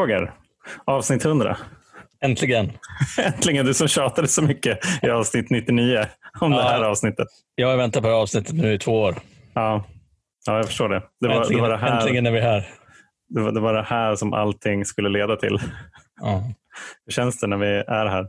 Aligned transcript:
Roger, 0.00 0.32
avsnitt 0.84 1.24
100. 1.24 1.56
Äntligen. 2.24 2.72
Äntligen, 3.18 3.66
du 3.66 3.74
som 3.74 3.88
tjatade 3.88 4.28
så 4.28 4.42
mycket 4.42 4.78
i 5.02 5.10
avsnitt 5.10 5.50
99 5.50 6.06
om 6.40 6.52
ja, 6.52 6.58
det 6.58 6.64
här 6.64 6.82
avsnittet. 6.82 7.28
Jag 7.54 7.68
har 7.68 7.76
väntat 7.76 8.02
på 8.02 8.08
det 8.08 8.14
här 8.14 8.22
avsnittet 8.22 8.54
nu 8.54 8.72
i 8.72 8.78
två 8.78 9.00
år. 9.00 9.14
Ja, 9.54 9.84
ja 10.46 10.56
jag 10.56 10.66
förstår 10.66 10.88
det. 10.88 11.02
det, 11.20 11.28
var, 11.28 11.34
äntligen, 11.34 11.62
det 11.62 11.68
var 11.68 11.76
det 11.76 11.84
här, 11.84 12.00
äntligen 12.00 12.26
är 12.26 12.30
vi 12.30 12.40
här. 12.40 12.68
Det 13.28 13.40
var, 13.40 13.52
det 13.52 13.60
var 13.60 13.74
det 13.74 13.82
här 13.82 14.16
som 14.16 14.32
allting 14.32 14.84
skulle 14.84 15.08
leda 15.08 15.36
till. 15.36 15.58
Ja. 16.20 16.44
Hur 17.06 17.12
känns 17.12 17.40
det 17.40 17.46
när 17.46 17.56
vi 17.56 17.66
är 17.66 18.06
här? 18.06 18.28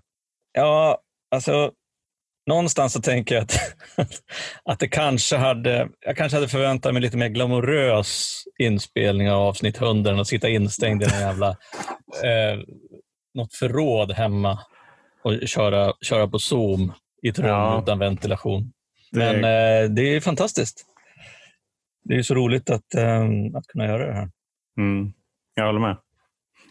Ja, 0.53 0.97
alltså 1.31 1.71
någonstans 2.47 2.93
så 2.93 3.01
tänker 3.01 3.35
jag 3.35 3.43
att, 3.95 4.11
att 4.65 4.79
det 4.79 4.87
kanske 4.87 5.37
hade, 5.37 5.89
jag 5.99 6.17
kanske 6.17 6.37
hade 6.37 6.47
förväntat 6.47 6.93
mig 6.93 7.01
lite 7.01 7.17
mer 7.17 7.29
glamorös 7.29 8.43
inspelning 8.59 9.31
av 9.31 9.41
avsnitt 9.41 9.81
100 9.81 10.11
än 10.11 10.19
att 10.19 10.27
sitta 10.27 10.49
instängd 10.49 11.03
i 11.03 11.05
en 11.05 11.19
jävla, 11.19 11.49
eh, 12.23 12.59
något 13.33 13.53
förråd 13.53 14.11
hemma 14.11 14.59
och 15.23 15.47
köra, 15.47 15.93
köra 16.01 16.27
på 16.27 16.39
Zoom 16.39 16.93
i 17.23 17.29
ett 17.29 17.39
rum 17.39 17.47
ja. 17.47 17.81
utan 17.83 17.99
ventilation. 17.99 18.73
Men 19.11 19.35
eh, 19.35 19.89
det 19.89 20.15
är 20.15 20.19
fantastiskt. 20.19 20.85
Det 22.03 22.15
är 22.15 22.23
så 22.23 22.35
roligt 22.35 22.69
att, 22.69 22.95
eh, 22.95 23.21
att 23.55 23.67
kunna 23.67 23.85
göra 23.85 24.07
det 24.07 24.13
här. 24.13 24.29
Mm. 24.77 25.13
Jag 25.55 25.65
håller 25.65 25.79
med. 25.79 25.97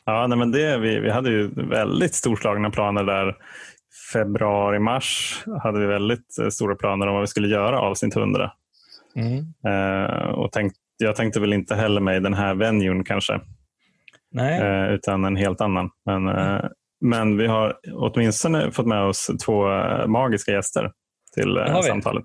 Ja, 0.04 0.26
nej, 0.26 0.38
men 0.38 0.50
det, 0.50 0.78
vi, 0.78 1.00
vi 1.00 1.10
hade 1.10 1.30
ju 1.30 1.48
väldigt 1.54 2.14
storslagna 2.14 2.70
planer 2.70 3.04
där 3.04 3.36
februari, 4.12 4.78
mars 4.78 5.42
hade 5.62 5.80
vi 5.80 5.86
väldigt 5.86 6.38
eh, 6.38 6.48
stora 6.48 6.74
planer 6.76 7.06
om 7.06 7.12
vad 7.12 7.22
vi 7.22 7.26
skulle 7.26 7.48
göra 7.48 7.80
avsnitt 7.80 8.16
100. 8.16 8.52
Mm. 9.16 10.34
Och 10.34 10.52
tänkt, 10.52 10.76
jag 10.98 11.16
tänkte 11.16 11.40
väl 11.40 11.52
inte 11.52 11.74
heller 11.74 12.00
mig 12.00 12.20
den 12.20 12.34
här 12.34 12.54
venuen 12.54 13.04
kanske. 13.04 13.40
Uh, 14.36 14.94
utan 14.94 15.24
en 15.24 15.36
helt 15.36 15.60
annan. 15.60 15.90
Men, 16.06 16.28
uh, 16.28 16.64
men 17.00 17.36
vi 17.36 17.46
har 17.46 17.78
åtminstone 17.92 18.72
fått 18.72 18.86
med 18.86 19.02
oss 19.02 19.30
två 19.44 19.66
magiska 20.06 20.52
gäster 20.52 20.92
till 21.34 21.64
samtalet. 21.86 22.24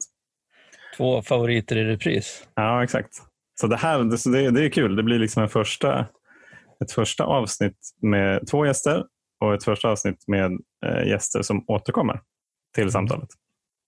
Två 0.98 1.22
favoriter 1.22 1.76
i 1.76 1.84
repris. 1.84 2.48
Ja, 2.56 2.84
exakt. 2.84 3.10
Så 3.60 3.68
det 3.68 3.78
här 3.78 4.32
det, 4.32 4.52
det 4.52 4.66
är 4.66 4.70
kul. 4.70 4.96
Det 4.96 5.04
blir 5.04 5.20
liksom 5.20 5.44
en 5.44 5.50
första, 5.50 6.06
ett 6.84 6.92
första 6.92 7.24
avsnitt 7.24 7.78
med 8.02 8.48
två 8.48 8.66
gäster 8.66 9.04
och 9.40 9.54
ett 9.54 9.64
första 9.64 9.90
avsnitt 9.90 10.28
med 10.28 10.60
eh, 10.86 11.08
gäster 11.08 11.42
som 11.42 11.66
återkommer 11.68 12.22
till 12.74 12.84
mm. 12.84 12.92
samtalet. 12.92 13.30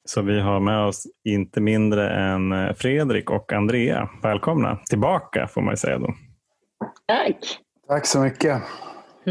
Så 0.06 0.22
vi 0.22 0.40
har 0.40 0.60
med 0.60 0.86
oss 0.86 1.08
inte 1.24 1.62
mindre 1.62 2.10
än 2.10 2.52
eh, 2.52 2.74
Fredrik 2.74 3.30
och 3.30 3.54
Andrea. 3.54 4.10
Välkomna 4.24 4.80
tillbaka 4.90 5.48
får 5.48 5.62
man 5.62 5.74
ju 5.74 5.78
säga 5.78 6.00
då. 6.00 6.14
Tack. 7.06 7.60
Tack 7.88 8.06
så 8.06 8.20
mycket. 8.20 8.62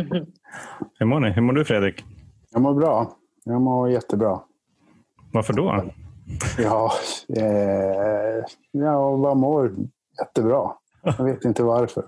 Hur 0.99 1.07
mår 1.07 1.21
ni? 1.21 1.31
Hur 1.31 1.43
mår 1.43 1.53
du 1.53 1.65
Fredrik? 1.65 2.05
Jag 2.51 2.63
mår 2.63 2.75
bra. 2.75 3.17
Jag 3.45 3.61
mår 3.61 3.91
jättebra. 3.91 4.41
Varför 5.33 5.53
då? 5.53 5.85
Ja, 6.59 6.93
eh, 7.37 8.45
jag 8.71 9.21
bara 9.21 9.35
mår 9.35 9.73
jättebra. 10.21 10.73
Jag 11.03 11.25
vet 11.25 11.45
inte 11.45 11.63
varför. 11.63 12.05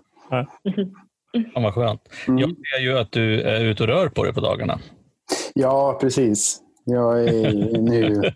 Ja, 1.32 1.60
vad 1.60 1.74
skönt. 1.74 2.00
Mm. 2.28 2.38
Jag 2.38 2.50
ser 2.50 2.82
ju 2.82 2.98
att 2.98 3.12
du 3.12 3.40
är 3.40 3.64
ute 3.64 3.82
och 3.82 3.88
rör 3.88 4.08
på 4.08 4.24
dig 4.24 4.34
på 4.34 4.40
dagarna. 4.40 4.78
Ja, 5.54 5.98
precis. 6.00 6.60
Jag 6.84 7.24
är 7.24 7.52
nu 7.78 8.32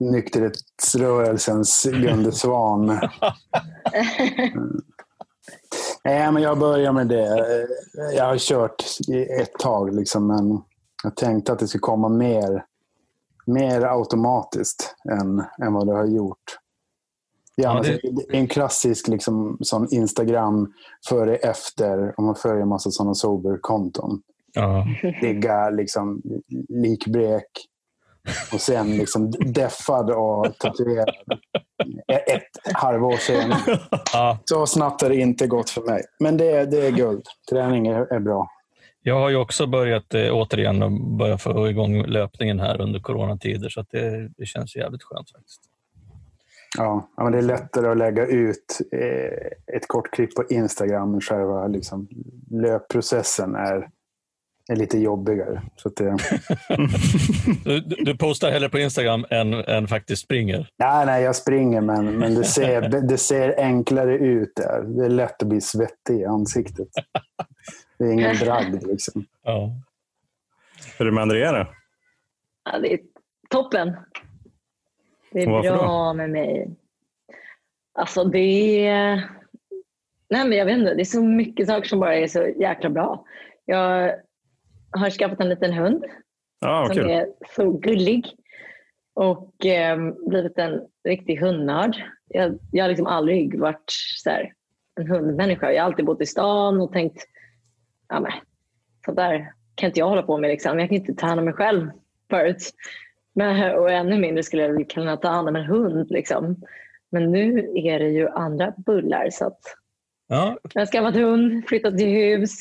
nykterhetsrörelsens 0.12 1.84
Gunde 1.84 2.32
Svan. 2.32 2.86
Nej, 6.04 6.32
men 6.32 6.42
jag 6.42 6.58
börjar 6.58 6.92
med 6.92 7.06
det. 7.06 7.46
Jag 8.16 8.24
har 8.24 8.38
kört 8.38 8.84
ett 9.40 9.52
tag, 9.52 9.94
liksom, 9.94 10.26
men 10.26 10.62
jag 11.02 11.16
tänkte 11.16 11.52
att 11.52 11.58
det 11.58 11.68
skulle 11.68 11.80
komma 11.80 12.08
mer, 12.08 12.64
mer 13.46 13.80
automatiskt 13.80 14.94
än, 15.10 15.44
än 15.62 15.72
vad 15.72 15.86
det 15.86 15.92
har 15.92 16.06
gjort. 16.06 16.58
Ja, 17.56 17.82
det... 17.82 17.98
det... 18.02 18.36
är 18.36 18.40
en 18.40 18.48
klassisk 18.48 19.08
liksom, 19.08 19.58
sån 19.60 19.88
Instagram 19.90 20.72
före 21.08 21.36
efter 21.36 22.14
om 22.16 22.26
man 22.26 22.34
följer 22.34 22.62
en 22.62 22.68
massa 22.68 22.90
sådana 22.90 23.14
sober-konton. 23.14 24.22
Ja. 24.54 24.86
Ligga 25.22 25.70
liksom 25.70 26.22
likblek 26.68 27.50
och 28.52 28.60
sen 28.60 28.96
liksom 28.96 29.30
deffad 29.30 30.10
och 30.10 30.58
tatuerad. 30.58 31.14
Ett 32.08 32.74
halvår 32.74 33.16
senare. 33.16 33.80
Ja. 34.12 34.38
Så 34.44 34.66
snabbt 34.66 35.02
har 35.02 35.08
det 35.08 35.16
inte 35.16 35.46
gått 35.46 35.70
för 35.70 35.82
mig. 35.82 36.02
Men 36.20 36.36
det, 36.36 36.64
det 36.64 36.86
är 36.86 36.90
guld. 36.90 37.22
Träning 37.50 37.86
är, 37.86 38.12
är 38.12 38.20
bra. 38.20 38.48
Jag 39.02 39.20
har 39.20 39.30
ju 39.30 39.36
också 39.36 39.66
börjat 39.66 40.14
eh, 40.14 40.32
återigen 40.32 41.16
börja 41.16 41.38
få 41.38 41.68
igång 41.68 42.06
löpningen 42.06 42.60
här 42.60 42.80
under 42.80 43.00
coronatider 43.00 43.68
så 43.68 43.80
att 43.80 43.90
det, 43.90 44.28
det 44.36 44.46
känns 44.46 44.76
jävligt 44.76 45.02
skönt 45.02 45.30
faktiskt. 45.30 45.60
Ja, 46.78 47.08
men 47.16 47.32
det 47.32 47.38
är 47.38 47.42
lättare 47.42 47.88
att 47.88 47.96
lägga 47.96 48.26
ut 48.26 48.80
eh, 48.92 49.76
ett 49.76 49.88
kort 49.88 50.10
klipp 50.10 50.34
på 50.34 50.44
Instagram. 50.50 51.20
Själva 51.20 51.66
liksom, 51.66 52.08
löpprocessen 52.50 53.54
är, 53.54 53.88
är 54.68 54.76
lite 54.76 54.98
jobbigare. 54.98 55.62
Så 55.76 55.88
det... 55.88 56.16
du, 57.80 57.80
du 57.80 58.18
postar 58.18 58.50
hellre 58.50 58.68
på 58.68 58.78
Instagram 58.78 59.26
än, 59.30 59.54
än 59.54 59.88
faktiskt 59.88 60.22
springer? 60.22 60.70
Nej, 60.76 61.06
nej 61.06 61.22
jag 61.22 61.36
springer 61.36 61.80
men, 61.80 62.18
men 62.18 62.34
det, 62.34 62.44
ser, 62.44 62.80
det 63.08 63.18
ser 63.18 63.60
enklare 63.60 64.18
ut 64.18 64.52
där. 64.56 64.82
Det 64.82 65.04
är 65.04 65.10
lätt 65.10 65.42
att 65.42 65.48
bli 65.48 65.60
svettig 65.60 66.20
i 66.20 66.24
ansiktet. 66.24 66.88
Det 67.98 68.04
är 68.04 68.12
ingen 68.12 68.36
bragd 68.36 68.86
liksom. 68.86 69.24
Ja. 69.42 69.70
Hur 70.98 71.06
är 71.06 71.10
det 71.10 71.14
med 71.14 71.22
Andrea? 71.22 71.66
Ja, 72.64 72.78
det 72.78 72.92
är 72.92 72.98
toppen. 73.50 73.96
Det 75.36 75.42
är 75.42 75.76
bra 75.76 76.12
med 76.12 76.30
mig. 76.30 76.70
Alltså 77.94 78.24
det 78.24 78.86
är... 78.86 79.14
Nej 80.30 80.48
men 80.48 80.58
jag 80.58 80.66
vet 80.66 80.78
inte, 80.78 80.94
det 80.94 81.02
är 81.02 81.04
så 81.04 81.22
mycket 81.22 81.66
saker 81.66 81.88
som 81.88 82.00
bara 82.00 82.16
är 82.16 82.26
så 82.26 82.46
jäkla 82.46 82.90
bra. 82.90 83.24
Jag 83.64 84.14
har 84.90 85.10
skaffat 85.10 85.40
en 85.40 85.48
liten 85.48 85.72
hund 85.72 86.04
ah, 86.60 86.86
som 86.86 87.10
är 87.10 87.26
så 87.56 87.70
gullig 87.70 88.26
och 89.14 89.66
eh, 89.66 89.98
blivit 90.26 90.58
en 90.58 90.80
riktig 91.04 91.36
hundnörd. 91.36 91.96
Jag, 92.28 92.58
jag 92.72 92.84
har 92.84 92.88
liksom 92.88 93.06
aldrig 93.06 93.60
varit 93.60 93.90
så 94.22 94.30
här, 94.30 94.52
en 95.00 95.10
hundmänniska. 95.10 95.72
Jag 95.72 95.82
har 95.82 95.86
alltid 95.86 96.04
bott 96.04 96.22
i 96.22 96.26
stan 96.26 96.80
och 96.80 96.92
tänkt 96.92 97.24
ja, 98.08 98.20
men, 98.20 98.32
så 99.04 99.12
där 99.12 99.52
kan 99.74 99.86
inte 99.86 100.00
jag 100.00 100.08
hålla 100.08 100.22
på 100.22 100.38
med. 100.38 100.48
Liksom. 100.48 100.78
Jag 100.78 100.88
kan 100.88 100.98
inte 100.98 101.14
ta 101.14 101.26
hand 101.26 101.38
om 101.38 101.44
mig 101.44 101.54
själv 101.54 101.90
förut. 102.30 102.72
Men, 103.36 103.74
och 103.78 103.90
ännu 103.90 104.18
mindre 104.18 104.42
skulle 104.42 104.62
jag 104.62 104.90
kunna 104.90 105.16
ta 105.16 105.28
hand 105.28 105.48
om 105.48 105.56
en 105.56 105.64
hund. 105.64 106.06
Liksom. 106.10 106.56
Men 107.12 107.32
nu 107.32 107.70
är 107.74 107.98
det 107.98 108.08
ju 108.08 108.28
andra 108.28 108.72
bullar. 108.86 109.30
Så 109.30 109.46
att 109.46 109.60
ja. 110.28 110.58
Jag 110.72 110.80
har 110.80 110.86
skaffat 110.86 111.14
hund, 111.14 111.68
flyttat 111.68 111.98
till 111.98 112.08
hus 112.08 112.52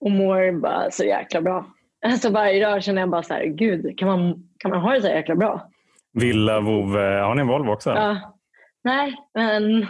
och 0.00 0.10
mår 0.10 0.60
bara 0.60 0.90
så 0.90 1.04
jäkla 1.04 1.40
bra. 1.40 1.66
Alltså 2.06 2.30
varje 2.30 2.66
dag 2.66 2.82
känner 2.82 3.02
jag 3.02 3.10
bara 3.10 3.22
så 3.22 3.34
här, 3.34 3.44
gud, 3.44 3.98
kan 3.98 4.08
man, 4.08 4.48
kan 4.58 4.70
man 4.70 4.80
ha 4.80 4.92
det 4.92 5.00
så 5.00 5.08
jäkla 5.08 5.36
bra? 5.36 5.70
Villa, 6.12 6.60
vovve, 6.60 7.20
har 7.20 7.34
ni 7.34 7.40
en 7.40 7.46
Volvo 7.46 7.72
också? 7.72 7.90
Ja. 7.90 8.36
Nej, 8.84 9.14
men 9.34 9.86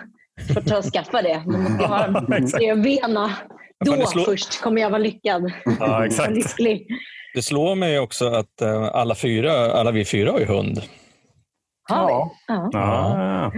får 0.54 0.60
ta 0.60 0.78
och 0.78 0.84
skaffa 0.84 1.22
det. 1.22 1.42
Man 1.46 1.62
måste 1.62 1.86
ha 1.86 2.26
tre 2.58 2.74
bena. 2.74 3.30
Då 3.84 4.22
först 4.24 4.60
kommer 4.60 4.82
jag 4.82 4.90
vara 4.90 4.98
lyckad. 4.98 5.52
Ja, 5.80 6.06
exakt. 6.06 6.30
lycklig. 6.34 6.86
Det 7.36 7.42
slår 7.42 7.74
mig 7.74 7.98
också 7.98 8.26
att 8.28 8.62
uh, 8.62 8.90
alla, 8.92 9.14
fyra, 9.14 9.52
alla 9.52 9.90
vi 9.90 10.04
fyra 10.04 10.32
har 10.32 10.38
ju 10.38 10.44
hund. 10.44 10.82
Har 11.88 12.06
vi? 12.06 12.12
Ja. 12.48 12.70
ja. 12.72 13.52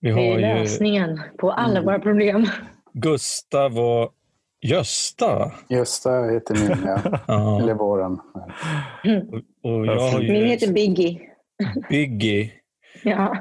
Vi 0.00 0.10
har 0.10 0.20
det 0.20 0.44
är 0.44 0.58
lösningen 0.58 1.10
ju... 1.10 1.36
på 1.38 1.52
alla 1.52 1.72
mm. 1.72 1.84
våra 1.84 1.98
problem. 1.98 2.46
Gustav 2.92 3.78
och 3.78 4.12
Gösta. 4.60 5.52
Gösta 5.68 6.10
heter 6.10 6.54
min, 6.54 6.88
ja. 7.26 7.58
Eller 7.62 7.74
våran. 7.74 8.20
Mm. 9.04 9.28
Och, 9.62 9.86
jag 9.86 10.00
har 10.00 10.20
ju... 10.20 10.32
Min 10.32 10.46
heter 10.46 10.72
Biggie. 10.72 11.20
Biggie. 11.90 12.50
ja. 13.04 13.36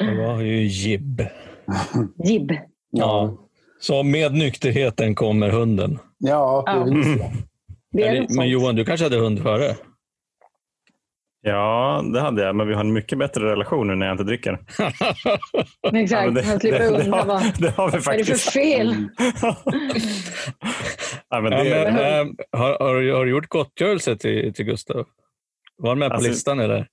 Och 0.00 0.14
jag 0.14 0.28
har 0.28 0.42
ju 0.42 0.62
Jib. 0.62 1.22
Jib. 2.24 2.52
Ja. 2.90 3.36
Så 3.80 4.02
med 4.02 4.32
nykterheten 4.32 5.14
kommer 5.14 5.48
hunden. 5.48 5.98
Ja, 6.18 6.64
det 6.66 7.49
det 7.92 8.26
men 8.36 8.48
Johan, 8.48 8.74
du 8.74 8.84
kanske 8.84 9.06
hade 9.06 9.16
hund 9.16 9.42
före? 9.42 9.76
Ja, 11.42 12.04
det 12.12 12.20
hade 12.20 12.42
jag, 12.42 12.56
men 12.56 12.68
vi 12.68 12.74
har 12.74 12.80
en 12.80 12.92
mycket 12.92 13.18
bättre 13.18 13.44
relation 13.44 13.86
nu 13.86 13.94
när 13.94 14.06
jag 14.06 14.14
inte 14.14 14.24
dricker. 14.24 14.52
Exakt, 15.92 16.24
ja, 16.24 16.30
det, 16.30 16.42
han 16.42 16.60
slipper 16.60 16.78
det, 16.78 16.86
undra 16.86 17.24
vad, 17.24 17.42
det 17.58 17.70
har 17.70 17.90
vi 17.90 18.00
faktiskt. 18.00 18.06
vad 18.06 18.14
är 18.14 18.18
det 18.18 18.24
för 18.24 18.50
fel? 18.50 19.08
ja, 21.30 21.40
men 21.40 21.50
det, 21.50 21.64
ja, 21.64 21.92
men, 21.92 21.96
äh, 21.96 22.34
har, 22.52 22.68
har, 22.78 23.12
har, 23.12 23.24
du 23.24 23.30
gjort 23.30 23.48
gottgörelse 23.48 24.16
till, 24.16 24.54
till 24.54 24.64
Gustav? 24.64 25.06
Var 25.76 25.88
han 25.88 25.98
med 25.98 26.08
på 26.08 26.14
alltså, 26.14 26.30
listan? 26.30 26.60
Eller? 26.60 26.86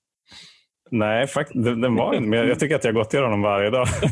Nej, 0.91 1.27
fakt, 1.27 1.51
den, 1.53 1.95
var 1.95 2.13
inte 2.13 2.29
men 2.29 2.47
jag 2.47 2.59
tycker 2.59 2.75
att 2.75 2.83
jag 2.83 2.93
gått 2.93 3.09
till 3.09 3.23
honom 3.23 3.41
varje 3.41 3.69
dag. 3.69 3.87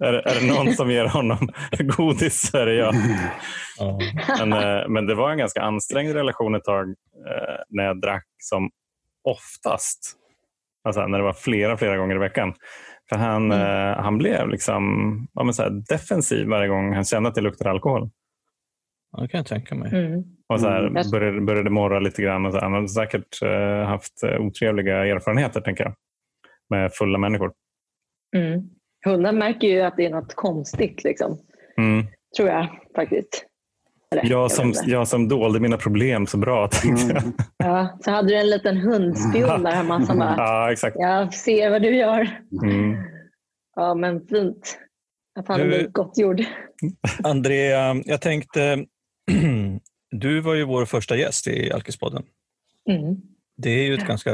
är, 0.00 0.12
är 0.12 0.40
det 0.40 0.54
någon 0.54 0.72
som 0.72 0.90
ger 0.90 1.04
honom 1.04 1.48
godis 1.78 2.50
så 2.50 2.58
är 2.58 2.66
det 2.66 2.74
jag. 2.74 2.94
Ja. 3.78 3.98
Men, 4.38 4.52
eh, 4.52 4.88
men 4.88 5.06
det 5.06 5.14
var 5.14 5.30
en 5.30 5.38
ganska 5.38 5.62
ansträngd 5.62 6.12
relation 6.14 6.54
ett 6.54 6.64
tag 6.64 6.88
eh, 6.88 7.56
när 7.68 7.84
jag 7.84 8.00
drack 8.00 8.26
som 8.38 8.70
oftast. 9.24 10.12
Alltså 10.84 11.06
när 11.06 11.18
det 11.18 11.24
var 11.24 11.32
flera, 11.32 11.76
flera 11.76 11.96
gånger 11.96 12.16
i 12.16 12.18
veckan. 12.18 12.54
För 13.08 13.16
han, 13.16 13.52
Mm. 13.52 13.90
eh, 13.92 14.02
han 14.02 14.18
blev 14.18 14.48
liksom 14.48 14.82
ja, 15.34 15.44
men 15.44 15.54
så 15.54 15.68
defensiv 15.68 16.46
varje 16.48 16.68
gång 16.68 16.94
han 16.94 17.04
kände 17.04 17.28
att 17.28 17.34
det 17.34 17.40
luktade 17.40 17.70
alkohol. 17.70 18.10
Det 19.22 19.28
kan 19.28 19.38
jag 19.38 19.46
tänka 19.46 19.74
mig. 19.74 19.94
Mm. 20.06 20.24
Och 20.48 20.60
så 20.60 20.68
här, 20.68 20.86
Mm. 20.86 21.10
började, 21.10 21.40
började 21.40 21.70
morra 21.70 22.00
lite 22.00 22.22
grann. 22.22 22.46
Och 22.46 22.52
så 22.52 22.56
här. 22.58 22.62
Han 22.64 22.72
hade 22.72 22.88
säkert 22.88 23.42
eh, 23.42 23.86
haft 23.88 24.22
eh, 24.22 24.40
otrevliga 24.40 25.06
erfarenheter 25.06 25.60
tänker 25.60 25.84
jag. 25.84 25.94
Med 26.70 26.92
fulla 26.92 27.18
människor. 27.18 27.52
Mm. 28.36 28.62
Hundar 29.04 29.32
märker 29.32 29.68
ju 29.68 29.80
att 29.80 29.96
det 29.96 30.06
är 30.06 30.10
något 30.10 30.34
konstigt, 30.34 31.04
liksom. 31.04 31.38
Mm. 31.78 32.06
tror 32.36 32.48
jag 32.48 32.66
faktiskt. 32.96 33.44
Eller, 34.12 34.30
Jag, 34.30 34.50
som, 34.50 34.72
jag 34.86 35.08
som 35.08 35.28
dolde 35.28 35.60
mina 35.60 35.76
problem 35.76 36.26
så 36.26 36.38
bra. 36.38 36.68
Tänkte 36.72 37.12
jag. 37.14 37.22
Mm. 37.22 37.32
Ja, 37.56 37.98
så 38.04 38.10
hade 38.10 38.28
du 38.28 38.34
en 38.34 38.50
liten 38.50 38.76
hundspion 38.76 39.62
där 39.62 39.70
hemma 39.72 40.06
som 40.06 40.18
bara, 40.18 40.34
Ja, 40.36 40.72
exakt. 40.72 40.96
jag 40.98 41.34
ser 41.34 41.70
vad 41.70 41.82
du 41.82 41.96
gör. 41.96 42.28
Mm. 42.62 42.96
Ja, 43.76 43.94
men 43.94 44.26
fint. 44.26 44.78
Att 45.38 45.48
han 45.48 45.58
Du- 45.58 45.64
har 45.64 45.68
blivit 45.68 45.92
gottgjord. 45.92 46.40
Andrea, 47.24 47.94
jag 48.04 48.20
tänkte, 48.20 48.84
du 50.10 50.40
var 50.40 50.54
ju 50.54 50.64
vår 50.64 50.84
första 50.84 51.16
gäst 51.16 51.46
i 51.46 51.72
Alkispodden. 51.72 52.22
Mm. 52.90 53.16
Det 53.56 53.70
är 53.70 53.82
ju 53.86 53.94
ett 53.94 54.06
ganska, 54.06 54.32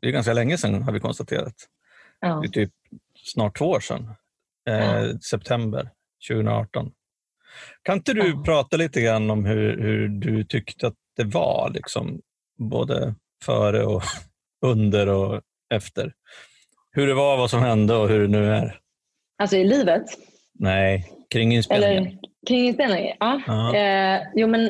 det 0.00 0.08
är 0.08 0.10
ganska 0.10 0.32
länge 0.32 0.58
sedan 0.58 0.82
har 0.82 0.92
vi 0.92 1.00
konstaterat. 1.00 1.54
Ja. 2.20 2.40
Det 2.40 2.46
är 2.46 2.50
typ 2.50 2.72
snart 3.24 3.58
två 3.58 3.64
år 3.70 3.80
sedan. 3.80 4.10
Eh, 4.68 5.16
september 5.18 5.90
2018. 6.28 6.92
Kan 7.82 7.96
inte 7.96 8.12
du 8.12 8.28
Ja. 8.28 8.42
prata 8.44 8.76
lite 8.76 9.00
grann 9.00 9.30
om 9.30 9.44
hur, 9.44 9.78
hur 9.82 10.08
du 10.08 10.44
tyckte 10.44 10.86
att 10.86 10.94
det 11.16 11.24
var, 11.24 11.70
liksom, 11.74 12.20
både 12.58 13.14
före 13.44 13.84
och 13.84 14.02
under 14.66 15.08
och 15.08 15.40
efter? 15.74 16.12
Hur 16.90 17.06
det 17.06 17.14
var, 17.14 17.36
vad 17.36 17.50
som 17.50 17.62
hände 17.62 17.94
och 17.96 18.08
hur 18.08 18.20
det 18.20 18.28
nu 18.28 18.52
är? 18.54 18.80
Alltså 19.38 19.56
i 19.56 19.64
livet? 19.64 20.02
Nej, 20.52 21.12
kring 21.30 21.54
inspelningen. 21.54 22.06
Eller 22.06 22.18
kring 22.48 22.66
inspelningen? 22.66 23.16
Ja. 23.20 23.42
Ja. 23.46 23.76
Eh, 23.76 24.22
jo, 24.34 24.48
men 24.48 24.64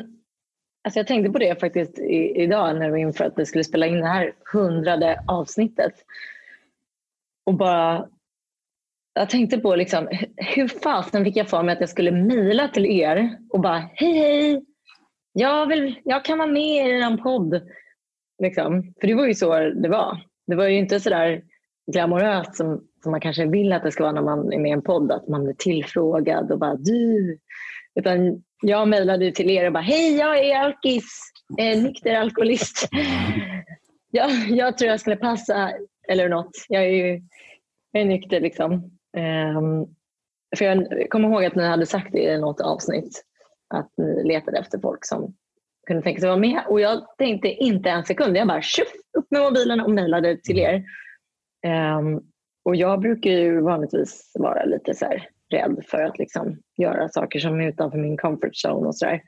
alltså 0.83 0.99
jag 0.99 1.07
tänkte 1.07 1.31
på 1.31 1.39
det 1.39 1.59
faktiskt 1.59 1.99
i, 1.99 2.41
idag 2.41 2.79
när 2.79 2.91
vi 2.91 3.01
inför 3.01 3.25
att 3.25 3.39
vi 3.39 3.45
skulle 3.45 3.63
spela 3.63 3.87
in 3.87 3.99
det 3.99 4.07
här 4.07 4.33
hundrade 4.53 5.23
avsnittet. 5.27 5.93
Och 7.45 7.53
bara... 7.53 8.07
Jag 9.15 9.29
tänkte 9.29 9.57
på 9.57 9.75
liksom, 9.75 10.07
hur 10.37 10.67
fasen 10.67 11.25
fick 11.25 11.35
jag 11.35 11.49
för 11.49 11.63
mig 11.63 11.73
att 11.73 11.79
jag 11.79 11.89
skulle 11.89 12.11
mejla 12.11 12.67
till 12.67 12.85
er 12.85 13.37
och 13.49 13.59
bara 13.59 13.89
hej 13.93 14.13
hej, 14.13 14.65
jag, 15.33 15.67
vill, 15.67 15.99
jag 16.03 16.25
kan 16.25 16.37
vara 16.37 16.51
med 16.51 16.63
i 16.63 16.77
er 16.77 17.17
podd. 17.17 17.61
Liksom. 18.43 18.93
För 18.99 19.07
det 19.07 19.13
var 19.13 19.27
ju 19.27 19.33
så 19.33 19.59
det 19.59 19.89
var. 19.89 20.17
Det 20.47 20.55
var 20.55 20.67
ju 20.67 20.77
inte 20.77 20.99
sådär 20.99 21.43
glamoröst 21.91 22.55
som, 22.55 22.87
som 23.03 23.11
man 23.11 23.21
kanske 23.21 23.45
vill 23.45 23.73
att 23.73 23.83
det 23.83 23.91
ska 23.91 24.03
vara 24.03 24.13
när 24.13 24.21
man 24.21 24.53
är 24.53 24.59
med 24.59 24.69
i 24.69 24.73
en 24.73 24.81
podd. 24.81 25.11
Att 25.11 25.27
man 25.27 25.43
blir 25.43 25.53
tillfrågad 25.53 26.51
och 26.51 26.59
bara 26.59 26.75
du. 26.75 27.37
Utan 27.99 28.43
jag 28.61 28.87
mejlade 28.87 29.25
ju 29.25 29.31
till 29.31 29.49
er 29.49 29.67
och 29.67 29.73
bara 29.73 29.83
hej 29.83 30.15
jag 30.17 30.45
är 30.45 30.59
alkis, 30.59 31.19
eh, 31.59 31.83
nykter 31.83 32.15
alkoholist. 32.15 32.89
jag, 34.11 34.31
jag 34.49 34.77
tror 34.77 34.91
jag 34.91 34.99
skulle 34.99 35.15
passa 35.15 35.71
eller 36.09 36.29
något. 36.29 36.51
Jag 36.67 36.83
är 36.83 36.89
ju 36.89 37.21
jag 37.91 38.01
är 38.01 38.05
nykter 38.05 38.39
liksom. 38.39 38.73
Um, 39.17 39.95
för 40.57 40.65
jag 40.65 41.09
kommer 41.09 41.29
ihåg 41.29 41.45
att 41.45 41.55
ni 41.55 41.63
hade 41.63 41.85
sagt 41.85 42.11
det 42.11 42.23
i 42.23 42.39
något 42.39 42.61
avsnitt 42.61 43.23
att 43.69 43.91
ni 43.97 44.23
letade 44.23 44.57
efter 44.57 44.79
folk 44.79 45.05
som 45.05 45.35
kunde 45.87 46.03
tänka 46.03 46.19
sig 46.19 46.29
vara 46.29 46.39
med. 46.39 46.63
Och 46.69 46.81
jag 46.81 47.17
tänkte 47.17 47.47
inte 47.47 47.89
en 47.89 48.05
sekund. 48.05 48.37
Jag 48.37 48.47
bara 48.47 48.61
tjuff, 48.61 48.93
upp 49.17 49.31
med 49.31 49.41
mobilen 49.41 49.81
och 49.81 49.91
mejlade 49.91 50.37
till 50.37 50.59
er. 50.59 50.83
Um, 51.97 52.21
och 52.65 52.75
jag 52.75 52.99
brukar 52.99 53.29
ju 53.29 53.61
vanligtvis 53.61 54.31
vara 54.39 54.65
lite 54.65 54.93
så 54.93 55.05
här 55.05 55.29
rädd 55.51 55.83
för 55.87 56.01
att 56.01 56.19
liksom 56.19 56.57
göra 56.77 57.09
saker 57.09 57.39
som 57.39 57.61
är 57.61 57.67
utanför 57.67 57.97
min 57.97 58.17
comfort 58.17 58.65
zone 58.65 58.87
och 58.87 58.95
sådär. 58.95 59.21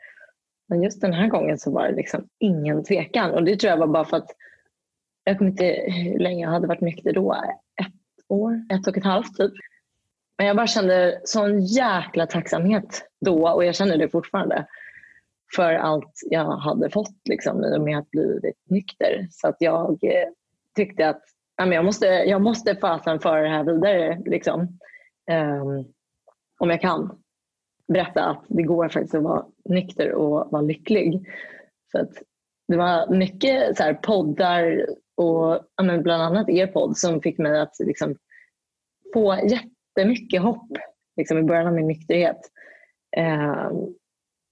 Men 0.68 0.84
just 0.84 1.02
den 1.02 1.14
här 1.14 1.28
gången 1.28 1.58
så 1.58 1.72
var 1.72 1.88
det 1.88 1.96
liksom 1.96 2.28
ingen 2.40 2.84
tvekan. 2.84 3.32
Och 3.32 3.44
det 3.44 3.56
tror 3.56 3.70
jag 3.70 3.78
var 3.78 3.88
bara 3.88 4.06
för 4.06 4.18
att 4.18 4.32
jag 5.24 5.38
kommer 5.38 5.52
inte 5.52 5.86
hur 5.88 6.20
länge 6.20 6.44
jag 6.44 6.52
hade 6.52 6.68
varit 6.68 6.82
nykter 6.82 7.14
då. 7.14 7.34
Ett 7.82 7.94
år, 8.28 8.66
ett 8.74 8.88
och 8.88 8.98
ett 8.98 9.04
halvt 9.04 9.38
typ. 9.38 9.54
Men 10.38 10.48
jag 10.48 10.56
bara 10.56 10.68
kände 10.68 11.22
sån 11.24 11.62
jäkla 11.62 12.28
tacksamhet 12.28 13.08
då 13.22 13.50
och 13.50 13.66
jag 13.66 13.76
känner 13.76 13.98
det 13.98 14.10
fortfarande. 14.10 14.66
För 15.56 15.74
allt 15.74 16.22
jag 16.30 16.58
hade 16.58 16.90
fått 16.90 17.28
liksom, 17.30 17.64
i 17.64 17.78
och 17.78 17.82
med 17.82 17.98
att 17.98 18.12
bli 18.12 18.40
nykter. 18.70 19.28
Så 19.32 19.48
att 19.48 19.56
jag 19.60 20.04
eh, 20.04 20.30
tyckte 20.76 21.10
att 21.10 21.22
men 21.58 21.72
jag 21.72 21.86
måste, 21.86 22.06
jag 22.06 22.42
måste 22.42 22.76
fasen 22.76 23.20
föra 23.20 23.42
det 23.42 23.50
här 23.50 23.64
vidare. 23.64 24.22
Liksom. 24.26 24.62
Um, 25.32 25.86
om 26.60 26.70
jag 26.70 26.82
kan 26.82 27.18
berätta 27.88 28.26
att 28.26 28.44
det 28.48 28.64
går 28.64 28.90
faktiskt 28.90 29.16
att 29.16 29.24
vara 29.24 29.46
nykter 29.70 30.12
och 30.12 30.52
vara 30.52 30.62
lycklig. 30.62 31.28
Så 31.92 32.00
att 32.00 32.12
det 32.68 32.78
var 32.78 33.16
mycket 33.16 33.78
så 33.78 33.84
här, 33.84 33.94
poddar 33.94 34.86
och 35.18 35.60
men 35.84 36.04
bland 36.04 36.24
annat 36.24 36.50
er 36.50 36.68
podd 36.68 36.98
som 36.98 37.22
fick 37.22 37.38
mig 37.38 37.60
att 37.60 37.76
liksom, 37.80 38.16
få 39.14 39.36
jättemycket 39.36 40.42
hopp 40.42 40.68
liksom, 41.18 41.38
i 41.38 41.44
början 41.44 41.68
av 41.68 41.74
min 41.74 41.88
nykterhet. 41.88 42.40
Eh, 43.18 43.72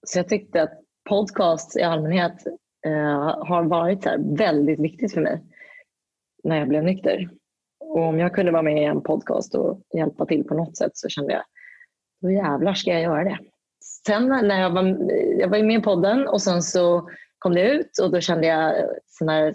så 0.08 0.20
jag 0.20 0.28
tyckte 0.28 0.62
att 0.62 0.80
podcasts 1.10 1.78
i 1.78 1.82
allmänhet 1.82 2.48
eh, 2.86 3.46
har 3.46 3.64
varit 3.64 4.04
så 4.04 4.10
här, 4.10 4.38
väldigt 4.38 4.80
viktigt 4.80 5.14
för 5.14 5.22
mig 5.22 5.42
när 6.44 6.58
jag 6.58 6.68
blev 6.68 6.84
nykter. 6.84 7.30
Och 7.80 8.02
om 8.02 8.20
jag 8.20 8.34
kunde 8.34 8.52
vara 8.52 8.62
med 8.62 8.82
i 8.82 8.86
en 8.86 9.02
podcast 9.02 9.56
och 9.56 9.82
hjälpa 9.94 10.26
till 10.26 10.44
på 10.44 10.54
något 10.54 10.78
sätt 10.78 10.92
så 10.94 11.10
kände 11.10 11.34
jag, 11.34 11.44
då 12.24 12.32
jävlar 12.32 12.74
ska 12.74 12.92
jag 12.92 13.02
göra 13.02 13.24
det. 13.24 13.38
Sen 14.08 14.28
när 14.28 14.62
jag 14.62 14.70
var, 14.70 15.12
jag 15.40 15.48
var 15.48 15.64
med 15.64 15.80
i 15.80 15.82
podden 15.82 16.28
och 16.28 16.42
sen 16.42 16.62
så 16.62 17.10
kom 17.40 17.56
det 17.56 17.72
ut 17.72 18.00
och 18.02 18.12
då 18.12 18.20
kände 18.20 18.48
jag 18.48 18.74
sån 19.08 19.30
här, 19.30 19.54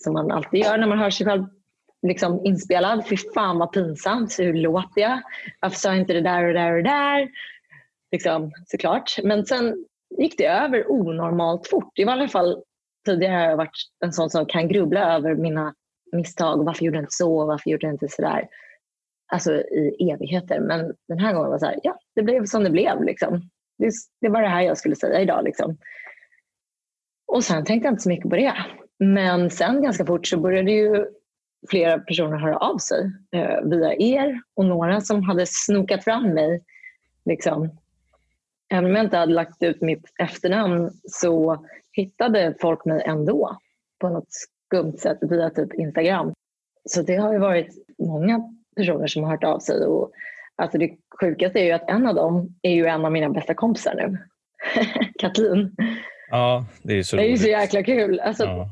som 0.00 0.12
man 0.12 0.30
alltid 0.30 0.60
gör 0.60 0.78
när 0.78 0.86
man 0.86 0.98
hör 0.98 1.10
sig 1.10 1.26
själv 1.26 1.44
liksom 2.06 2.40
inspelad. 2.44 3.06
Fy 3.06 3.16
fan 3.34 3.58
vad 3.58 3.72
pinsamt, 3.72 4.38
hur 4.38 4.54
låter 4.54 5.00
jag? 5.00 5.20
Varför 5.60 5.76
sa 5.76 5.88
jag 5.88 5.98
inte 5.98 6.12
det 6.12 6.20
där 6.20 6.44
och 6.44 6.52
det 6.52 6.60
där 6.60 6.70
och 6.72 6.82
det 6.82 6.90
där? 6.90 7.28
Liksom, 8.12 8.52
såklart. 8.66 9.16
Men 9.22 9.46
sen 9.46 9.84
gick 10.18 10.38
det 10.38 10.46
över 10.46 10.90
onormalt 10.90 11.68
fort. 11.68 11.98
I 11.98 12.04
alla 12.04 12.28
fall 12.28 12.62
tidigare 13.06 13.34
har 13.34 13.44
jag 13.44 13.56
varit 13.56 13.76
en 14.04 14.12
sån 14.12 14.30
som 14.30 14.46
kan 14.46 14.68
grubbla 14.68 15.14
över 15.14 15.34
mina 15.34 15.74
misstag. 16.12 16.64
Varför 16.64 16.84
gjorde 16.84 16.96
jag 16.96 17.02
inte 17.02 17.14
så? 17.14 17.46
Varför 17.46 17.70
gjorde 17.70 17.86
jag 17.86 17.94
inte 17.94 18.08
sådär? 18.08 18.48
Alltså 19.32 19.52
i 19.70 20.10
evigheter. 20.10 20.60
Men 20.60 20.94
den 21.08 21.18
här 21.18 21.32
gången 21.32 21.50
var 21.50 21.56
det 21.56 21.60
så 21.60 21.66
här, 21.66 21.80
ja, 21.82 21.98
det 22.14 22.22
blev 22.22 22.44
som 22.44 22.64
det 22.64 22.70
blev. 22.70 23.02
Liksom. 23.02 23.40
Det, 23.78 23.92
det 24.20 24.28
var 24.28 24.42
det 24.42 24.48
här 24.48 24.62
jag 24.62 24.78
skulle 24.78 24.96
säga 24.96 25.20
idag. 25.20 25.44
Liksom. 25.44 25.76
Och 27.26 27.44
sen 27.44 27.64
tänkte 27.64 27.86
jag 27.86 27.92
inte 27.92 28.02
så 28.02 28.08
mycket 28.08 28.30
på 28.30 28.36
det. 28.36 28.54
Men 28.98 29.50
sen 29.50 29.82
ganska 29.82 30.06
fort 30.06 30.26
så 30.26 30.40
började 30.40 30.70
ju 30.70 31.06
flera 31.68 31.98
personer 31.98 32.36
höra 32.36 32.56
av 32.56 32.78
sig 32.78 33.10
eh, 33.32 33.60
via 33.64 33.94
er 33.94 34.40
och 34.54 34.64
några 34.64 35.00
som 35.00 35.22
hade 35.22 35.46
snokat 35.46 36.04
fram 36.04 36.34
mig. 36.34 36.62
Liksom. 37.24 37.70
Även 38.72 38.84
om 38.84 38.96
jag 38.96 39.04
inte 39.04 39.16
hade 39.16 39.32
lagt 39.32 39.62
ut 39.62 39.80
mitt 39.80 40.04
efternamn 40.18 40.90
så 41.04 41.66
hittade 41.92 42.54
folk 42.60 42.84
mig 42.84 43.02
ändå 43.06 43.58
på 44.00 44.08
något 44.08 44.28
skumt 44.30 44.98
sätt 44.98 45.18
via 45.20 45.50
typ 45.50 45.74
Instagram. 45.74 46.32
Så 46.84 47.02
det 47.02 47.16
har 47.16 47.32
ju 47.32 47.38
varit 47.38 47.74
många 47.98 48.54
personer 48.80 49.06
som 49.06 49.22
har 49.24 49.30
hört 49.30 49.44
av 49.44 49.58
sig. 49.58 49.86
Och, 49.86 50.10
alltså 50.56 50.78
det 50.78 50.96
sjukaste 51.20 51.58
är 51.60 51.64
ju 51.64 51.72
att 51.72 51.90
en 51.90 52.06
av 52.06 52.14
dem 52.14 52.54
är 52.62 52.70
ju 52.74 52.86
en 52.86 53.04
av 53.04 53.12
mina 53.12 53.28
bästa 53.30 53.54
kompisar 53.54 53.94
nu. 53.94 54.18
Katlin. 55.18 55.76
Ja, 56.30 56.64
det 56.82 56.98
är 56.98 57.02
så 57.02 57.16
Det 57.16 57.22
är 57.22 57.30
ju 57.30 57.38
så 57.38 57.48
jäkla 57.48 57.82
kul. 57.82 58.20
Alltså, 58.20 58.44
Ja. 58.44 58.68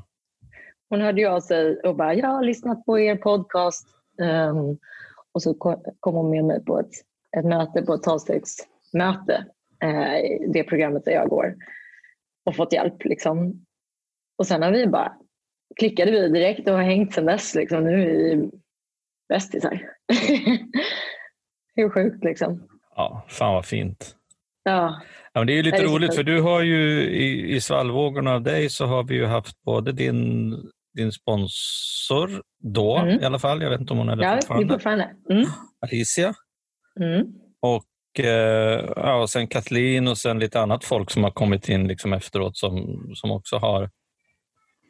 Hon 0.91 1.01
hörde 1.01 1.21
ju 1.21 1.27
av 1.27 1.41
sig 1.41 1.81
och 1.81 1.97
bara, 1.97 2.15
jag 2.15 2.29
har 2.29 2.43
lyssnat 2.43 2.85
på 2.85 2.99
er 2.99 3.17
podcast. 3.17 3.87
Ehm, 4.23 4.79
och 5.33 5.43
så 5.43 5.55
ko- 5.55 5.83
kom 6.01 6.15
hon 6.15 6.31
med 6.31 6.45
mig 6.45 6.65
på 6.65 6.81
ett, 6.81 6.91
ett 7.39 7.45
möte, 7.45 7.83
på 7.83 7.95
ett 7.95 8.03
tolvstegsmöte. 8.03 9.45
I 10.41 10.47
det 10.53 10.65
programmet 10.65 11.05
där 11.05 11.13
jag 11.13 11.29
går. 11.29 11.55
Och 12.47 12.57
fått 12.57 12.73
hjälp. 12.73 13.05
Liksom. 13.05 13.67
Och 14.39 14.47
sen 14.47 14.63
har 14.63 14.71
vi 14.73 14.87
bara, 14.87 15.13
klickade 15.77 16.11
vi 16.11 16.29
direkt 16.29 16.69
och 16.69 16.75
har 16.75 16.83
hängt 16.83 17.15
sedan 17.15 17.27
dess. 17.27 17.55
Liksom. 17.55 17.85
Nu 17.85 18.03
är 18.03 18.07
vi 18.07 18.51
bästisar. 19.29 19.81
Hur 21.75 21.89
sjukt 21.91 22.25
liksom. 22.25 22.69
ja, 22.97 23.27
fan 23.29 23.55
vad 23.55 23.65
fint. 23.67 24.15
Ja, 24.63 25.01
Ja, 25.33 25.41
men 25.41 25.47
det 25.47 25.53
är 25.53 25.57
ju 25.57 25.63
lite 25.63 25.77
är 25.77 25.85
roligt 25.87 26.15
för 26.15 26.23
du 26.23 26.41
har 26.41 26.63
ju 26.63 27.01
i, 27.03 27.55
i 27.57 27.61
svallvågorna 27.61 28.35
av 28.35 28.43
dig 28.43 28.71
så 28.71 28.87
har 28.87 29.03
vi 29.05 29.15
ju 29.15 29.27
haft 29.27 29.63
både 29.63 29.93
din, 29.93 30.51
din 30.97 31.13
sponsor 31.13 32.43
då 32.63 32.97
Mm. 32.99 33.21
i 33.23 33.25
alla 33.25 33.39
fall. 33.39 33.63
Jag 33.63 33.71
vet 33.71 33.81
inte 33.81 33.93
om 33.93 33.99
hon 33.99 34.09
är 34.09 34.17
det 34.17 34.25
Ja, 34.25 34.31
det 34.31 34.37
är 34.37 34.41
fortfarande. 34.41 34.75
fortfarande. 34.75 35.11
Mm. 35.31 35.47
Alicia. 35.81 36.35
Mm. 37.01 37.27
Och, 37.63 38.21
eh, 38.25 38.85
ja, 38.97 39.15
och 39.23 39.31
sen 39.31 39.47
Kathleen 39.47 40.09
och 40.09 40.19
sen 40.19 40.39
lite 40.39 40.61
annat 40.61 40.85
folk 40.85 41.11
som 41.11 41.25
har 41.25 41.31
kommit 41.31 41.69
in 41.69 41.89
liksom 41.89 42.13
efteråt 42.13 42.57
som, 42.57 43.03
som 43.15 43.31
också 43.31 43.57
har 43.57 43.91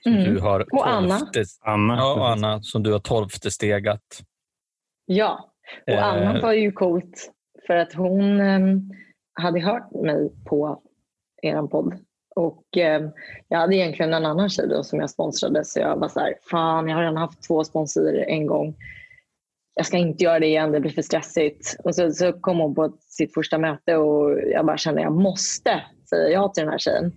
Mm. 0.06 0.24
du 0.24 0.40
har 0.40 0.74
Och 0.74 0.88
Anna. 0.88 1.20
Anna. 1.60 1.96
Ja, 1.96 2.14
och 2.14 2.30
Anna 2.30 2.62
som 2.62 2.82
du 2.82 2.92
har 2.92 2.98
tolfte 2.98 3.50
stegat. 3.50 4.20
Ja, 5.06 5.52
och 5.86 5.92
Eh, 5.92 6.04
Anna 6.04 6.40
var 6.40 6.52
ju 6.52 6.72
coolt 6.72 7.32
för 7.66 7.76
att 7.76 7.92
hon 7.92 8.40
em, 8.40 8.90
hade 9.40 9.60
hört 9.60 9.92
mig 9.92 10.32
på 10.44 10.82
er 11.42 11.66
podd. 11.66 11.98
Och 12.36 12.76
em, 12.76 13.10
jag 13.48 13.58
hade 13.58 13.76
egentligen 13.76 14.12
en 14.12 14.26
annan 14.26 14.48
tjej 14.48 14.68
då 14.68 14.84
som 14.84 15.00
jag 15.00 15.10
sponsrade 15.10 15.64
så 15.64 15.80
jag 15.80 15.96
var 15.96 16.08
så 16.08 16.20
här, 16.20 16.34
fan 16.50 16.88
jag 16.88 16.96
har 16.96 17.02
redan 17.02 17.16
haft 17.16 17.42
två 17.42 17.64
sponsorer 17.64 18.24
en 18.28 18.46
gång. 18.46 18.74
Jag 19.74 19.86
ska 19.86 19.96
inte 19.96 20.24
göra 20.24 20.40
det 20.40 20.46
igen, 20.46 20.72
det 20.72 20.80
blir 20.80 20.90
för 20.90 21.02
stressigt. 21.02 21.76
Och 21.84 21.94
så, 21.94 22.10
så 22.10 22.32
kom 22.32 22.58
hon 22.58 22.74
på 22.74 22.92
sitt 23.00 23.34
första 23.34 23.58
möte 23.58 23.96
och 23.96 24.40
jag 24.40 24.66
bara 24.66 24.76
kände 24.76 25.02
jag 25.02 25.12
måste 25.12 25.82
säga 26.10 26.28
ja 26.28 26.48
till 26.48 26.62
den 26.62 26.70
här 26.70 26.78
tjejen. 26.78 27.12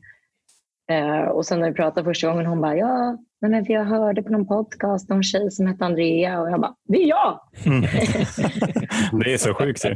Eh, 0.92 1.24
och 1.24 1.46
sen 1.46 1.60
när 1.60 1.70
vi 1.70 1.76
pratade 1.76 2.04
första 2.04 2.28
gången 2.28 2.46
hon 2.46 2.62
bara, 2.62 2.76
ja, 2.76 3.18
nej, 3.42 3.52
men 3.52 3.66
jag 3.66 3.86
hörde 3.86 4.24
på 4.24 4.32
någon 4.32 4.48
podcast 4.48 5.12
om 5.12 5.18
en 5.18 5.24
tjej 5.24 5.52
som 5.52 5.68
hette 5.68 5.86
Andrea 5.86 6.42
och 6.42 6.50
jag 6.50 6.62
bara, 6.62 6.76
det 6.84 7.04
är 7.04 7.08
jag! 7.08 7.40
Det 9.24 9.34
är 9.34 9.38
så 9.38 9.54
sjukt 9.54 9.86
ju. 9.86 9.94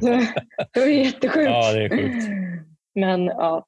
Det 0.74 0.80
var 0.80 0.88
jättesjukt. 0.88 1.50
Ja, 1.50 1.74
det 1.74 1.86
är 1.86 1.90
sjukt. 1.90 2.30
Men 2.96 3.26
ja, 3.26 3.66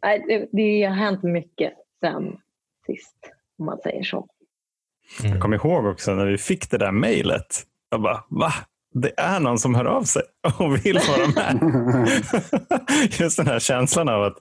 det, 0.00 0.48
det 0.52 0.84
har 0.84 0.96
hänt 0.96 1.22
mycket 1.22 1.72
sen 2.00 2.36
sist, 2.86 3.16
om 3.58 3.66
man 3.66 3.78
säger 3.78 4.02
så. 4.02 4.26
Mm. 5.20 5.32
Jag 5.32 5.42
kommer 5.42 5.56
ihåg 5.56 5.86
också 5.86 6.14
när 6.14 6.26
vi 6.26 6.38
fick 6.38 6.70
det 6.70 6.78
där 6.78 6.92
mejlet. 6.92 7.62
Jag 7.90 8.02
bara, 8.02 8.24
va? 8.28 8.52
Det 8.94 9.12
är 9.20 9.40
någon 9.40 9.58
som 9.58 9.74
hör 9.74 9.84
av 9.84 10.02
sig 10.02 10.22
och 10.58 10.86
vill 10.86 10.98
vara 11.08 11.26
med. 11.34 11.60
Just 13.20 13.36
den 13.36 13.46
här 13.46 13.58
känslan 13.58 14.08
av 14.08 14.22
att 14.22 14.36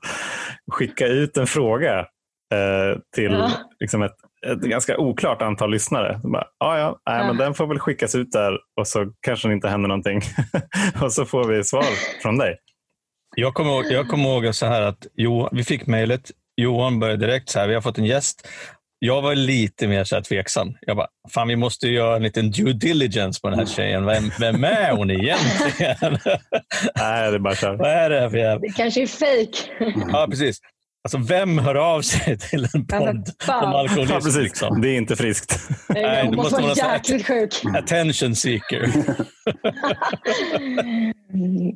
skicka 0.71 1.07
ut 1.07 1.37
en 1.37 1.47
fråga 1.47 1.99
eh, 1.99 2.99
till 3.15 3.31
Ja. 3.31 3.51
liksom 3.79 4.01
ett, 4.03 4.15
ett 4.47 4.59
ganska 4.61 4.97
oklart 4.97 5.41
antal 5.41 5.71
lyssnare. 5.71 6.19
Bara, 6.23 6.45
ja, 6.59 6.77
ja, 6.79 6.99
nej, 7.09 7.19
Ja. 7.19 7.27
men 7.27 7.37
den 7.37 7.53
får 7.53 7.67
väl 7.67 7.79
skickas 7.79 8.15
ut 8.15 8.31
där 8.31 8.57
och 8.79 8.87
så 8.87 9.05
kanske 9.21 9.47
det 9.47 9.53
inte 9.53 9.69
händer 9.69 9.87
någonting. 9.89 10.21
och 11.01 11.13
så 11.13 11.25
får 11.25 11.43
vi 11.47 11.63
svar 11.63 11.85
från 12.21 12.37
dig. 12.37 12.57
Jag 13.35 13.53
kommer 13.53 13.71
ihåg, 13.71 13.85
jag 13.91 14.07
kommer 14.07 14.23
ihåg 14.29 14.55
så 14.55 14.65
här 14.65 14.81
att 14.81 15.07
jo, 15.15 15.49
vi 15.51 15.63
fick 15.63 15.87
mejlet. 15.87 16.31
Johan 16.57 16.99
började 16.99 17.25
direkt 17.25 17.49
så 17.49 17.59
här, 17.59 17.67
vi 17.67 17.73
har 17.73 17.81
fått 17.81 17.97
en 17.97 18.05
gäst. 18.05 18.47
Jag 18.99 19.21
var 19.21 19.35
lite 19.35 19.87
mer 19.87 20.03
så 20.03 20.15
här 20.15 20.21
tveksam. 20.23 20.77
Jag 20.81 20.97
bara, 20.97 21.07
fan 21.29 21.47
vi 21.47 21.55
måste 21.55 21.87
ju 21.87 21.93
göra 21.93 22.15
en 22.15 22.23
liten 22.23 22.51
due 22.51 22.73
diligence 22.73 23.41
på 23.41 23.49
den 23.49 23.59
här 23.59 23.65
tjejen. 23.65 24.05
Vem, 24.05 24.31
vem 24.39 24.63
är 24.63 24.91
hon 24.91 25.11
egentligen? 25.11 25.97
Nej, 26.95 27.31
det 27.31 27.35
är 27.35 27.39
bara 27.39 27.55
kör. 27.55 27.75
Vad 27.75 27.89
är 27.89 28.09
det 28.09 28.29
för 28.29 28.37
jävla... 28.37 28.59
Det 28.59 28.73
kanske 28.75 29.01
är 29.01 29.07
fejk. 29.07 29.71
Ja, 30.11 30.27
precis. 30.29 30.59
Alltså 31.03 31.17
vem 31.33 31.57
hör 31.59 31.75
av 31.75 32.01
sig 32.01 32.37
till 32.49 32.63
en 32.63 32.85
Ja, 32.89 32.97
podd 32.99 33.07
om 33.09 33.23
Ja, 33.47 33.79
alkoholism? 33.79 34.13
precis. 34.13 34.35
Liksom? 34.35 34.81
Det 34.81 34.89
är 34.89 34.97
inte 34.97 35.15
friskt. 35.15 35.69
Nej, 35.89 36.03
Nej, 36.03 36.27
det 36.29 36.35
måste 36.35 36.61
måste 36.61 36.83
vara 36.83 36.93
jäkligt 36.93 37.27
sjuk. 37.27 37.61
Attention 37.77 38.35
seeker. 38.35 38.81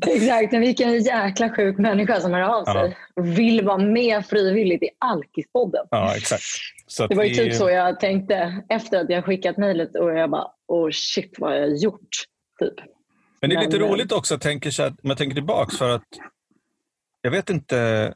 Exakt, 0.07 0.51
men 0.51 0.61
vilken 0.61 1.03
jäkla 1.03 1.49
sjuk 1.49 1.77
människa 1.77 2.19
som 2.21 2.33
hör 2.33 2.41
av 2.41 2.65
sig 2.65 2.97
och 3.15 3.27
vill 3.39 3.65
vara 3.65 3.77
med 3.77 4.25
frivilligt 4.25 4.83
i 4.83 4.89
Alkispodden. 4.99 5.85
Ja, 5.89 6.15
exakt. 6.17 6.43
Så 6.87 7.03
att 7.03 7.09
Det 7.09 7.15
var 7.15 7.23
ju 7.23 7.29
vi- 7.29 7.35
typ 7.37 7.53
så 7.53 7.69
jag 7.69 7.99
tänkte 7.99 8.63
efter 8.69 8.99
att 9.01 9.09
jag 9.09 9.25
skickat 9.25 9.57
mejlet 9.57 9.95
och 9.95 10.13
jag 10.13 10.29
bara, 10.29 10.47
oh 10.67 10.89
shit 10.91 11.35
vad 11.37 11.51
har 11.51 11.57
jag 11.57 11.75
gjort? 11.75 12.09
Typ. 12.59 12.73
Men 13.41 13.49
det 13.49 13.55
är 13.55 13.59
lite 13.59 13.77
Men, 13.77 13.87
eh, 13.87 13.91
roligt 13.91 14.11
också, 14.11 14.37
tänker 14.39 14.81
om 14.85 14.95
jag 15.01 15.17
tänker 15.17 15.35
tillbaks 15.35 15.77
för 15.77 15.89
att 15.89 16.03
jag 17.21 17.31
vet 17.31 17.49
inte, 17.49 18.13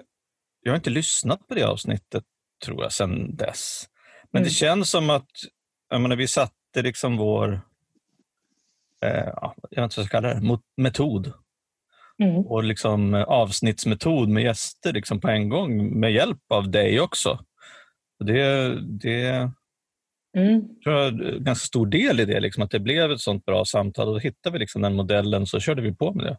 jag 0.67 0.74
har 0.74 0.77
inte 0.77 0.89
lyssnat 0.89 1.47
på 1.47 1.53
det 1.55 1.63
avsnittet 1.63 2.24
tror 2.65 2.83
jag 2.83 2.91
sedan 2.91 3.36
dess. 3.36 3.86
Men 4.31 4.41
det 4.43 4.47
Mm. 4.47 4.53
känns 4.53 4.89
som 4.89 5.09
att 5.09 5.29
jag 5.89 6.01
menar, 6.01 6.15
vi 6.15 6.27
satte 6.27 6.81
liksom 6.81 7.17
vår, 7.17 7.62
eh, 9.01 9.09
ja, 9.36 9.55
jag 9.69 9.81
vet 9.81 9.83
inte 9.83 10.00
vad 10.00 10.03
jag 10.03 10.05
ska 10.05 10.07
kalla 10.21 10.33
det, 10.33 10.59
metod 10.77 11.33
Mm. 12.24 12.36
och 12.36 12.63
liksom 12.63 13.13
eh, 13.13 13.24
avsnittsmetod 13.24 14.29
med 14.29 14.43
gäster 14.43 14.93
liksom 14.93 15.19
på 15.21 15.27
en 15.27 15.50
gång 15.50 16.00
med 16.00 16.12
hjälp 16.12 16.41
av 16.50 16.71
dig 16.71 17.00
också. 17.00 17.39
Det, 18.19 18.75
det 18.81 19.51
Mm. 20.38 20.62
tror 20.83 20.95
jag 20.95 21.05
är 21.05 21.36
en 21.36 21.43
ganska 21.43 21.65
stor 21.65 21.86
del 21.88 22.19
i 22.19 22.25
det, 22.25 22.39
liksom, 22.39 22.63
att 22.63 22.71
det 22.71 22.79
blev 22.79 23.12
ett 23.12 23.21
sånt 23.21 23.45
bra 23.45 23.65
samtal 23.65 24.07
och 24.07 24.13
då 24.13 24.19
hittade 24.19 24.53
vi 24.53 24.59
liksom 24.59 24.81
den 24.81 24.95
modellen 24.95 25.45
så 25.45 25.59
körde 25.59 25.81
vi 25.81 25.95
på 25.95 26.13
med 26.13 26.25
det. 26.25 26.38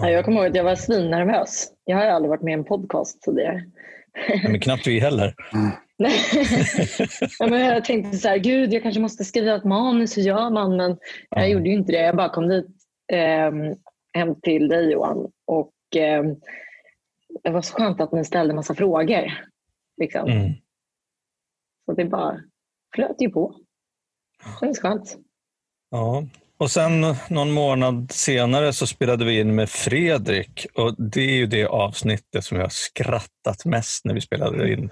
Ja, 0.00 0.10
jag 0.10 0.24
kommer 0.24 0.38
ihåg 0.40 0.46
att 0.50 0.56
jag 0.56 0.64
var 0.64 0.74
svinnervös. 0.76 1.72
Jag 1.84 1.96
har 1.96 2.04
ju 2.04 2.10
aldrig 2.10 2.30
varit 2.30 2.42
med 2.42 2.50
i 2.50 2.54
en 2.54 2.64
podcast 2.64 3.22
tidigare. 3.22 3.64
Men 4.42 4.60
knappt 4.60 4.86
vi 4.86 5.00
heller. 5.00 5.34
Ja, 7.38 7.46
men 7.46 7.60
jag 7.60 7.84
tänkte 7.84 8.18
så 8.18 8.28
här, 8.28 8.38
gud 8.38 8.72
jag 8.72 8.82
kanske 8.82 9.00
måste 9.00 9.24
skriva 9.24 9.54
ett 9.56 9.64
manus, 9.64 10.16
hur 10.16 10.22
gör 10.22 10.50
man? 10.50 10.76
Men 10.76 10.98
jag 11.30 11.42
Ja. 11.42 11.46
gjorde 11.46 11.68
ju 11.68 11.74
inte 11.74 11.92
det. 11.92 11.98
Jag 12.00 12.16
bara 12.16 12.28
kom 12.28 12.48
dit 12.48 12.66
ehm, 13.12 13.74
hem 14.12 14.40
till 14.40 14.68
dig 14.68 14.92
Johan 14.92 15.30
och 15.46 15.72
ehm, 15.96 16.36
det 17.44 17.50
var 17.50 17.62
så 17.62 17.74
skönt 17.74 18.00
att 18.00 18.12
ni 18.12 18.24
ställde 18.24 18.54
massa 18.54 18.74
frågor. 18.74 19.32
Liksom. 19.96 20.30
Mm. 20.30 20.52
Så 21.86 21.92
det 21.92 22.04
bara 22.04 22.40
flöt 22.94 23.16
ju 23.20 23.30
på. 23.30 23.54
Det 24.44 24.66
känns 24.66 24.80
skönt. 24.80 25.16
Ja. 25.90 26.24
Och 26.62 26.70
sen 26.70 27.14
någon 27.30 27.52
månad 27.52 28.12
senare 28.12 28.72
så 28.72 28.86
spelade 28.86 29.24
vi 29.24 29.40
in 29.40 29.54
med 29.54 29.70
Fredrik 29.70 30.66
och 30.74 30.94
det 30.98 31.20
är 31.20 31.34
ju 31.34 31.46
det 31.46 31.66
avsnittet 31.66 32.44
som 32.44 32.56
jag 32.56 32.64
har 32.64 32.70
skrattat 32.70 33.64
mest 33.64 34.04
när 34.04 34.14
vi 34.14 34.20
spelade 34.20 34.72
in. 34.72 34.90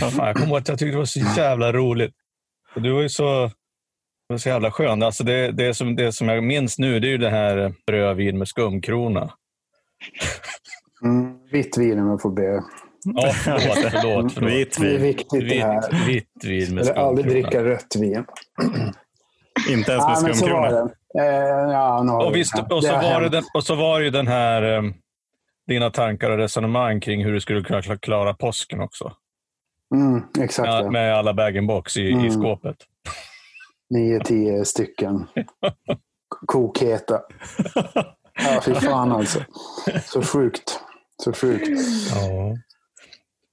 Fan, 0.00 0.26
jag 0.26 0.34
kommer 0.36 0.48
ihåg 0.48 0.58
att 0.58 0.68
jag 0.68 0.78
tyckte 0.78 0.92
det 0.92 0.98
var 0.98 1.04
så 1.04 1.20
jävla 1.36 1.72
roligt. 1.72 2.14
Och 2.74 2.82
du 2.82 2.92
var 2.92 3.02
ju 3.02 3.08
så, 3.08 3.50
var 4.28 4.36
så 4.38 4.48
jävla 4.48 4.70
skön. 4.70 5.02
Alltså 5.02 5.24
det, 5.24 5.52
det, 5.52 5.74
som, 5.74 5.96
det 5.96 6.12
som 6.12 6.28
jag 6.28 6.44
minns 6.44 6.78
nu 6.78 7.00
det 7.00 7.06
är 7.08 7.10
ju 7.10 7.18
det 7.18 7.30
här 7.30 7.74
rödvin 7.90 8.38
med 8.38 8.48
skumkrona. 8.48 9.32
Mm, 11.04 11.38
vitt 11.52 11.78
vin 11.78 11.98
om 12.00 12.08
jag 12.08 12.22
får 12.22 12.30
be. 12.30 12.62
Ja, 13.04 13.32
förlåt. 13.34 13.62
förlåt, 13.92 14.32
förlåt. 14.32 14.52
Vitt 14.52 14.76
Det 14.80 14.86
är 14.86 14.90
vin. 14.92 15.02
viktigt 15.02 15.48
det 15.48 15.60
här. 15.60 16.06
Vitt, 16.06 16.08
vitt 16.08 16.44
vin 16.44 16.74
med 16.74 16.82
Eller 16.82 16.94
aldrig 16.94 17.26
skumkrona. 17.26 17.48
dricka 17.50 17.64
rött 17.64 17.96
vin. 17.98 18.24
Inte 19.68 19.92
ens 19.92 20.22
med 20.22 20.30
Ja, 20.30 20.34
skumkrona. 20.34 20.90
Eh, 21.18 21.24
ja, 21.72 22.04
har 22.08 22.26
Och, 22.26 22.36
visst, 22.36 22.56
så 22.56 22.62
var 22.68 22.80
det 23.02 23.08
hänt. 23.20 23.32
den, 23.32 23.44
och 23.54 23.64
så 23.64 23.74
var 23.74 23.98
det 23.98 24.04
ju 24.04 24.10
den 24.10 24.26
här, 24.26 24.62
eh, 24.76 24.82
dina 25.66 25.90
tankar 25.90 26.30
och 26.30 26.36
resonemang 26.38 27.00
kring 27.00 27.24
hur 27.24 27.32
du 27.32 27.40
skulle 27.40 27.62
kunna 27.62 27.80
kla- 27.80 27.98
klara 27.98 28.34
påsken 28.34 28.80
också. 28.80 29.12
Mm, 29.94 30.22
exakt. 30.40 30.66
Ja, 30.66 30.82
Ja, 30.84 30.90
med 30.90 31.14
alla 31.16 31.34
bag-in-box 31.34 31.96
i, 31.96 32.00
i 32.00 32.12
Mm. 32.12 32.30
skåpet. 32.30 32.76
Nio, 33.90 34.20
tio 34.24 34.64
stycken. 34.64 35.26
Kokheta. 36.46 37.20
Ja, 38.34 38.60
fy 38.64 38.74
fan 38.74 39.12
alltså. 39.12 39.40
Så 40.04 40.22
sjukt. 40.22 40.80
Så 41.24 41.32
sjukt. 41.32 41.68
Ja. 42.14 42.56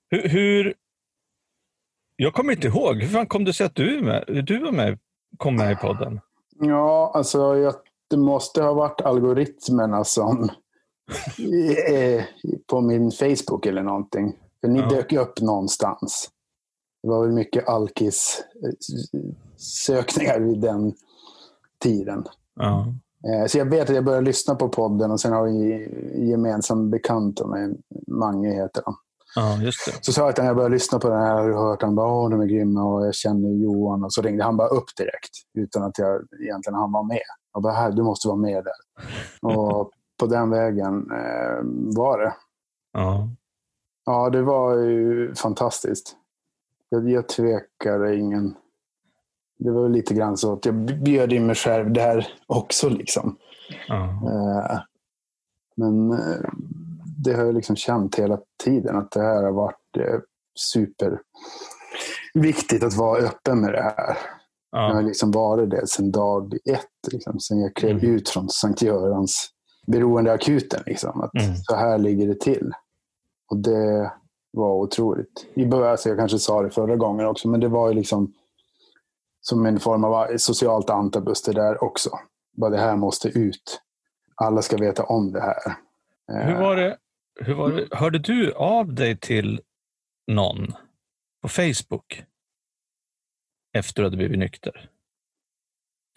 Hur, 0.10 0.28
hur... 0.30 0.74
Jag 2.16 2.34
kommer 2.34 2.54
inte 2.54 2.68
ihåg. 2.68 3.02
Hur 3.02 3.08
fan 3.10 3.28
kom 3.28 3.44
det 3.46 3.54
sig 3.54 3.66
att 3.66 3.76
du, 3.76 3.98
är 3.98 4.02
med, 4.02 4.46
du 4.46 4.58
var 4.60 4.72
med, 4.72 5.00
kom 5.38 5.56
med 5.56 5.72
i 5.72 5.76
podden? 5.76 6.20
Ja, 6.60 7.12
alltså 7.16 7.58
jag, 7.58 7.74
det 8.10 8.18
måste 8.18 8.62
ha 8.64 8.74
varit 8.74 9.02
algoritmerna 9.02 10.04
som 10.04 10.44
eh, 11.90 12.24
på 12.68 12.82
min 12.82 13.12
Facebook 13.12 13.66
eller 13.66 13.84
någonting. 13.84 14.36
För 14.62 14.68
ni 14.68 14.80
Ja. 14.80 14.90
dök 14.90 15.14
upp 15.14 15.42
någonstans. 15.42 16.30
Det 17.04 17.10
var 17.10 17.22
väl 17.26 17.32
mycket 17.32 17.68
alkis-sökningar 17.70 20.40
vid 20.40 20.62
den 20.62 20.94
tiden. 21.84 22.24
Ja. 22.56 22.88
Eh, 23.28 23.46
Så 23.48 23.58
jag 23.58 23.66
vet 23.66 23.90
att 23.90 23.96
jag 23.96 24.06
började 24.06 24.26
lyssna 24.26 24.56
på 24.56 24.70
podden 24.70 25.12
och 25.12 25.20
sen 25.20 25.34
har 25.34 25.44
vi 25.44 25.88
gemensam 26.30 26.90
bekant 26.90 27.46
med 27.48 27.78
Mange 28.08 28.50
heter 28.54 28.84
han. 28.86 28.96
Ja, 29.38 29.58
just 29.62 29.86
det. 29.86 30.06
Så 30.06 30.14
sa 30.14 30.22
jag 30.22 30.30
att 30.30 30.38
jag 30.38 30.56
började 30.56 30.76
lyssna 30.76 31.00
på 31.00 31.10
den 31.10 31.22
här 31.22 31.50
och 31.52 31.60
hört 31.62 31.82
han 31.82 31.96
bara, 31.96 32.08
åh 32.14 32.30
de 32.30 32.42
är 32.42 32.46
grymma 32.46 32.84
och 32.84 33.06
jag 33.06 33.16
känner 33.16 33.50
Johan. 33.50 34.04
Och 34.04 34.14
så 34.14 34.22
ringde 34.22 34.44
han 34.44 34.58
bara 34.58 34.68
upp 34.68 34.96
direkt 34.98 35.32
utan 35.54 35.84
att 35.84 35.98
jag 36.00 36.22
egentligen 36.42 36.76
han 36.80 36.92
var 36.92 37.04
med. 37.04 37.22
Jag 37.54 37.64
bara, 37.64 37.74
här, 37.74 37.92
du 37.92 38.04
måste 38.04 38.28
vara 38.28 38.38
med 38.38 38.64
där. 38.64 38.74
Och 39.52 39.92
på 40.20 40.26
den 40.26 40.50
vägen 40.50 41.12
eh, 41.12 41.60
var 41.98 42.20
det. 42.20 42.34
Ja. 42.94 43.30
Ja, 44.06 44.30
det 44.30 44.42
var 44.42 44.76
ju 44.76 45.36
fantastiskt. 45.36 46.16
Jag, 46.90 47.10
jag 47.10 47.30
tvekade 47.30 48.16
ingen. 48.16 48.56
Det 49.60 49.72
var 49.72 49.90
lite 49.90 50.14
grann 50.14 50.38
så 50.38 50.54
att 50.54 50.66
jag 50.66 50.76
bjöd 50.76 51.34
in 51.34 51.46
mig 51.46 51.56
själv 51.56 51.94
där 51.94 52.28
också. 52.48 52.90
liksom. 52.90 53.38
Ja. 53.88 54.04
Eh, 54.04 54.80
Men 55.76 56.12
eh, 56.12 56.50
det 57.24 57.34
har 57.34 57.46
jag 57.46 57.56
liksom 57.56 57.76
känt 57.76 58.16
hela 58.16 58.40
tiden 58.64 58.96
att 58.96 59.12
det 59.12 59.22
här 59.22 59.44
har 59.44 59.52
varit 59.52 59.98
eh, 60.00 60.20
super 60.60 61.22
viktigt 62.34 62.84
att 62.84 62.94
vara 62.94 63.20
öppen 63.20 63.62
med 63.62 63.74
det 63.74 63.82
här. 63.82 64.18
Jag 64.72 64.80
har 64.94 65.02
Ja. 65.02 65.08
liksom 65.08 65.32
varit 65.32 65.70
det 65.70 65.88
sedan 65.88 66.12
dag 66.12 66.54
ett. 66.54 67.12
Liksom, 67.12 67.40
sen 67.40 67.60
jag 67.60 67.76
klev 67.76 67.92
Mm. 67.92 68.16
ut 68.16 68.30
från 68.30 68.50
Sankt 68.50 68.82
Görans 68.82 69.50
beroendeakuten. 69.88 70.84
Liksom, 70.86 71.22
att 71.22 71.34
Mm. 71.44 71.56
Så 71.56 71.76
här 71.76 71.98
ligger 71.98 72.28
det 72.28 72.40
till. 72.40 72.72
Och 73.50 73.58
det 73.58 74.12
var 74.52 74.74
otroligt. 74.74 75.46
I 75.54 75.66
början, 75.66 75.92
alltså 75.92 76.10
jag 76.10 76.18
kanske 76.18 76.40
sa 76.40 76.62
det 76.62 76.70
förra 76.70 76.96
gången 76.96 77.26
också, 77.26 77.48
men 77.48 77.60
det 77.60 77.68
var 77.68 77.88
ju 77.88 77.94
liksom 77.94 78.34
som 79.42 79.66
en 79.66 79.80
form 79.80 80.04
av 80.04 80.38
socialt 80.38 80.90
antabus 80.90 81.42
det 81.44 81.54
där 81.54 81.84
också. 81.84 82.10
Bara 82.58 82.70
det 82.70 82.78
här 82.78 82.96
måste 82.96 83.28
ut. 83.30 83.82
Alla 84.36 84.62
ska 84.62 84.78
veta 84.78 85.04
om 85.04 85.32
det 85.32 85.42
här. 85.42 85.76
Hur 86.48 86.60
var 86.60 86.76
det? 86.76 86.98
Hur 87.40 87.54
var 87.54 87.72
det? 87.72 87.88
Hörde 87.92 88.20
du 88.20 88.54
av 88.54 88.94
dig 88.94 89.18
till 89.18 89.62
någon 90.32 90.68
på 91.42 91.48
Facebook 91.48 92.24
efter 93.78 93.92
att 93.92 93.96
du 93.96 94.04
hade 94.04 94.18
blivit 94.18 94.40
nykter? 94.40 94.90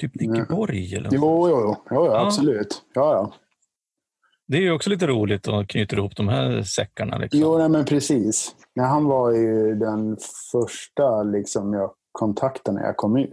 Typ 0.01 0.15
Nicke. 0.15 0.47
Borg 0.51 0.95
eller 0.95 1.05
något 1.05 1.13
Jo, 1.15 1.49
jo, 1.49 1.61
jo. 1.61 1.77
jo, 1.91 2.07
Ja. 2.07 2.27
absolut. 2.27 2.83
Ja, 2.95 3.13
ja. 3.15 3.33
Det 4.47 4.57
är 4.57 4.61
ju 4.63 4.73
också 4.73 4.91
lite 4.91 5.07
roligt 5.07 5.49
att 5.49 5.69
knyta 5.69 5.97
ihop 5.97 6.17
de 6.17 6.29
här 6.29 6.63
säckarna. 6.63 7.19
Liksom. 7.19 7.41
Jo, 7.41 7.59
nej, 7.59 7.69
men 7.69 7.85
precis. 7.85 8.55
Nej, 8.75 8.87
han 8.87 9.05
var 9.05 9.31
ju 9.31 9.75
den 9.75 10.17
första 10.53 11.23
liksom, 11.23 11.73
jag 11.73 11.91
kontaktade 12.13 12.79
när 12.81 12.87
jag 12.87 12.97
kom 12.97 13.17
ut. 13.17 13.33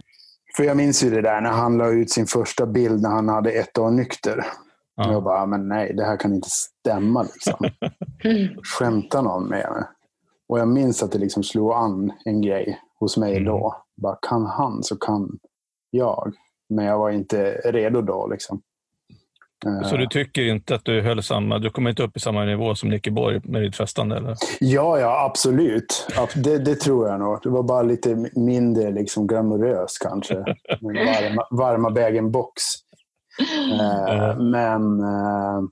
För 0.56 0.64
jag 0.64 0.76
minns 0.76 1.04
ju 1.04 1.10
det 1.10 1.22
där 1.22 1.40
när 1.40 1.50
han 1.50 1.78
la 1.78 1.88
ut 1.88 2.10
sin 2.10 2.26
första 2.26 2.66
bild 2.66 3.02
när 3.02 3.10
han 3.10 3.28
hade 3.28 3.50
ett 3.52 3.78
år 3.78 3.90
nykter. 3.90 4.44
Ja. 5.06 5.12
Jag 5.12 5.22
bara, 5.22 5.46
men 5.46 5.68
nej, 5.68 5.94
det 5.94 6.04
här 6.04 6.16
kan 6.16 6.34
inte 6.34 6.48
stämma. 6.50 7.22
Liksom. 7.22 7.68
Skämtar 8.62 9.22
någon 9.22 9.42
med 9.48 9.70
mig? 9.72 9.82
Och 10.48 10.58
jag 10.58 10.68
minns 10.68 11.02
att 11.02 11.12
det 11.12 11.18
liksom 11.18 11.42
slog 11.42 11.72
an 11.72 12.12
en 12.24 12.42
grej 12.42 12.78
hos 13.00 13.16
mig 13.16 13.32
Mm. 13.32 13.44
då. 13.44 13.76
Bara, 14.02 14.16
kan 14.28 14.46
han 14.46 14.82
så 14.82 14.96
kan 14.96 15.38
jag. 15.90 16.32
Men 16.68 16.84
jag 16.84 16.98
var 16.98 17.10
inte 17.10 17.50
redo 17.64 18.00
då. 18.02 18.26
Liksom. 18.26 18.60
Så 19.84 19.94
Eh, 19.94 19.98
du 20.00 20.06
tycker 20.06 20.42
inte 20.42 20.74
att 20.74 20.84
du 20.84 21.00
höll 21.02 21.22
samma, 21.22 21.58
du 21.58 21.70
kommer 21.70 21.90
inte 21.90 22.02
upp 22.02 22.16
i 22.16 22.20
samma 22.20 22.44
nivå 22.44 22.74
som 22.74 22.88
Nicke 22.88 23.10
Borg 23.10 23.40
med 23.44 23.62
ditt 23.62 23.76
festande? 23.76 24.16
Eller? 24.16 24.36
Ja, 24.60 24.98
ja, 25.00 25.24
absolut. 25.30 26.06
Ab- 26.16 26.42
Det, 26.42 26.58
det 26.58 26.74
tror 26.74 27.08
jag 27.08 27.20
nog. 27.20 27.38
Det 27.42 27.48
var 27.48 27.62
bara 27.62 27.82
lite 27.82 28.30
mindre 28.34 28.90
liksom, 28.90 29.26
glamorös 29.26 29.98
kanske. 29.98 30.34
Varma, 30.80 31.46
varma 31.50 31.90
bag-in-box. 31.90 32.62
Eh, 33.80 34.38
men 34.38 35.00
eh, 35.00 35.62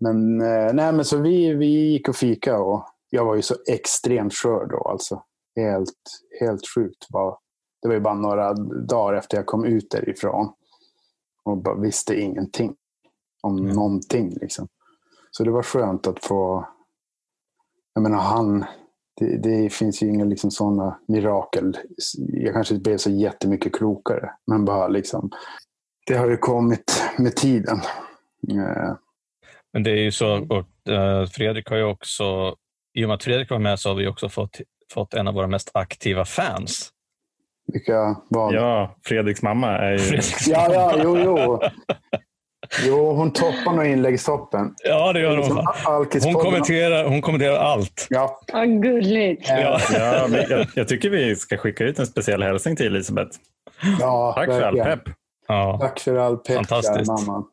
men, 0.00 0.40
eh, 0.40 0.72
nej, 0.74 0.92
men 0.92 1.04
så 1.04 1.18
vi, 1.18 1.54
vi 1.54 1.66
gick 1.66 2.08
och 2.08 2.16
fika 2.16 2.58
och 2.58 2.84
jag 3.10 3.24
var 3.24 3.34
ju 3.36 3.42
så 3.42 3.54
extremt 3.68 4.34
skör 4.34 4.66
då. 4.66 4.88
Alltså. 4.88 5.22
Helt, 5.56 5.94
helt 6.40 6.62
sjukt. 6.74 7.08
Bara, 7.08 7.36
det 7.82 7.88
var 7.88 7.94
ju 7.94 8.00
bara 8.00 8.14
några 8.14 8.54
dagar 8.88 9.18
efter 9.18 9.36
jag 9.36 9.46
kom 9.46 9.64
ut 9.64 9.90
därifrån. 9.90 10.52
Och 11.44 11.56
bara 11.56 11.80
visste 11.80 12.20
ingenting 12.20 12.74
om 13.42 13.58
Mm. 13.58 13.76
någonting. 13.76 14.30
Liksom. 14.40 14.68
Så 15.30 15.44
det 15.44 15.50
var 15.50 15.62
skönt 15.62 16.06
att 16.06 16.24
få 16.24 16.66
jag 17.94 18.02
menar 18.02 18.18
han, 18.18 18.64
det, 19.20 19.36
det 19.36 19.72
finns 19.72 20.02
ju 20.02 20.08
inga 20.08 20.24
liksom 20.24 20.50
sådana 20.50 20.98
mirakel. 21.08 21.78
Jag 22.16 22.54
kanske 22.54 22.74
inte 22.74 22.82
blev 22.90 22.98
så 22.98 23.10
jättemycket 23.10 23.74
klokare. 23.74 24.30
Men 24.46 24.64
bara 24.64 24.88
liksom, 24.88 25.30
det 26.06 26.14
har 26.16 26.26
ju 26.30 26.36
kommit 26.36 27.02
med 27.18 27.36
tiden. 27.36 27.80
Eh, 28.50 28.94
Men 29.72 29.82
det 29.82 29.90
är 29.90 30.02
ju 30.02 30.12
så, 30.12 30.46
och 30.48 30.92
eh, 30.92 31.26
Fredrik 31.26 31.68
har 31.70 31.76
ju 31.76 31.84
också, 31.84 32.54
i 32.94 33.04
och 33.04 33.08
med 33.08 33.14
att 33.14 33.24
Fredrik 33.24 33.50
var 33.50 33.58
med 33.58 33.78
så 33.80 33.88
har 33.88 33.94
vi 33.94 34.06
också 34.06 34.28
fått, 34.28 34.60
fått 34.94 35.14
en 35.14 35.28
av 35.28 35.34
våra 35.34 35.46
mest 35.46 35.70
aktiva 35.74 36.24
fans. 36.24 36.90
vilka 37.72 38.16
var 38.28 38.52
det? 38.52 38.58
Ja, 38.58 38.96
Fredriks 39.04 39.42
mamma 39.42 39.78
är 39.78 39.92
ju... 39.92 39.98
Fredriks 39.98 40.48
ja, 40.48 40.68
ja, 40.72 40.90
mamma. 40.96 41.02
jo, 41.04 41.18
jo. 41.18 41.60
Jo, 42.86 43.12
hon 43.12 43.32
toppar 43.32 43.72
nog 43.76 43.86
inläggstoppen. 43.86 44.74
Ja, 44.84 45.12
det 45.12 45.20
gör 45.20 45.36
hon. 45.36 45.64
Hon 46.22 46.34
kommenterar, 46.34 47.04
hon 47.08 47.22
kommenterar 47.22 47.56
allt. 47.56 48.06
Ja, 48.10 48.40
Vad 48.52 48.82
gulligt. 48.82 49.48
Ja. 49.48 49.80
Ja, 49.94 50.26
men 50.30 50.44
jag, 50.50 50.66
jag 50.74 50.88
tycker 50.88 51.10
vi 51.10 51.36
ska 51.36 51.56
skicka 51.56 51.84
ut 51.84 51.98
en 51.98 52.06
speciell 52.06 52.42
hälsning 52.42 52.76
till 52.76 52.86
Elisabeth. 52.86 53.38
ja, 54.00 54.32
Tack 54.36 54.46
för 54.46 54.62
all 54.62 54.76
verkligen. 54.76 54.98
pepp. 54.98 55.14
Ja. 55.48 55.78
Tack 55.80 56.00
för 56.00 56.16
all 56.16 56.36
pepp, 56.36 56.66
mamma. 57.06 57.44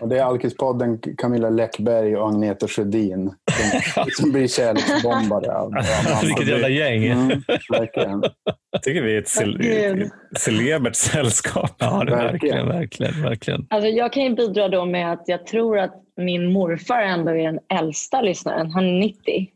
Och 0.00 0.08
det 0.08 0.18
är 0.18 0.24
Alkispodden, 0.24 0.98
Camilla 1.18 1.50
Läckberg 1.50 2.16
och 2.16 2.28
Agneta 2.28 2.68
Sjödin 2.68 3.34
som, 3.52 4.04
som 4.12 4.32
blir 4.32 4.48
kärleksbombade 4.48 5.56
av, 5.58 5.70
mamma. 5.70 5.84
Vilket 6.22 6.48
jävla 6.48 6.68
gäng. 6.68 7.04
Mm, 7.06 7.42
verkligen. 7.70 8.22
Jag 8.70 8.82
tycker 8.82 9.02
vi 9.02 9.14
är 9.14 9.18
ett 9.18 9.28
cel- 9.28 10.10
celebert 10.38 10.94
sällskap. 10.94 11.70
Ja, 11.78 11.98
verkligen, 11.98 12.18
Verkligen. 12.18 12.68
verkligen, 12.68 13.22
verkligen. 13.22 13.66
Alltså 13.70 13.88
jag 13.88 14.12
kan 14.12 14.22
ju 14.22 14.34
bidra 14.34 14.68
då 14.68 14.84
med 14.84 15.12
att 15.12 15.22
jag 15.26 15.46
tror 15.46 15.78
att 15.78 15.92
min 16.16 16.52
morfar 16.52 17.00
ändå 17.00 17.30
är 17.30 17.44
den 17.52 17.58
äldsta 17.78 18.20
lyssnaren. 18.20 18.70
Han 18.70 18.84
är 18.84 18.98
90. 18.98 19.48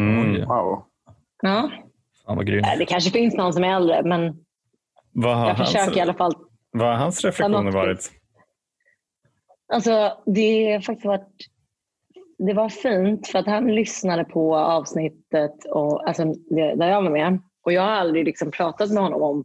Mm. 0.00 0.34
Wow. 0.48 0.82
Ja. 1.42 1.70
Fan 2.26 2.36
vad 2.36 2.46
grym. 2.46 2.60
Nej, 2.62 2.78
Det 2.78 2.84
kanske 2.86 3.10
finns 3.10 3.34
någon 3.34 3.52
som 3.52 3.64
är 3.64 3.76
äldre, 3.76 4.02
men 4.04 4.36
jag 5.12 5.56
försöker 5.58 5.96
i 5.96 6.00
alla 6.00 6.14
fall. 6.14 6.32
Vad 6.78 6.88
har 6.88 6.94
hans 6.94 7.24
reflektioner 7.24 7.72
varit? 7.72 8.10
Alltså, 9.72 10.18
det 10.26 10.72
har 10.72 10.80
faktiskt 10.80 11.06
varit 11.06 11.28
det 12.38 12.54
var 12.54 12.68
fint 12.68 13.26
för 13.26 13.38
att 13.38 13.46
han 13.46 13.74
lyssnade 13.74 14.24
på 14.24 14.56
avsnittet 14.56 15.64
och, 15.70 16.08
alltså, 16.08 16.24
där 16.50 16.88
jag 16.88 17.02
var 17.02 17.10
med. 17.10 17.38
Och 17.64 17.72
jag 17.72 17.82
har 17.82 17.88
aldrig 17.88 18.24
liksom 18.24 18.50
pratat 18.50 18.90
med 18.90 19.02
honom 19.02 19.22
om 19.22 19.44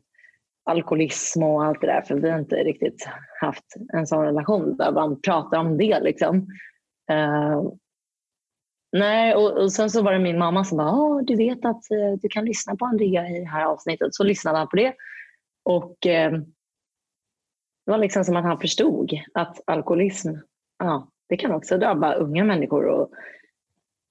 alkoholism 0.66 1.44
och 1.44 1.66
allt 1.66 1.82
det 1.82 1.88
där 1.88 2.02
för 2.02 2.16
vi 2.16 2.30
har 2.30 2.40
inte 2.40 2.56
riktigt 2.56 3.08
haft 3.42 3.66
en 3.94 4.08
sån 4.08 4.26
relation 4.26 4.78
där 4.78 4.92
man 4.92 5.22
pratar 5.22 5.60
om 5.60 5.78
det. 5.78 6.00
Liksom. 6.00 6.48
Eh, 7.12 7.62
nej, 8.92 9.36
och, 9.36 9.52
och 9.52 9.72
sen 9.72 9.90
så 9.90 10.02
var 10.02 10.14
det 10.14 10.20
min 10.20 10.38
mamma 10.38 10.64
som 10.64 10.78
bara, 10.78 10.92
"Åh, 10.92 11.22
du 11.24 11.36
vet 11.36 11.66
att 11.66 11.92
eh, 11.92 12.14
du 12.22 12.30
kan 12.30 12.46
lyssna 12.46 12.76
på 12.76 12.86
Andrea 12.86 13.30
i 13.30 13.40
det 13.40 13.50
här 13.50 13.66
avsnittet. 13.66 14.16
Så 14.16 14.24
lyssnade 14.24 14.58
han 14.58 14.68
på 14.68 14.76
det. 14.76 14.94
Och 15.64 16.08
eh, 16.08 16.32
det 17.86 17.92
var 17.92 17.98
liksom 17.98 18.24
som 18.24 18.36
att 18.36 18.44
han 18.44 18.60
förstod 18.60 19.12
att 19.34 19.62
alkoholism, 19.66 20.34
ja, 20.80 21.08
det 21.30 21.38
kan 21.38 21.52
också 21.52 21.78
drabba 21.78 22.14
unga 22.14 22.44
människor. 22.44 22.86
Och, 22.86 23.12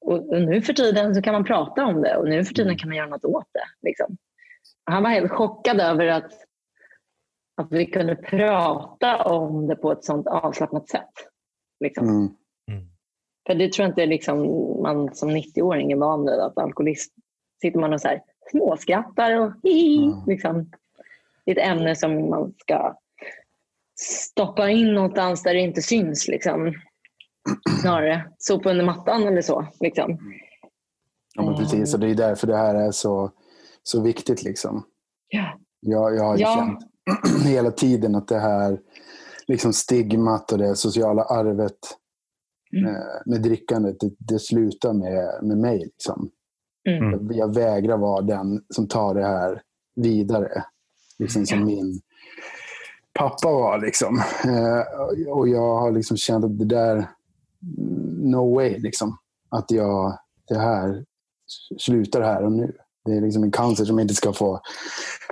och, 0.00 0.28
och 0.28 0.42
nu 0.42 0.62
för 0.62 0.72
tiden 0.72 1.14
så 1.14 1.22
kan 1.22 1.32
man 1.32 1.44
prata 1.44 1.84
om 1.86 2.02
det 2.02 2.16
och 2.16 2.28
nu 2.28 2.44
för 2.44 2.54
tiden 2.54 2.78
kan 2.78 2.88
man 2.88 2.96
göra 2.96 3.08
något 3.08 3.24
åt 3.24 3.48
det. 3.52 3.88
Liksom. 3.88 4.16
Han 4.84 5.02
var 5.02 5.10
helt 5.10 5.30
chockad 5.30 5.80
över 5.80 6.06
att, 6.06 6.32
att 7.56 7.72
vi 7.72 7.86
kunde 7.86 8.16
prata 8.16 9.24
om 9.24 9.66
det 9.66 9.76
på 9.76 9.92
ett 9.92 10.04
sånt 10.04 10.26
avslappnat 10.26 10.88
sätt. 10.88 11.12
Liksom. 11.80 12.08
Mm. 12.08 12.28
För 13.46 13.54
det 13.54 13.72
tror 13.72 13.84
jag 13.84 13.90
inte 13.90 14.06
liksom, 14.06 14.38
man 14.82 15.14
som 15.14 15.30
90-åring 15.30 15.92
är 15.92 15.96
van 15.96 16.24
vid 16.24 16.34
att 16.34 16.58
alkoholist 16.58 17.14
sitter 17.62 17.78
man 17.78 17.92
och 17.92 18.00
så 18.00 18.08
här, 18.08 18.22
småskrattar 18.50 19.40
och 19.40 19.52
hihi, 19.62 20.04
Mm. 20.06 20.18
liksom. 20.26 20.70
Det 21.44 21.50
är 21.50 21.56
ett 21.56 21.78
ämne 21.78 21.96
som 21.96 22.30
man 22.30 22.54
ska 22.58 22.96
stoppa 24.00 24.70
in 24.70 24.94
någonstans 24.94 25.42
där 25.42 25.54
det 25.54 25.60
inte 25.60 25.82
syns. 25.82 26.28
Liksom. 26.28 26.74
Snarare 27.80 28.24
sopa 28.38 28.70
under 28.70 28.84
mattan 28.84 29.22
eller 29.26 29.42
så. 29.42 29.66
Liksom. 29.80 30.18
Ja, 31.34 31.42
men 31.42 31.56
precis. 31.56 31.94
Och 31.94 32.00
det 32.00 32.10
är 32.10 32.14
därför 32.14 32.46
det 32.46 32.56
här 32.56 32.74
är 32.74 32.90
så, 32.90 33.30
så 33.82 34.02
viktigt. 34.02 34.42
Liksom. 34.42 34.84
Ja. 35.28 35.58
Jag, 35.80 36.16
jag 36.16 36.24
har 36.24 36.36
ju 36.36 36.42
Ja. 36.42 36.54
känt 36.56 37.44
hela 37.46 37.70
tiden 37.70 38.14
att 38.14 38.28
det 38.28 38.38
här 38.38 38.80
liksom 39.46 39.72
stigmat 39.72 40.52
och 40.52 40.58
det 40.58 40.76
sociala 40.76 41.22
arvet 41.22 41.78
Mm. 42.76 42.86
eh, 42.94 43.02
med 43.26 43.42
drickandet, 43.42 44.00
det, 44.00 44.10
det 44.18 44.38
slutar 44.38 44.92
med, 44.92 45.38
med 45.42 45.58
mig. 45.58 45.78
Liksom. 45.78 46.30
Mm. 46.88 47.10
Jag, 47.10 47.32
jag 47.36 47.54
vägrar 47.54 47.96
vara 47.96 48.22
den 48.22 48.62
som 48.68 48.88
tar 48.88 49.14
det 49.14 49.26
här 49.26 49.62
vidare. 49.96 50.64
Liksom 51.18 51.46
som 51.46 51.64
min 51.64 52.00
pappa 53.18 53.48
var. 53.48 53.78
Liksom. 53.80 54.22
Eh, 54.44 55.28
och 55.28 55.48
jag 55.48 55.78
har 55.78 55.92
liksom 55.92 56.16
känt 56.16 56.44
att 56.44 56.58
det 56.58 56.64
där, 56.64 57.08
no 58.18 58.54
way. 58.54 58.78
Liksom. 58.78 59.18
Att 59.48 59.70
jag, 59.70 60.18
det 60.48 60.58
här 60.58 61.04
slutar 61.78 62.20
här 62.20 62.44
och 62.44 62.52
nu. 62.52 62.76
Det 63.04 63.12
är 63.12 63.20
liksom 63.20 63.42
en 63.42 63.50
cancer 63.50 63.84
som 63.84 63.98
inte 63.98 64.14
ska 64.14 64.32
få 64.32 64.60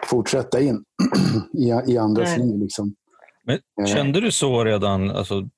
fortsätta 0.03 0.61
in 0.61 0.85
i, 1.53 1.93
i 1.93 1.99
andras 1.99 2.37
Nej. 2.37 2.47
liv. 2.47 2.59
Liksom. 2.59 2.95
Men 3.45 3.59
Eh, 3.81 3.87
kände 3.87 4.21
du 4.21 4.33
så 4.33 4.64
redan 4.64 5.11
alltså, 5.11 5.49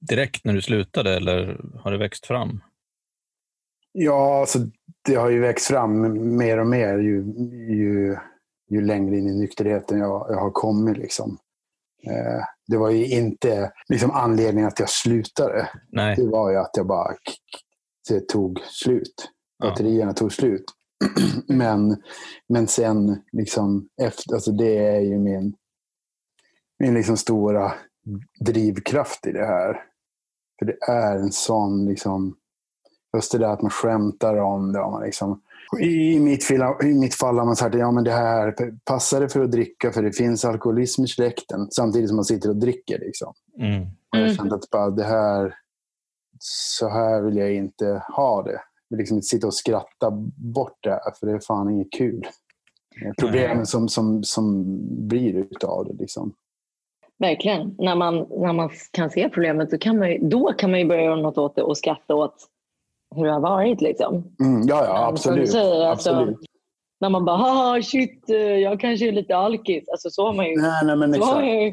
direkt 0.00 0.44
när 0.44 0.54
du 0.54 0.62
slutade 0.62 1.16
eller 1.16 1.60
har 1.78 1.90
det 1.90 1.98
växt 1.98 2.26
fram? 2.26 2.60
Ja, 3.92 4.40
alltså, 4.40 4.58
det 5.04 5.14
har 5.14 5.28
ju 5.28 5.40
växt 5.40 5.66
fram 5.66 6.36
mer 6.36 6.58
och 6.58 6.66
mer 6.66 6.98
ju, 6.98 7.24
ju, 7.68 8.16
ju 8.70 8.80
längre 8.80 9.18
in 9.18 9.28
i 9.28 9.34
nykterheten 9.40 9.98
jag, 9.98 10.26
jag 10.30 10.40
har 10.40 10.50
kommit. 10.50 10.98
Liksom. 10.98 11.38
Eh, 12.06 12.44
det 12.66 12.76
var 12.76 12.90
ju 12.90 13.06
inte 13.06 13.72
liksom, 13.88 14.10
anledningen 14.10 14.68
att 14.68 14.78
jag 14.78 14.90
slutade. 14.90 15.68
Nej. 15.88 16.16
Det 16.16 16.26
var 16.26 16.50
ju 16.50 16.56
att 16.56 16.70
jag 16.76 16.86
bara 16.86 17.14
det 18.08 18.28
tog 18.28 18.60
slut. 18.60 19.30
Ja. 19.58 19.68
Batterierna 19.68 20.12
tog 20.12 20.32
slut. 20.32 20.64
men, 21.48 22.02
men 22.48 22.66
sen, 22.66 23.22
liksom, 23.32 23.88
efter, 24.02 24.34
alltså 24.34 24.52
det 24.52 24.78
är 24.78 25.00
ju 25.00 25.18
min, 25.18 25.54
min 26.78 26.94
liksom 26.94 27.16
stora 27.16 27.72
drivkraft 28.40 29.26
i 29.26 29.32
det 29.32 29.46
här. 29.46 29.84
För 30.58 30.66
det 30.66 30.76
är 30.88 31.16
en 31.16 31.32
sån, 31.32 31.86
liksom, 31.86 32.36
just 33.16 33.32
det 33.32 33.38
där 33.38 33.52
att 33.52 33.62
man 33.62 33.70
skämtar 33.70 34.36
om 34.36 34.72
det. 34.72 34.80
Och 34.80 34.92
man 34.92 35.02
liksom, 35.02 35.42
i, 35.78 36.20
mitt 36.20 36.44
fall, 36.44 36.86
I 36.86 36.94
mitt 36.94 37.14
fall 37.14 37.38
har 37.38 37.44
man 37.44 37.56
sagt 37.56 37.74
att 37.74 37.80
ja, 37.80 37.90
det 37.90 38.10
här 38.10 38.54
passar 38.84 39.20
det 39.20 39.28
för 39.28 39.40
att 39.40 39.52
dricka 39.52 39.92
för 39.92 40.02
det 40.02 40.12
finns 40.12 40.44
alkoholism 40.44 41.04
i 41.04 41.08
släkten. 41.08 41.70
Samtidigt 41.70 42.08
som 42.08 42.16
man 42.16 42.24
sitter 42.24 42.48
och 42.48 42.56
dricker. 42.56 42.98
Liksom. 42.98 43.34
Mm. 43.58 43.86
Jag 44.10 44.20
har 44.20 44.34
känt 44.34 44.52
att 44.52 44.70
bara, 44.70 44.90
det 44.90 45.04
här, 45.04 45.54
så 46.38 46.88
här 46.88 47.22
vill 47.22 47.36
jag 47.36 47.54
inte 47.54 48.02
ha 48.08 48.42
det. 48.42 48.60
Jag 48.88 48.96
vill 48.96 48.98
liksom 48.98 49.16
inte 49.16 49.26
sitta 49.26 49.46
och 49.46 49.54
skratta 49.54 50.10
bort 50.36 50.78
det 50.80 50.90
här, 50.90 51.00
för 51.20 51.26
det 51.26 51.32
är 51.32 51.38
fan 51.38 51.70
inget 51.70 51.92
kul. 51.92 52.26
Problemen 53.18 53.66
som, 53.66 53.88
som, 53.88 54.24
som 54.24 54.64
blir 55.08 55.34
utav 55.34 55.86
det. 55.86 55.92
Liksom. 55.92 56.32
Verkligen. 57.18 57.74
När 57.78 57.96
man, 57.96 58.26
när 58.30 58.52
man 58.52 58.70
kan 58.90 59.10
se 59.10 59.28
problemet 59.28 59.70
då 59.70 59.78
kan, 59.78 59.98
man 59.98 60.10
ju, 60.10 60.18
då 60.18 60.52
kan 60.52 60.70
man 60.70 60.80
ju 60.80 60.86
börja 60.86 61.02
göra 61.02 61.16
något 61.16 61.38
åt 61.38 61.56
det 61.56 61.62
och 61.62 61.78
skratta 61.78 62.14
åt 62.14 62.34
hur 63.16 63.24
det 63.24 63.32
har 63.32 63.40
varit. 63.40 63.80
Liksom. 63.80 64.14
Mm, 64.40 64.62
ja, 64.68 64.84
ja, 64.84 65.06
absolut. 65.06 65.50
säger, 65.50 65.86
alltså, 65.86 66.10
absolut. 66.10 66.38
När 67.00 67.08
man 67.08 67.24
bara, 67.24 67.36
haha 67.36 67.82
shit, 67.82 68.30
eh, 68.30 68.36
jag 68.36 68.80
kanske 68.80 69.08
är 69.08 69.12
lite 69.12 69.36
alkis. 69.36 69.88
Alltså, 69.88 70.10
så 70.10 70.26
har 70.26 70.32
man 70.32 70.46
ju, 70.46 70.56
Nej, 70.56 70.84
nej, 70.84 70.96
men 70.96 71.14
så 71.14 71.24
har 71.24 71.42
jag 71.42 71.62
ju 71.62 71.72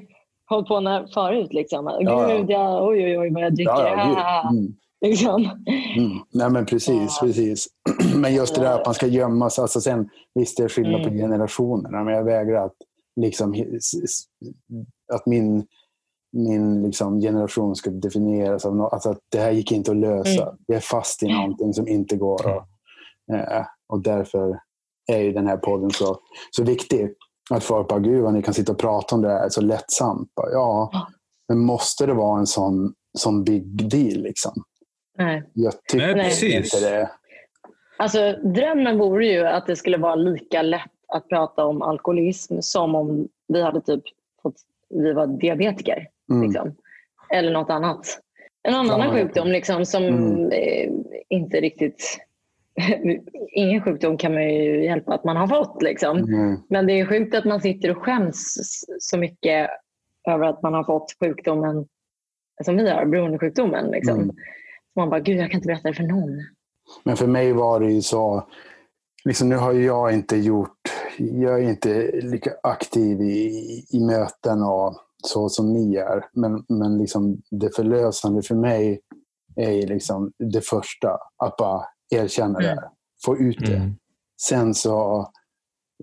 hållit 0.50 0.68
på 0.68 0.80
när, 0.80 1.08
förut. 1.14 1.54
Liksom. 1.54 1.86
Ja, 1.86 2.02
ja. 2.02 2.38
Gud, 2.38 2.50
ja, 2.50 2.88
oj, 2.88 3.04
oj, 3.06 3.20
oj 3.20 3.34
vad 3.34 3.44
jag 3.44 3.56
dricker. 3.56 3.72
Ja, 3.72 4.06
gud. 4.08 4.58
mm. 4.60 4.74
liksom. 5.06 5.42
Mm. 5.98 6.18
Nej, 6.34 6.50
men 6.50 6.66
precis, 6.66 7.20
precis. 7.20 7.68
Men 8.16 8.36
just 8.36 8.56
det 8.56 8.62
där 8.62 8.80
att 8.80 8.86
man 8.86 8.94
ska 8.94 9.08
gömma 9.08 9.50
sig. 9.50 9.62
Alltså 9.62 9.82
sen, 9.82 10.10
visst, 10.36 10.58
det 10.58 10.64
är 10.64 10.70
skillnad 10.70 11.02
på 11.02 11.08
Mm. 11.08 11.20
generationerna, 11.20 12.04
men 12.04 12.14
jag 12.14 12.24
vägrar 12.24 12.66
att, 12.66 12.76
liksom, 13.22 13.56
att 15.14 15.26
min, 15.26 15.66
min 16.32 16.84
liksom, 16.84 17.22
generation 17.22 17.76
ska 17.76 17.90
definieras 17.90 18.66
av 18.66 18.76
något. 18.76 18.94
Alltså 18.94 19.10
att 19.10 19.20
det 19.32 19.40
här 19.40 19.52
gick 19.52 19.72
inte 19.72 19.92
att 19.92 19.98
lösa. 19.98 20.44
Mm. 20.44 20.56
Vi 20.68 20.76
är 20.76 20.80
fast 20.80 21.24
i 21.24 21.34
någonting 21.34 21.74
som 21.74 21.88
inte 21.88 22.16
går 22.18 22.50
att... 22.50 22.68
Eh, 23.34 23.66
och 23.90 24.02
därför 24.02 24.60
är 25.12 25.18
ju 25.20 25.32
den 25.32 25.48
här 25.48 25.58
podden 25.58 25.92
så, 25.92 26.18
så 26.52 26.64
viktig. 26.64 27.10
Att 27.50 27.64
folk 27.64 27.88
bara, 27.88 28.00
gud 28.00 28.24
vad 28.24 28.34
ni 28.34 28.42
kan 28.42 28.54
sitta 28.54 28.72
och 28.72 28.78
prata 28.78 29.16
om 29.16 29.22
det 29.22 29.30
här 29.30 29.50
så 29.50 29.62
lättsamt. 29.62 30.36
Bara, 30.36 30.52
ja, 30.52 30.90
Ja. 30.94 31.08
men 31.48 31.60
måste 31.60 32.06
det 32.06 32.14
vara 32.14 32.40
en 32.40 32.48
sån, 32.48 32.94
sån 33.18 33.44
big 33.44 33.90
deal? 33.90 34.22
Liksom? 34.22 34.54
Nej. 35.18 35.44
Jag 35.54 35.74
tycker 35.92 36.06
Nej, 36.06 36.16
Nej. 36.16 36.26
precis. 36.26 36.74
inte 36.74 36.90
det. 36.90 37.10
Alltså, 37.98 38.32
drömmen 38.32 38.98
vore 38.98 39.26
ju 39.28 39.48
att 39.48 39.68
det 39.68 39.76
skulle 39.76 39.98
vara 39.98 40.16
lika 40.16 40.62
lätt 40.62 40.92
att 41.14 41.30
prata 41.30 41.66
om 41.66 41.82
alkoholism 41.82 42.58
som 42.62 42.96
om 42.96 43.28
vi 43.48 43.62
hade 43.62 43.82
typ 43.82 44.04
fått, 44.42 44.56
vi 44.90 45.14
var 45.14 45.28
diabetiker. 45.28 46.08
Mm. 46.30 46.44
Liksom. 46.48 46.76
Eller 47.30 47.52
något 47.52 47.70
annat. 47.70 48.20
En 48.64 48.74
annan 48.74 49.00
Ja, 49.00 49.12
sjukdom 49.12 49.48
liksom, 49.48 49.86
som 49.86 50.04
Mm. 50.04 50.52
eh, 50.52 50.90
inte 51.30 51.62
riktigt... 51.62 52.20
Ingen 53.52 53.82
sjukdom 53.82 54.18
kan 54.18 54.34
man 54.34 54.44
ju 54.54 54.84
hjälpa 54.86 55.14
att 55.14 55.24
man 55.24 55.38
har 55.38 55.48
fått. 55.48 55.82
Liksom. 55.82 56.18
Mm. 56.18 56.58
Men 56.70 56.88
det 56.88 56.94
är 56.94 57.06
sjukt 57.06 57.36
att 57.36 57.46
man 57.46 57.62
sitter 57.62 57.92
och 57.92 58.04
skäms 58.04 58.56
så 59.00 59.18
mycket 59.18 59.70
över 60.28 60.48
att 60.48 60.62
man 60.62 60.74
har 60.74 60.84
fått 60.84 61.14
sjukdomen 61.24 61.86
som 62.64 62.78
vi 62.78 62.90
har, 62.90 63.06
beroendesjukdomen. 63.06 63.92
Liksom. 63.92 64.16
Mm. 64.16 64.30
Så 64.94 65.00
man 65.00 65.10
bara, 65.10 65.20
gud 65.20 65.38
jag 65.38 65.52
kan 65.52 65.58
inte 65.58 65.68
berätta 65.68 65.88
det 65.88 65.94
för 65.94 66.04
någon. 66.04 66.44
Men 67.04 67.18
för 67.18 67.28
mig 67.28 67.54
var 67.54 67.80
det 67.80 67.92
ju 67.92 68.02
så, 68.02 68.48
liksom 69.26 69.50
nu 69.50 69.56
har 69.56 69.74
jag 69.74 70.14
inte 70.14 70.38
gjort, 70.38 70.78
jag 71.18 71.64
är 71.64 71.70
inte 71.70 72.12
lika 72.22 72.52
aktiv 72.64 73.22
i, 73.22 73.86
i 73.92 74.00
möten 74.00 74.64
och 74.64 74.94
så 75.24 75.50
som 75.50 75.74
ni 75.74 75.96
är. 75.96 76.26
Men, 76.34 76.66
men 76.70 76.98
liksom 76.98 77.42
det 77.52 77.76
förlösande 77.76 78.42
för 78.42 78.56
mig 78.56 79.00
är 79.56 79.88
liksom 79.88 80.32
det 80.40 80.62
första, 80.66 81.18
att 81.44 81.58
bara 81.58 81.84
erkänna 82.10 82.60
Mm. 82.60 82.76
det, 82.76 82.90
få 83.26 83.38
ut 83.38 83.60
det. 83.60 83.76
Mm. 83.76 83.96
Sen 84.42 84.74
så, 84.74 85.20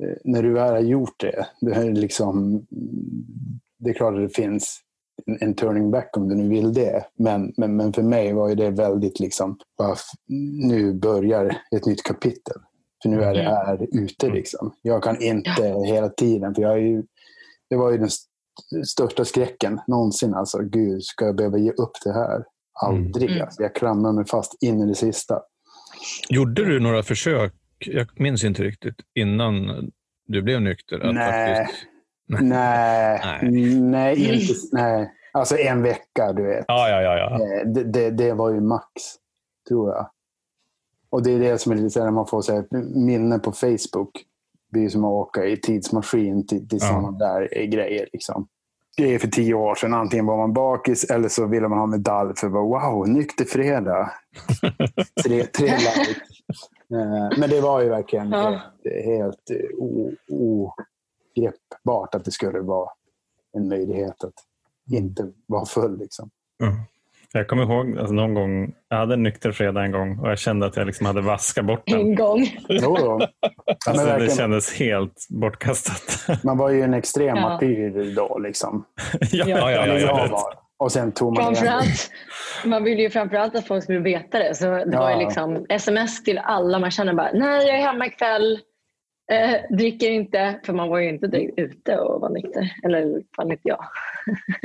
eh, 0.03 0.17
när 0.25 0.43
du 0.43 0.53
väl 0.53 0.73
har 0.73 0.81
gjort 0.81 1.15
det, 1.21 1.47
det, 1.61 1.73
är 1.75 1.93
liksom, 1.93 2.67
det 3.79 3.91
är 3.91 3.95
klart 3.95 4.15
att 4.15 4.21
det 4.29 4.35
finns 4.37 4.81
en, 5.27 5.39
en 5.41 5.55
turning 5.55 5.91
back 5.91 6.17
om 6.17 6.29
du 6.29 6.35
nu 6.35 6.49
vill 6.49 6.73
det. 6.73 7.05
Men, 7.19 7.53
men, 7.57 7.77
men 7.77 7.93
för 7.93 8.03
mig 8.03 8.33
var 8.33 8.49
ju 8.49 8.55
det 8.55 8.71
väldigt 8.71 9.21
liksom, 9.21 9.59
bara, 9.79 9.97
nu 10.69 10.93
börjar 10.95 11.57
ett 11.77 11.87
nytt 11.87 12.03
kapitel. 12.03 12.57
För 13.03 13.09
nu 13.09 13.23
är 13.25 13.35
det 13.35 13.41
Mm. 13.41 13.53
här 13.53 13.87
ute. 13.93 14.31
Liksom. 14.31 14.75
Jag 14.83 15.03
kan 15.03 15.23
inte 15.23 15.63
hela 15.87 16.09
tiden, 16.09 16.55
för 16.55 16.63
jag 16.63 16.73
är 16.73 16.77
ju, 16.79 17.03
det 17.71 17.77
var 17.77 17.91
ju 17.93 17.99
den 17.99 18.09
största 18.87 19.25
skräcken 19.25 19.81
någonsin. 19.87 20.35
Alltså, 20.35 20.59
Gud, 20.59 21.05
ska 21.05 21.25
jag 21.25 21.37
behöva 21.37 21.59
ge 21.59 21.71
upp 21.71 21.93
det 22.05 22.13
här? 22.13 22.45
Aldrig. 22.83 23.31
Mm. 23.31 23.43
Alltså, 23.43 23.63
jag 23.63 23.75
klamrar 23.75 24.13
mig 24.13 24.25
fast 24.27 24.63
in 24.63 24.81
i 24.81 24.87
det 24.87 24.95
sista. 24.95 25.41
Gjorde 26.29 26.65
du 26.65 26.81
några 26.81 27.03
försök, 27.03 27.53
jag 27.79 28.21
minns 28.21 28.45
inte 28.45 28.63
riktigt, 28.63 28.97
innan 29.15 29.55
du 30.27 30.43
blev 30.43 30.61
nykter? 30.63 31.13
Nej. 31.13 31.57
Faktiskt... 31.57 31.87
Nej. 32.27 33.21
Nej, 33.21 33.81
Nej. 33.81 34.41
inte, 34.41 34.55
nej. 34.73 35.13
Alltså 35.33 35.57
en 35.59 35.83
vecka, 35.83 36.33
du 36.33 36.47
vet. 36.47 36.65
Ja, 36.69 36.89
ja, 36.89 37.03
ja. 37.03 37.17
ja. 37.19 37.35
Eh, 37.35 37.67
Det, 37.67 37.85
det, 37.85 38.11
det 38.11 38.33
var 38.33 38.51
ju 38.51 38.61
max, 38.61 38.87
tror 39.69 39.91
jag. 39.91 40.11
Och 41.11 41.23
det 41.23 41.31
är 41.31 41.39
det 41.39 41.59
som 41.59 41.73
är 41.73 41.77
lite 41.77 41.91
så 41.91 42.03
här, 42.03 42.11
man 42.11 42.27
får 42.27 42.43
så 42.43 42.55
här, 42.55 42.65
minne 43.07 43.39
på 43.39 43.53
Facebook. 43.53 44.25
Det 44.75 44.81
blir 44.81 44.89
som 44.89 45.05
att 45.05 45.09
åka 45.11 45.45
i 45.47 45.57
tidsmaskin 45.57 46.47
till, 46.47 46.69
till 46.69 46.79
Ja. 46.83 46.87
sådana 46.89 47.11
där 47.11 47.67
grejer. 47.67 48.09
Liksom. 48.13 48.49
Grejer 48.97 49.19
för 49.19 49.29
tio 49.29 49.55
år 49.55 49.75
sedan. 49.75 49.95
Antingen 49.95 50.27
var 50.27 50.37
man 50.37 50.53
bakis 50.53 51.05
eller 51.05 51.29
så 51.29 51.47
ville 51.47 51.69
man 51.69 51.79
ha 51.79 51.87
medalj 51.87 52.33
för 52.37 52.49
bara, 52.49 52.63
wow, 52.93 53.09
nykter 53.09 53.45
fredag. 53.45 54.13
tre, 55.25 55.45
tre. 55.45 55.69
Eh, 55.69 57.39
Men 57.39 57.51
det 57.51 57.61
var 57.61 57.81
ju 57.81 57.89
verkligen 57.89 58.31
Ja. 58.31 58.61
helt, 58.85 59.05
helt 59.05 59.51
eh, 59.51 59.57
ogreppbart 60.29 62.15
att 62.15 62.25
det 62.25 62.31
skulle 62.31 62.61
vara 62.61 62.91
en 63.57 63.69
möjlighet 63.69 64.25
att 64.25 64.35
inte 64.91 65.33
vara 65.47 65.67
full. 65.67 65.99
Liksom. 65.99 66.31
Mm. 66.63 66.75
Jag 67.37 67.49
kommer 67.49 67.63
ihåg 67.63 67.99
alltså, 67.99 68.15
någon 68.15 68.35
gång, 68.35 68.73
jag 68.89 68.97
hade 68.97 69.15
en 69.15 69.23
nykter 69.23 69.53
fredag 69.53 69.85
en 69.85 69.93
gång 69.93 70.19
och 70.19 70.31
jag 70.31 70.39
kände 70.39 70.67
att 70.67 70.77
jag 70.77 70.87
liksom 70.87 71.07
hade 71.07 71.21
vaskat 71.21 71.65
bort 71.65 71.83
den. 71.87 72.01
En 72.01 72.15
gång. 72.15 72.47
Jo, 72.69 72.97
jo. 73.01 73.21
Ja, 73.87 73.93
men 73.93 73.93
Alltså, 73.93 74.05
det 74.07 74.11
verkligen. 74.13 74.37
kändes 74.37 74.79
helt 74.79 75.27
bortkastat. 75.31 76.39
Man 76.45 76.59
var 76.59 76.71
ju 76.71 76.83
en 76.83 76.95
extrem 76.95 77.37
Ja. 77.37 77.41
martyr 77.43 78.15
då. 78.17 78.39
Liksom. 78.39 78.85
ja, 79.21 79.45
Ja, 79.47 79.59
ja, 79.59 79.71
ja, 79.71 79.83
Eller 79.83 79.99
ja. 80.01 80.21
jag 80.23 80.29
var. 80.29 80.55
Och 80.79 80.93
sen 80.93 81.13
tog 81.13 81.35
man. 81.35 81.45
Framförallt, 81.45 82.11
man 82.65 82.85
ville 82.85 83.03
ju 83.03 83.11
framförallt 83.11 83.55
att 83.57 83.67
folk 83.67 83.85
skulle 83.85 83.99
veta 83.99 84.39
det. 84.39 84.55
Så 84.55 84.65
det 84.65 84.97
var 84.97 85.11
ju 85.11 85.17
Ja. 85.17 85.21
liksom 85.25 85.67
sms 85.69 86.25
till 86.25 86.39
alla 86.39 86.79
man 86.79 86.91
känner 86.91 87.15
bara, 87.15 87.31
nej 87.33 87.67
jag 87.67 87.77
är 87.79 87.83
hemma 87.83 88.07
ikväll, 88.07 88.59
eh, 89.33 89.77
dricker 89.77 90.11
inte. 90.11 90.61
För 90.67 90.73
man 90.73 90.89
var 90.89 90.99
ju 90.99 91.09
inte 91.09 91.27
direkt 91.27 91.59
ute 91.59 91.97
och 91.99 92.21
var 92.21 92.31
nykter. 92.31 92.73
Eller 92.85 93.23
fan 93.37 93.51
inte 93.51 93.69
jag. 93.69 93.85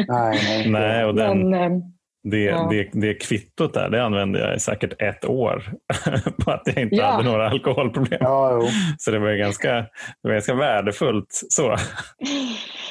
Nej, 0.08 0.40
nej. 0.48 0.70
Nej, 0.70 1.06
och 1.06 1.16
den, 1.16 1.50
Men, 1.50 1.72
eh, 1.74 1.80
det, 2.24 2.44
Ja. 2.44 2.68
det, 2.72 2.90
det 2.94 3.14
kvittot 3.14 3.74
där, 3.74 3.90
det 3.90 4.04
använde 4.04 4.40
jag 4.40 4.56
i 4.56 4.60
säkert 4.60 5.02
ett 5.02 5.26
år 5.26 5.64
på 6.44 6.52
att 6.52 6.62
jag 6.66 6.78
inte 6.82 6.96
Ja. 6.96 7.06
hade 7.06 7.24
några 7.30 7.50
alkoholproblem. 7.50 8.18
Ja, 8.22 8.60
jo. 8.62 8.68
Så 8.98 9.12
det 9.12 9.20
var 9.20 9.30
ju 9.30 9.38
ganska, 9.38 9.74
det 9.74 9.88
var 10.28 10.32
ganska 10.32 10.56
värdefullt. 10.56 11.28
Så. 11.50 11.76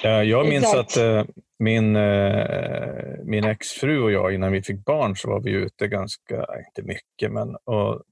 Ja, 0.02 0.24
jag 0.24 0.48
minns 0.48 0.64
Exakt. 0.64 0.78
att 0.78 0.96
eh, 0.96 1.24
min, 1.58 1.96
eh, 1.96 2.84
min 3.24 3.44
exfru 3.44 4.00
och 4.02 4.12
jag, 4.12 4.34
innan 4.34 4.52
vi 4.52 4.62
fick 4.62 4.84
barn, 4.84 5.16
så 5.16 5.28
var 5.30 5.40
vi 5.40 5.50
ute 5.50 5.88
ganska, 5.88 6.34
inte 6.66 6.82
mycket, 6.82 7.32
men 7.32 7.56
och, 7.64 8.02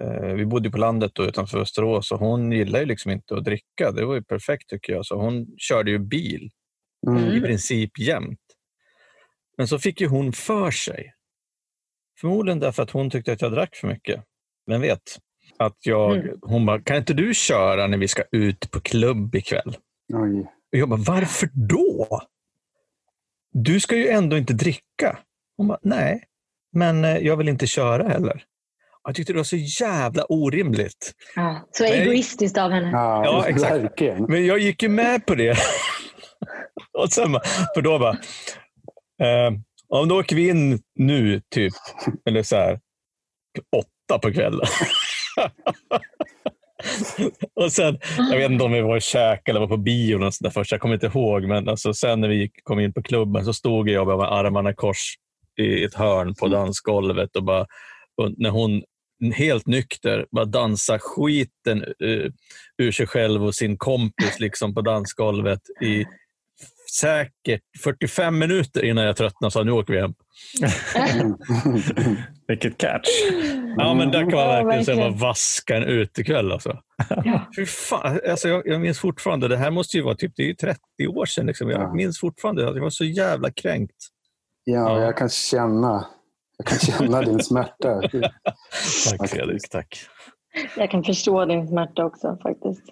eh, 0.00 0.34
vi 0.34 0.46
bodde 0.46 0.70
på 0.70 0.78
landet 0.78 1.10
då, 1.14 1.24
utanför 1.24 1.58
Västerås 1.58 2.12
och 2.12 2.18
hon 2.18 2.52
gillade 2.52 2.78
ju 2.80 2.86
liksom 2.86 3.10
inte 3.10 3.34
att 3.34 3.44
dricka. 3.44 3.90
Det 3.96 4.04
var 4.04 4.14
ju 4.14 4.22
perfekt 4.22 4.68
tycker 4.68 4.92
jag. 4.92 5.06
Så 5.06 5.16
hon 5.16 5.46
körde 5.58 5.90
ju 5.90 5.98
bil 5.98 6.50
Mm. 7.08 7.32
i 7.32 7.40
princip 7.40 7.98
jämt. 7.98 8.38
Men 9.58 9.68
så 9.68 9.78
fick 9.78 10.00
ju 10.00 10.06
hon 10.06 10.32
för 10.32 10.70
sig. 10.70 11.14
Förmodligen 12.20 12.60
därför 12.60 12.82
att 12.82 12.90
hon 12.90 13.10
tyckte 13.10 13.32
att 13.32 13.42
jag 13.42 13.52
drack 13.52 13.76
för 13.76 13.88
mycket. 13.88 14.24
Vem 14.66 14.80
vet? 14.80 15.18
Att 15.58 15.76
jag, 15.86 16.16
Mm. 16.16 16.38
Hon 16.42 16.66
bara, 16.66 16.80
kan 16.82 16.96
inte 16.96 17.14
du 17.14 17.34
köra 17.34 17.86
när 17.86 17.98
vi 17.98 18.08
ska 18.08 18.22
ut 18.32 18.70
på 18.70 18.80
klubb 18.80 19.34
ikväll? 19.34 19.76
Oj. 20.14 20.40
Och 20.72 20.78
jag 20.78 20.88
bara, 20.88 21.00
varför 21.06 21.48
då? 21.54 22.20
Du 23.52 23.80
ska 23.80 23.96
ju 23.96 24.08
ändå 24.08 24.36
inte 24.38 24.52
dricka. 24.52 25.18
Hon 25.56 25.68
bara, 25.68 25.78
nej, 25.82 26.24
men 26.72 27.04
eh, 27.04 27.16
jag 27.18 27.36
vill 27.36 27.48
inte 27.48 27.66
köra 27.66 28.08
heller. 28.08 28.44
Jag 29.04 29.14
tyckte 29.14 29.32
det 29.32 29.36
var 29.36 29.44
så 29.44 29.56
jävla 29.84 30.24
orimligt. 30.24 31.12
ja, 31.36 31.68
så 31.70 31.84
egoistiskt 31.84 32.58
av 32.58 32.70
henne. 32.70 32.90
Ja, 32.90 33.24
Ja, 33.24 33.46
exakt. 33.48 33.72
verkligen. 33.74 34.24
Men 34.24 34.46
jag 34.46 34.58
gick 34.58 34.82
ju 34.82 34.88
med 34.88 35.26
på 35.26 35.34
det. 35.34 35.56
och 36.98 37.12
sen, 37.12 37.32
bara- 37.32 37.42
för 37.74 37.82
då 37.82 37.98
bara, 37.98 38.18
eh, 39.22 39.52
om 39.88 40.08
då 40.08 40.20
åker 40.20 40.36
vi 40.36 40.48
in 40.48 40.80
nu, 40.94 41.40
typ, 41.54 41.72
eller 42.28 42.42
så 42.42 42.56
här, 42.56 42.80
åtta 43.76 44.18
på 44.18 44.32
kvällen. 44.32 44.64
och 47.54 47.72
sen, 47.72 47.98
jag 48.18 48.38
vet 48.38 48.50
inte 48.50 48.64
om 48.64 48.72
vi 48.72 48.80
var 48.80 48.96
i 48.96 49.00
käk 49.00 49.48
eller 49.48 49.60
var 49.60 49.68
på 49.68 49.76
bio 49.76 50.16
eller 50.16 50.50
först. 50.50 50.72
Jag 50.72 50.80
kommer 50.80 50.94
inte 50.94 51.06
ihåg. 51.06 51.44
Men 51.44 51.68
alltså, 51.68 51.94
sen 51.94 52.20
när 52.20 52.28
vi 52.28 52.50
kom 52.62 52.80
in 52.80 52.92
på 52.92 53.02
klubben 53.02 53.44
så 53.44 53.52
stod 53.52 53.88
jag 53.88 54.06
med 54.06 54.16
armarna 54.16 54.74
kors 54.74 55.14
i 55.60 55.84
ett 55.84 55.94
hörn 55.94 56.34
på 56.34 56.48
dansgolvet 56.48 57.36
och 57.36 57.44
bara 57.44 57.66
och 58.16 58.32
när 58.36 58.50
hon 58.50 58.82
helt 59.34 59.66
nykter 59.66 60.26
bara 60.30 60.44
dansar 60.44 60.98
skiten 60.98 61.84
uh, 61.84 62.30
ur 62.78 62.92
sig 62.92 63.06
själv 63.06 63.44
och 63.44 63.54
sin 63.54 63.78
kompis 63.78 64.40
liksom 64.40 64.74
på 64.74 64.80
dansgolvet 64.80 65.60
i 65.82 66.04
säkert 67.00 67.60
45 67.84 68.38
minuter 68.38 68.84
innan 68.84 69.04
jag 69.04 69.16
tröttnade 69.16 69.46
och 69.46 69.52
sa 69.52 69.62
nu 69.62 69.70
åker 69.72 69.92
vi 69.92 70.00
hem. 70.00 70.14
Vilket 72.48 72.78
catch. 72.78 73.08
Ja, 73.76 73.94
men 73.94 74.10
där 74.10 74.20
kan 74.20 74.30
man 74.30 74.38
Ja, 74.40 74.46
verkligen 74.48 74.84
säga 74.84 74.96
verkligen. 74.96 74.98
att 75.14 75.20
man 75.20 75.28
vaskar 75.28 75.76
en 75.76 75.82
utekväll. 75.82 76.52
Alltså. 76.52 76.78
Ja. 77.24 77.46
Fy 77.56 77.66
fan, 77.66 78.20
alltså 78.30 78.48
jag, 78.48 78.62
jag 78.66 78.80
minns 78.80 78.98
fortfarande, 78.98 79.48
det 79.48 79.56
här 79.56 79.70
måste 79.70 79.96
ju 79.96 80.02
vara 80.02 80.14
typ, 80.14 80.32
det 80.36 80.42
är 80.42 80.46
ju 80.46 80.54
30 80.54 80.80
år 81.08 81.26
sedan. 81.26 81.46
Liksom. 81.46 81.70
Jag 81.70 81.80
Ja. 81.82 81.94
minns 81.94 82.20
fortfarande 82.20 82.68
att 82.68 82.74
jag 82.76 82.82
var 82.82 82.90
så 82.90 83.04
jävla 83.04 83.50
kränkt. 83.50 83.96
Ja, 84.64 84.74
Ja. 84.74 85.00
jag 85.04 85.16
kan 85.16 85.28
känna, 85.28 86.06
jag 86.56 86.66
kan 86.66 86.78
känna 86.78 87.22
din 87.22 87.40
smärta. 87.40 88.00
Tack 89.18 89.30
Fredrik, 89.30 89.68
tack. 89.70 89.98
Jag 90.76 90.90
kan 90.90 91.04
förstå 91.04 91.44
din 91.44 91.68
smärta 91.68 92.04
också 92.04 92.38
faktiskt. 92.42 92.82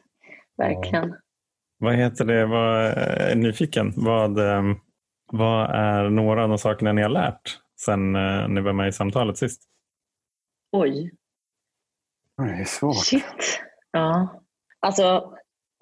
Verkligen. 0.58 1.14
Vad 1.80 1.94
heter 1.94 2.24
det? 2.24 2.46
Vad, 2.46 2.84
är 2.86 3.34
nyfiken. 3.34 3.92
Vad, 3.96 4.38
eh, 4.38 4.62
vad 5.32 5.70
är 5.70 6.10
några 6.10 6.42
av 6.42 6.48
de 6.48 6.58
sakerna 6.58 6.92
ni 6.92 7.02
har 7.02 7.08
lärt 7.08 7.58
sen 7.80 8.16
eh, 8.16 8.48
ni 8.48 8.60
var 8.60 8.72
med 8.72 8.88
i 8.88 8.92
samtalet 8.92 9.38
sist? 9.38 9.62
Oj. 10.72 11.10
Det 12.36 12.60
är 12.60 12.64
svårt. 12.64 12.96
Shit. 12.96 13.60
Ja. 13.90 14.42
Alltså, 14.80 15.34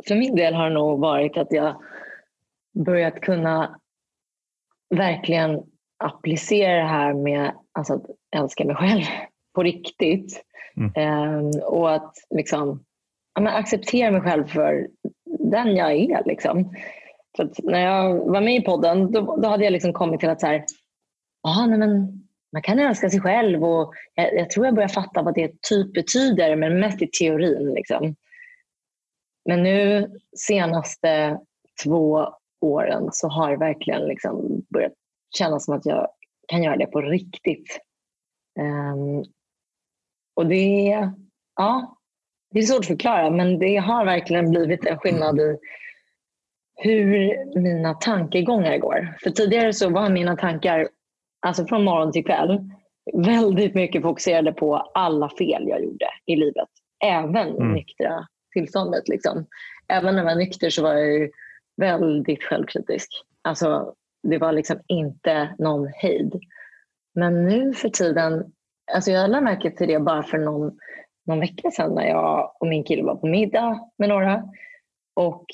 för 0.09 0.15
min 0.15 0.35
del 0.35 0.55
har 0.55 0.69
det 0.69 0.75
nog 0.75 1.01
varit 1.01 1.37
att 1.37 1.53
jag 1.53 1.83
börjat 2.85 3.21
kunna 3.21 3.81
verkligen 4.95 5.63
applicera 6.05 6.77
det 6.77 6.89
här 6.89 7.15
med 7.15 7.55
alltså, 7.73 7.95
att 7.95 8.05
älska 8.37 8.65
mig 8.65 8.77
själv 8.77 9.03
på 9.55 9.63
riktigt. 9.63 10.43
Mm. 10.77 10.93
Ehm, 10.95 11.51
och 11.63 11.95
att 11.95 12.15
liksom, 12.31 12.85
ja, 13.35 13.41
men 13.41 13.55
acceptera 13.55 14.11
mig 14.11 14.21
själv 14.21 14.47
för 14.47 14.89
den 15.39 15.77
jag 15.77 15.93
är. 15.93 16.25
Liksom. 16.25 16.75
För 17.37 17.45
att 17.45 17.59
när 17.63 17.81
jag 17.81 18.15
var 18.15 18.41
med 18.41 18.55
i 18.55 18.61
podden 18.63 19.13
då, 19.13 19.37
då 19.37 19.49
hade 19.49 19.65
jag 19.65 19.73
liksom 19.73 19.93
kommit 19.93 20.21
till 20.21 20.29
att 20.29 20.41
så 20.41 20.47
här, 20.47 20.65
ah, 21.43 21.67
nej, 21.67 21.79
men 21.79 22.23
man 22.53 22.63
kan 22.63 22.79
älska 22.79 23.11
sig 23.11 23.21
själv 23.21 23.65
och 23.65 23.95
jag, 24.15 24.35
jag 24.35 24.51
tror 24.51 24.67
jag 24.67 24.75
börjar 24.75 24.89
fatta 24.89 25.23
vad 25.23 25.35
det 25.35 25.63
typ 25.63 25.93
betyder, 25.93 26.57
men 26.57 26.81
mest 26.81 27.03
i 27.03 27.07
teorin. 27.07 27.75
Liksom. 27.75 28.15
Men 29.45 29.63
nu 29.63 30.11
senaste 30.37 31.39
två 31.85 32.29
åren 32.61 33.09
så 33.13 33.29
har 33.29 33.51
det 33.51 33.57
verkligen 33.57 34.03
liksom 34.03 34.65
börjat 34.69 34.93
kännas 35.39 35.65
som 35.65 35.75
att 35.75 35.87
jag 35.87 36.09
kan 36.49 36.63
göra 36.63 36.77
det 36.77 36.87
på 36.87 37.01
riktigt. 37.01 37.81
Um, 38.61 39.25
och 40.35 40.47
det, 40.47 41.11
ja, 41.57 41.98
det 42.51 42.59
är 42.59 42.63
svårt 42.63 42.81
att 42.81 42.87
förklara, 42.87 43.31
men 43.31 43.59
det 43.59 43.77
har 43.77 44.05
verkligen 44.05 44.51
blivit 44.51 44.87
en 44.87 44.99
skillnad 44.99 45.41
i 45.41 45.59
hur 46.77 47.37
mina 47.61 47.95
tankegångar 47.95 48.79
går. 48.79 49.17
För 49.23 49.31
tidigare 49.31 49.73
så 49.73 49.91
var 49.91 50.09
mina 50.11 50.37
tankar, 50.37 50.89
alltså 51.47 51.67
från 51.67 51.85
morgon 51.85 52.13
till 52.13 52.25
kväll, 52.25 52.71
väldigt 53.13 53.75
mycket 53.75 54.03
fokuserade 54.03 54.53
på 54.53 54.77
alla 54.77 55.29
fel 55.29 55.69
jag 55.69 55.83
gjorde 55.85 56.07
i 56.27 56.37
livet. 56.37 56.69
Även 57.05 57.49
Mm. 57.49 57.73
nyktra 57.73 58.27
tillståndet. 58.53 59.09
Liksom. 59.09 59.47
Även 59.89 60.15
när 60.15 60.23
jag 60.23 60.31
var 60.31 60.35
nykter 60.35 60.71
så 60.71 60.83
var 60.83 60.95
jag 60.95 61.31
väldigt 61.77 62.43
självkritisk. 62.43 63.09
Alltså, 63.43 63.95
det 64.23 64.39
var 64.39 64.53
liksom 64.53 64.81
inte 64.87 65.55
någon 65.59 65.87
hejd. 65.87 66.41
Men 67.15 67.45
nu 67.47 67.75
för 67.75 67.89
tiden, 67.89 68.45
alltså 68.93 69.11
jag 69.11 69.31
lade 69.31 69.45
märke 69.45 69.71
till 69.71 69.89
det 69.89 69.99
bara 70.01 70.23
för 70.23 70.39
någon, 70.39 70.79
någon 71.29 71.41
vecka 71.41 71.71
sedan 71.71 71.95
när 71.95 72.09
jag 72.09 72.53
och 72.61 72.67
min 72.67 72.85
kille 72.85 73.03
var 73.03 73.15
på 73.15 73.27
middag 73.27 73.81
med 73.99 74.09
några. 74.09 74.43
Och 75.17 75.45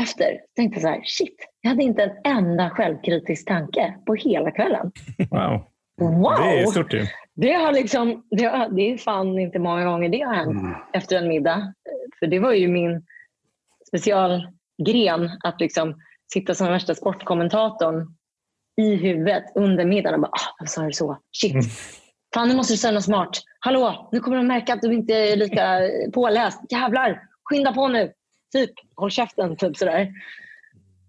efter 0.00 0.40
tänkte 0.56 0.76
jag 0.76 0.82
så 0.82 0.88
här, 0.88 1.02
shit, 1.04 1.36
jag 1.60 1.70
hade 1.70 1.82
inte 1.82 2.02
en 2.02 2.36
enda 2.36 2.70
självkritisk 2.70 3.48
tanke 3.48 3.94
på 4.06 4.14
hela 4.14 4.50
kvällen. 4.50 4.92
Wow, 5.30 5.60
Wow! 6.00 6.32
det 6.42 6.60
är 6.60 6.66
stort 6.66 6.92
ju. 6.94 7.06
Det 7.34 7.52
har 7.52 7.72
liksom, 7.72 8.24
det, 8.30 8.44
har, 8.44 8.68
det 8.68 8.82
är 8.92 8.96
fan 8.98 9.38
inte 9.38 9.58
många 9.58 9.84
gånger 9.84 10.08
det 10.08 10.20
har 10.20 10.34
hänt 10.34 10.60
Mm. 10.60 10.74
efter 10.92 11.16
en 11.16 11.28
middag. 11.28 11.74
För 12.18 12.26
det 12.26 12.38
var 12.38 12.52
ju 12.52 12.68
min 12.68 13.02
specialgren 13.88 15.30
att 15.44 15.60
liksom 15.60 15.94
sitta 16.32 16.54
som 16.54 16.66
värsta 16.66 16.94
sportkommentatorn 16.94 18.14
i 18.80 18.96
huvudet 18.96 19.44
under 19.54 19.84
middagen 19.84 20.14
och 20.14 20.20
bara, 20.20 20.30
ah, 20.32 20.54
varför 20.58 20.70
sa 20.72 20.82
du 20.82 20.92
så? 20.92 21.18
Shit. 21.42 21.54
Fan, 22.36 22.48
nu 22.48 22.56
måste 22.56 22.72
du 22.72 22.76
säga 22.76 22.92
något 22.92 23.04
smart. 23.04 23.42
Hallå, 23.60 24.08
nu 24.12 24.20
kommer 24.20 24.36
de 24.36 24.46
märka 24.46 24.74
att 24.74 24.82
du 24.82 24.94
inte 24.94 25.14
är 25.14 25.36
lika 25.36 25.80
påläst. 26.12 26.60
Jävlar, 26.70 27.22
skynda 27.44 27.72
på 27.72 27.88
nu. 27.88 28.12
Typ, 28.52 28.70
håll 28.96 29.10
käften. 29.10 29.56
Typ 29.56 29.76
sådär. 29.76 30.12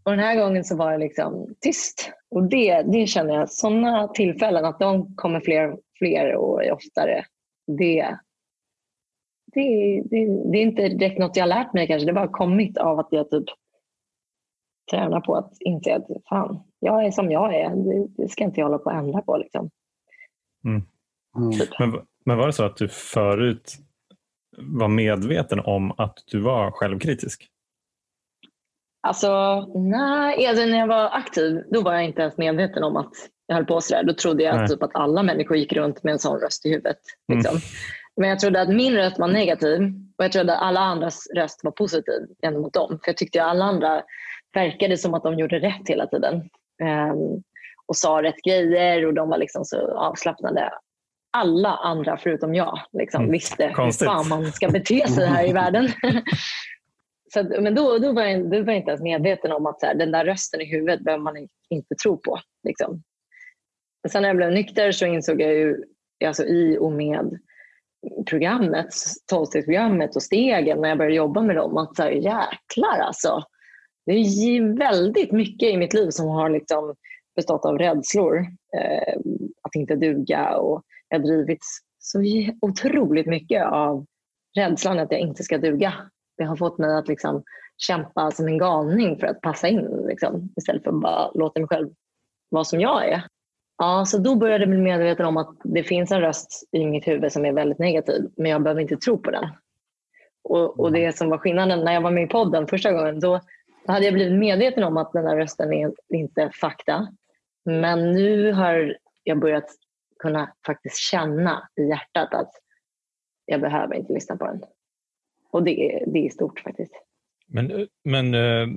Och 0.03 0.11
den 0.11 0.19
här 0.19 0.35
gången 0.35 0.63
så 0.63 0.77
var 0.77 0.91
det 0.91 0.97
liksom 0.97 1.55
tyst. 1.61 2.11
Och 2.29 2.43
det, 2.43 2.81
det 2.81 3.07
känner 3.07 3.33
jag, 3.35 3.49
sådana 3.49 4.07
tillfällen, 4.07 4.65
att 4.65 4.79
de 4.79 5.15
kommer 5.15 5.39
fler, 5.39 5.77
fler 5.97 6.35
och 6.35 6.61
oftare. 6.71 7.25
Det, 7.77 8.17
det, 9.53 10.01
det, 10.05 10.25
det 10.51 10.57
är 10.57 10.61
inte 10.61 10.89
direkt 10.89 11.19
något 11.19 11.35
jag 11.35 11.43
har 11.43 11.47
lärt 11.47 11.73
mig 11.73 11.87
kanske. 11.87 12.05
Det 12.05 12.11
har 12.11 12.27
bara 12.27 12.37
kommit 12.37 12.77
av 12.77 12.99
att 12.99 13.07
jag 13.11 13.29
typ 13.29 13.45
tränar 14.91 15.21
på 15.21 15.35
att 15.35 15.53
inse 15.59 15.95
att 15.95 16.07
fan, 16.29 16.63
jag 16.79 17.05
är 17.05 17.11
som 17.11 17.31
jag 17.31 17.55
är. 17.55 17.69
Det, 17.69 18.07
det 18.17 18.29
ska 18.29 18.43
inte 18.43 18.59
jag 18.59 18.65
hålla 18.65 18.79
på 18.79 18.89
att 18.89 19.03
ändra 19.03 19.21
på. 19.21 19.37
Liksom. 19.37 19.69
Mm. 20.65 20.81
Men, 21.79 22.01
men 22.25 22.37
var 22.37 22.47
det 22.47 22.53
så 22.53 22.63
att 22.63 22.77
du 22.77 22.87
förut 22.87 23.73
var 24.57 24.87
medveten 24.87 25.59
om 25.59 25.91
att 25.97 26.17
du 26.25 26.39
var 26.39 26.71
självkritisk? 26.71 27.47
Alltså, 29.01 29.65
nej, 29.75 30.47
alltså, 30.47 30.65
när 30.65 30.77
jag 30.77 30.87
var 30.87 31.09
aktiv 31.13 31.63
då 31.71 31.81
var 31.81 31.93
jag 31.93 32.05
inte 32.05 32.21
ens 32.21 32.37
medveten 32.37 32.83
om 32.83 32.97
att 32.97 33.13
jag 33.47 33.55
höll 33.55 33.65
på 33.65 33.81
sådär. 33.81 34.03
Då 34.03 34.13
trodde 34.13 34.43
jag 34.43 34.55
Nej. 34.55 34.67
typ 34.67 34.83
att 34.83 34.95
alla 34.95 35.23
människor 35.23 35.57
gick 35.57 35.73
runt 35.73 36.03
med 36.03 36.11
en 36.11 36.19
sån 36.19 36.39
röst 36.39 36.65
i 36.65 36.69
huvudet. 36.69 36.97
Mm. 37.31 37.39
Liksom. 37.39 37.59
Men 38.17 38.29
jag 38.29 38.39
trodde 38.39 38.61
att 38.61 38.69
min 38.69 38.95
röst 38.95 39.19
var 39.19 39.27
negativ 39.27 39.81
och 40.17 40.23
jag 40.23 40.31
trodde 40.31 40.55
att 40.55 40.61
alla 40.61 40.79
andras 40.79 41.27
röst 41.35 41.59
var 41.63 41.71
positiv 41.71 42.27
gentemot 42.41 42.73
dem. 42.73 42.89
För 42.89 43.09
jag 43.09 43.17
tyckte 43.17 43.43
att 43.43 43.49
alla 43.49 43.65
andra 43.65 44.03
verkade 44.53 44.97
som 44.97 45.13
att 45.13 45.23
de 45.23 45.39
gjorde 45.39 45.59
rätt 45.59 45.89
hela 45.89 46.07
tiden. 46.07 46.49
Ehm, 46.83 47.43
och 47.85 47.95
sa 47.95 48.23
rätt 48.23 48.41
grejer 48.45 49.05
och 49.05 49.13
de 49.13 49.29
var 49.29 49.37
liksom 49.37 49.65
så 49.65 49.97
avslappnade. 49.97 50.71
Alla 51.31 51.69
andra 51.69 52.17
förutom 52.17 52.55
jag 52.55 52.79
liksom, 52.93 53.21
Mm. 53.21 53.31
visste 53.31 53.71
Konstigt. 53.75 54.07
hur 54.07 54.13
fan 54.13 54.27
man 54.27 54.51
ska 54.51 54.69
bete 54.69 55.07
sig 55.07 55.27
här 55.27 55.49
i 55.49 55.53
världen. 55.53 55.89
Så, 57.33 57.39
att- 57.39 57.63
men 57.63 57.75
då, 57.75 57.97
då, 57.97 58.11
var 58.13 58.23
jag, 58.23 58.51
då 58.51 58.63
var 58.63 58.73
jag 58.73 58.77
inte 58.77 58.89
ens 58.91 59.01
medveten 59.01 59.51
om 59.51 59.65
att 59.65 59.79
så 59.79 59.85
här, 59.85 59.95
den 59.95 60.11
där 60.11 60.25
rösten 60.25 60.61
i 60.61 60.65
huvudet 60.65 60.99
behöver 61.03 61.23
man 61.23 61.37
inte 61.69 61.95
tro 62.03 62.17
på. 62.17 62.39
Liksom. 62.63 63.03
Men 64.03 64.09
sen 64.09 64.21
när 64.21 64.29
jag 64.29 64.37
blev 64.37 64.51
nykter 64.51 64.91
så 64.91 65.05
insåg 65.05 65.41
jag 65.41 65.53
ju 65.53 65.83
alltså 66.25 66.43
i 66.45 66.77
och 66.79 66.91
med 66.91 67.39
programmet, 68.29 68.87
tolvstegsprogrammet 69.29 70.15
och 70.15 70.23
stegen 70.23 70.81
när 70.81 70.89
jag 70.89 70.97
började 70.97 71.15
jobba 71.15 71.41
med 71.41 71.55
dem 71.55 71.77
att 71.77 71.95
så 71.95 72.03
här, 72.03 72.11
jäklar 72.11 72.99
alltså. 72.99 73.43
Det 74.05 74.11
är 74.13 74.77
väldigt 74.77 75.31
mycket 75.31 75.69
i 75.69 75.77
mitt 75.77 75.93
liv 75.93 76.09
som 76.09 76.27
har 76.27 76.49
liksom 76.49 76.95
bestått 77.35 77.65
av 77.65 77.77
rädslor. 77.77 78.37
Eh, 78.77 79.13
att 79.61 79.75
inte 79.75 79.95
duga 79.95 80.57
och 80.57 80.83
jag 81.09 81.19
har 81.19 81.27
drivits 81.27 81.79
så 81.99 82.19
otroligt 82.61 83.27
mycket 83.27 83.65
av 83.65 84.05
rädslan 84.57 84.99
att 84.99 85.11
jag 85.11 85.21
inte 85.21 85.43
ska 85.43 85.57
duga. 85.57 85.93
Det 86.37 86.43
har 86.43 86.55
fått 86.55 86.77
mig 86.77 86.97
att 86.97 87.07
liksom 87.07 87.43
kämpa 87.77 88.31
som 88.31 88.47
en 88.47 88.57
galning 88.57 89.17
för 89.19 89.27
att 89.27 89.41
passa 89.41 89.67
in 89.67 90.05
liksom, 90.07 90.49
istället 90.57 90.83
för 90.83 90.89
att 90.89 91.01
bara 91.01 91.31
låta 91.31 91.59
mig 91.59 91.67
själv 91.67 91.89
vara 92.49 92.63
som 92.63 92.81
jag 92.81 93.09
är. 93.09 93.23
Ja, 93.77 94.05
så 94.05 94.17
då 94.17 94.35
började 94.35 94.63
jag 94.63 94.69
bli 94.69 94.79
medveten 94.79 95.25
om 95.25 95.37
att 95.37 95.55
det 95.63 95.83
finns 95.83 96.11
en 96.11 96.21
röst 96.21 96.69
i 96.71 96.85
mitt 96.85 97.07
huvud 97.07 97.31
som 97.31 97.45
är 97.45 97.53
väldigt 97.53 97.79
negativ, 97.79 98.29
men 98.37 98.51
jag 98.51 98.63
behöver 98.63 98.81
inte 98.81 98.97
tro 98.97 99.17
på 99.17 99.31
den. 99.31 99.49
Och, 100.43 100.79
och 100.79 100.91
det 100.91 101.17
som 101.17 101.29
var 101.29 101.37
skillnaden 101.37 101.79
när 101.83 101.93
jag 101.93 102.01
var 102.01 102.11
med 102.11 102.23
i 102.23 102.27
podden 102.27 102.67
första 102.67 102.91
gången, 102.91 103.19
då, 103.19 103.39
då 103.85 103.93
hade 103.93 104.05
jag 104.05 104.13
blivit 104.13 104.39
medveten 104.39 104.83
om 104.83 104.97
att 104.97 105.13
den 105.13 105.27
här 105.27 105.37
rösten 105.37 105.73
är 105.73 105.93
inte 106.13 106.49
fakta. 106.61 107.07
Men 107.65 108.13
nu 108.13 108.51
har 108.51 108.97
jag 109.23 109.39
börjat 109.39 109.69
kunna 110.19 110.53
faktiskt 110.65 110.97
känna 110.97 111.69
i 111.75 111.81
hjärtat 111.83 112.33
att 112.33 112.51
jag 113.45 113.61
behöver 113.61 113.95
inte 113.95 114.13
lyssna 114.13 114.37
på 114.37 114.45
den. 114.45 114.63
Och 115.51 115.63
det, 115.63 115.71
är- 115.71 116.05
det 116.07 116.19
är 116.25 116.29
stort 116.29 116.59
faktiskt. 116.59 116.93
Men, 117.47 117.87
men 118.03 118.33
eh, 118.33 118.67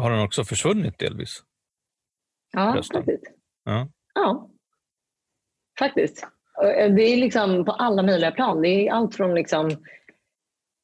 har 0.00 0.10
den 0.10 0.24
också 0.24 0.44
försvunnit 0.44 0.98
delvis? 0.98 1.42
Ja, 2.52 2.74
Rösten. 2.76 2.96
faktiskt. 2.96 3.24
Ja. 3.64 3.88
Ja, 4.14 4.50
faktiskt. 5.78 6.22
Eh, 6.62 6.94
Det 6.94 7.02
är 7.02 7.16
liksom 7.16 7.64
på 7.64 7.72
alla 7.72 8.02
möjliga 8.02 8.30
plan. 8.30 8.62
Det 8.62 8.68
är 8.68 8.92
allt 8.92 9.14
från 9.14 9.34
liksom 9.34 9.70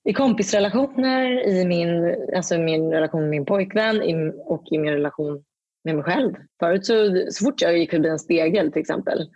i 0.09 0.13
kompisrelationer, 0.13 1.47
i 1.49 1.65
min, 1.65 2.17
alltså 2.37 2.59
min 2.59 2.91
relation 2.91 3.21
med 3.21 3.31
min 3.31 3.45
pojkvän 3.47 4.03
i, 4.03 4.33
och 4.37 4.65
i 4.71 4.79
min 4.79 4.93
relation 4.93 5.45
med 5.85 5.95
mig 5.95 6.05
själv. 6.05 6.35
Förut 6.61 6.87
så, 6.87 7.27
så 7.31 7.45
fort 7.45 7.63
jag 7.63 7.79
gick 7.79 7.91
förbi 7.91 8.09
en 8.09 8.19
spegel 8.19 8.73
till 8.73 8.81
exempel, 8.81 9.31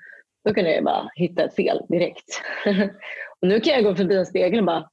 då 0.44 0.54
kunde 0.54 0.74
jag 0.74 0.84
bara 0.84 1.10
hitta 1.14 1.44
ett 1.44 1.54
fel 1.54 1.80
direkt. 1.88 2.42
och 3.40 3.48
nu 3.48 3.60
kan 3.60 3.74
jag 3.74 3.84
gå 3.84 3.94
förbi 3.94 4.16
en 4.16 4.26
spegel 4.26 4.58
och 4.58 4.66
bara 4.66 4.90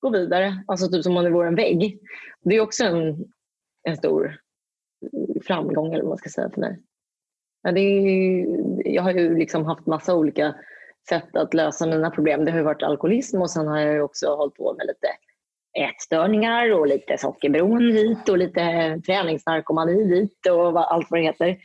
gå 0.00 0.10
vidare, 0.10 0.64
alltså 0.66 0.88
typ 0.88 1.02
som 1.02 1.16
om 1.16 1.24
det 1.24 1.30
vore 1.30 1.48
en 1.48 1.54
vägg. 1.54 1.98
Det 2.40 2.56
är 2.56 2.60
också 2.60 2.84
en, 2.84 3.24
en 3.82 3.96
stor 3.96 4.40
framgång 5.46 5.92
eller 5.92 6.02
vad 6.02 6.08
man 6.08 6.18
ska 6.18 6.28
säga 6.28 6.50
för 6.50 6.60
mig. 6.60 6.78
Ja, 7.62 7.72
det 7.72 7.80
är, 7.80 8.46
jag 8.94 9.02
har 9.02 9.12
ju 9.12 9.38
liksom 9.38 9.64
haft 9.64 9.86
massa 9.86 10.14
olika 10.14 10.54
sätt 11.08 11.36
att 11.36 11.54
lösa 11.54 11.86
mina 11.86 12.10
problem. 12.10 12.44
Det 12.44 12.50
har 12.50 12.62
varit 12.62 12.82
alkoholism 12.82 13.42
och 13.42 13.50
sen 13.50 13.66
har 13.66 13.78
jag 13.78 14.04
också 14.04 14.34
hållit 14.34 14.54
på 14.54 14.74
med 14.74 14.86
lite 14.86 15.08
ätstörningar 15.78 16.72
och 16.72 16.86
lite 16.86 17.18
sockerberoende 17.18 17.92
hit 17.92 18.28
och 18.28 18.38
lite 18.38 18.60
träningsnarkomani 19.06 20.04
dit 20.04 20.46
och 20.50 20.92
allt 20.92 21.10
vad 21.10 21.20
det 21.20 21.24
heter. 21.24 21.56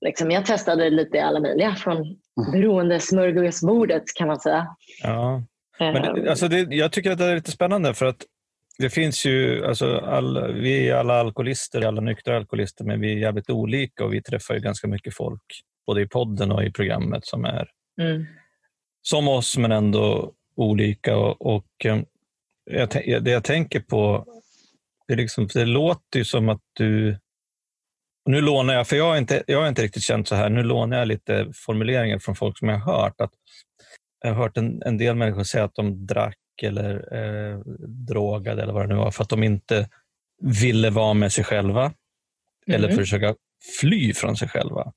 Liksom 0.00 0.30
jag 0.30 0.46
testade 0.46 0.90
lite 0.90 1.24
alla 1.24 1.40
möjliga 1.40 1.74
från 1.74 1.96
mm. 1.96 2.16
beroendesmörgåsbordet 2.52 4.02
kan 4.14 4.28
man 4.28 4.40
säga. 4.40 4.76
Ja. 5.02 5.42
Men, 5.78 5.96
ehm. 5.96 6.28
alltså 6.28 6.48
det, 6.48 6.74
jag 6.74 6.92
tycker 6.92 7.10
att 7.10 7.18
det 7.18 7.24
är 7.24 7.34
lite 7.34 7.50
spännande 7.50 7.94
för 7.94 8.06
att 8.06 8.24
det 8.78 8.90
finns 8.90 9.26
ju, 9.26 9.66
alltså 9.66 9.98
all, 9.98 10.52
vi 10.52 10.88
är 10.88 10.94
alla 10.94 11.20
alkoholister, 11.20 11.82
alla 11.86 12.00
nyktra 12.00 12.36
alkoholister, 12.36 12.84
men 12.84 13.00
vi 13.00 13.12
är 13.12 13.16
jävligt 13.16 13.50
olika 13.50 14.04
och 14.04 14.12
vi 14.14 14.22
träffar 14.22 14.54
ju 14.54 14.60
ganska 14.60 14.88
mycket 14.88 15.16
folk, 15.16 15.42
både 15.86 16.02
i 16.02 16.08
podden 16.08 16.52
och 16.52 16.64
i 16.64 16.72
programmet 16.72 17.26
som 17.26 17.44
är 17.44 17.68
mm. 18.00 18.26
som 19.02 19.28
oss, 19.28 19.56
men 19.56 19.72
ändå 19.72 20.32
olika. 20.56 21.16
Och, 21.16 21.54
och 21.54 21.84
ehm, 21.84 22.04
jag, 22.64 22.88
det 23.24 23.30
jag 23.30 23.44
tänker 23.44 23.80
på, 23.80 24.26
det, 25.08 25.16
liksom, 25.16 25.48
det 25.54 25.64
låter 25.64 26.18
ju 26.18 26.24
som 26.24 26.48
att 26.48 26.62
du 26.72 27.18
nu 28.26 28.40
lånar 28.40 28.74
jag, 28.74 28.88
för 28.88 28.96
jag 28.96 29.04
har, 29.04 29.16
inte, 29.16 29.42
jag 29.46 29.60
har 29.60 29.68
inte 29.68 29.82
riktigt 29.82 30.02
känt 30.02 30.28
så 30.28 30.34
här, 30.34 30.50
nu 30.50 30.62
lånar 30.62 30.98
jag 30.98 31.08
lite 31.08 31.52
formuleringar 31.54 32.18
från 32.18 32.36
folk 32.36 32.58
som 32.58 32.68
jag 32.68 32.78
har 32.78 33.02
hört. 33.02 33.20
Att, 33.20 33.30
jag 34.20 34.34
har 34.34 34.42
hört 34.42 34.56
en, 34.56 34.82
en 34.82 34.98
del 34.98 35.14
människor 35.14 35.42
säga 35.42 35.64
att 35.64 35.74
de 35.74 36.06
drack 36.06 36.38
eller 36.62 37.14
eh, 37.16 37.58
drogade 38.08 38.62
eller 38.62 38.72
vad 38.72 38.82
det 38.82 38.94
nu 38.94 39.00
var 39.00 39.10
för 39.10 39.22
att 39.22 39.28
de 39.28 39.42
inte 39.42 39.88
ville 40.42 40.90
vara 40.90 41.14
med 41.14 41.32
sig 41.32 41.44
själva 41.44 41.82
mm. 41.82 41.94
eller 42.66 42.88
försöka 42.96 43.34
fly 43.80 44.14
från 44.14 44.36
sig 44.36 44.48
själva. 44.48 44.92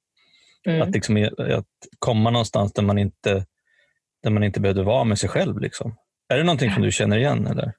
Mm. 0.65 0.81
Att, 0.81 0.89
liksom, 0.89 1.29
att 1.39 1.65
komma 1.99 2.29
någonstans 2.29 2.73
där 2.73 2.83
man 2.83 2.97
inte, 2.97 3.45
där 4.23 4.29
man 4.29 4.43
inte 4.43 4.59
behövde 4.59 4.83
vara 4.83 5.03
med 5.03 5.19
sig 5.19 5.29
själv. 5.29 5.59
Liksom. 5.59 5.95
Är 6.29 6.37
det 6.37 6.43
någonting 6.43 6.71
som 6.71 6.83
du 6.83 6.91
känner 6.91 7.17
igen? 7.17 7.47
Eller? 7.47 7.73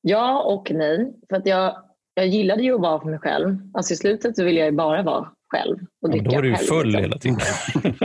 Ja 0.00 0.42
och 0.42 0.70
nej. 0.70 1.12
För 1.28 1.36
att 1.36 1.46
jag, 1.46 1.76
jag 2.14 2.26
gillade 2.26 2.62
ju 2.62 2.74
att 2.74 2.80
vara 2.80 3.00
för 3.00 3.08
mig 3.08 3.18
själv. 3.18 3.56
Alltså 3.74 3.94
I 3.94 3.96
slutet 3.96 4.36
så 4.36 4.44
ville 4.44 4.60
jag 4.60 4.74
bara 4.74 5.02
vara 5.02 5.30
själv. 5.48 5.78
Och 6.02 6.16
ja, 6.16 6.22
då 6.22 6.34
var 6.34 6.42
du 6.42 6.48
ju 6.48 6.56
full 6.56 6.86
liksom. 6.86 7.02
hela 7.02 7.18
tiden. 7.18 7.38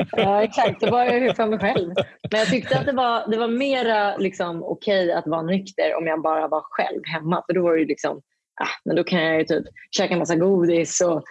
ja, 0.12 0.44
exakt. 0.44 0.82
Då 0.82 0.92
var 0.92 1.04
jag 1.04 1.20
ju 1.20 1.34
för 1.34 1.48
mig 1.48 1.60
själv. 1.60 1.94
Men 2.32 2.40
jag 2.40 2.48
tyckte 2.48 2.80
att 2.80 2.86
det 2.86 2.92
var, 2.92 3.32
det 3.32 3.38
var 3.38 3.48
mera 3.48 4.18
liksom, 4.18 4.64
okej 4.64 5.06
okay 5.06 5.12
att 5.12 5.28
vara 5.28 5.42
nykter 5.42 5.96
om 5.98 6.08
jag 6.08 6.22
bara 6.22 6.48
var 6.48 6.62
själv 6.62 7.02
hemma. 7.06 7.44
För 7.48 7.54
då 7.54 7.64
var 7.64 7.78
det 7.78 7.86
liksom, 7.86 8.22
ah, 8.62 8.80
men 8.86 8.96
då 8.96 9.04
kan 9.04 9.24
jag 9.24 9.40
ju 9.40 9.46
typ 9.46 9.66
käka 9.92 10.14
en 10.14 10.20
massa 10.20 10.36
godis 10.36 11.02
och 11.02 11.24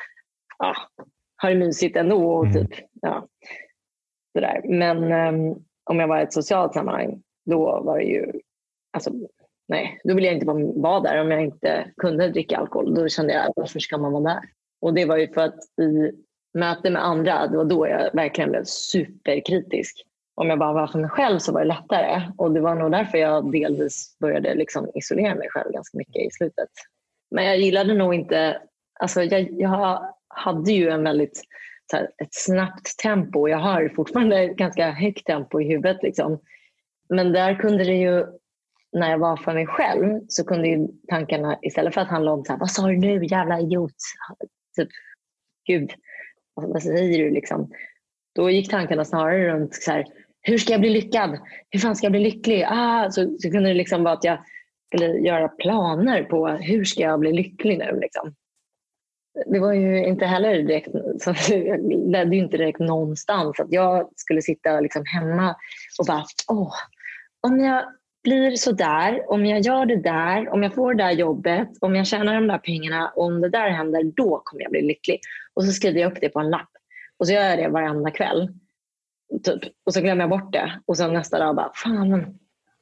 ah, 0.59 0.75
ha 1.43 1.49
det 1.49 1.55
mysigt 1.55 1.97
ändå. 1.97 2.33
Och 2.33 2.47
mm. 2.47 2.67
typ, 2.67 2.79
ja, 3.03 3.27
sådär. 4.33 4.61
Men 4.65 5.13
um, 5.13 5.65
om 5.91 6.01
jag 6.01 6.09
var 6.09 6.21
i 6.21 6.23
ett 6.23 6.33
socialt 6.33 6.75
sammanhang, 6.75 7.23
då 7.51 7.83
var 7.85 7.99
det 7.99 8.05
ju, 8.05 8.33
alltså, 8.93 9.11
nej, 9.69 10.01
då 10.05 10.15
ville 10.15 10.27
jag 10.27 10.37
inte 10.37 10.47
vara 10.81 11.01
där 11.01 11.21
om 11.21 11.31
jag 11.31 11.43
inte 11.43 11.91
kunde 11.97 12.29
dricka 12.29 12.57
alkohol. 12.57 12.95
Då 12.95 13.09
kände 13.09 13.33
jag, 13.33 13.53
varför 13.57 13.81
ska 13.81 13.99
man 13.99 14.13
vara 14.13 14.35
där? 14.35 14.41
Och 14.81 14.95
det 14.95 15.05
var 15.05 15.17
ju 15.17 15.33
för 15.33 15.41
att 15.41 15.59
i 15.81 16.13
möte 16.59 16.91
med 16.91 17.05
andra, 17.05 17.47
det 17.47 17.57
var 17.57 17.65
då 17.65 17.89
jag 17.89 18.11
verkligen 18.15 18.51
blev 18.51 18.65
superkritisk. 18.65 20.05
Om 20.35 20.49
jag 20.49 20.59
bara 20.59 20.73
var 20.73 20.87
för 20.87 20.99
mig 20.99 21.11
själv 21.11 21.39
så 21.39 21.53
var 21.53 21.61
det 21.61 21.67
lättare. 21.67 22.23
Och 22.37 22.53
det 22.53 22.61
var 22.61 22.75
nog 22.75 22.93
därför 22.93 23.19
jag 23.19 23.53
delvis 23.53 24.17
började 24.21 24.55
liksom 24.55 24.91
isolera 24.95 25.35
mig 25.35 25.49
själv 25.51 25.73
ganska 25.73 25.99
mycket 25.99 26.27
i 26.27 26.31
slutet. 26.31 26.69
Men 27.31 27.45
jag 27.45 27.59
gillade 27.59 27.95
nog 27.95 28.15
inte, 28.15 28.63
alltså 29.01 29.23
jag, 29.23 29.49
jag 29.51 30.15
hade 30.29 30.73
ju 30.73 30.89
en 30.89 31.05
väldigt 31.05 31.43
här, 31.93 32.03
ett 32.03 32.35
snabbt 32.35 32.99
tempo. 32.99 33.49
Jag 33.49 33.59
har 33.59 33.89
fortfarande 33.89 34.39
ett 34.39 34.57
ganska 34.57 34.91
högt 34.91 35.27
tempo 35.27 35.61
i 35.61 35.69
huvudet. 35.69 36.03
Liksom. 36.03 36.39
Men 37.09 37.33
där 37.33 37.55
kunde 37.55 37.85
det 37.85 37.97
ju, 37.97 38.27
när 38.93 39.11
jag 39.11 39.19
var 39.19 39.37
för 39.37 39.55
mig 39.55 39.67
själv, 39.67 40.21
så 40.29 40.45
kunde 40.45 40.69
ju 40.69 40.89
tankarna 41.09 41.59
istället 41.63 41.95
för 41.95 42.01
att 42.01 42.09
handla 42.09 42.33
om 42.33 42.45
så 42.45 42.53
här, 42.53 42.61
vad 42.61 42.71
sa 42.71 42.87
du 42.87 42.97
nu 42.97 43.25
jävla 43.25 43.61
idiot? 43.61 43.93
typ, 44.77 44.89
gud, 45.67 45.91
vad 46.55 46.83
säger 46.83 47.19
du 47.19 47.31
liksom? 47.31 47.73
Då 48.35 48.51
gick 48.51 48.71
tankarna 48.71 49.05
snarare 49.05 49.49
runt 49.49 49.75
så 49.75 49.91
här, 49.91 50.07
hur 50.41 50.59
ska 50.59 50.73
jag 50.73 50.81
bli 50.81 50.91
lyckad? 50.91 51.39
Hur 51.71 51.81
fan 51.81 51.97
ska 51.97 52.05
jag 52.05 52.13
bli 52.13 52.21
lycklig? 52.21 52.65
Ah, 52.69 53.11
så, 53.11 53.39
så 53.39 53.51
kunde 53.51 53.69
det 53.69 53.75
liksom 53.75 54.05
vara 54.05 54.15
att 54.15 54.25
jag 54.25 54.39
skulle 54.87 55.07
göra 55.07 55.49
planer 55.49 56.23
på 56.23 56.49
hur 56.49 56.85
ska 56.85 57.03
jag 57.03 57.21
bli 57.21 57.33
lycklig 57.33 57.79
nu. 57.79 58.01
Liksom. 58.01 58.35
Det 59.47 59.59
var 59.59 59.73
ju 59.73 60.07
inte 60.07 60.27
heller 60.27 60.63
direkt, 60.63 60.89
så 61.21 61.35
det 61.49 61.77
ledde 62.07 62.37
ju 62.37 62.43
inte 62.43 62.57
direkt 62.57 62.79
någonstans. 62.79 63.61
Att 63.61 63.73
jag 63.73 64.11
skulle 64.17 64.43
sitta 64.43 64.81
liksom 64.81 65.05
hemma 65.07 65.57
och 65.99 66.07
bara, 66.07 66.25
åh, 66.49 66.73
om 67.41 67.61
jag 67.61 67.85
blir 68.29 68.57
så 68.57 68.73
där, 68.73 69.31
om 69.31 69.47
jag 69.47 69.61
gör 69.61 69.87
det 69.87 69.97
där, 69.97 70.49
om 70.49 70.63
jag 70.63 70.75
får 70.75 70.95
det 70.95 71.05
där 71.05 71.11
jobbet, 71.11 71.69
om 71.81 71.97
jag 71.97 72.07
tjänar 72.07 72.35
de 72.35 72.47
där 72.47 72.59
pengarna, 72.59 73.13
om 73.17 73.41
det 73.41 73.49
där 73.49 73.71
händer, 73.71 74.05
då 74.05 74.43
kommer 74.45 74.63
jag 74.63 74.71
bli 74.71 74.83
lycklig. 74.83 75.21
Och 75.55 75.65
så 75.65 75.73
skriver 75.73 76.01
jag 76.01 76.13
upp 76.13 76.19
det 76.21 76.29
på 76.29 76.41
en 76.41 76.51
lapp. 76.51 76.71
Och 77.19 77.27
så 77.27 77.33
gör 77.33 77.43
jag 77.43 77.59
det 77.59 77.69
varenda 77.69 78.11
kväll. 78.11 78.49
Typ. 79.45 79.61
Och 79.87 79.95
så 79.95 80.01
glömmer 80.01 80.23
jag 80.23 80.31
bort 80.31 80.53
det. 80.53 80.81
Och 80.87 80.97
sen 80.97 81.13
nästa 81.13 81.39
dag 81.39 81.57
bara, 81.57 81.73
fan, 81.75 82.39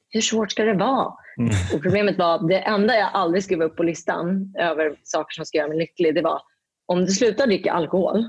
hur 0.08 0.20
svårt 0.20 0.50
ska 0.50 0.64
det 0.64 0.74
vara? 0.74 1.14
Mm. 1.38 1.50
Och 1.74 1.82
problemet 1.82 2.18
var, 2.18 2.48
det 2.48 2.58
enda 2.58 2.94
jag 2.96 3.10
aldrig 3.12 3.44
skrev 3.44 3.62
upp 3.62 3.76
på 3.76 3.82
listan 3.82 4.54
över 4.58 4.96
saker 5.02 5.34
som 5.34 5.46
ska 5.46 5.58
göra 5.58 5.68
mig 5.68 5.78
lycklig, 5.78 6.14
det 6.14 6.22
var 6.22 6.42
om 6.86 7.04
du 7.04 7.12
slutar 7.12 7.46
dricka 7.46 7.72
alkohol, 7.72 8.24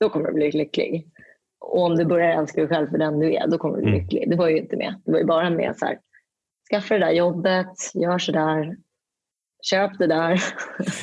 då 0.00 0.08
kommer 0.08 0.26
du 0.26 0.32
bli 0.32 0.52
lycklig. 0.52 1.06
Och 1.66 1.82
om 1.82 1.96
du 1.96 2.04
börjar 2.04 2.38
älska 2.38 2.60
dig 2.60 2.68
själv 2.68 2.90
för 2.90 2.98
den 2.98 3.18
du 3.18 3.34
är, 3.34 3.46
då 3.46 3.58
kommer 3.58 3.76
du 3.76 3.82
bli 3.82 3.92
mm. 3.92 4.02
lycklig. 4.02 4.30
Det 4.30 4.36
var 4.36 4.48
ju 4.48 4.58
inte 4.58 4.76
med. 4.76 4.94
Det 5.04 5.12
var 5.12 5.18
ju 5.18 5.24
bara 5.24 5.50
med 5.50 5.76
så 5.76 5.86
här, 5.86 5.98
skaffa 6.70 6.94
det 6.94 7.00
där 7.00 7.12
jobbet, 7.12 7.74
gör 7.94 8.18
så 8.18 8.32
där, 8.32 8.76
köp 9.62 9.98
det 9.98 10.06
där. 10.06 10.42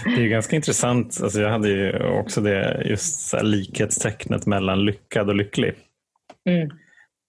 Det 0.15 0.23
är 0.23 0.28
ganska 0.28 0.56
intressant. 0.56 1.19
Alltså 1.23 1.41
jag 1.41 1.49
hade 1.49 1.69
ju 1.69 2.04
också 2.19 2.41
det 2.41 2.84
just 2.86 3.43
likhetstecknet 3.43 4.45
mellan 4.45 4.86
lyckad 4.86 5.30
och 5.30 5.36
lycklig. 5.36 5.76
Mm. 6.49 6.69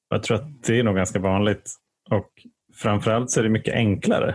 Jag 0.09 0.23
tror 0.23 0.37
att 0.37 0.63
det 0.63 0.79
är 0.79 0.83
nog 0.83 0.97
ganska 0.97 1.19
vanligt. 1.19 1.71
Och 2.11 2.31
framförallt 2.75 3.31
så 3.31 3.41
är 3.41 3.45
det 3.45 3.51
mycket 3.51 3.75
enklare. 3.75 4.35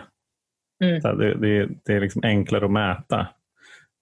Mm. 0.84 1.00
Det, 1.00 1.36
det, 1.36 1.70
det, 1.86 1.94
är 1.94 2.02
liksom 2.02 2.22
enklare 2.24 2.66
att 2.66 2.72
mäta. 2.72 3.28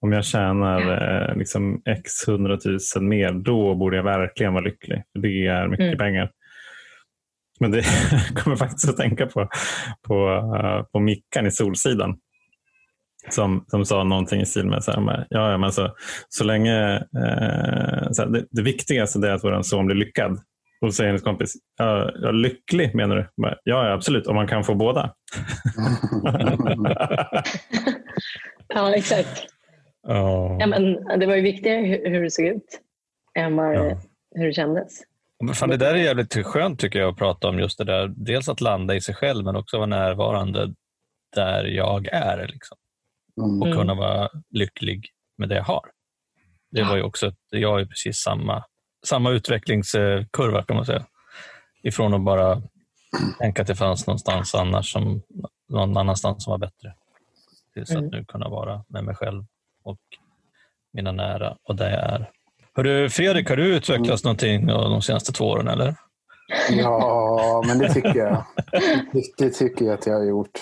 Om 0.00 0.12
jag 0.12 0.24
tjänar 0.24 0.80
eh, 0.80 1.36
liksom 1.36 1.82
x 1.84 2.10
hundratusen 2.26 3.08
mer, 3.08 3.32
då 3.32 3.74
borde 3.74 3.96
jag 3.96 4.04
verkligen 4.04 4.52
vara 4.52 4.64
lycklig. 4.64 5.02
Det 5.14 5.46
är 5.46 5.68
mycket 5.68 5.86
mm. 5.86 5.98
pengar. 5.98 6.30
Men 7.60 7.70
det 7.70 7.84
kommer 8.34 8.56
faktiskt 8.56 8.88
att 8.88 8.96
tänka 8.96 9.26
på, 9.26 9.48
på, 10.02 10.28
uh, 10.28 10.82
på 10.92 11.00
Mickan 11.00 11.46
i 11.46 11.50
Solsidan. 11.50 12.16
Som, 13.30 13.64
som 13.66 13.84
sa 13.84 14.04
någonting 14.04 14.40
i 14.40 14.46
stil 14.46 14.66
med, 14.66 14.84
så 14.84 14.92
här, 14.92 15.26
ja, 15.30 15.58
men 15.58 15.72
så, 15.72 15.94
så 16.28 16.44
länge 16.44 16.96
eh, 16.96 18.10
så 18.12 18.22
här, 18.22 18.26
det, 18.26 18.46
det, 18.50 18.62
viktigaste 18.62 19.28
är 19.28 19.32
att 19.32 19.44
vår 19.44 19.62
son 19.62 19.86
blir 19.86 19.96
lyckad. 19.96 20.32
Och 20.80 20.88
så 20.88 20.92
säger 20.92 21.08
hennes 21.08 21.22
kompis, 21.22 21.54
ja, 21.78 22.10
ja, 22.22 22.30
lycklig 22.30 22.94
menar 22.94 23.16
du? 23.16 23.28
Ja, 23.36 23.56
ja, 23.64 23.92
absolut, 23.92 24.26
om 24.26 24.36
man 24.36 24.46
kan 24.46 24.64
få 24.64 24.74
båda. 24.74 25.12
ja, 28.68 28.94
exakt. 28.94 29.46
Oh. 30.08 30.56
Ja, 30.60 30.66
men 30.66 30.94
det 31.20 31.26
var 31.26 31.34
ju 31.34 31.42
viktigare 31.42 31.80
hur, 31.80 32.22
det 32.22 32.30
såg 32.30 32.46
ut 32.46 32.80
än 33.34 33.56
vad, 33.56 33.74
ja. 33.74 34.00
hur 34.34 34.46
det 34.46 34.52
kändes. 34.52 35.02
Men 35.44 35.54
fan, 35.54 35.68
det 35.68 35.76
där 35.76 35.94
är 35.94 35.98
jävligt 35.98 36.46
skönt 36.46 36.80
tycker 36.80 36.98
jag 36.98 37.08
att 37.08 37.16
prata 37.16 37.48
om. 37.48 37.58
just 37.58 37.78
det 37.78 37.84
där. 37.84 38.08
Dels 38.16 38.48
att 38.48 38.60
landa 38.60 38.94
i 38.94 39.00
sig 39.00 39.14
själv 39.14 39.44
men 39.44 39.56
också 39.56 39.76
vara 39.76 39.86
närvarande 39.86 40.74
där 41.34 41.64
jag 41.64 42.06
är. 42.06 42.48
Liksom. 42.48 42.78
Mm. 43.36 43.62
Och 43.62 43.78
kunna 43.78 43.94
vara 43.94 44.28
lycklig 44.50 45.10
med 45.38 45.48
det 45.48 45.54
jag 45.54 45.64
har. 45.64 45.90
Det 46.70 46.82
var 46.82 46.96
ju 46.96 47.02
också, 47.02 47.32
jag 47.50 47.70
har 47.70 47.78
ju 47.78 47.86
precis 47.86 48.16
samma, 48.16 48.64
samma 49.06 49.30
utvecklingskurva 49.30 50.62
kan 50.62 50.76
man 50.76 50.86
säga. 50.86 51.06
Ifrån 51.82 52.14
att 52.14 52.24
bara 52.24 52.62
tänka 53.38 53.62
att 53.62 53.68
det 53.68 53.74
fanns 53.74 54.06
någonstans 54.06 54.54
annars 54.54 54.92
som, 54.92 55.22
någon 55.68 55.96
annanstans 55.96 56.44
som 56.44 56.50
var 56.50 56.58
bättre. 56.58 56.94
Tills 57.74 57.90
mm. 57.90 58.04
att 58.04 58.12
nu 58.12 58.24
kunna 58.24 58.48
vara 58.48 58.84
med 58.88 59.04
mig 59.04 59.14
själv 59.14 59.44
och 59.82 59.98
mina 60.92 61.12
nära 61.12 61.56
och 61.62 61.76
där 61.76 61.90
jag 61.90 62.00
är. 62.00 62.30
Hörru, 62.74 63.08
Fredrik, 63.08 63.48
har 63.48 63.56
du 63.56 63.76
utvecklats 63.76 64.24
mm. 64.24 64.28
någonting 64.28 64.66
de 64.66 65.02
senaste 65.02 65.32
två 65.32 65.44
åren? 65.44 65.68
Eller? 65.68 65.94
Ja, 66.70 67.64
men 67.66 67.78
det 67.78 67.94
tycker 67.94 68.16
jag. 68.16 68.44
Det, 69.38 69.50
tycker 69.50 69.84
jag 69.84 69.94
att 69.94 70.06
jag 70.06 70.14
har 70.14 70.24
gjort. 70.24 70.60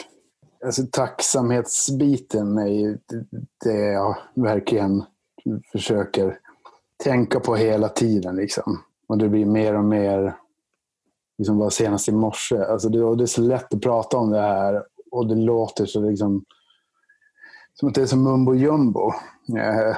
Alltså, 0.64 0.82
tacksamhetsbiten 0.92 2.58
är 2.58 2.66
ju 2.66 2.98
det 3.64 3.80
jag 3.80 4.16
verkligen 4.34 5.04
försöker 5.72 6.38
tänka 7.04 7.40
på 7.40 7.56
hela 7.56 7.88
tiden. 7.88 8.36
Liksom. 8.36 8.82
Och 9.08 9.18
det 9.18 9.28
blir 9.28 9.46
mer 9.46 9.74
och 9.74 9.84
mer, 9.84 10.36
liksom 11.38 11.58
var 11.58 11.70
senast 11.70 12.08
i 12.08 12.12
morse, 12.12 12.56
alltså 12.56 12.88
det, 12.88 13.16
det 13.16 13.24
är 13.24 13.26
så 13.26 13.40
lätt 13.40 13.74
att 13.74 13.80
prata 13.80 14.16
om 14.16 14.30
det 14.30 14.40
här 14.40 14.82
och 15.10 15.28
det 15.28 15.34
låter 15.34 15.86
så 15.86 16.00
liksom, 16.00 16.44
som 17.78 17.88
att 17.88 17.94
det 17.94 18.02
är 18.02 18.06
som 18.06 18.22
mumbo 18.22 18.54
jumbo. 18.54 19.12
Eh, 19.58 19.96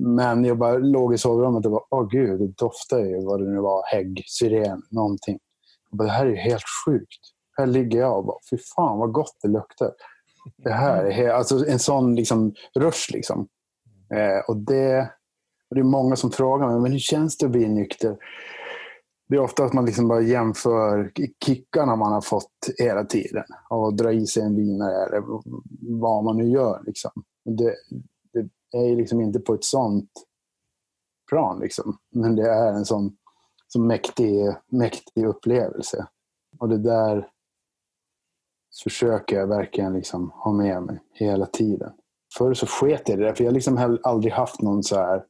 men 0.00 0.44
jag 0.44 0.58
bara 0.58 0.78
låg 0.78 1.14
i 1.14 1.18
sovrummet 1.18 1.64
och 1.66 1.72
bara, 1.72 1.84
åh 1.90 2.08
gud, 2.08 2.40
det 2.40 2.46
doftar 2.46 2.98
ju 2.98 3.24
vad 3.24 3.40
det 3.40 3.50
nu 3.50 3.60
var, 3.60 3.82
hägg, 3.86 4.24
syren, 4.26 4.82
någonting. 4.90 5.38
Jag 5.90 5.98
bara, 5.98 6.04
det 6.04 6.12
här 6.12 6.26
är 6.26 6.30
ju 6.30 6.36
helt 6.36 6.64
sjukt. 6.86 7.20
Här 7.58 7.66
ligger 7.66 7.98
jag 7.98 8.18
och 8.18 8.24
bara, 8.24 8.38
fy 8.50 8.56
fan 8.76 8.98
vad 8.98 9.12
gott 9.12 9.36
det 9.42 9.48
luktar. 9.48 9.92
Det 10.56 10.72
här 10.72 11.04
är 11.04 11.10
helt, 11.10 11.32
alltså 11.32 11.66
en 11.66 11.78
sån 11.78 12.14
liksom 12.14 12.54
rush 12.78 13.12
liksom. 13.12 13.48
Eh, 14.14 14.38
och 14.48 14.56
det, 14.56 15.10
och 15.70 15.74
det 15.74 15.80
är 15.80 15.84
många 15.84 16.16
som 16.16 16.30
frågar 16.30 16.68
mig, 16.68 16.80
men 16.80 16.92
hur 16.92 16.98
känns 16.98 17.38
det 17.38 17.46
att 17.46 17.52
bli 17.52 17.68
nykter? 17.68 18.16
Det 19.28 19.36
är 19.36 19.40
ofta 19.40 19.64
att 19.64 19.72
man 19.72 19.86
liksom 19.86 20.08
bara 20.08 20.20
jämför 20.20 21.12
kickarna 21.44 21.96
man 21.96 22.12
har 22.12 22.20
fått 22.20 22.52
hela 22.78 23.04
tiden. 23.04 23.44
Och 23.70 23.94
dra 23.94 24.12
i 24.12 24.26
sig 24.26 24.42
en 24.42 24.56
vinare 24.56 25.06
eller 25.06 25.22
vad 26.00 26.24
man 26.24 26.36
nu 26.36 26.48
gör. 26.48 26.82
Liksom. 26.86 27.10
Det, 27.44 27.74
det 28.32 28.78
är 28.78 28.96
liksom 28.96 29.20
inte 29.20 29.40
på 29.40 29.54
ett 29.54 29.64
sånt 29.64 30.10
plan. 31.30 31.60
Liksom. 31.60 31.98
Men 32.14 32.36
det 32.36 32.50
är 32.50 32.72
en 32.72 32.84
sån, 32.84 33.16
sån 33.68 33.86
mäktig, 33.86 34.54
mäktig 34.66 35.26
upplevelse. 35.26 36.06
Och 36.58 36.68
det 36.68 36.78
där 36.78 37.28
försöker 38.84 39.36
jag 39.36 39.46
verkligen 39.46 39.92
liksom 39.92 40.30
ha 40.30 40.52
med 40.52 40.82
mig 40.82 41.00
hela 41.12 41.46
tiden. 41.46 41.92
Förr 42.38 42.54
så 42.54 42.66
sket 42.66 43.08
jag 43.08 43.18
i 43.18 43.20
det 43.20 43.26
där, 43.26 43.34
för 43.34 43.44
jag 43.44 43.50
har 43.50 43.54
liksom 43.54 43.98
aldrig 44.02 44.32
haft 44.32 44.62
någon 44.62 44.82
så 44.82 44.96
här 44.96 45.24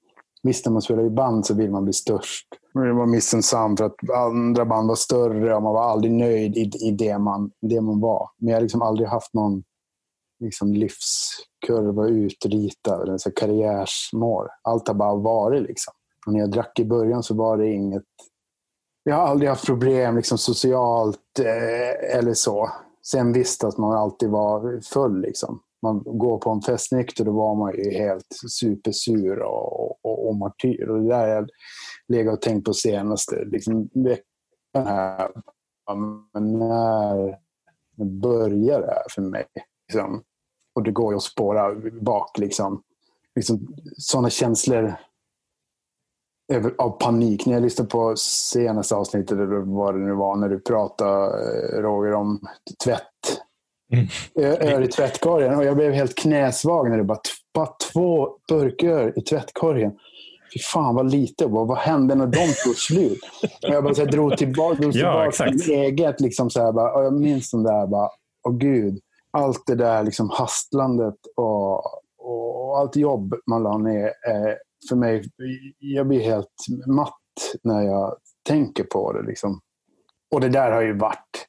Visst, 0.46 0.66
när 0.66 0.72
man 0.72 0.82
spelar 0.82 1.04
i 1.04 1.10
band 1.10 1.46
så 1.46 1.54
vill 1.54 1.70
man 1.70 1.84
bli 1.84 1.92
störst. 1.92 2.46
Det 2.84 2.92
var 2.92 3.06
missunnsam 3.06 3.76
för 3.76 3.84
att 3.84 4.10
andra 4.10 4.64
band 4.64 4.88
var 4.88 4.94
större 4.94 5.56
och 5.56 5.62
man 5.62 5.74
var 5.74 5.82
aldrig 5.82 6.12
nöjd 6.12 6.56
i, 6.56 6.70
i 6.88 6.90
det, 6.90 7.18
man, 7.18 7.50
det 7.60 7.80
man 7.80 8.00
var. 8.00 8.30
Men 8.38 8.48
jag 8.48 8.56
har 8.56 8.62
liksom 8.62 8.82
aldrig 8.82 9.08
haft 9.08 9.34
någon 9.34 9.64
liksom, 10.40 10.72
livskurva 10.72 12.06
utritad, 12.06 13.02
eller 13.02 13.18
så 13.18 13.30
karriärsmål. 13.30 14.46
Allt 14.62 14.88
har 14.88 14.94
bara 14.94 15.14
varit. 15.14 15.62
Liksom. 15.62 15.94
Och 16.26 16.32
när 16.32 16.40
jag 16.40 16.50
drack 16.50 16.78
i 16.78 16.84
början 16.84 17.22
så 17.22 17.34
var 17.34 17.56
det 17.56 17.68
inget... 17.68 18.04
Jag 19.02 19.16
har 19.16 19.22
aldrig 19.22 19.50
haft 19.50 19.66
problem 19.66 20.16
liksom, 20.16 20.38
socialt 20.38 21.38
eh, 21.38 22.18
eller 22.18 22.34
så. 22.34 22.70
Sen 23.02 23.32
visst 23.32 23.64
att 23.64 23.78
man 23.78 23.92
alltid 23.92 24.30
var 24.30 24.80
full. 24.80 25.20
Liksom 25.20 25.60
man 25.82 26.02
går 26.04 26.38
på 26.38 26.50
en 26.50 26.62
fest 26.62 26.92
nykter, 26.92 27.24
då 27.24 27.32
var 27.32 27.54
man 27.54 27.74
ju 27.74 27.90
helt 27.90 28.26
supersur 28.60 29.38
och, 29.42 30.04
och, 30.04 30.28
och 30.28 30.36
martyr. 30.36 30.88
Och 30.88 31.02
det 31.02 31.08
där 31.08 31.48
legat 32.08 32.34
och 32.34 32.42
tänkt 32.42 32.64
på 32.64 32.74
senaste 32.74 33.44
liksom, 33.44 33.88
veckan 33.94 34.86
här. 34.86 35.30
Men 36.32 36.58
när, 36.58 37.38
när 37.96 38.06
börjar 38.06 38.80
det 38.80 38.86
här 38.86 39.06
för 39.10 39.22
mig? 39.22 39.46
Liksom, 39.88 40.22
och 40.74 40.82
det 40.82 40.90
går 40.90 41.12
ju 41.12 41.16
att 41.16 41.22
spåra 41.22 41.74
bak. 42.00 42.38
Liksom, 42.38 42.82
liksom, 43.34 43.76
sådana 43.96 44.30
känslor 44.30 44.94
av 46.78 46.90
panik. 46.90 47.46
När 47.46 47.52
jag 47.52 47.62
lyssnade 47.62 47.90
på 47.90 48.16
senaste 48.16 48.94
avsnittet, 48.94 49.32
eller 49.32 49.76
vad 49.76 49.94
det 49.94 50.00
nu 50.00 50.14
var, 50.14 50.36
när 50.36 50.48
du 50.48 50.60
pratade, 50.60 51.26
eh, 51.26 51.82
Roger, 51.82 52.12
om 52.12 52.40
tvätt 52.84 53.10
Mm. 53.92 54.06
Öl 54.60 54.84
i 54.84 54.88
tvättkorgen. 54.88 55.58
Och 55.58 55.64
jag 55.64 55.76
blev 55.76 55.92
helt 55.92 56.14
knäsvag 56.14 56.90
när 56.90 56.96
det 56.96 57.04
bara, 57.04 57.18
bara 57.54 57.68
två 57.92 58.28
burköl 58.48 59.12
i 59.16 59.20
tvättkorgen. 59.20 59.92
Fy 60.56 60.62
fan 60.62 60.94
vad 60.94 61.10
lite. 61.10 61.46
Vad, 61.46 61.66
vad 61.66 61.78
hände 61.78 62.14
när 62.14 62.26
de 62.26 62.46
tog 62.64 62.76
slut? 62.76 63.18
Och 63.42 63.74
jag 63.74 63.84
bara 63.84 63.94
så 63.94 64.04
här, 64.04 64.10
drog 64.10 64.36
tillbaka, 64.36 64.80
drog 64.80 64.92
tillbaka 64.92 65.44
ja, 65.44 65.50
till 65.50 65.70
eget. 65.70 66.20
Liksom 66.20 66.50
så 66.50 66.62
här, 66.62 66.72
bara, 66.72 66.92
och 66.92 67.04
jag 67.04 67.12
minns 67.12 67.50
den 67.50 67.62
där, 67.62 67.86
bara, 67.86 68.08
åh 68.48 68.56
gud. 68.56 69.00
Allt 69.30 69.66
det 69.66 69.74
där 69.74 70.02
liksom 70.02 70.30
hastlandet 70.30 71.14
och, 71.36 71.74
och 72.18 72.78
allt 72.78 72.96
jobb 72.96 73.34
man 73.46 73.62
la 73.62 73.78
ner. 73.78 74.06
Eh, 74.06 74.54
för 74.88 74.96
mig, 74.96 75.24
jag 75.78 76.06
blir 76.06 76.20
helt 76.20 76.66
matt 76.86 77.12
när 77.62 77.82
jag 77.82 78.16
tänker 78.48 78.84
på 78.84 79.12
det. 79.12 79.22
Liksom. 79.22 79.60
Och 80.34 80.40
det 80.40 80.48
där 80.48 80.70
har 80.70 80.82
ju 80.82 80.98
varit 80.98 81.46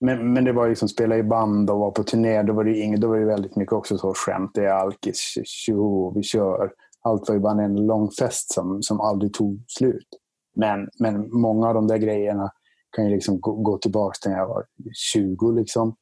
men, 0.00 0.32
men 0.32 0.44
det 0.44 0.52
var 0.52 0.68
liksom 0.68 0.88
spela 0.88 1.16
i 1.16 1.22
band 1.22 1.70
och 1.70 1.78
vara 1.78 1.90
på 1.90 2.02
turné. 2.02 2.42
Då 2.42 2.52
var 2.52 2.64
det, 2.64 2.78
inget, 2.78 3.00
då 3.00 3.08
var 3.08 3.16
det 3.16 3.24
väldigt 3.24 3.56
mycket 3.56 3.72
också 3.72 3.98
så 3.98 4.14
skämt. 4.14 4.50
Det 4.54 4.64
är 4.64 4.72
alkis, 4.72 5.34
tjoho, 5.44 6.12
vi 6.14 6.22
kör. 6.22 6.72
Allt 7.02 7.28
var 7.28 7.34
ju 7.34 7.40
bara 7.40 7.62
en 7.62 7.86
lång 7.86 8.10
fest 8.10 8.52
som, 8.52 8.82
som 8.82 9.00
aldrig 9.00 9.34
tog 9.34 9.64
slut. 9.66 10.08
Men, 10.56 10.88
men 10.98 11.30
många 11.40 11.68
av 11.68 11.74
de 11.74 11.86
där 11.86 11.96
grejerna 11.96 12.52
kan 12.96 13.04
ju 13.04 13.14
liksom 13.14 13.40
gå, 13.40 13.52
gå 13.52 13.78
tillbaka 13.78 14.16
till 14.22 14.30
när 14.30 14.38
jag 14.38 14.48
var 14.48 14.66
20. 14.94 15.50
Liksom. 15.50 15.96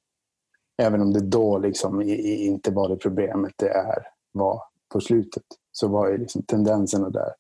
Även 0.82 1.00
om 1.00 1.12
det 1.12 1.20
då 1.20 1.58
liksom 1.58 2.02
inte 2.02 2.70
var 2.70 2.88
det 2.88 2.96
problemet 2.96 3.52
det 3.56 3.68
är, 3.68 4.06
var 4.32 4.62
på 4.92 5.00
slutet. 5.00 5.42
Så 5.72 5.88
var 5.88 6.10
ju 6.10 6.18
liksom 6.18 6.42
tendenserna 6.42 7.10
där. 7.10 7.32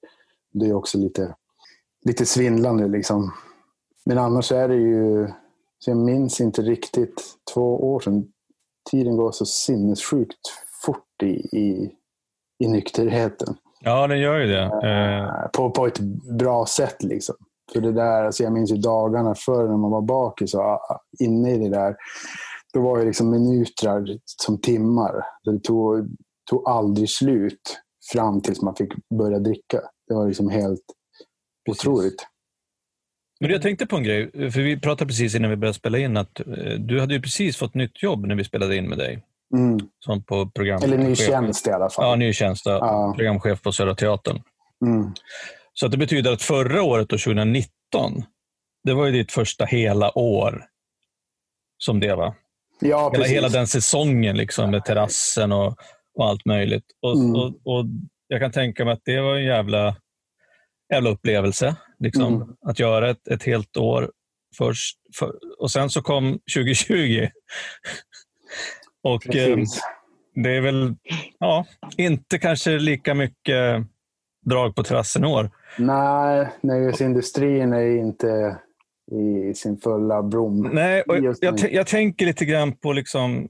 Det 0.52 0.66
är 0.66 0.74
också 0.74 0.98
lite, 0.98 1.34
lite 2.04 2.26
svindlande. 2.26 2.88
Liksom. 2.88 3.32
Men 4.04 4.18
annars 4.18 4.52
är 4.52 4.68
det 4.68 4.76
ju 4.76 5.28
så 5.78 5.90
jag 5.90 5.96
minns 5.96 6.40
inte 6.40 6.62
riktigt 6.62 7.24
två 7.54 7.92
år 7.92 8.00
sedan. 8.00 8.32
Tiden 8.90 9.16
går 9.16 9.32
så 9.32 9.46
sinnessjukt 9.46 10.40
fort 10.82 11.22
i, 11.22 11.56
i, 11.58 11.92
i 12.64 12.68
nykterheten. 12.68 13.56
Ja, 13.80 14.06
den 14.06 14.20
gör 14.20 14.38
ju 14.38 14.46
det. 14.46 14.64
Uh, 14.64 15.48
på, 15.52 15.70
på 15.70 15.86
ett 15.86 15.98
bra 16.38 16.66
sätt. 16.66 17.02
liksom. 17.02 17.34
För 17.72 17.80
det 17.80 17.92
där, 17.92 18.24
alltså 18.24 18.42
jag 18.42 18.52
minns 18.52 18.72
ju 18.72 18.76
dagarna 18.76 19.34
förr 19.34 19.68
när 19.68 19.76
man 19.76 19.90
var 19.90 20.02
bakis 20.02 20.54
och 20.54 20.60
ah, 20.60 21.00
inne 21.20 21.54
i 21.54 21.58
det 21.58 21.68
där. 21.68 21.96
Då 22.74 22.80
var 22.80 22.98
det 22.98 23.04
liksom 23.04 23.30
minuter 23.30 24.18
som 24.24 24.60
timmar. 24.60 25.12
Det 25.44 25.60
tog, 25.60 26.08
tog 26.50 26.68
aldrig 26.68 27.10
slut 27.10 27.78
fram 28.12 28.40
tills 28.40 28.62
man 28.62 28.76
fick 28.76 28.92
börja 29.18 29.38
dricka. 29.38 29.80
Det 30.08 30.14
var 30.14 30.26
liksom 30.26 30.48
helt 30.48 30.80
Precis. 31.66 31.86
otroligt. 31.86 32.26
Men 33.40 33.50
jag 33.50 33.62
tänkte 33.62 33.86
på 33.86 33.96
en 33.96 34.02
grej, 34.02 34.30
för 34.32 34.60
vi 34.60 34.80
pratade 34.80 35.08
precis 35.08 35.34
innan 35.34 35.50
vi 35.50 35.56
började 35.56 35.78
spela 35.78 35.98
in 35.98 36.16
att 36.16 36.40
eh, 36.40 36.74
du 36.78 37.00
hade 37.00 37.14
ju 37.14 37.20
precis 37.20 37.56
fått 37.56 37.74
nytt 37.74 38.02
jobb 38.02 38.26
när 38.26 38.34
vi 38.34 38.44
spelade 38.44 38.76
in 38.76 38.88
med 38.88 38.98
dig. 38.98 39.22
Mm. 39.56 39.78
Som 39.98 40.24
på 40.24 40.50
program... 40.50 40.82
Eller 40.82 40.98
ny 40.98 41.16
tjänst 41.16 41.66
i 41.66 41.70
alla 41.70 41.90
fall. 41.90 42.04
Ja, 42.04 42.16
ny 42.16 42.32
tjänst. 42.32 42.66
Ja. 42.66 43.14
Programchef 43.16 43.62
på 43.62 43.72
Södra 43.72 43.94
Teatern. 43.94 44.42
Mm. 44.86 45.12
Så 45.72 45.86
att 45.86 45.92
det 45.92 45.98
betyder 45.98 46.32
att 46.32 46.42
förra 46.42 46.82
året, 46.82 47.08
då, 47.08 47.18
2019, 47.18 48.22
det 48.84 48.94
var 48.94 49.06
ju 49.06 49.12
ditt 49.12 49.32
första 49.32 49.64
hela 49.64 50.18
år 50.18 50.64
som 51.78 52.00
det 52.00 52.14
va? 52.14 52.34
Ja, 52.80 53.10
hela, 53.12 53.24
hela 53.24 53.48
den 53.48 53.66
säsongen 53.66 54.36
liksom, 54.36 54.70
med 54.70 54.84
terrassen 54.84 55.52
och, 55.52 55.76
och 56.18 56.26
allt 56.26 56.44
möjligt. 56.44 56.84
Och, 57.02 57.16
mm. 57.16 57.34
och, 57.34 57.46
och, 57.46 57.84
Jag 58.28 58.40
kan 58.40 58.52
tänka 58.52 58.84
mig 58.84 58.92
att 58.92 59.04
det 59.04 59.20
var 59.20 59.36
en 59.36 59.44
jävla, 59.44 59.96
jävla 60.92 61.10
upplevelse. 61.10 61.76
Liksom, 61.98 62.34
mm. 62.34 62.48
Att 62.66 62.78
göra 62.78 63.10
ett, 63.10 63.28
ett 63.28 63.42
helt 63.42 63.76
år 63.76 64.12
först. 64.58 64.96
För, 65.18 65.32
och 65.58 65.70
sen 65.70 65.90
så 65.90 66.02
kom 66.02 66.38
2020. 66.54 67.28
Och 69.14 69.36
eh, 69.36 69.58
det 70.34 70.56
är 70.56 70.60
väl 70.60 70.94
ja, 71.38 71.66
inte 71.96 72.38
kanske 72.38 72.78
lika 72.78 73.14
mycket 73.14 73.86
drag 74.44 74.74
på 74.74 74.82
terrassen 74.82 75.24
i 75.24 75.26
år. 75.26 75.50
Nej, 75.78 76.48
nöjesindustrin 76.60 77.72
är 77.72 77.96
inte 77.96 78.58
i 79.12 79.54
sin 79.54 79.76
fulla 79.76 80.22
blom. 80.22 80.70
Nej, 80.72 81.02
och 81.02 81.18
jag, 81.40 81.58
jag, 81.70 81.86
tänker 81.86 82.26
lite 82.26 82.44
grann 82.44 82.72
på 82.72 82.92
liksom 82.92 83.48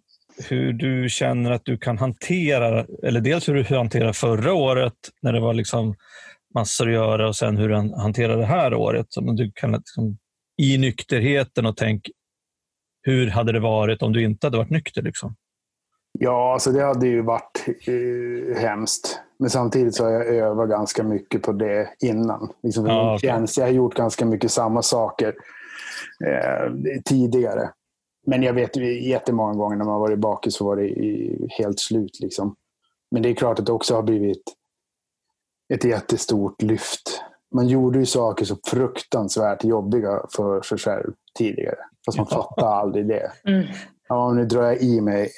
hur 0.48 0.72
du 0.72 1.08
känner 1.08 1.50
att 1.50 1.64
du 1.64 1.78
kan 1.78 1.98
hantera, 1.98 2.86
eller 3.02 3.20
dels 3.20 3.48
hur 3.48 3.54
du 3.54 3.76
hanterade 3.76 4.12
förra 4.12 4.54
året 4.54 4.94
när 5.22 5.32
det 5.32 5.40
var 5.40 5.54
liksom 5.54 5.94
massor 6.54 6.88
att 6.88 6.94
göra 6.94 7.28
och 7.28 7.36
sen 7.36 7.56
hur 7.56 7.70
han 7.70 7.94
hanterar 7.94 8.36
det 8.36 8.46
här 8.46 8.74
året. 8.74 9.06
Så 9.08 9.20
du 9.20 9.52
kan 9.54 9.72
liksom, 9.72 10.18
I 10.56 10.78
nykterheten 10.78 11.66
och 11.66 11.76
tänk, 11.76 12.02
hur 13.02 13.30
hade 13.30 13.52
det 13.52 13.60
varit 13.60 14.02
om 14.02 14.12
du 14.12 14.24
inte 14.24 14.46
hade 14.46 14.56
varit 14.56 14.70
nykter? 14.70 15.02
Liksom? 15.02 15.36
Ja, 16.18 16.52
alltså 16.52 16.72
det 16.72 16.82
hade 16.82 17.06
ju 17.06 17.22
varit 17.22 17.68
eh, 17.86 18.56
hemskt. 18.56 19.20
Men 19.38 19.50
samtidigt 19.50 19.94
så 19.94 20.04
har 20.04 20.10
jag 20.10 20.26
övat 20.26 20.68
ganska 20.68 21.02
mycket 21.02 21.42
på 21.42 21.52
det 21.52 21.88
innan. 22.00 22.52
Liksom 22.62 22.86
ja, 22.86 23.14
okay. 23.14 23.46
jag 23.56 23.64
har 23.64 23.72
gjort 23.72 23.94
ganska 23.94 24.26
mycket 24.26 24.50
samma 24.50 24.82
saker 24.82 25.34
eh, 26.24 26.72
tidigare. 27.04 27.70
Men 28.26 28.42
jag 28.42 28.52
vet 28.52 28.76
jättemånga 29.02 29.54
gånger 29.54 29.76
när 29.76 29.84
man 29.84 30.00
varit 30.00 30.18
bakis 30.18 30.54
så 30.54 30.64
var 30.64 30.76
det 30.76 31.54
helt 31.58 31.80
slut. 31.80 32.20
Liksom. 32.20 32.56
Men 33.10 33.22
det 33.22 33.28
är 33.28 33.34
klart 33.34 33.58
att 33.58 33.66
det 33.66 33.72
också 33.72 33.94
har 33.94 34.02
blivit 34.02 34.42
ett 35.74 35.84
jättestort 35.84 36.62
lyft 36.62 37.22
man 37.54 37.68
gjorde 37.68 37.98
ju 37.98 38.06
saker 38.06 38.44
så 38.44 38.56
fruktansvärt 38.66 39.64
jobbiga 39.64 40.20
för 40.36 40.62
sig 40.62 40.78
själv 40.78 41.12
tidigare. 41.38 41.78
Fast 42.06 42.18
man 42.18 42.26
Ja. 42.30 42.36
fattade 42.36 42.74
aldrig 42.74 43.08
det. 43.08 43.32
Mm. 43.44 43.66
Ja, 44.08 44.32
nu 44.32 44.44
drar 44.44 44.62
jag 44.62 44.80
i 44.82 45.00
mig 45.00 45.30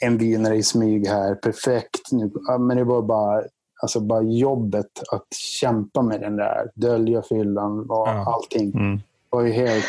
en- 0.00 0.18
vinare 0.18 0.56
i 0.56 0.62
smyg 0.62 1.06
här. 1.06 1.34
Perfekt. 1.34 2.12
Nu, 2.12 2.30
ja, 2.46 2.58
men 2.58 2.76
det 2.76 2.84
var 2.84 3.02
bara, 3.02 3.42
alltså 3.82 4.00
bara 4.00 4.22
jobbet 4.22 5.02
att 5.12 5.34
kämpa 5.34 6.02
med 6.02 6.20
den 6.20 6.36
där. 6.36 6.70
Dölja 6.74 7.22
fyllan 7.22 7.78
och 7.80 8.08
Ja. 8.08 8.34
allting. 8.34 8.72
Mm. 8.74 9.00
Var 9.30 9.42
ju 9.42 9.50
helt, 9.52 9.84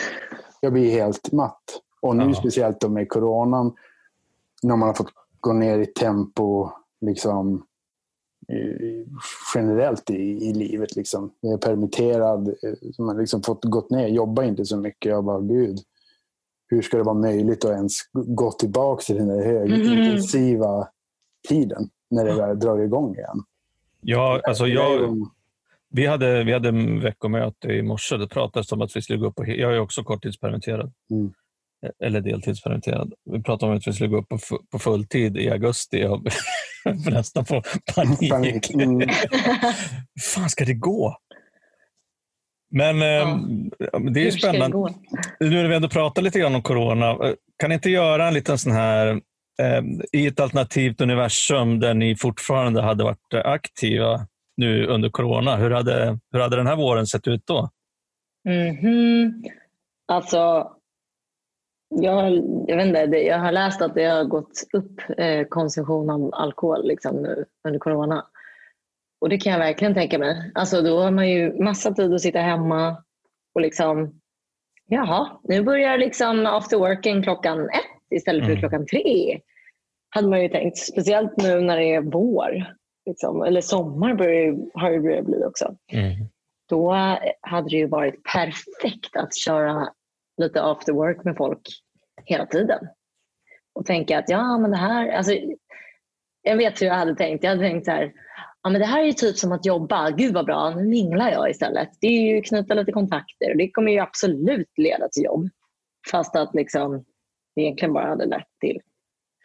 jag 0.61 0.73
blir 0.73 0.91
helt 0.91 1.31
matt. 1.31 1.63
Och 2.01 2.15
nu 2.15 2.23
Ja. 2.23 2.33
speciellt 2.33 2.79
då 2.81 2.89
med 2.89 3.09
coronan. 3.09 3.73
När 4.63 4.75
man 4.75 4.87
har 4.87 4.93
fått 4.93 5.11
gå 5.39 5.53
ner 5.53 5.79
i 5.79 5.85
tempo 5.85 6.69
liksom, 7.01 7.63
generellt 9.55 10.09
i, 10.09 10.47
i 10.49 10.53
livet. 10.53 10.95
Liksom. 10.95 11.31
Jag 11.39 11.53
är 11.53 11.57
permitterad. 11.57 12.47
eh, 12.47 12.73
Man 12.97 13.07
har 13.07 13.21
liksom 13.21 13.43
fått 13.43 13.65
gått 13.65 13.89
ner. 13.89 14.07
Jobbar 14.07 14.43
inte 14.43 14.65
så 14.65 14.77
mycket. 14.77 15.09
Jag 15.09 15.23
bara, 15.23 15.39
gud. 15.41 15.79
Hur 16.69 16.81
ska 16.81 16.97
det 16.97 17.03
vara 17.03 17.15
möjligt 17.15 17.65
att 17.65 17.71
ens 17.71 17.93
gå 18.13 18.51
tillbaka 18.51 19.01
till 19.03 19.15
den 19.15 19.27
där 19.27 19.45
högintensiva 19.45 20.87
tiden 21.49 21.89
när 22.11 22.25
det 22.25 22.33
väl 22.33 22.59
drar 22.59 22.79
igång 22.79 23.15
igen? 23.15 23.43
Ja, 24.01 24.41
alltså 24.43 24.67
jag, 24.67 25.15
vi, 25.89 26.05
hade, 26.05 26.43
vi 26.43 26.53
hade 26.53 26.69
en 26.69 26.99
veckomöte 26.99 27.67
i 27.67 27.81
morse. 27.81 28.17
Det 28.17 28.27
pratades 28.27 28.71
om 28.71 28.81
att 28.81 28.95
vi 28.95 29.01
skulle 29.01 29.19
gå 29.19 29.27
upp 29.27 29.35
på... 29.35 29.47
Jag 29.47 29.73
är 29.73 29.79
också 29.79 30.03
korttidspermitterad. 30.03 30.91
Mm. 31.11 31.33
Eller 32.03 32.21
deltidspermitterad. 32.21 33.13
Vi 33.25 33.43
pratade 33.43 33.71
om 33.71 33.77
att 33.77 33.87
vi 33.87 33.93
skulle 33.93 34.09
gå 34.09 34.17
upp 34.17 34.29
på, 34.29 34.37
fu- 34.37 34.65
på 34.71 34.79
fulltid 34.79 35.37
i 35.37 35.49
augusti. 35.49 35.99
Jag 35.99 36.21
får 37.03 37.11
nästan 37.11 37.45
få 37.45 37.61
panik. 37.95 38.31
Panik. 38.31 38.73
Mm. 38.73 39.09
Fan 40.35 40.49
ska 40.49 40.65
det 40.65 40.73
gå? 40.73 41.17
Men 42.71 43.01
ehm, 43.01 43.69
det 44.13 44.19
är 44.19 44.25
ju 44.25 44.31
spännande. 44.31 44.77
Nu 45.39 45.49
när 45.49 45.69
vi 45.69 45.75
ändå 45.75 45.89
pratar 45.89 46.21
lite 46.21 46.39
grann 46.39 46.55
om 46.55 46.61
corona, 46.61 47.09
eh, 47.09 47.33
kan 47.57 47.69
ni 47.69 47.73
inte 47.73 47.89
göra 47.89 48.27
en 48.27 48.33
liten 48.33 48.57
sån 48.57 48.71
här 48.71 49.07
eh, 49.61 49.83
i 50.11 50.27
ett 50.27 50.39
alternativt 50.39 51.01
universum 51.01 51.79
där 51.79 51.93
ni 51.93 52.15
fortfarande 52.15 52.81
hade 52.81 53.03
varit 53.03 53.33
eh, 53.33 53.41
aktiva 53.45 54.27
nu 54.57 54.85
under 54.87 55.09
corona. 55.09 55.55
Hur 55.55 55.71
hade, 55.71 56.19
hur 56.31 56.39
hade 56.39 56.55
den 56.55 56.67
här 56.67 56.75
våren 56.75 57.07
sett 57.07 57.27
ut 57.27 57.45
då? 57.45 57.69
Mhm. 58.45 59.43
Alltså, 60.07 60.71
jag, 61.89 62.33
jag 62.67 62.77
vet 62.77 62.87
inte, 62.87 63.17
jag 63.17 63.39
har 63.39 63.51
läst 63.51 63.81
att 63.81 63.95
det 63.95 64.05
har 64.05 64.23
gått 64.23 64.63
upp 64.73 65.01
eh, 65.17 65.47
konsumtion 65.47 66.09
av 66.09 66.29
alkohol 66.33 66.87
liksom, 66.87 67.15
nu 67.15 67.45
under 67.67 67.79
corona. 67.79 68.25
Och 69.21 69.29
det 69.29 69.37
kan 69.37 69.51
jag 69.53 69.59
verkligen 69.59 69.93
tänka 69.93 70.19
mig. 70.19 70.51
Alltså, 70.55 70.81
då 70.81 70.99
har 70.99 71.11
man 71.11 71.29
ju 71.29 71.63
massa 71.63 71.93
tid 71.93 72.13
att 72.13 72.21
sitta 72.21 72.39
hemma 72.39 73.03
och 73.55 73.61
liksom, 73.61 74.19
jaha, 74.85 75.39
nu 75.43 75.63
börjar 75.63 75.97
liksom 75.97 76.45
after 76.45 76.77
working 76.77 77.23
klockan 77.23 77.59
ett 77.59 78.15
istället 78.15 78.45
för 78.45 78.51
Mm. 78.51 78.59
klockan 78.59 78.85
tre. 78.85 79.39
Hade 80.09 80.27
man 80.27 80.41
ju 80.41 80.49
tänkt, 80.49 80.77
speciellt 80.77 81.37
nu 81.37 81.61
när 81.61 81.77
det 81.77 81.93
är 81.93 82.01
vår. 82.01 82.65
Liksom, 83.05 83.43
eller 83.43 83.61
sommar 83.61 84.13
börjar, 84.13 84.57
har 84.73 84.91
det 84.91 84.99
börjat 84.99 85.25
bli 85.25 85.43
också 85.43 85.75
då 86.69 86.93
hade 87.41 87.69
det 87.69 87.77
ju 87.77 87.87
varit 87.87 88.23
perfekt 88.23 89.15
att 89.15 89.37
köra 89.37 89.89
lite 90.37 90.63
after 90.63 90.93
work 90.93 91.23
med 91.23 91.37
folk 91.37 91.61
hela 92.25 92.45
tiden. 92.45 92.87
Och 93.73 93.85
tänka 93.85 94.19
att 94.19 94.29
ja, 94.29 94.57
men 94.57 94.71
det 94.71 94.77
här... 94.77 95.11
Alltså, 95.11 95.33
jag 96.41 96.57
vet 96.57 96.81
hur 96.81 96.87
jag 96.87 96.93
hade 96.93 97.15
tänkt. 97.15 97.43
Jag 97.43 97.49
hade 97.49 97.61
tänkt 97.61 97.85
så 97.85 97.91
här, 97.91 98.13
ja, 98.69 98.71
men 98.71 98.81
det 98.81 98.87
här 98.87 99.01
är 99.01 99.05
ju 99.05 99.13
typ 99.13 99.37
som 99.37 99.51
att 99.51 99.65
jobba. 99.65 100.09
Gud 100.09 100.33
vad 100.33 100.45
bra, 100.45 100.69
nu 100.75 100.85
minglar 100.85 101.31
jag 101.31 101.49
istället. 101.49 101.89
Det 102.01 102.07
är 102.07 102.35
ju 102.35 102.41
knyta 102.41 102.73
lite 102.73 102.91
kontakter. 102.91 103.55
Det 103.55 103.71
kommer 103.71 103.91
ju 103.91 103.99
absolut 103.99 104.77
leda 104.77 105.09
till 105.09 105.23
jobb. 105.23 105.49
Fast 106.11 106.35
att 106.35 106.55
liksom, 106.55 107.05
det 107.55 107.61
egentligen 107.61 107.93
bara 107.93 108.07
hade 108.07 108.25
lett 108.25 108.47
till 108.59 108.81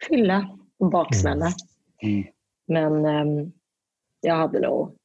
fylla 0.07 0.57
och 0.79 0.89
baksmälla. 0.89 1.51
Mm. 2.01 2.25
Men 2.67 3.05
ehm, 3.05 3.51
jag 4.21 4.35
hade 4.35 4.59
nog 4.59 4.95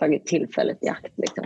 tagit 0.00 0.26
tillfället 0.26 0.78
i 0.84 0.88
akt. 0.88 1.12
Liksom. 1.16 1.44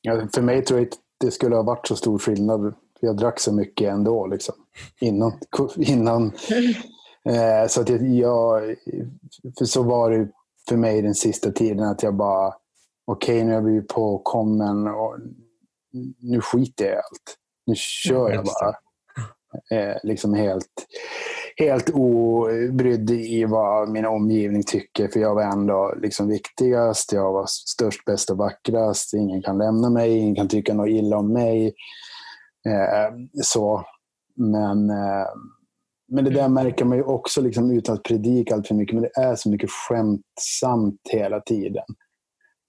Ja, 0.00 0.28
för 0.34 0.42
mig 0.42 0.64
tror 0.64 0.80
jag 0.80 0.86
inte 0.86 0.96
det 1.20 1.30
skulle 1.30 1.56
ha 1.56 1.62
varit 1.62 1.86
så 1.86 1.96
stor 1.96 2.18
skillnad. 2.18 2.74
Jag 3.00 3.16
drack 3.16 3.40
så 3.40 3.52
mycket 3.52 3.92
ändå. 3.92 4.26
Liksom, 4.26 4.54
innan. 5.00 5.32
innan 5.76 6.32
eh, 7.24 7.68
så 7.68 7.80
att 7.80 7.88
jag, 8.00 8.76
för 9.58 9.64
så 9.64 9.82
var 9.82 10.10
det 10.10 10.28
för 10.70 10.76
mig 10.76 11.02
den 11.02 11.14
sista 11.14 11.50
tiden. 11.50 11.84
Att 11.84 12.02
jag 12.02 12.14
bara, 12.14 12.54
okej 13.06 13.44
nu 13.44 13.46
har 13.46 13.54
jag 13.54 13.64
blivit 13.64 13.88
påkommen 13.88 14.86
och 14.86 15.16
nu 16.20 16.40
skiter 16.40 16.84
jag 16.84 16.94
i 16.94 16.96
allt. 16.96 17.36
Nu 17.66 17.74
kör 17.76 18.30
jag 18.30 18.44
bara. 18.44 18.74
Eh, 19.72 19.96
liksom 20.02 20.34
helt, 20.34 20.86
helt 21.56 21.90
obrydd 21.90 23.10
i 23.10 23.44
vad 23.44 23.88
min 23.88 24.06
omgivning 24.06 24.62
tycker. 24.62 25.08
För 25.08 25.20
jag 25.20 25.34
var 25.34 25.42
ändå 25.42 25.94
liksom 26.02 26.28
viktigast. 26.28 27.12
Jag 27.12 27.32
var 27.32 27.46
störst, 27.48 28.04
bäst 28.04 28.30
och 28.30 28.36
vackrast. 28.36 29.14
Ingen 29.14 29.42
kan 29.42 29.58
lämna 29.58 29.90
mig. 29.90 30.18
Ingen 30.18 30.34
kan 30.34 30.48
tycka 30.48 30.74
något 30.74 30.88
illa 30.88 31.16
om 31.16 31.32
mig. 31.32 31.66
Eh, 32.66 33.14
så. 33.42 33.84
Men, 34.36 34.90
eh, 34.90 35.26
men 36.10 36.24
det 36.24 36.30
där 36.30 36.48
märker 36.48 36.84
man 36.84 36.98
ju 36.98 37.04
också 37.04 37.40
liksom, 37.40 37.70
utan 37.70 37.94
att 37.94 38.02
predika 38.02 38.54
allt 38.54 38.68
för 38.68 38.74
mycket. 38.74 38.94
Men 38.94 39.02
det 39.02 39.20
är 39.20 39.36
så 39.36 39.50
mycket 39.50 39.70
skämtsamt 39.70 41.00
hela 41.10 41.40
tiden. 41.40 41.84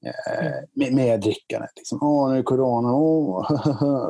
Eh, 0.06 0.52
med, 0.76 0.94
med 0.94 1.22
drickandet. 1.22 1.72
Liksom. 1.76 2.00
Åh, 2.02 2.30
nu 2.30 2.34
är 2.34 2.38
det 2.38 2.44
corona. 2.44 2.94
Åh, 2.94 3.48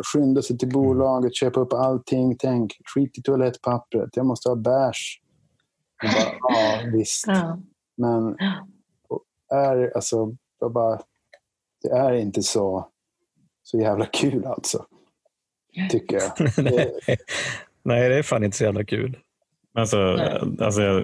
skynda 0.14 0.42
sig 0.42 0.58
till 0.58 0.70
bolaget, 0.70 1.36
köpa 1.36 1.60
upp 1.60 1.74
allting. 1.74 2.38
Tänk, 2.38 2.74
skit 2.96 3.18
i 3.18 3.22
toalettpappret. 3.22 4.10
Jag 4.14 4.26
måste 4.26 4.50
ha 4.50 4.56
bärs. 4.56 5.22
Bara, 6.04 6.34
Ja, 6.56 6.92
visst. 6.94 7.28
Ja. 7.28 7.60
Men 7.98 8.38
är, 9.54 9.96
alltså, 9.96 10.36
jag 10.60 10.72
bara, 10.72 11.02
det 11.82 11.90
är 11.90 12.14
inte 12.14 12.44
så, 12.44 12.90
så 13.64 13.78
jävla 13.78 14.06
kul 14.06 14.46
alltså. 14.46 14.86
Tycker 15.90 16.16
jag. 16.16 16.32
Nej, 17.84 18.10
det 18.10 18.16
är 18.16 18.24
fan 18.24 18.44
inte 18.44 18.58
så 18.58 18.64
jävla 18.64 18.84
kul. 18.84 19.18
Alltså, 19.76 19.98
Nej. 19.98 20.42
alltså, 20.60 21.04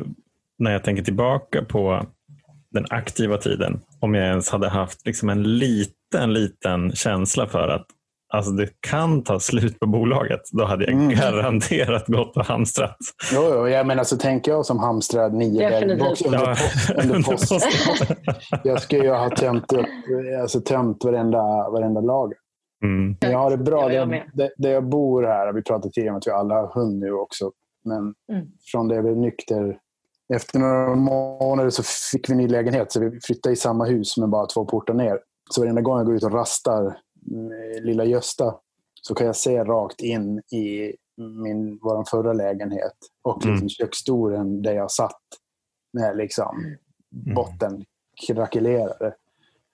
när 0.60 0.72
jag 0.72 0.84
tänker 0.84 1.04
tillbaka 1.04 1.64
på 1.64 2.06
den 2.72 2.86
aktiva 2.90 3.38
tiden, 3.38 3.80
om 4.00 4.14
jag 4.14 4.28
ens 4.28 4.50
hade 4.50 4.70
haft 4.70 5.06
liksom 5.06 5.30
en 5.30 5.44
liten, 5.58 6.34
liten 6.34 6.92
känsla 6.92 7.48
för 7.48 7.68
att 7.68 7.86
alltså, 8.34 8.52
det 8.52 8.70
kan 8.80 9.24
ta 9.24 9.40
slut 9.40 9.80
på 9.80 9.86
bolaget, 9.88 10.42
då 10.52 10.66
hade 10.66 10.84
jag 10.86 10.94
Mm. 10.94 11.10
garanterat 11.16 12.08
gått 12.08 12.38
och 12.38 12.46
hamstrat. 12.46 12.98
Jo, 13.34 13.42
jo, 13.54 13.68
jag 13.68 13.88
menar 13.88 14.04
så 14.04 14.18
tänker 14.18 14.52
jag 14.52 14.66
som 14.66 14.80
hamstrar 14.80 15.30
nio 15.30 15.70
backbox 15.70 16.22
under, 16.22 16.40
Ja, 16.40 16.46
post, 16.56 16.90
under 16.90 17.04
under 17.16 17.32
post. 17.32 17.50
posten. 17.50 18.16
Jag 18.64 18.82
ska 18.82 18.98
ju 18.98 19.10
ha 19.10 19.30
tömt, 19.30 19.74
upp, 19.74 19.86
alltså, 20.42 20.62
tömt 20.62 21.04
varenda, 21.04 21.70
varenda 21.70 22.02
lager. 22.02 22.38
Mm. 22.84 23.16
Jag 23.20 23.38
har 23.40 23.52
det 23.52 23.58
bra. 23.58 23.94
Jag 23.94 24.10
där, 24.34 24.52
där 24.58 24.70
jag 24.72 24.84
bor 24.90 25.24
här, 25.24 25.54
vi 25.54 25.62
pratade 25.62 25.94
tidigare 25.94 26.12
om 26.12 26.18
att 26.18 26.28
vi 26.28 26.32
alla 26.32 26.56
har 26.56 26.68
hund 26.68 27.00
nu 27.00 27.12
också. 27.12 27.52
Men 27.86 28.14
Mm. 28.32 28.48
från 28.72 28.88
det 28.88 28.96
jag 28.96 29.04
blev 29.04 29.18
nykter. 29.18 29.80
Efter 30.34 30.60
några 30.60 30.96
månader 30.96 31.70
så 31.70 31.84
fick 32.12 32.30
vi 32.30 32.36
ny 32.36 32.48
lägenhet. 32.48 32.92
Så 32.92 33.00
vi 33.00 33.20
flyttade 33.22 33.54
i 33.54 33.56
samma 33.56 33.86
hus 33.86 34.18
men 34.18 34.30
bara 34.32 34.46
två 34.46 34.66
portar 34.66 34.94
ner. 34.94 35.20
Så 35.50 35.62
varenda 35.62 35.82
gång 35.82 35.98
jag 35.98 36.06
går 36.06 36.16
ut 36.16 36.24
och 36.24 36.34
rastar 36.34 36.98
med 37.26 37.86
lilla 37.86 38.06
Gösta 38.06 38.56
så 39.02 39.16
kan 39.16 39.28
jag 39.28 39.36
se 39.36 39.64
rakt 39.64 40.02
in 40.02 40.40
i 40.40 40.94
min, 41.44 41.80
vår 41.82 42.04
förra 42.12 42.34
lägenhet. 42.34 42.94
Och 43.22 43.38
liksom 43.38 43.54
Mm. 43.54 43.70
köksstolen 43.70 44.62
där 44.62 44.74
jag 44.74 44.92
satt. 44.92 45.22
När 45.94 46.16
liksom 46.16 46.76
botten 47.36 47.86
krackelerade. 48.28 49.16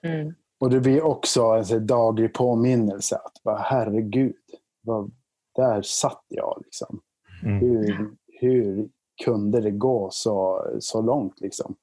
Mm. 0.03 0.33
Och 0.59 0.69
det 0.69 0.79
blir 0.79 1.03
också 1.03 1.43
en 1.43 1.63
här 1.65 1.79
daglig 1.79 2.33
påminnelse 2.33 3.15
att 3.15 3.43
bara, 3.43 3.57
herregud, 3.57 4.35
vad, 4.81 5.11
där 5.55 5.81
satt 5.81 6.25
jag. 6.27 6.61
Liksom. 6.65 6.99
Mm. 7.43 7.59
Hur, 7.59 8.09
hur 8.27 8.89
kunde 9.25 9.61
det 9.61 9.71
gå 9.71 10.09
så, 10.11 10.65
så 10.79 11.01
långt? 11.01 11.41
Liksom? 11.41 11.75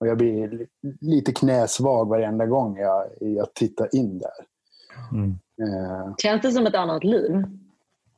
Och 0.00 0.06
jag 0.06 0.18
blir 0.18 0.48
li- 0.48 0.66
lite 1.00 1.32
knäsvag 1.32 2.08
varenda 2.08 2.46
gång 2.46 2.76
jag, 2.78 3.06
jag 3.20 3.54
tittar 3.54 3.94
in 3.96 4.18
där. 4.18 4.46
Mm. 5.12 5.30
Eh, 5.62 6.14
Känns 6.18 6.42
det 6.42 6.52
som 6.52 6.66
ett 6.66 6.74
annat 6.74 7.04
liv? 7.04 7.44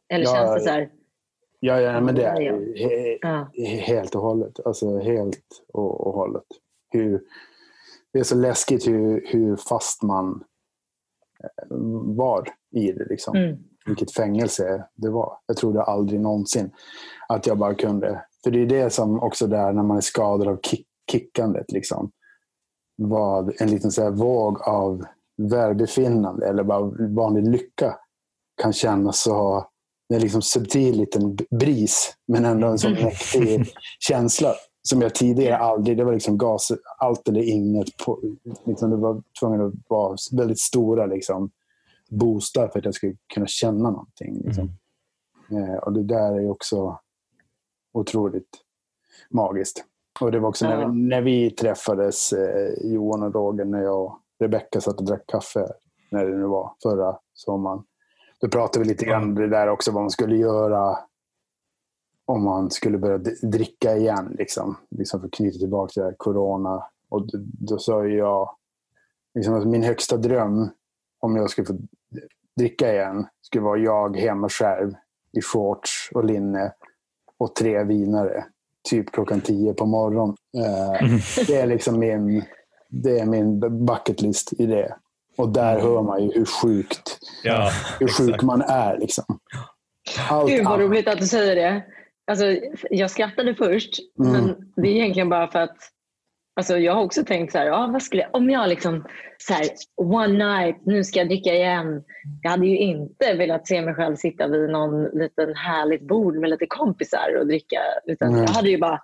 Eller 0.08 0.24
Ja, 0.24 0.34
känns 0.34 0.54
det 0.54 0.60
så 0.60 0.70
här... 0.70 0.90
ja, 1.60 1.80
ja, 1.80 2.00
men 2.00 2.14
det 2.14 2.24
är 2.24 2.40
he, 2.76 3.18
Ja. 3.22 3.48
helt 3.86 4.14
och 4.14 4.22
hållet. 4.22 4.60
Alltså 4.66 4.98
helt 4.98 5.62
och, 5.72 6.06
och 6.06 6.14
hållet. 6.14 6.44
Hur, 6.90 7.22
det 8.12 8.18
är 8.18 8.24
så 8.24 8.34
läskigt 8.34 8.88
hur, 8.88 9.26
hur 9.26 9.56
fast 9.56 10.02
man 10.02 10.44
eh, 11.44 11.76
var 12.16 12.48
i 12.76 12.92
det. 12.92 13.04
Liksom. 13.04 13.36
Mm. 13.36 13.58
vilket 13.86 14.12
fängelse 14.12 14.84
det 14.94 15.10
var. 15.10 15.38
Jag 15.46 15.56
trodde 15.56 15.82
aldrig 15.82 16.20
någonsin 16.20 16.70
att 17.28 17.46
jag 17.46 17.58
bara 17.58 17.74
kunde. 17.74 18.24
För 18.44 18.50
det 18.50 18.62
är 18.62 18.66
det 18.66 18.90
som 18.90 19.20
också 19.22 19.46
där 19.46 19.72
när 19.72 19.82
man 19.82 19.96
är 19.96 20.00
skadad 20.00 20.48
av 20.48 20.60
kick, 20.62 20.86
kickandet. 21.10 21.72
Liksom, 21.72 22.10
vad 22.96 23.60
en 23.60 23.70
liten 23.70 23.90
så 23.92 24.10
våg 24.10 24.62
av 24.62 25.04
välbefinnande 25.50 26.48
eller 26.48 26.64
bara 26.64 26.92
vanlig 27.14 27.48
lycka 27.48 27.96
kan 28.62 28.72
kännas 28.72 29.20
så 29.22 29.66
det 30.08 30.16
är 30.16 30.20
liksom 30.20 30.42
subtil 30.42 30.96
liten 30.96 31.36
bris, 31.50 32.14
men 32.28 32.44
ändå 32.44 32.66
en 32.66 32.78
sån 32.78 32.92
mäktig 32.92 33.66
känsla 34.00 34.54
som 34.82 35.02
jag 35.02 35.14
tidigare 35.14 35.56
aldrig, 35.56 35.96
det 35.96 36.04
var 36.04 36.12
liksom 36.12 36.38
gas, 36.38 36.72
allt 36.98 37.28
eller 37.28 37.42
inget. 37.42 37.96
På, 37.96 38.20
liksom 38.64 38.90
det 38.90 38.96
var 38.96 39.22
tvungen 39.40 39.60
att 39.60 39.72
vara 39.88 40.16
väldigt 40.32 40.60
stora 40.60 41.06
liksom, 41.06 41.50
boostar 42.10 42.68
för 42.68 42.78
att 42.78 42.84
jag 42.84 42.94
skulle 42.94 43.16
kunna 43.34 43.46
känna 43.46 43.90
någonting. 43.90 44.42
Liksom. 44.44 44.70
Mm. 45.50 45.64
Eh, 45.64 45.76
och 45.76 45.92
det 45.92 46.02
där 46.02 46.32
är 46.32 46.50
också 46.50 46.98
otroligt 47.92 48.58
magiskt. 49.30 49.84
Och 50.20 50.32
det 50.32 50.38
var 50.38 50.48
också 50.48 50.68
när, 50.68 50.86
vi, 50.86 50.92
när 50.92 51.20
vi 51.20 51.50
träffades, 51.50 52.32
eh, 52.32 52.92
Johan 52.92 53.22
och 53.22 53.34
Roger, 53.34 53.64
när 53.64 53.82
jag 53.82 54.02
och 54.02 54.18
Rebecka 54.38 54.80
satt 54.80 54.98
och 54.98 55.04
drack 55.04 55.26
kaffe, 55.26 55.66
när 56.10 56.24
det 56.26 56.36
nu 56.36 56.44
var, 56.44 56.72
förra 56.82 57.18
sommaren. 57.34 57.82
Då 58.40 58.48
pratade 58.48 58.84
vi 58.84 58.90
lite 58.90 59.04
grann 59.04 59.22
om 59.22 59.34
det 59.34 59.48
där 59.48 59.68
också, 59.68 59.92
vad 59.92 60.02
man 60.02 60.10
skulle 60.10 60.36
göra 60.36 60.98
om 62.30 62.44
man 62.44 62.70
skulle 62.70 62.98
börja 62.98 63.18
dricka 63.42 63.96
igen. 63.96 64.36
Liksom, 64.38 64.76
liksom 64.90 65.20
för 65.20 65.26
att 65.26 65.32
knyta 65.32 65.58
tillbaka 65.58 65.92
till 65.92 66.02
det 66.02 66.08
här 66.08 66.14
corona. 66.18 66.84
Och 67.08 67.26
då, 67.26 67.38
då 67.42 67.78
sa 67.78 68.06
jag, 68.06 68.50
liksom 69.34 69.54
att 69.54 69.66
min 69.66 69.82
högsta 69.82 70.16
dröm 70.16 70.70
om 71.20 71.36
jag 71.36 71.50
skulle 71.50 71.66
få 71.66 71.78
dricka 72.56 72.92
igen 72.92 73.26
skulle 73.42 73.64
vara 73.64 73.78
jag 73.78 74.16
hemma 74.16 74.48
själv 74.48 74.92
i 75.32 75.42
shorts 75.42 76.10
och 76.14 76.24
linne 76.24 76.72
och 77.38 77.54
tre 77.54 77.84
vinare. 77.84 78.44
Typ 78.88 79.12
klockan 79.12 79.40
tio 79.40 79.74
på 79.74 79.86
morgonen. 79.86 80.36
Eh, 80.58 81.02
mm. 81.02 81.20
Det 81.46 81.56
är 81.56 81.66
liksom 81.66 81.98
min, 81.98 82.44
det 82.88 83.18
är 83.18 83.26
min 83.26 83.60
bucket 83.86 84.22
list 84.22 84.52
i 84.52 84.66
det. 84.66 84.96
Och 85.36 85.48
där 85.48 85.72
mm. 85.72 85.86
hör 85.86 86.02
man 86.02 86.22
ju 86.22 86.32
hur 86.32 86.44
sjukt 86.44 87.18
ja, 87.44 87.70
hur 88.00 88.08
sjuk 88.08 88.42
man 88.42 88.62
är. 88.62 88.98
Liksom. 88.98 89.24
Allt 90.28 90.50
Gud 90.50 90.64
vad 90.64 90.80
roligt 90.80 91.08
att 91.08 91.18
du 91.18 91.26
säger 91.26 91.56
det. 91.56 91.84
Alltså, 92.30 92.56
jag 92.90 93.10
skrattade 93.10 93.54
först, 93.54 93.98
mm. 94.18 94.32
men 94.32 94.72
det 94.76 94.88
är 94.88 94.92
egentligen 94.92 95.28
bara 95.28 95.48
för 95.48 95.58
att 95.58 95.76
alltså, 96.56 96.78
jag 96.78 96.94
har 96.94 97.02
också 97.02 97.24
tänkt 97.24 97.52
så 97.52 97.58
här, 97.58 97.66
ja, 97.66 97.88
vad 97.92 98.02
skulle, 98.02 98.28
om 98.32 98.50
jag 98.50 98.68
liksom 98.68 99.04
så 99.38 99.54
här, 99.54 99.66
one 99.96 100.58
night, 100.58 100.86
nu 100.86 101.04
ska 101.04 101.18
jag 101.18 101.28
dricka 101.28 101.54
igen. 101.54 102.04
Jag 102.42 102.50
hade 102.50 102.66
ju 102.66 102.78
inte 102.78 103.34
velat 103.34 103.66
se 103.66 103.82
mig 103.82 103.94
själv 103.94 104.16
sitta 104.16 104.48
vid 104.48 104.70
någon 104.70 105.04
liten 105.04 105.54
härligt 105.54 106.08
bord 106.08 106.36
med 106.36 106.50
lite 106.50 106.66
kompisar 106.66 107.36
och 107.40 107.46
dricka. 107.46 107.80
Utan 108.06 108.28
mm. 108.28 108.40
jag 108.40 108.50
hade 108.50 108.70
ju 108.70 108.78
bara, 108.78 109.00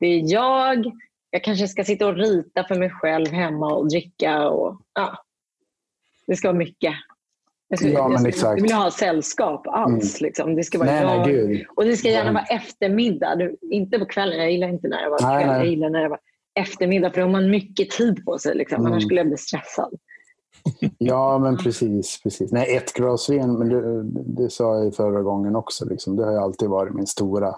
det 0.00 0.06
är 0.06 0.32
jag, 0.32 0.92
jag 1.30 1.44
kanske 1.44 1.68
ska 1.68 1.84
sitta 1.84 2.06
och 2.06 2.16
rita 2.16 2.64
för 2.64 2.74
mig 2.74 2.90
själv 2.90 3.32
hemma 3.32 3.74
och 3.74 3.88
dricka. 3.88 4.48
Och, 4.48 4.80
ja, 4.94 5.24
det 6.26 6.36
ska 6.36 6.48
vara 6.48 6.58
mycket. 6.58 6.94
Jag, 7.68 7.78
skulle, 7.78 7.92
ja, 7.92 8.10
jag, 8.10 8.34
skulle, 8.34 8.48
jag 8.48 8.62
vill 8.62 8.72
ha 8.72 8.90
sällskap 8.90 9.66
alls. 9.66 10.20
Mm. 10.20 10.28
Liksom. 10.28 10.54
Det 10.54 10.64
ska 10.64 10.78
vara 10.78 10.90
nej, 10.90 11.02
jag. 11.02 11.48
Nej, 11.48 11.66
och 11.76 11.84
det 11.84 11.96
ska 11.96 12.08
gärna 12.08 12.32
vara 12.32 12.44
eftermiddag. 12.44 13.50
Inte 13.70 13.98
på 13.98 14.06
kvällen. 14.06 14.38
Jag 14.38 14.52
gillar 14.52 14.68
inte 14.68 14.88
när 14.88 15.02
det 15.02 15.10
var 15.10 15.18
nej, 15.22 15.44
kväll. 15.44 15.56
Jag 15.56 15.66
gillar 15.66 15.90
när 15.90 16.02
det 16.02 16.08
var 16.08 16.20
eftermiddag. 16.60 17.10
För 17.10 17.20
då 17.20 17.26
har 17.26 17.32
man 17.32 17.50
mycket 17.50 17.90
tid 17.90 18.24
på 18.24 18.38
sig. 18.38 18.56
Liksom. 18.56 18.80
Mm. 18.80 18.92
Annars 18.92 19.04
skulle 19.04 19.20
jag 19.20 19.26
bli 19.26 19.36
stressad. 19.36 19.94
Ja, 20.98 21.38
men 21.38 21.56
precis. 21.56 22.22
precis. 22.22 22.52
Nej, 22.52 22.76
ett 22.76 22.92
glas 22.92 23.30
vin, 23.30 23.52
men 23.52 23.68
det, 23.68 24.02
det 24.44 24.50
sa 24.50 24.84
jag 24.84 24.94
förra 24.94 25.22
gången 25.22 25.56
också. 25.56 25.84
Liksom. 25.84 26.16
Det 26.16 26.24
har 26.24 26.36
alltid 26.36 26.68
varit 26.68 26.94
min 26.94 27.06
stora... 27.06 27.54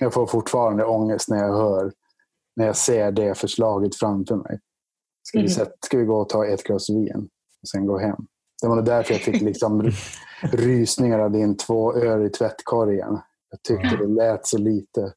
Jag 0.00 0.14
får 0.14 0.26
fortfarande 0.26 0.84
ångest 0.84 1.28
när 1.28 1.38
jag 1.38 1.52
hör, 1.52 1.92
när 2.56 2.66
jag 2.66 2.76
ser 2.76 3.12
det 3.12 3.38
förslaget 3.38 3.96
framför 3.96 4.36
mig. 4.36 4.60
Ska, 5.22 5.38
mm. 5.38 5.46
vi, 5.46 5.52
sätta, 5.52 5.72
ska 5.86 5.98
vi 5.98 6.04
gå 6.04 6.16
och 6.20 6.28
ta 6.28 6.46
ett 6.46 6.62
glas 6.62 6.90
vin 6.90 7.28
och 7.62 7.68
sen 7.68 7.86
gå 7.86 7.98
hem? 7.98 8.26
Det 8.62 8.68
var 8.68 8.76
nog 8.76 8.84
därför 8.84 9.14
jag 9.14 9.22
fick 9.22 9.42
liksom 9.42 9.90
rysningar 10.52 11.18
av 11.18 11.30
din 11.30 11.56
två 11.56 11.94
öl 11.94 12.26
i 12.26 12.30
tvättkorgen. 12.30 13.18
Jag 13.50 13.62
tyckte 13.62 13.96
det 13.96 14.06
lät 14.06 14.46
så 14.46 14.58
lite. 14.58 15.12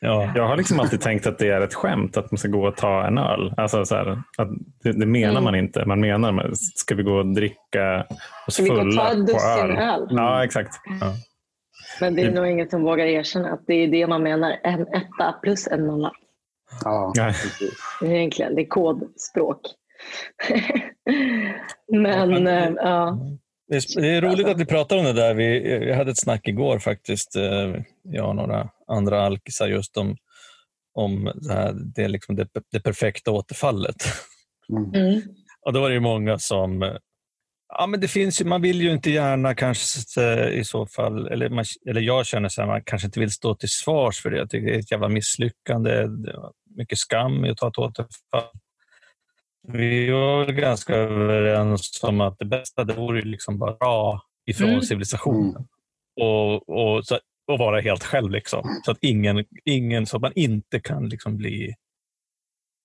Ja, 0.00 0.32
jag 0.34 0.46
har 0.46 0.56
liksom 0.56 0.80
alltid 0.80 1.00
tänkt 1.00 1.26
att 1.26 1.38
det 1.38 1.48
är 1.48 1.60
ett 1.60 1.74
skämt 1.74 2.16
att 2.16 2.30
man 2.30 2.38
ska 2.38 2.48
gå 2.48 2.68
och 2.68 2.76
ta 2.76 3.06
en 3.06 3.18
öl. 3.18 3.54
Alltså 3.56 3.84
så 3.84 3.94
här, 3.94 4.22
att 4.38 4.48
det, 4.82 4.92
det 4.92 5.06
menar 5.06 5.30
mm. 5.30 5.44
man 5.44 5.54
inte. 5.54 5.84
Man 5.84 6.00
menar, 6.00 6.50
ska 6.54 6.94
vi 6.94 7.02
gå 7.02 7.12
och 7.12 7.26
dricka 7.26 8.06
oss 8.46 8.56
fulla 8.56 8.74
på 8.74 8.80
öl? 8.80 8.92
Ska 8.92 8.94
vi 8.94 8.98
gå 8.98 9.00
och 9.00 9.06
ta 9.06 9.12
ett 9.12 9.26
dussin 9.26 9.76
öl? 9.78 10.08
Ja, 10.10 10.44
exakt. 10.44 10.74
Ja. 11.00 11.14
Men 12.00 12.14
det 12.14 12.22
är 12.22 12.32
nog 12.32 12.46
ingen 12.46 12.70
som 12.70 12.82
vågar 12.82 13.06
erkänna 13.06 13.50
att 13.50 13.64
det 13.66 13.74
är 13.74 13.88
det 13.88 14.06
man 14.06 14.22
menar. 14.22 14.56
En 14.62 14.80
etta 14.80 15.34
plus 15.42 15.66
en 15.66 15.86
nolla. 15.86 16.12
Ja, 16.84 17.12
det 18.00 18.06
är 18.06 18.12
egentligen 18.12 18.54
det 18.54 18.62
är 18.62 18.66
kodspråk. 18.66 19.60
Men 21.92 22.46
äh, 22.46 22.70
ja. 22.76 23.18
Det 23.68 23.76
är, 23.76 24.00
det 24.00 24.08
är, 24.08 24.20
roligt 24.20 24.46
att 24.46 24.60
vi 24.60 24.66
pratar 24.66 24.98
om 24.98 25.04
det 25.04 25.12
där. 25.12 25.34
Vi, 25.34 25.78
vi 25.78 25.92
hade 25.92 26.10
ett 26.10 26.20
snack 26.20 26.48
igår 26.48 26.78
faktiskt, 26.78 27.36
eh, 27.36 27.74
jag 28.02 28.28
och 28.28 28.36
några 28.36 28.68
andra 28.86 29.26
alkisar 29.26 29.68
just 29.68 29.96
om, 29.96 30.16
om 30.94 31.32
det, 31.34 31.52
här, 31.52 31.72
det, 31.72 32.08
liksom 32.08 32.36
det, 32.36 32.48
det 32.72 32.80
perfekta 32.80 33.30
återfallet. 33.30 33.96
Mm. 34.70 34.94
mm. 34.94 35.22
Och 35.66 35.72
då 35.72 35.80
var 35.80 35.90
det 35.90 36.00
många 36.00 36.38
som 36.38 36.98
Ja, 37.78 37.86
men 37.86 38.00
det 38.00 38.08
finns 38.08 38.40
ju, 38.40 38.44
man 38.44 38.62
vill 38.62 38.82
ju 38.82 38.92
inte 38.92 39.10
gärna 39.10 39.54
kanske 39.54 40.48
i 40.50 40.64
så 40.64 40.86
fall, 40.86 41.26
eller, 41.26 41.48
man, 41.48 41.64
eller 41.88 42.00
jag 42.00 42.26
känner 42.26 42.60
att 42.60 42.68
man 42.68 42.82
kanske 42.84 43.06
inte 43.06 43.20
vill 43.20 43.30
stå 43.30 43.54
till 43.54 43.68
svars 43.68 44.22
för 44.22 44.30
det. 44.30 44.36
Jag 44.36 44.50
tycker 44.50 44.66
det 44.66 44.74
är 44.74 44.78
ett 44.78 44.90
jävla 44.90 45.08
misslyckande. 45.08 46.08
Mycket 46.76 46.98
skam 46.98 47.44
i 47.44 47.50
att 47.50 47.56
ta 47.56 47.68
ett 47.68 47.78
återfall. 47.78 48.44
Vi 49.68 50.10
var 50.10 50.46
ganska 50.46 50.94
överens 50.94 52.00
om 52.02 52.20
att 52.20 52.38
det 52.38 52.44
bästa 52.44 52.84
det 52.84 52.94
vore 52.94 53.22
liksom 53.22 53.58
bara 53.58 53.76
dra 53.76 54.22
ifrån 54.46 54.68
mm. 54.68 54.82
civilisationen. 54.82 55.56
Mm. 55.56 55.66
Och, 56.20 56.68
och, 56.68 57.04
så, 57.06 57.18
och 57.46 57.58
vara 57.58 57.80
helt 57.80 58.04
själv. 58.04 58.30
Liksom. 58.30 58.80
Så, 58.84 58.90
att 58.90 58.98
ingen, 59.00 59.44
ingen, 59.64 60.06
så 60.06 60.16
att 60.16 60.22
man 60.22 60.32
inte 60.34 60.80
kan 60.80 61.08
liksom 61.08 61.36
bli 61.36 61.74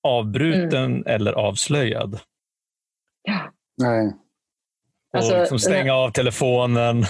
avbruten 0.04 0.86
mm. 0.86 1.04
eller 1.06 1.34
avslöjad. 1.34 2.20
Ja. 3.24 3.54
Nej. 3.78 4.08
Och 5.14 5.20
alltså, 5.20 5.40
liksom 5.40 5.60
stänga 5.60 5.94
av 5.94 6.12
telefonen. 6.12 7.06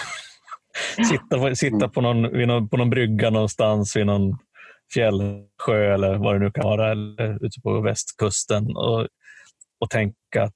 sitta 1.09 1.39
på, 1.39 1.55
sitta 1.55 1.75
mm. 1.75 1.91
på, 1.91 2.01
någon, 2.01 2.21
någon, 2.21 2.69
på 2.69 2.77
någon 2.77 2.89
brygga 2.89 3.29
någonstans 3.29 3.95
vid 3.95 4.05
någon 4.05 4.37
fjällsjö 4.93 5.93
eller 5.93 6.15
vad 6.15 6.35
det 6.35 6.39
nu 6.39 6.51
kan 6.51 6.63
vara, 6.63 6.91
eller 6.91 7.45
ute 7.45 7.61
på 7.61 7.81
västkusten. 7.81 8.77
Och 8.77 9.07
och 9.79 9.89
tänka 9.89 10.43
att 10.43 10.53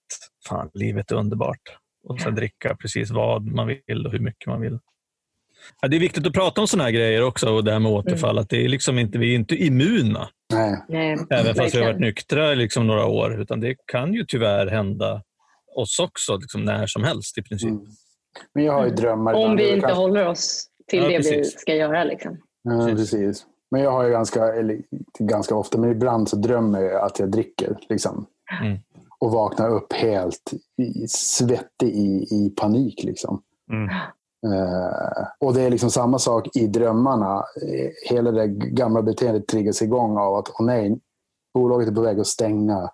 fan, 0.48 0.70
livet 0.74 1.12
är 1.12 1.16
underbart. 1.16 1.78
Och 2.08 2.22
sen 2.22 2.36
dricka 2.36 2.76
precis 2.76 3.12
vad 3.12 3.46
man 3.46 3.68
vill 3.68 4.06
och 4.06 4.12
hur 4.12 4.20
mycket 4.20 4.48
man 4.48 4.62
vill. 4.62 4.80
Ja, 5.82 5.88
det 5.88 5.96
är 5.96 6.00
viktigt 6.00 6.28
att 6.28 6.34
prata 6.34 6.62
om 6.62 6.68
sådana 6.68 6.84
här 6.84 6.92
grejer 6.92 7.24
också, 7.24 7.50
och 7.50 7.64
det 7.64 7.72
här 7.72 7.80
med 7.80 7.92
återfall. 7.92 8.30
Mm. 8.30 8.42
Att 8.42 8.50
det 8.50 8.66
är 8.66 8.70
liksom 8.70 9.00
inte, 9.00 9.18
vi 9.18 9.32
är 9.32 9.36
inte 9.36 9.56
immuna. 9.56 10.30
Nej. 10.90 11.18
Även 11.30 11.56
fast 11.56 11.76
vi 11.76 11.80
har 11.80 11.86
varit 11.86 12.00
nyktra 12.00 12.54
liksom 12.54 12.88
några 12.88 13.06
år. 13.06 13.42
Utan 13.42 13.60
det 13.60 13.76
kan 13.86 14.14
ju 14.14 14.26
tyvärr 14.26 14.68
hända 14.68 15.24
oss 15.76 16.00
också, 16.00 16.38
liksom 16.38 16.64
när 16.64 16.88
som 16.88 17.04
helst 17.04 17.38
i 17.38 17.42
princip. 17.42 17.70
Mm. 17.70 17.86
Men 18.54 18.64
jag 18.64 18.74
har 18.74 18.86
ju 18.86 18.92
drömmar. 18.92 19.34
Om 19.34 19.56
vi 19.56 19.74
inte 19.74 19.88
kan... 19.88 19.98
håller 19.98 20.28
oss 20.28 20.68
till 20.88 21.00
ja, 21.00 21.10
det 21.10 21.18
precis. 21.18 21.56
vi 21.56 21.60
ska 21.60 21.76
göra. 21.76 22.04
Liksom. 22.04 22.38
Ja, 22.64 22.86
precis. 22.86 23.46
Men 23.72 23.82
jag 23.82 23.92
har 23.92 24.04
ju 24.04 24.12
ganska, 24.12 24.54
eller 24.54 24.82
ganska 25.20 25.56
ofta, 25.56 25.78
men 25.78 25.92
ibland 25.92 26.30
så 26.30 26.36
drömmer 26.36 26.82
jag 26.82 27.02
att 27.02 27.20
jag 27.20 27.32
dricker. 27.32 27.78
Liksom. 27.90 28.26
Mm 28.62 28.78
och 29.22 29.32
vaknar 29.32 29.70
upp 29.70 29.94
helt 29.94 30.54
svettig 31.08 31.88
i, 31.88 32.28
i 32.32 32.54
panik. 32.58 33.04
Liksom. 33.04 33.42
Mm. 33.72 33.90
Uh, 34.48 35.28
och 35.40 35.54
det 35.54 35.62
är 35.62 35.70
liksom 35.70 35.90
samma 35.90 36.20
sak 36.20 36.56
i 36.56 36.68
drömmarna. 36.68 37.44
Hela 38.10 38.32
det 38.32 38.48
gamla 38.48 39.02
beteendet 39.02 39.48
triggas 39.48 39.82
igång 39.82 40.18
av 40.18 40.36
att 40.36 40.50
oh 40.50 40.66
nej, 40.66 41.00
bolaget 41.54 41.90
är 41.90 41.96
på 41.96 42.02
väg 42.02 42.20
att 42.20 42.28
stänga. 42.28 42.90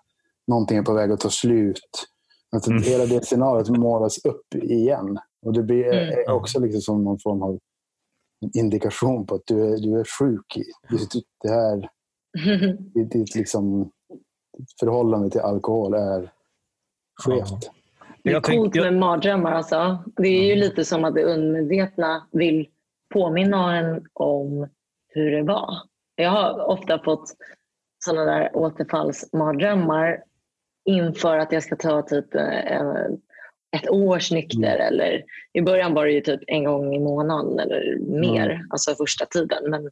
Någonting 0.46 0.78
är 0.78 0.82
på 0.82 0.94
väg 0.94 1.12
att 1.12 1.20
ta 1.20 1.30
slut. 1.30 1.80
Alltså, 2.52 2.70
mm. 2.70 2.82
Hela 2.82 3.06
det 3.06 3.24
scenariot 3.24 3.68
målas 3.68 4.24
upp 4.24 4.54
igen. 4.54 5.18
Och 5.46 5.52
Det 5.52 5.62
blir 5.62 5.92
mm. 5.92 6.36
också 6.36 6.60
liksom 6.60 6.80
som 6.80 7.04
någon 7.04 7.18
form 7.18 7.42
av 7.42 7.58
indikation 8.54 9.26
på 9.26 9.34
att 9.34 9.46
du 9.46 9.72
är, 9.72 9.76
du 9.78 10.00
är 10.00 10.04
sjuk. 10.04 10.58
Det 11.42 11.48
här 11.48 11.90
ditt 13.10 13.34
liksom, 13.34 13.90
förhållande 14.80 15.30
till 15.30 15.40
alkohol 15.40 15.94
är 15.94 16.30
skevt. 17.22 17.70
Det 18.22 18.30
är 18.32 18.40
coolt 18.40 18.74
med 18.74 18.94
mardrömmar. 18.94 19.52
Alltså. 19.52 19.98
Det 20.16 20.28
är 20.28 20.42
ju 20.42 20.52
mm. 20.52 20.58
lite 20.58 20.84
som 20.84 21.04
att 21.04 21.14
det 21.14 21.24
undermedvetna 21.24 22.26
vill 22.32 22.68
påminna 23.14 23.76
en 23.76 24.06
om 24.12 24.68
hur 25.08 25.30
det 25.30 25.42
var. 25.42 25.74
Jag 26.16 26.30
har 26.30 26.64
ofta 26.64 26.98
fått 26.98 27.34
sådana 28.04 28.24
där 28.24 28.56
återfallsmardrömmar 28.56 30.22
inför 30.84 31.38
att 31.38 31.52
jag 31.52 31.62
ska 31.62 31.76
ta 31.76 32.02
typ 32.02 32.34
eh, 32.34 33.04
ett 33.76 33.90
års 33.90 34.30
nykter. 34.30 34.74
Mm. 34.74 34.86
Eller, 34.86 35.24
I 35.52 35.62
början 35.62 35.94
var 35.94 36.06
det 36.06 36.12
ju 36.12 36.20
typ 36.20 36.40
en 36.46 36.64
gång 36.64 36.94
i 36.94 36.98
månaden 36.98 37.58
eller 37.58 37.98
mer, 37.98 38.50
mm. 38.50 38.66
alltså 38.70 38.94
första 38.94 39.26
tiden. 39.26 39.70
Men 39.70 39.86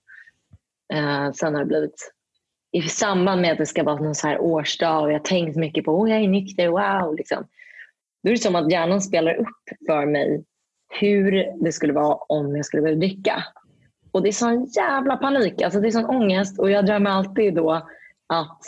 eh, 0.93 1.33
sen 1.33 1.55
har 1.55 1.61
det 1.61 1.67
blivit 1.67 2.13
i 2.73 2.83
samband 2.83 3.41
med 3.41 3.53
att 3.53 3.59
det 3.59 3.67
ska 3.67 3.83
vara 3.83 4.01
någon 4.01 4.15
så 4.15 4.27
här 4.27 4.41
årsdag 4.41 5.01
och 5.01 5.09
jag 5.09 5.15
har 5.15 5.25
tänkt 5.25 5.57
mycket 5.57 5.85
på 5.85 6.03
att 6.03 6.11
jag 6.11 6.21
är 6.21 6.29
nykter, 6.29 6.69
wow. 6.69 7.17
Liksom. 7.17 7.45
då 8.23 8.29
är 8.29 8.33
det 8.33 8.39
som 8.39 8.57
att 8.57 8.73
hjärnan 8.73 9.01
spelar 9.01 9.35
upp 9.35 9.87
för 9.87 10.07
mig 10.07 10.45
hur 11.01 11.53
det 11.65 11.73
skulle 11.73 11.93
vara 11.93 12.15
om 12.15 12.57
jag 12.57 12.67
skulle 12.67 12.83
börja 12.83 12.97
dricka. 12.97 13.45
Och 14.13 14.23
det 14.23 14.29
är 14.29 14.33
sån 14.33 14.65
jävla 14.65 15.17
panik, 15.17 15.63
alltså 15.63 15.81
det 15.81 15.89
är 15.89 15.91
sån 15.91 16.11
ångest 16.11 16.59
och 16.59 16.71
jag 16.71 16.87
drömmer 16.87 17.11
alltid 17.11 17.55
då 17.55 17.71
att 18.27 18.61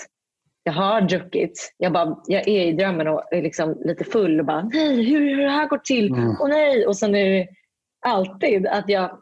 jag 0.63 0.73
har 0.73 1.01
druckit. 1.01 1.75
Jag, 1.77 1.93
bara, 1.93 2.23
jag 2.27 2.49
är 2.49 2.67
i 2.67 2.73
drömmen 2.73 3.09
och 3.09 3.33
är 3.33 3.43
liksom 3.43 3.83
lite 3.85 4.05
full 4.05 4.41
och 4.41 4.47
bara 4.47 4.63
nej, 4.63 5.03
hur 5.05 5.37
har 5.37 5.43
det 5.43 5.51
här 5.51 5.69
gått 5.69 5.85
till? 5.85 6.13
Mm. 6.13 6.37
Och 6.41 6.49
nej. 6.49 6.87
Och 6.87 6.97
sen 6.97 7.15
är 7.15 7.31
det 7.31 7.49
alltid 8.07 8.67
att 8.67 8.89
jag 8.89 9.19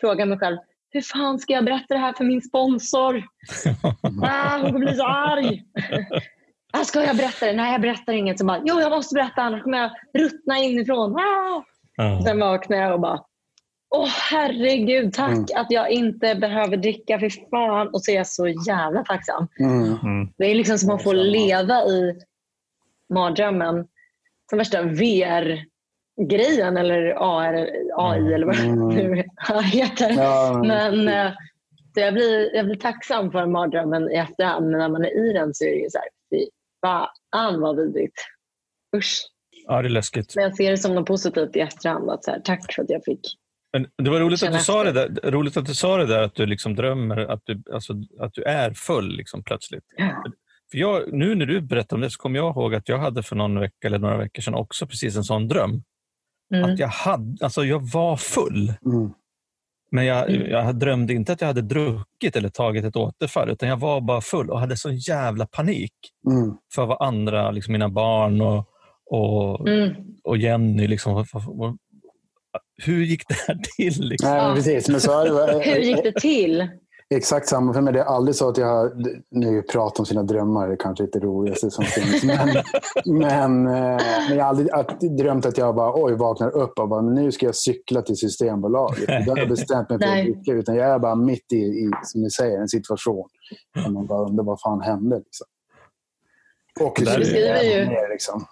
frågar 0.00 0.26
mig 0.26 0.38
själv 0.38 0.58
hur 0.90 1.00
fan 1.00 1.38
ska 1.38 1.52
jag 1.52 1.64
berätta 1.64 1.94
det 1.94 2.00
här 2.00 2.12
för 2.12 2.24
min 2.24 2.42
sponsor? 2.42 3.24
Ah, 4.22 4.58
hon 4.58 4.66
kommer 4.72 4.78
bli 4.86 4.94
så 4.94 5.06
arg. 5.06 5.62
Ah, 6.72 6.84
ska 6.84 7.04
jag 7.04 7.16
berätta 7.16 7.46
det? 7.46 7.52
Nej, 7.52 7.72
jag 7.72 7.80
berättar 7.80 8.12
inget. 8.12 8.38
Så 8.38 8.44
bara, 8.44 8.62
jo, 8.64 8.80
jag 8.80 8.90
måste 8.90 9.14
berätta 9.14 9.42
annars 9.42 9.62
kommer 9.62 9.78
jag 9.78 9.90
ruttna 10.18 10.58
inifrån. 10.58 11.16
Ah! 11.16 11.64
Ja. 11.96 12.22
Sen 12.24 12.40
vaknar 12.40 12.76
jag 12.76 12.94
och 12.94 13.00
bara, 13.00 13.20
åh 13.96 14.08
herregud, 14.30 15.12
tack 15.14 15.30
Mm. 15.30 15.44
att 15.56 15.70
jag 15.70 15.90
inte 15.90 16.34
behöver 16.34 16.76
dricka, 16.76 17.18
för 17.18 17.30
fan. 17.50 17.88
Och 17.88 18.04
så 18.04 18.10
är 18.10 18.14
jag 18.16 18.26
så 18.26 18.48
jävla 18.48 19.04
tacksam. 19.04 19.48
Mm. 19.60 19.84
Mm. 20.02 20.28
Det 20.38 20.44
är 20.44 20.54
liksom 20.54 20.78
som 20.78 20.90
att 20.90 21.02
få 21.02 21.12
leva 21.12 21.84
i 21.84 22.14
mardrömmen. 23.14 23.86
Som 24.50 24.58
värsta 24.58 24.82
VR-grejen 26.18 26.76
eller 26.76 27.14
AR, 27.16 27.68
AI 27.96 28.32
eller 28.34 28.46
vad 28.46 28.58
Mm. 28.58 28.88
det 28.96 29.08
nu 29.08 29.62
heter. 29.62 30.10
Ja, 30.10 30.62
Men 30.64 31.08
eh, 31.08 31.32
så 31.94 32.00
jag, 32.00 32.14
blir, 32.14 32.54
jag 32.56 32.66
blir 32.66 32.76
tacksam 32.76 33.32
för 33.32 33.46
mardrömmen 33.46 34.10
i 34.12 34.14
efterhand, 34.14 34.70
men 34.70 34.78
när 34.78 34.88
man 34.88 35.04
är 35.04 35.30
i 35.30 35.32
den 35.32 35.54
så 35.54 35.64
är 35.64 35.68
det 35.68 35.76
ju 35.82 35.90
så 35.90 35.98
här, 35.98 36.08
fy 36.30 36.46
fan 36.80 37.60
vad 37.60 37.76
vidrigt. 37.76 38.14
Usch. 38.96 39.26
ja, 39.66 39.82
det 39.82 39.88
är 39.88 39.90
läskigt. 39.90 40.32
Men 40.36 40.44
jag 40.44 40.56
ser 40.56 40.70
det 40.70 40.76
som 40.76 40.94
något 40.94 41.06
positivt 41.06 41.56
i 41.56 41.60
efterhand. 41.60 42.10
Att 42.10 42.24
så 42.24 42.30
här, 42.30 42.40
tack 42.40 42.72
för 42.72 42.82
att 42.82 42.90
jag 42.90 43.04
fick. 43.04 43.20
Men 43.72 43.86
det 44.02 44.10
var 44.10 44.20
roligt 44.20 44.42
att, 44.42 44.52
du 44.52 44.58
sa 44.58 44.84
det 44.84 44.92
där, 44.92 45.30
roligt 45.30 45.56
att 45.56 45.66
du 45.66 45.74
sa 45.74 45.96
det 45.96 46.06
där 46.06 46.22
att 46.22 46.34
du 46.34 46.46
liksom 46.46 46.74
drömmer 46.74 47.16
att 47.16 47.42
du, 47.44 47.62
alltså, 47.72 47.92
att 48.20 48.34
du 48.34 48.42
är 48.42 48.70
full 48.74 49.16
liksom, 49.16 49.42
plötsligt. 49.42 49.84
För 50.70 50.78
jag, 50.78 51.12
nu 51.12 51.34
när 51.34 51.46
du 51.46 51.60
berättar 51.60 51.96
om 51.96 52.00
det 52.00 52.10
så 52.10 52.18
kommer 52.18 52.38
jag 52.38 52.56
ihåg 52.56 52.74
att 52.74 52.88
jag 52.88 52.98
hade 52.98 53.22
för 53.22 53.36
någon 53.36 53.60
vecka 53.60 53.86
eller 53.86 53.98
några 53.98 54.16
veckor 54.16 54.42
sedan 54.42 54.54
också 54.54 54.86
precis 54.86 55.16
en 55.16 55.24
sån 55.24 55.48
dröm. 55.48 55.82
Mm. 56.54 56.70
Att 56.72 56.78
jag, 56.78 56.88
hade, 56.88 57.44
alltså, 57.44 57.64
jag 57.64 57.90
var 57.92 58.16
full, 58.16 58.72
Mm. 58.86 59.10
men 59.90 60.04
jag, 60.06 60.30
Mm. 60.30 60.50
jag 60.50 60.76
drömde 60.78 61.12
inte 61.12 61.32
att 61.32 61.40
jag 61.40 61.48
hade 61.48 61.62
druckit 61.62 62.36
eller 62.36 62.48
tagit 62.48 62.84
ett 62.84 62.96
återfall, 62.96 63.50
utan 63.50 63.68
jag 63.68 63.76
var 63.80 64.00
bara 64.00 64.20
full 64.20 64.50
och 64.50 64.60
hade 64.60 64.76
så 64.76 64.90
jävla 64.90 65.46
panik 65.46 65.92
Mm. 66.30 66.56
för 66.74 66.86
vad 66.86 67.02
andra, 67.02 67.50
liksom 67.50 67.72
mina 67.72 67.88
barn 67.88 68.40
och, 68.40 68.64
och, 69.10 69.68
Mm. 69.68 69.94
och 70.24 70.36
Jenny, 70.38 70.86
liksom, 70.86 71.26
hur 72.82 73.02
gick 73.04 73.28
det 73.28 73.34
här 73.46 73.58
till? 73.76 74.08
Liksom? 74.08 74.30
Nej, 74.30 74.42
men 74.46 74.54
precis. 74.56 74.88
Men 74.88 75.00
så 75.00 75.20
är 75.20 75.24
det, 75.24 75.70
Hur 75.74 75.80
gick 75.80 76.02
det 76.02 76.20
till? 76.20 76.68
Exakt 77.14 77.48
samma 77.48 77.72
för 77.74 77.80
mig. 77.80 77.92
Det 77.92 78.00
är 78.00 78.04
aldrig 78.04 78.34
så 78.34 78.48
att 78.48 78.58
jag 78.58 78.92
nu 79.30 79.62
pratar 79.62 80.00
om 80.00 80.06
sina 80.06 80.22
drömmar, 80.22 80.68
det 80.68 80.74
är 80.74 80.76
kanske 80.76 81.04
inte 81.04 81.18
det 81.18 81.26
roligaste 81.26 81.70
som 81.70 81.84
finns. 81.84 82.24
Men, 82.24 82.48
men, 83.18 83.66
eh, 83.66 84.00
men 84.28 84.36
jag 84.36 84.44
har 84.44 84.48
aldrig 84.48 84.70
att, 84.70 85.00
drömt 85.00 85.46
att 85.46 85.58
jag 85.58 85.74
bara, 85.74 85.92
oj, 86.04 86.14
vaknar 86.14 86.56
upp 86.56 86.78
och 86.78 86.88
bara, 86.88 87.02
men 87.02 87.14
nu 87.14 87.32
ska 87.32 87.46
jag 87.46 87.54
cykla 87.54 88.02
till 88.02 88.16
Systembolaget. 88.16 89.26
Då 89.26 89.32
har 89.32 89.38
jag 89.38 89.48
bestämt 89.48 89.88
mig 89.90 89.98
för 89.98 90.06
att 90.06 90.24
dricka. 90.24 90.52
Utan 90.52 90.74
jag 90.76 90.86
är 90.90 90.98
bara 90.98 91.14
mitt 91.14 91.52
i, 91.52 91.56
i 91.56 91.90
som 92.02 92.20
ni 92.22 92.30
säger, 92.30 92.58
en 92.60 92.68
situation. 92.68 93.28
Där 93.74 93.90
man 93.90 94.06
bara 94.06 94.28
undrar 94.28 94.44
vad 94.44 94.60
fan 94.60 94.80
hände. 94.80 95.16
Liksom. 95.16 95.46
Och 96.80 96.94
Det 97.04 97.10
är- 97.10 97.18
beskriver 97.18 97.62
ju- 97.62 97.86
ner, 97.86 98.08
liksom. 98.10 98.44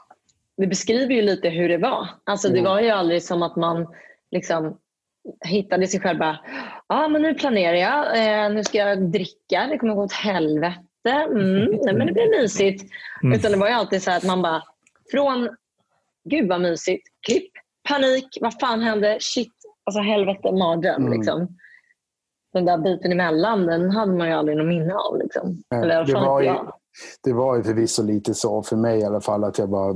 Det 0.56 0.66
beskriver 0.66 1.14
ju 1.14 1.22
lite 1.22 1.48
hur 1.48 1.68
det 1.68 1.78
var. 1.78 2.08
Alltså, 2.24 2.48
det 2.48 2.58
Mm. 2.58 2.70
var 2.70 2.80
ju 2.80 2.90
aldrig 2.90 3.22
som 3.22 3.42
att 3.42 3.56
man 3.56 3.86
liksom 4.30 4.76
hittade 5.44 5.86
sig 5.86 6.00
själv 6.00 6.18
bara, 6.18 6.38
ja 6.88 7.08
men 7.08 7.22
nu 7.22 7.34
planerar 7.34 7.76
jag, 7.76 8.06
eh, 8.06 8.50
nu 8.54 8.64
ska 8.64 8.78
jag 8.78 9.10
dricka, 9.10 9.66
det 9.70 9.78
kommer 9.78 9.94
gå 9.94 10.04
åt 10.04 10.12
helvete, 10.12 10.80
mm, 11.30 11.64
nej, 11.82 11.94
men 11.94 12.06
det 12.06 12.12
blir 12.12 12.40
mysigt. 12.40 12.84
Mm. 13.22 13.38
Utan 13.38 13.52
det 13.52 13.58
var 13.58 13.68
ju 13.68 13.72
alltid 13.72 14.02
så 14.02 14.10
att 14.10 14.24
man 14.24 14.42
bara, 14.42 14.62
från 15.10 15.48
gud 16.30 16.48
vad 16.48 16.60
mysigt, 16.60 17.08
klipp, 17.26 17.50
panik, 17.88 18.38
vad 18.40 18.60
fan 18.60 18.80
hände, 18.80 19.18
shit, 19.20 19.52
alltså 19.84 20.00
helvete, 20.00 20.52
mardröm. 20.52 21.06
Mm. 21.06 21.12
Liksom. 21.12 21.48
Den 22.52 22.64
där 22.64 22.78
biten 22.78 23.12
emellan, 23.12 23.66
den 23.66 23.90
hade 23.90 24.12
man 24.12 24.26
ju 24.28 24.32
aldrig 24.32 24.56
någon 24.56 24.68
minne 24.68 24.94
av. 24.94 25.18
Liksom. 25.18 25.62
Eller 25.74 26.04
det 26.04 26.12
var 26.12 26.40
ju-. 26.40 26.54
Det 27.22 27.32
var 27.32 27.56
ju 27.56 27.62
förvisso 27.62 28.02
lite 28.02 28.34
så, 28.34 28.62
för 28.62 28.76
mig 28.76 28.98
i 29.00 29.04
alla 29.04 29.20
fall, 29.20 29.44
att 29.44 29.58
jag 29.58 29.68
bara 29.68 29.94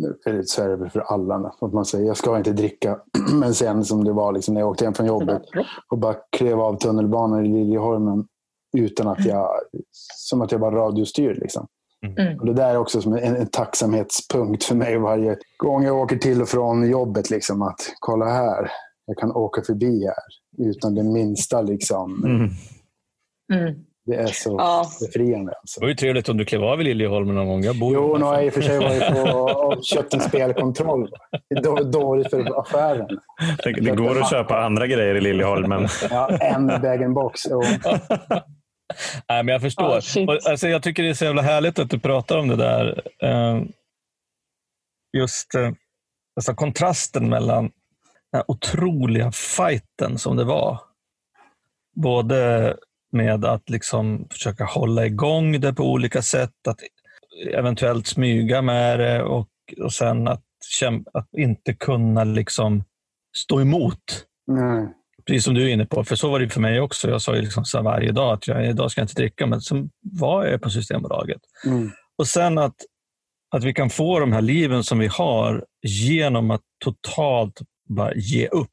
best- 0.00 0.26
eller 0.26 0.42
så 0.42 0.62
är 0.62 0.68
det 0.68 0.76
väl 0.76 0.90
för 0.90 1.00
alla. 1.00 1.52
Att 1.60 1.72
man 1.72 1.84
säger 1.84 2.06
jag 2.06 2.16
ska 2.16 2.36
inte 2.36 2.52
dricka. 2.52 2.98
Men 3.32 3.54
sen 3.54 3.84
som 3.84 4.04
det 4.04 4.12
var 4.12 4.32
liksom, 4.32 4.54
när 4.54 4.60
jag 4.60 4.70
åkte 4.70 4.84
hem 4.84 4.94
från 4.94 5.06
jobbet 5.06 5.42
och 5.90 5.98
bara 5.98 6.14
klev 6.30 6.60
av 6.60 6.76
tunnelbanan 6.76 7.46
i 7.46 7.48
Liljeholmen 7.48 8.26
utan 8.76 9.08
att 9.08 9.24
jag, 9.24 9.50
som 10.16 10.42
att 10.42 10.52
jag 10.52 10.58
var 10.58 10.72
radiostyrd. 10.72 11.38
Liksom. 11.38 11.66
Mm. 12.06 12.38
Och 12.38 12.46
det 12.46 12.54
där 12.54 12.70
är 12.70 12.76
också 12.76 13.02
som 13.02 13.12
en, 13.12 13.36
en 13.36 13.46
tacksamhetspunkt 13.46 14.64
för 14.64 14.74
mig 14.74 14.98
varje 14.98 15.36
gång 15.56 15.84
jag 15.84 15.96
åker 15.96 16.16
till 16.16 16.42
och 16.42 16.48
från 16.48 16.90
jobbet. 16.90 17.30
Liksom, 17.30 17.62
att 17.62 17.94
kolla 17.98 18.24
här, 18.24 18.70
jag 19.06 19.16
kan 19.16 19.32
åka 19.32 19.62
förbi 19.62 20.04
här 20.06 20.68
utan 20.68 20.94
det 20.94 21.02
minsta. 21.02 21.62
Liksom. 21.62 22.24
Mm. 22.24 22.50
Mm. 23.52 23.84
Det 24.10 24.16
är 24.16 24.26
så 24.26 24.56
Ja. 24.58 24.86
befriande. 25.00 25.52
Alltså. 25.60 25.80
Det 25.80 25.84
var 25.84 25.88
ju 25.88 25.94
trevligt 25.94 26.28
om 26.28 26.36
du 26.36 26.44
klev 26.44 26.64
av 26.64 26.80
i 26.80 26.84
Liljeholmen 26.84 27.34
någon 27.34 27.46
gång. 27.46 27.62
Jag 27.64 27.78
bor 27.78 27.94
Jo, 27.94 28.16
nu 28.18 28.24
har 28.24 28.34
jag 28.34 28.46
i 28.46 28.48
och 28.48 28.52
för 28.54 28.62
sig 28.62 28.78
varit 28.78 29.08
på 29.24 29.30
och 29.66 29.84
köpt 29.84 30.14
en 30.14 30.20
spelkontroll. 30.20 31.10
Det 31.50 31.54
är 31.58 31.62
då- 31.62 31.76
dåligt 31.84 32.30
för 32.30 32.60
affären. 32.60 33.06
Det, 33.64 33.72
det 33.72 33.90
går 33.96 34.20
att 34.20 34.30
köpa 34.30 34.60
andra 34.60 34.86
grejer 34.86 35.14
i 35.14 35.20
Liljeholmen. 35.20 35.88
Ja, 36.10 36.28
en 36.40 36.66
bag-in-box. 36.66 37.44
Och, 37.46 37.64
Nej, 39.28 39.42
men 39.44 39.48
jag 39.48 39.60
förstår. 39.60 39.96
Och, 40.28 40.50
alltså, 40.50 40.68
jag 40.68 40.82
tycker 40.82 41.02
det 41.02 41.08
är 41.08 41.14
så 41.14 41.24
jävla 41.24 41.42
härligt 41.42 41.78
att 41.78 41.90
du 41.90 41.98
pratar 41.98 42.38
om 42.38 42.48
det 42.48 42.56
där. 42.56 43.02
Eh, 43.22 43.62
just 45.16 45.54
eh, 45.54 45.70
alltså, 46.36 46.54
kontrasten 46.54 47.28
mellan 47.28 47.62
den 47.64 48.38
här 48.38 48.44
otroliga 48.48 49.32
fighten 49.32 50.18
som 50.18 50.36
det 50.36 50.44
var. 50.44 50.80
Både 52.02 52.76
med 53.12 53.44
att 53.44 53.70
liksom 53.70 54.26
försöka 54.30 54.64
hålla 54.64 55.06
igång 55.06 55.60
det 55.60 55.72
på 55.72 55.84
olika 55.84 56.22
sätt, 56.22 56.68
att 56.68 56.80
eventuellt 57.54 58.06
smyga 58.06 58.62
med 58.62 59.00
det 59.00 59.22
och, 59.22 59.48
och 59.82 59.92
sen 59.92 60.28
att, 60.28 60.42
kämpa, 60.78 61.10
att 61.14 61.28
inte 61.36 61.74
kunna 61.74 62.24
liksom 62.24 62.84
stå 63.36 63.60
emot. 63.60 64.26
nej. 64.46 64.94
Precis 65.26 65.44
som 65.44 65.54
du 65.54 65.62
är 65.62 65.68
inne 65.68 65.86
på, 65.86 66.04
för 66.04 66.16
så 66.16 66.30
var 66.30 66.40
det 66.40 66.48
för 66.48 66.60
mig 66.60 66.80
också. 66.80 67.10
Jag 67.10 67.22
sa 67.22 67.36
ju 67.36 67.42
liksom 67.42 67.64
så 67.64 67.82
varje 67.82 68.12
dag 68.12 68.32
att 68.32 68.48
jag, 68.48 68.66
idag 68.66 68.90
ska 68.90 69.00
jag 69.00 69.04
inte 69.04 69.14
dricka, 69.14 69.46
men 69.46 69.60
sen 69.60 69.90
var 70.00 70.46
jag 70.46 70.62
på 70.62 70.70
Systembolaget. 70.70 71.40
Mm. 71.66 71.90
Och 72.18 72.26
sen 72.26 72.58
att, 72.58 72.74
att 73.50 73.64
vi 73.64 73.74
kan 73.74 73.90
få 73.90 74.20
de 74.20 74.32
här 74.32 74.42
liven 74.42 74.84
som 74.84 74.98
vi 74.98 75.06
har 75.06 75.64
genom 75.82 76.50
att 76.50 76.60
totalt 76.84 77.60
bara 77.88 78.14
ge 78.14 78.46
upp. 78.46 78.70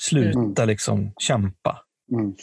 Sluta 0.00 0.64
liksom 0.64 1.12
kämpa. 1.18 1.78
Mm. 2.12 2.34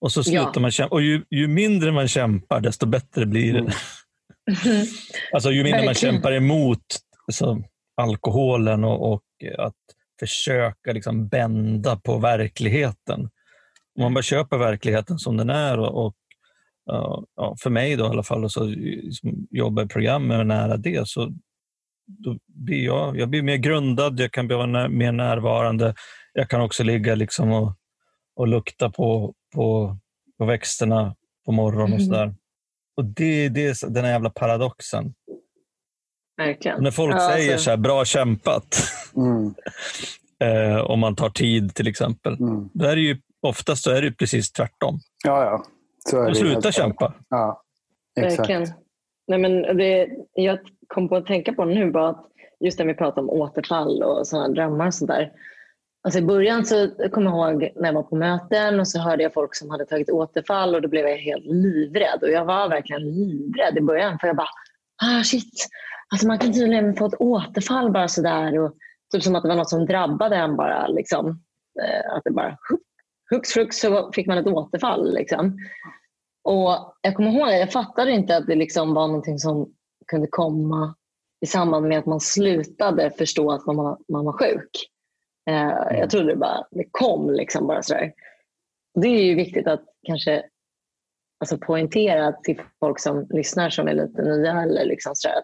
Och 0.00 0.12
så 0.12 0.24
slutar 0.24 0.52
Ja. 0.54 0.60
man 0.60 0.70
kämpa. 0.70 0.94
Och 0.94 1.02
ju, 1.02 1.24
ju 1.30 1.48
mindre 1.48 1.92
man 1.92 2.08
kämpar, 2.08 2.60
desto 2.60 2.86
bättre 2.86 3.26
blir 3.26 3.52
det. 3.52 3.58
Mm. 3.58 3.72
Alltså, 5.32 5.50
ju 5.50 5.62
mindre 5.62 5.84
man 5.84 5.94
kämpar 5.94 6.32
emot 6.32 6.84
alltså, 7.26 7.62
alkoholen 7.96 8.84
och, 8.84 9.12
och 9.12 9.22
att 9.58 9.74
försöka 10.20 10.92
liksom 10.92 11.28
bända 11.28 11.96
på 11.96 12.18
verkligheten. 12.18 13.20
Om 13.96 14.02
man 14.02 14.14
bara 14.14 14.22
köper 14.22 14.58
verkligheten 14.58 15.18
som 15.18 15.36
den 15.36 15.50
är 15.50 15.78
och, 15.78 16.06
och 16.06 16.14
ja, 17.36 17.56
för 17.60 17.70
mig 17.70 17.96
då 17.96 18.04
i 18.04 18.08
alla 18.08 18.22
fall, 18.22 18.44
och 18.44 18.52
så 18.52 18.64
liksom 18.64 19.46
jobbar 19.50 19.84
i 19.84 19.88
program 19.88 20.26
med 20.26 20.46
nära 20.46 20.76
det, 20.76 21.08
så 21.08 21.32
då 22.06 22.38
blir 22.46 22.84
jag, 22.84 23.18
jag 23.18 23.28
blir 23.28 23.42
mer 23.42 23.56
grundad, 23.56 24.20
jag 24.20 24.32
kan 24.32 24.46
bli 24.46 24.56
mer 24.88 25.12
närvarande. 25.12 25.94
Jag 26.32 26.48
kan 26.48 26.60
också 26.60 26.82
ligga 26.82 27.14
liksom 27.14 27.52
och, 27.52 27.76
och 28.38 28.48
lukta 28.48 28.90
på, 28.90 29.34
på, 29.54 29.96
på 30.38 30.44
växterna 30.44 31.14
på 31.46 31.52
morgonen 31.52 31.92
och 31.92 31.98
Mm. 31.98 32.06
sådär. 32.06 32.34
Och 32.96 33.04
det, 33.04 33.48
det 33.48 33.66
är 33.66 33.90
den 33.90 34.04
här 34.04 34.12
jävla 34.12 34.30
paradoxen. 34.30 35.14
Verkligen. 36.36 36.82
När 36.82 36.90
folk 36.90 37.14
Ja, 37.14 37.28
säger 37.32 37.52
alltså- 37.52 37.64
så 37.64 37.70
här, 37.70 37.76
bra 37.76 38.04
kämpat, 38.04 38.76
Mm. 39.16 39.54
eh, 40.74 40.80
om 40.80 41.00
man 41.00 41.16
tar 41.16 41.30
tid 41.30 41.74
till 41.74 41.88
exempel, 41.88 42.34
Mm. 42.40 42.68
då 42.72 42.84
är 42.86 42.96
det 42.96 43.02
ju 43.02 43.18
oftast 43.42 43.82
så 43.84 43.90
är 43.90 44.00
det 44.00 44.06
ju 44.06 44.14
precis 44.14 44.52
tvärtom. 44.52 44.98
Ja, 45.24 45.44
ja. 45.44 45.64
Så 46.10 46.16
är 46.16 46.22
Och 46.22 46.28
det 46.28 46.34
sluta 46.34 46.72
kämpa. 46.72 47.14
Ja, 47.28 47.62
exakt. 48.20 48.38
Verkligen. 48.38 48.66
Nej, 49.26 49.38
men 49.38 49.76
det, 49.76 50.08
jag 50.34 50.58
kom 50.86 51.08
på 51.08 51.16
att 51.16 51.26
tänka 51.26 51.52
på 51.52 51.64
nu 51.64 51.90
bara 51.90 52.08
att 52.08 52.24
just 52.60 52.78
när 52.78 52.86
vi 52.86 52.94
pratar 52.94 53.22
om 53.22 53.30
återfall 53.30 54.02
och 54.02 54.26
sådana 54.26 54.48
drömmar 54.48 54.86
och 54.86 54.94
sådär. 54.94 55.32
Alltså 56.08 56.18
I 56.18 56.22
början 56.22 56.64
så 56.64 56.88
kommer 57.12 57.30
jag 57.30 57.52
ihåg 57.52 57.72
när 57.76 57.88
jag 57.88 57.94
var 57.94 58.02
på 58.02 58.16
möten 58.16 58.80
och 58.80 58.88
så 58.88 58.98
hörde 58.98 59.22
jag 59.22 59.34
folk 59.34 59.54
som 59.54 59.70
hade 59.70 59.86
tagit 59.86 60.10
återfall 60.10 60.74
och 60.74 60.82
då 60.82 60.88
blev 60.88 61.08
jag 61.08 61.16
helt 61.16 61.44
livrädd. 61.44 62.22
Och 62.22 62.30
jag 62.30 62.44
var 62.44 62.68
verkligen 62.68 63.02
livrädd 63.02 63.78
i 63.78 63.80
början 63.80 64.18
för 64.18 64.26
jag 64.26 64.36
bara, 64.36 64.48
ah 65.02 65.22
shit, 65.24 65.68
Alltså 66.12 66.26
man 66.26 66.38
kan 66.38 66.52
tydligen 66.52 66.96
få 66.96 67.06
ett 67.06 67.20
återfall 67.20 67.92
bara 67.92 68.08
sådär. 68.08 68.58
Och, 68.58 68.74
typ 69.12 69.22
som 69.22 69.36
att 69.36 69.42
det 69.42 69.48
var 69.48 69.56
något 69.56 69.70
som 69.70 69.86
drabbade 69.86 70.36
en 70.36 70.56
bara. 70.56 70.86
Liksom. 70.86 71.28
Eh, 71.82 72.12
att 72.16 72.24
det 72.24 72.30
bara 72.30 72.58
hux 73.30 73.52
flux 73.52 73.76
så 73.76 74.12
fick 74.12 74.26
man 74.26 74.38
ett 74.38 74.46
återfall. 74.46 75.14
Liksom. 75.14 75.58
Och 76.44 76.94
jag 77.00 77.16
kommer 77.16 77.30
ihåg, 77.30 77.48
jag 77.48 77.72
fattade 77.72 78.10
inte 78.10 78.36
att 78.36 78.46
det 78.46 78.54
liksom 78.54 78.94
var 78.94 79.06
någonting 79.06 79.38
som 79.38 79.72
kunde 80.06 80.26
komma 80.30 80.94
i 81.40 81.46
samband 81.46 81.88
med 81.88 81.98
att 81.98 82.06
man 82.06 82.20
slutade 82.20 83.10
förstå 83.10 83.52
att 83.52 83.66
man, 83.66 83.96
man 84.08 84.24
var 84.24 84.32
sjuk. 84.32 84.70
Eh, 85.48 85.98
jag 85.98 86.10
trodde 86.10 86.26
det 86.26 86.36
bara 86.36 86.66
det 86.70 86.84
kom 86.90 87.30
liksom 87.30 87.66
bara 87.66 87.82
sådär. 87.82 88.12
Det 88.94 89.08
är 89.08 89.24
ju 89.24 89.34
viktigt 89.34 89.66
att 89.66 89.84
kanske 90.06 90.44
alltså 91.40 91.58
poängtera 91.58 92.32
till 92.32 92.62
folk 92.80 93.00
som 93.00 93.26
lyssnar 93.30 93.70
som 93.70 93.88
är 93.88 93.94
lite 93.94 94.22
nya. 94.22 94.62
Eller 94.62 94.84
liksom 94.84 95.12
sådär. 95.14 95.42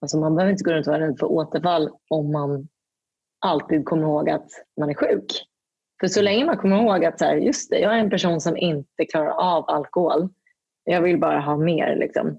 Alltså 0.00 0.18
man 0.18 0.34
behöver 0.34 0.52
inte 0.52 0.64
gå 0.64 0.72
runt 0.72 0.86
och 0.86 0.92
vara 0.92 1.08
rädd 1.08 1.18
för 1.18 1.26
återfall 1.26 1.90
om 2.10 2.32
man 2.32 2.68
alltid 3.38 3.84
kommer 3.84 4.02
ihåg 4.02 4.30
att 4.30 4.48
man 4.80 4.90
är 4.90 4.94
sjuk. 4.94 5.46
För 6.00 6.06
så 6.06 6.22
länge 6.22 6.44
man 6.44 6.56
kommer 6.56 6.82
ihåg 6.82 7.04
att 7.04 7.18
så 7.18 7.24
här, 7.24 7.36
just 7.36 7.70
det, 7.70 7.78
jag 7.78 7.94
är 7.94 7.98
en 7.98 8.10
person 8.10 8.40
som 8.40 8.56
inte 8.56 9.04
klarar 9.04 9.30
av 9.30 9.64
alkohol. 9.70 10.28
Jag 10.84 11.00
vill 11.00 11.20
bara 11.20 11.40
ha 11.40 11.56
mer. 11.56 11.96
Liksom. 11.96 12.38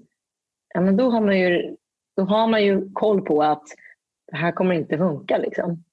Ja, 0.74 0.80
men 0.80 0.96
då, 0.96 1.10
har 1.10 1.20
man 1.20 1.38
ju, 1.38 1.76
då 2.16 2.22
har 2.22 2.46
man 2.46 2.64
ju 2.64 2.92
koll 2.92 3.22
på 3.22 3.42
att 3.42 3.64
det 4.30 4.36
här 4.36 4.52
kommer 4.52 4.74
inte 4.74 4.98
funka. 4.98 5.38
Liksom. 5.38 5.84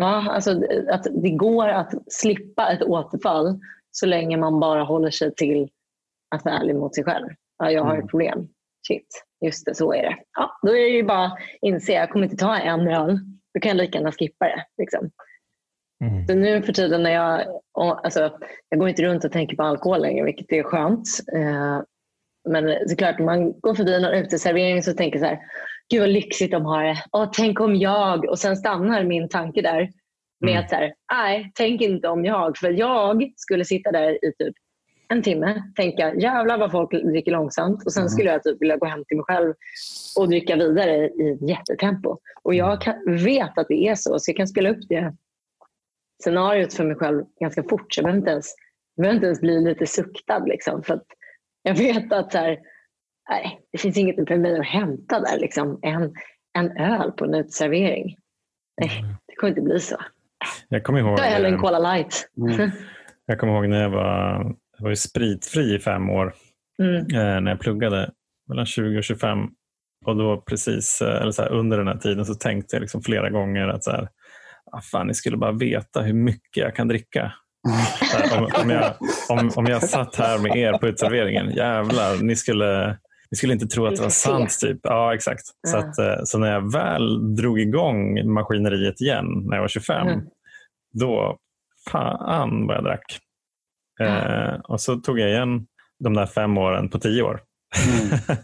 Ja, 0.00 0.30
alltså, 0.30 0.62
att 0.90 1.06
det 1.22 1.30
går 1.30 1.68
att 1.68 1.94
slippa 2.06 2.72
ett 2.72 2.82
återfall 2.82 3.60
så 3.90 4.06
länge 4.06 4.36
man 4.36 4.60
bara 4.60 4.82
håller 4.82 5.10
sig 5.10 5.34
till 5.34 5.68
att 6.34 6.44
vara 6.44 6.54
ärlig 6.54 6.76
mot 6.76 6.94
sig 6.94 7.04
själv. 7.04 7.28
Ja, 7.58 7.70
jag 7.70 7.82
har 7.82 7.92
ett 7.92 7.98
mm. 7.98 8.08
problem. 8.08 8.48
Shit, 8.88 9.24
just 9.44 9.66
det, 9.66 9.74
så 9.74 9.92
är 9.92 10.02
det. 10.02 10.16
Ja, 10.38 10.58
då 10.62 10.68
är 10.68 10.80
det 10.80 10.96
ju 10.96 11.02
bara 11.02 11.24
att 11.24 11.38
inse, 11.60 11.92
jag 11.92 12.10
kommer 12.10 12.24
inte 12.24 12.36
ta 12.36 12.56
en 12.58 12.88
öl. 12.88 13.18
Då 13.54 13.60
kan 13.60 13.68
jag 13.68 13.76
lika 13.76 13.98
gärna 13.98 14.12
skippa 14.12 14.44
det. 14.44 14.64
Liksom. 14.78 15.10
Mm. 16.04 16.26
Så 16.26 16.34
nu 16.34 16.62
för 16.62 16.72
tiden 16.72 17.02
när 17.02 17.10
jag, 17.10 17.60
alltså, 17.74 18.38
jag 18.68 18.80
går 18.80 18.88
inte 18.88 19.02
runt 19.02 19.24
och 19.24 19.32
tänker 19.32 19.56
på 19.56 19.62
alkohol 19.62 20.00
längre, 20.00 20.24
vilket 20.24 20.52
är 20.52 20.62
skönt. 20.62 21.08
Eh, 21.34 21.80
men 22.48 22.88
såklart, 22.88 23.18
när 23.18 23.26
man 23.26 23.60
går 23.60 23.74
förbi 23.74 24.00
någon 24.00 24.14
uteservering 24.14 24.82
så 24.82 24.92
tänker 24.92 25.18
jag 25.18 25.28
så 25.28 25.34
här, 25.34 25.40
gud 25.90 26.00
vad 26.00 26.10
lyxigt 26.10 26.50
de 26.50 26.64
har 26.64 26.84
det. 26.84 27.04
Åh, 27.12 27.30
tänk 27.32 27.60
om 27.60 27.76
jag... 27.76 28.24
Och 28.24 28.38
sen 28.38 28.56
stannar 28.56 29.04
min 29.04 29.28
tanke 29.28 29.62
där 29.62 29.90
med 30.40 30.50
mm. 30.50 30.64
att 30.64 30.70
så 30.70 30.76
här, 30.76 30.94
nej, 31.12 31.52
tänk 31.54 31.80
inte 31.80 32.08
om 32.08 32.24
jag. 32.24 32.58
För 32.58 32.70
jag 32.70 33.32
skulle 33.36 33.64
sitta 33.64 33.92
där 33.92 34.24
i 34.24 34.32
typ 34.38 34.54
en 35.08 35.22
timme, 35.22 35.62
tänka 35.76 36.14
jävlar 36.14 36.58
vad 36.58 36.70
folk 36.70 36.90
dricker 36.90 37.32
långsamt 37.32 37.86
och 37.86 37.92
sen 37.92 38.02
mm. 38.02 38.08
skulle 38.08 38.30
jag 38.30 38.42
typ 38.42 38.62
vilja 38.62 38.76
gå 38.76 38.86
hem 38.86 39.04
till 39.04 39.16
mig 39.16 39.24
själv 39.24 39.54
och 40.18 40.28
dricka 40.28 40.56
vidare 40.56 41.06
i 41.06 41.38
jättetempo. 41.40 42.18
Och 42.42 42.54
jag 42.54 42.68
mm. 42.68 42.78
kan, 42.78 43.24
vet 43.24 43.58
att 43.58 43.68
det 43.68 43.88
är 43.88 43.94
så, 43.94 44.18
så 44.18 44.30
jag 44.30 44.36
kan 44.36 44.48
spela 44.48 44.70
upp 44.70 44.88
det 44.88 45.14
scenariot 46.22 46.74
för 46.74 46.84
mig 46.84 46.96
själv 46.96 47.24
ganska 47.40 47.62
fort. 47.62 47.94
Så 47.94 47.98
jag 47.98 48.04
behöver 48.04 48.18
inte 48.18 48.30
ens, 48.30 48.54
jag 48.94 49.02
behöver 49.02 49.14
inte 49.14 49.26
ens 49.26 49.40
bli 49.40 49.60
lite 49.60 49.86
suktad. 49.86 50.44
Liksom, 50.44 50.82
för 50.82 51.00
jag 51.62 51.74
vet 51.74 52.12
att 52.12 52.32
så 52.32 52.38
här, 52.38 52.58
nej, 53.30 53.60
det 53.72 53.78
finns 53.78 53.96
inget 53.96 54.28
för 54.28 54.36
mig 54.36 54.58
att 54.58 54.66
hämta 54.66 55.20
där. 55.20 55.38
Liksom, 55.38 55.78
en, 55.82 56.14
en 56.58 56.76
öl 56.76 57.12
på 57.12 57.24
en 57.24 57.34
uteservering. 57.34 58.16
Nej, 58.80 58.98
mm. 58.98 59.14
det 59.26 59.34
kommer 59.34 59.48
inte 59.48 59.62
bli 59.62 59.80
så. 59.80 59.96
Jag 60.68 60.84
kommer 60.84 61.00
ihåg, 61.00 61.18
jag 61.18 61.24
hellre 61.24 61.48
en 61.48 61.58
Cola 61.58 61.78
light. 61.78 62.28
Mm. 62.36 62.70
Jag 63.26 63.38
kommer 63.38 63.52
ihåg 63.52 63.68
när 63.68 63.82
jag 63.82 63.90
var, 63.90 64.54
jag 64.78 64.84
var 64.84 64.94
spritfri 64.94 65.74
i 65.74 65.78
fem 65.78 66.10
år. 66.10 66.34
Mm. 66.82 66.96
Eh, 66.96 67.40
när 67.40 67.50
jag 67.50 67.60
pluggade 67.60 68.10
mellan 68.48 68.66
20 68.66 68.98
och 68.98 69.04
25. 69.04 69.38
Och 70.06 70.16
då 70.16 70.40
precis, 70.40 71.02
eh, 71.02 71.22
eller 71.22 71.30
så 71.30 71.42
här, 71.42 71.52
under 71.52 71.78
den 71.78 71.86
här 71.86 71.96
tiden 71.96 72.24
så 72.24 72.34
tänkte 72.34 72.76
jag 72.76 72.80
liksom 72.80 73.02
flera 73.02 73.30
gånger 73.30 73.68
att 73.68 73.84
så 73.84 73.90
här, 73.90 74.08
ah, 74.72 74.80
fan, 74.80 75.06
ni 75.06 75.14
skulle 75.14 75.36
bara 75.36 75.52
veta 75.52 76.02
hur 76.02 76.12
mycket 76.12 76.56
jag 76.56 76.76
kan 76.76 76.88
dricka. 76.88 77.32
Här, 78.12 78.38
om, 78.38 78.48
om, 78.62 78.70
jag, 78.70 78.94
om, 79.28 79.50
om 79.56 79.66
jag 79.66 79.82
satt 79.82 80.16
här 80.16 80.38
med 80.38 80.56
er 80.56 80.78
på 80.78 80.86
utserveringen, 80.86 81.50
jävlar, 81.50 82.22
ni 82.22 82.36
skulle, 82.36 82.98
ni 83.30 83.36
skulle 83.36 83.52
inte 83.52 83.66
tro 83.66 83.86
att 83.86 83.96
det 83.96 84.02
var 84.02 84.08
sant. 84.08 84.58
Typ. 84.60 84.78
Ja, 84.82 85.14
exakt. 85.14 85.42
Så, 85.68 85.76
att, 85.76 85.98
eh, 85.98 86.16
så 86.24 86.38
när 86.38 86.52
jag 86.52 86.72
väl 86.72 87.36
drog 87.36 87.60
igång 87.60 88.32
maskineriet 88.32 89.00
igen 89.00 89.26
när 89.26 89.56
jag 89.56 89.62
var 89.62 89.68
25, 89.68 90.08
mm. 90.08 90.20
då 90.92 91.38
fan 91.90 92.66
vad 92.66 92.76
jag 92.76 92.84
drack. 92.84 93.18
Eh, 94.00 94.54
och 94.54 94.80
så 94.80 94.96
tog 94.96 95.18
jag 95.18 95.30
igen 95.30 95.66
de 95.98 96.14
där 96.14 96.26
fem 96.26 96.58
åren 96.58 96.88
på 96.88 96.98
tio 96.98 97.22
år. 97.22 97.40
Mm. 97.86 98.38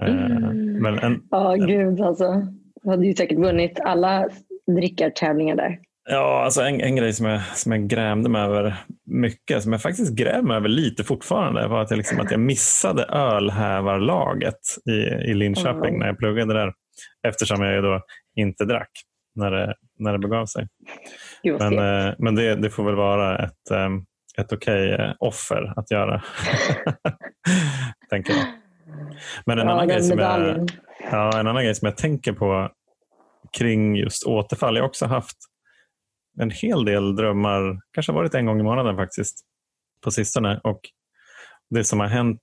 eh, 0.32 0.52
men 0.82 0.98
en, 0.98 1.22
ja, 1.30 1.54
gud 1.54 2.00
alltså. 2.00 2.46
Du 2.82 2.90
hade 2.90 3.06
ju 3.06 3.14
säkert 3.14 3.38
vunnit 3.38 3.80
alla 3.80 4.28
drickartävlingar 4.66 5.56
där. 5.56 5.78
Ja, 6.08 6.44
alltså 6.44 6.62
en, 6.62 6.80
en 6.80 6.96
grej 6.96 7.12
som 7.12 7.26
jag, 7.26 7.42
som 7.56 7.72
jag 7.72 7.88
grämde 7.88 8.28
mig 8.28 8.42
över 8.42 8.76
mycket, 9.06 9.62
som 9.62 9.72
jag 9.72 9.82
faktiskt 9.82 10.20
mig 10.42 10.56
över 10.56 10.68
lite 10.68 11.04
fortfarande, 11.04 11.68
var 11.68 11.82
att 11.82 11.90
jag, 11.90 11.96
liksom, 11.96 12.20
att 12.20 12.30
jag 12.30 12.40
missade 12.40 13.04
ölhävarlaget 13.04 14.60
i, 14.90 14.92
i 15.30 15.34
Linköping 15.34 15.88
mm. 15.88 15.98
när 15.98 16.06
jag 16.06 16.18
pluggade 16.18 16.54
där. 16.54 16.72
Eftersom 17.28 17.62
jag 17.62 17.84
då 17.84 18.00
inte 18.36 18.64
drack 18.64 18.90
när 19.34 19.50
det, 19.50 19.74
när 19.98 20.12
det 20.12 20.18
begav 20.18 20.46
sig. 20.46 20.68
Men, 21.44 21.78
eh, 21.78 22.14
men 22.18 22.34
det, 22.34 22.54
det, 22.54 22.70
får 22.70 22.84
väl 22.84 22.94
vara 22.94 23.38
ett, 23.44 23.70
eh, 23.70 23.90
ett 24.38 24.52
okej 24.52 24.94
okay 24.94 25.06
eh, 25.06 25.14
offer 25.18 25.72
att 25.76 25.90
göra. 25.90 26.22
tänker 28.10 28.32
jag. 28.32 28.44
Men 29.46 29.58
en, 29.58 29.66
ja, 29.66 29.72
annan 29.72 29.88
grej 29.88 30.02
som 30.02 30.18
jag, 30.18 30.70
ja, 31.10 31.40
en 31.40 31.46
annan 31.46 31.64
grej 31.64 31.74
som 31.74 31.86
jag 31.86 31.96
tänker 31.96 32.32
på 32.32 32.70
kring 33.58 33.96
just 33.96 34.26
återfall. 34.26 34.76
Jag 34.76 34.82
har 34.82 34.88
också 34.88 35.06
haft 35.06 35.36
en 36.40 36.50
hel 36.50 36.84
del 36.84 37.16
drömmar, 37.16 37.80
kanske 37.92 38.12
varit 38.12 38.34
en 38.34 38.46
gång 38.46 38.60
i 38.60 38.62
månaden 38.62 38.96
faktiskt, 38.96 39.40
på 40.04 40.10
sistone. 40.10 40.60
Och 40.64 40.80
det 41.70 41.84
som 41.84 42.00
har 42.00 42.06
hänt 42.06 42.40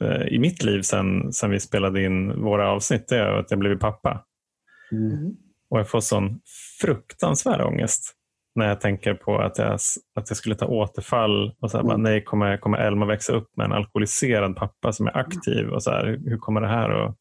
eh, 0.00 0.22
i 0.22 0.38
mitt 0.38 0.62
liv 0.62 0.82
sen, 0.82 1.32
sen 1.32 1.50
vi 1.50 1.60
spelade 1.60 2.04
in 2.04 2.42
våra 2.42 2.70
avsnitt 2.70 3.12
är 3.12 3.26
att 3.26 3.50
jag 3.50 3.60
blivit 3.60 3.80
pappa. 3.80 4.24
Mm. 4.92 5.36
Och 5.70 5.78
jag 5.78 5.90
får 5.90 6.00
sån 6.00 6.40
fruktansvärd 6.80 7.60
ångest 7.60 8.14
när 8.54 8.68
jag 8.68 8.80
tänker 8.80 9.14
på 9.14 9.38
att 9.38 9.58
jag, 9.58 9.72
att 10.14 10.30
jag 10.30 10.36
skulle 10.36 10.54
ta 10.54 10.66
återfall. 10.66 11.54
och 11.60 11.70
så 11.70 11.76
här, 11.76 11.84
mm. 11.84 11.88
bara, 11.88 11.96
Nej, 11.96 12.24
kommer, 12.24 12.56
kommer 12.56 12.78
Elma 12.78 13.06
växa 13.06 13.32
upp 13.32 13.56
med 13.56 13.64
en 13.64 13.72
alkoholiserad 13.72 14.56
pappa 14.56 14.92
som 14.92 15.06
är 15.06 15.16
aktiv? 15.16 15.68
och 15.68 15.82
så 15.82 15.90
här, 15.90 16.20
Hur 16.24 16.38
kommer 16.38 16.60
det 16.60 16.68
här 16.68 16.90
att, 16.90 17.16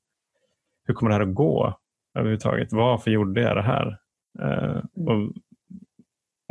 hur 0.85 0.93
kommer 0.93 1.09
det 1.09 1.15
här 1.15 1.29
att 1.29 1.35
gå 1.35 1.79
överhuvudtaget? 2.17 2.73
Varför 2.73 3.11
gjorde 3.11 3.41
jag 3.41 3.57
det 3.57 3.61
här? 3.61 3.97
Uh, 4.41 4.77
och 4.77 5.33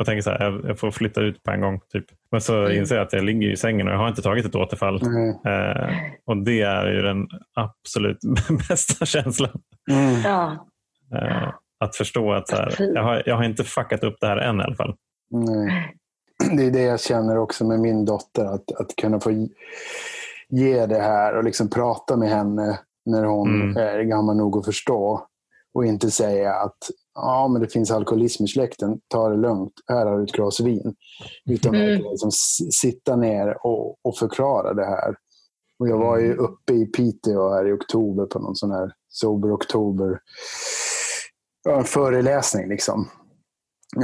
jag 0.03 0.07
tänker 0.07 0.21
så 0.21 0.29
här, 0.29 0.61
jag 0.67 0.79
får 0.79 0.91
flytta 0.91 1.21
ut 1.21 1.43
på 1.43 1.51
en 1.51 1.61
gång. 1.61 1.79
Typ. 1.93 2.05
Men 2.31 2.41
så 2.41 2.59
mm. 2.59 2.77
inser 2.77 2.95
jag 2.95 3.05
att 3.05 3.13
jag 3.13 3.23
ligger 3.23 3.51
i 3.51 3.57
sängen 3.57 3.87
och 3.87 3.93
jag 3.93 3.97
har 3.97 4.07
inte 4.07 4.21
tagit 4.21 4.45
ett 4.45 4.55
återfall. 4.55 5.01
Mm. 5.01 5.29
Uh, 5.29 5.97
och 6.25 6.37
det 6.37 6.61
är 6.61 6.87
ju 6.87 7.01
den 7.01 7.27
absolut 7.53 8.17
bästa 8.69 9.05
känslan. 9.05 9.61
Mm. 9.91 10.21
Ja. 10.23 10.67
Uh, 11.15 11.53
att 11.79 11.95
förstå 11.95 12.33
att 12.33 12.47
så 12.47 12.55
här, 12.55 12.75
jag, 12.79 13.03
har, 13.03 13.23
jag 13.25 13.35
har 13.35 13.43
inte 13.43 13.63
fuckat 13.63 14.03
upp 14.03 14.17
det 14.21 14.27
här 14.27 14.37
än 14.37 14.59
i 14.59 14.63
alla 14.63 14.75
fall. 14.75 14.95
Nej. 15.31 15.95
Det 16.57 16.65
är 16.65 16.71
det 16.71 16.83
jag 16.83 17.01
känner 17.01 17.37
också 17.37 17.65
med 17.65 17.79
min 17.79 18.05
dotter. 18.05 18.45
Att, 18.45 18.71
att 18.71 18.95
kunna 19.01 19.19
få 19.19 19.47
ge 20.49 20.85
det 20.85 20.99
här 20.99 21.35
och 21.37 21.43
liksom 21.43 21.69
prata 21.69 22.17
med 22.17 22.29
henne 22.29 22.79
när 23.05 23.23
hon 23.23 23.61
mm. 23.61 23.77
är 23.77 24.03
gammal 24.03 24.37
nog 24.37 24.57
att 24.57 24.65
förstå. 24.65 25.27
Och 25.73 25.85
inte 25.85 26.11
säga 26.11 26.53
att 26.53 26.77
ja, 27.15 27.47
men 27.47 27.61
det 27.61 27.67
finns 27.67 27.91
alkoholism 27.91 28.43
i 28.43 28.47
släkten, 28.47 28.99
ta 29.07 29.29
det 29.29 29.37
lugnt, 29.37 29.73
här 29.87 30.05
har 30.05 30.17
du 30.17 30.23
ett 30.23 30.31
glas 30.31 30.59
vin. 30.59 30.95
Utan 31.49 31.75
mm. 31.75 32.01
liksom 32.11 32.31
sitta 32.81 33.15
ner 33.15 33.65
och, 33.65 34.05
och 34.05 34.17
förklara 34.17 34.73
det 34.73 34.85
här. 34.85 35.15
Och 35.79 35.89
jag 35.89 35.97
var 35.97 36.17
ju 36.17 36.25
mm. 36.25 36.39
uppe 36.39 36.73
i 36.73 36.85
Piteå 36.85 37.49
här 37.49 37.67
i 37.67 37.71
oktober 37.71 38.25
på 38.25 38.39
någon 38.39 38.55
sån 38.55 38.71
här 38.71 38.91
Sober 39.09 39.55
Oktober 39.55 40.19
ja, 41.63 41.83
föreläsning. 41.83 42.69
Liksom. 42.69 43.09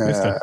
Eh, 0.02 0.28
eh, 0.28 0.36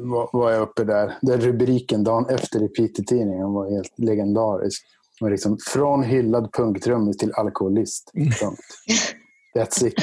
var, 0.00 0.30
var 0.32 0.50
jag 0.50 0.62
uppe 0.62 0.84
där. 0.84 1.18
Den 1.22 1.40
rubriken 1.40 2.04
dagen 2.04 2.26
efter 2.28 2.62
i 2.62 2.68
Piteå-tidningen 2.68 3.52
var 3.52 3.70
helt 3.70 3.98
legendarisk. 3.98 4.82
Och 5.20 5.30
liksom, 5.30 5.58
från 5.66 6.02
hyllad 6.02 6.52
punktrummis 6.52 7.16
till 7.16 7.32
alkoholist. 7.32 8.10
Punkt. 8.14 8.60
That's 9.54 9.86
it. 9.86 9.94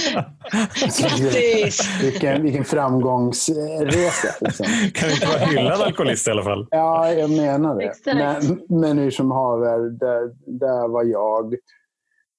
vilken, 2.02 2.43
vilken 2.43 2.66
framgångsresa. 2.66 4.36
Liksom. 4.41 4.66
Kan 4.93 5.10
du 5.10 5.14
inte 5.14 5.28
vara 5.28 5.38
hyllad 5.38 5.82
alkoholist 5.82 6.28
i 6.28 6.32
alla 6.32 6.43
fall? 6.43 6.68
Ja, 6.72 7.14
jag 7.14 7.30
menar 7.30 7.76
det. 7.76 7.93
Men, 8.06 8.62
men 8.80 8.97
hur 8.97 9.12
som 9.12 9.32
haver, 9.32 9.80
där, 9.80 10.36
där 10.45 10.88
var 10.88 11.04
jag. 11.04 11.56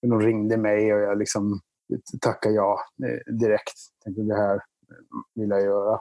De 0.03 0.21
ringde 0.21 0.57
mig 0.57 0.95
och 0.95 1.01
jag 1.01 1.19
liksom 1.19 1.61
tackade 2.21 2.55
ja 2.55 2.81
eh, 3.05 3.33
direkt. 3.35 3.79
Tänkte 4.05 4.23
det 4.23 4.37
här 4.37 4.61
vill 5.35 5.51
jag 5.51 5.63
göra. 5.63 5.93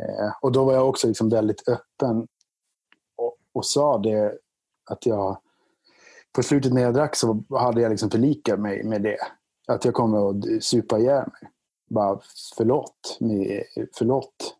Eh, 0.00 0.32
och 0.40 0.52
då 0.52 0.64
var 0.64 0.72
jag 0.72 0.88
också 0.88 1.08
liksom 1.08 1.28
väldigt 1.28 1.68
öppen 1.68 2.26
och, 3.16 3.36
och 3.52 3.66
sa 3.66 3.98
det 3.98 4.38
att 4.90 5.06
jag 5.06 5.38
på 6.32 6.42
slutet 6.42 6.72
när 6.72 6.82
jag 6.82 6.94
drack 6.94 7.16
så 7.16 7.44
hade 7.50 7.80
jag 7.80 7.90
liksom 7.90 8.10
förlikat 8.10 8.60
mig 8.60 8.84
med 8.84 9.02
det. 9.02 9.18
Att 9.66 9.84
jag 9.84 9.94
kommer 9.94 10.30
att 10.30 10.62
supa 10.64 10.98
ihjäl 10.98 11.24
mig. 11.26 11.50
Bara 11.90 12.20
förlåt, 12.56 13.18
förlåt 13.98 14.56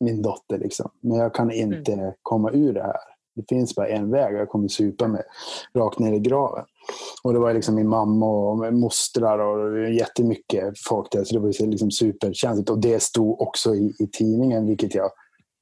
min 0.00 0.22
dotter. 0.22 0.58
Liksom. 0.58 0.90
Men 1.00 1.18
jag 1.18 1.34
kan 1.34 1.50
inte 1.50 1.92
mm. 1.92 2.12
komma 2.22 2.50
ur 2.50 2.72
det 2.72 2.82
här. 2.82 3.00
Det 3.34 3.44
finns 3.48 3.74
bara 3.74 3.88
en 3.88 4.10
väg 4.10 4.34
jag 4.34 4.48
kommer 4.48 4.68
supa 4.68 5.08
mig 5.08 5.22
rakt 5.74 5.98
ner 5.98 6.12
i 6.12 6.18
graven. 6.18 6.64
Och 7.22 7.32
det 7.32 7.38
var 7.38 7.54
liksom 7.54 7.74
min 7.74 7.88
mamma 7.88 8.26
och 8.26 8.74
mostrar 8.74 9.38
och 9.38 9.90
jättemycket 9.90 10.74
folk 10.88 11.12
där. 11.12 11.24
Så 11.24 11.34
det 11.34 11.40
var 11.40 11.66
liksom 11.66 11.90
superkänsligt. 11.90 12.70
Och 12.70 12.80
det 12.80 13.02
stod 13.02 13.40
också 13.40 13.74
i, 13.74 13.94
i 13.98 14.06
tidningen, 14.06 14.66
vilket 14.66 14.94
jag, 14.94 15.10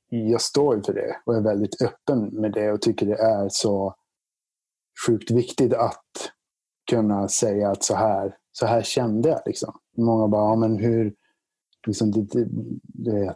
jag 0.09 0.41
står 0.41 0.83
för 0.87 0.93
det. 0.93 1.17
Och 1.27 1.35
är 1.37 1.41
väldigt 1.41 1.83
öppen 1.83 2.25
med 2.25 2.53
det 2.53 2.73
och 2.73 2.83
tycker 2.83 3.07
det 3.07 3.19
är 3.19 3.49
så 3.49 3.95
sjukt 5.07 5.31
viktigt 5.31 5.75
att 5.75 6.05
kunna 6.91 7.29
säga 7.29 7.71
att 7.71 7.85
så 7.85 7.95
här, 7.95 8.37
så 8.59 8.67
här 8.67 8.83
kände 8.83 9.29
jag. 9.29 9.41
Liksom. 9.47 9.79
Många 9.97 10.29
bara, 10.29 10.51
ja, 10.51 10.57
men 10.57 10.79
hur, 10.79 11.15
liksom, 11.87 12.11
ditt, 12.11 12.33
det, 12.83 13.35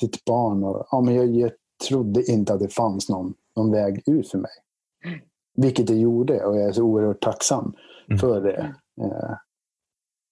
ditt 0.00 0.24
barn. 0.24 0.64
Och, 0.64 0.86
ja, 0.90 1.00
men 1.00 1.14
jag, 1.14 1.26
jag 1.26 1.50
trodde 1.88 2.30
inte 2.30 2.54
att 2.54 2.60
det 2.60 2.68
fanns 2.68 3.08
någon, 3.08 3.34
någon 3.56 3.72
väg 3.72 4.02
ut 4.06 4.28
för 4.28 4.38
mig. 4.38 4.50
Vilket 5.56 5.86
det 5.86 5.94
gjorde 5.94 6.44
och 6.44 6.56
jag 6.56 6.68
är 6.68 6.72
så 6.72 6.82
oerhört 6.82 7.20
tacksam 7.20 7.74
mm. 8.08 8.18
för 8.18 8.40
det. 8.40 8.74
Eh, 9.00 9.34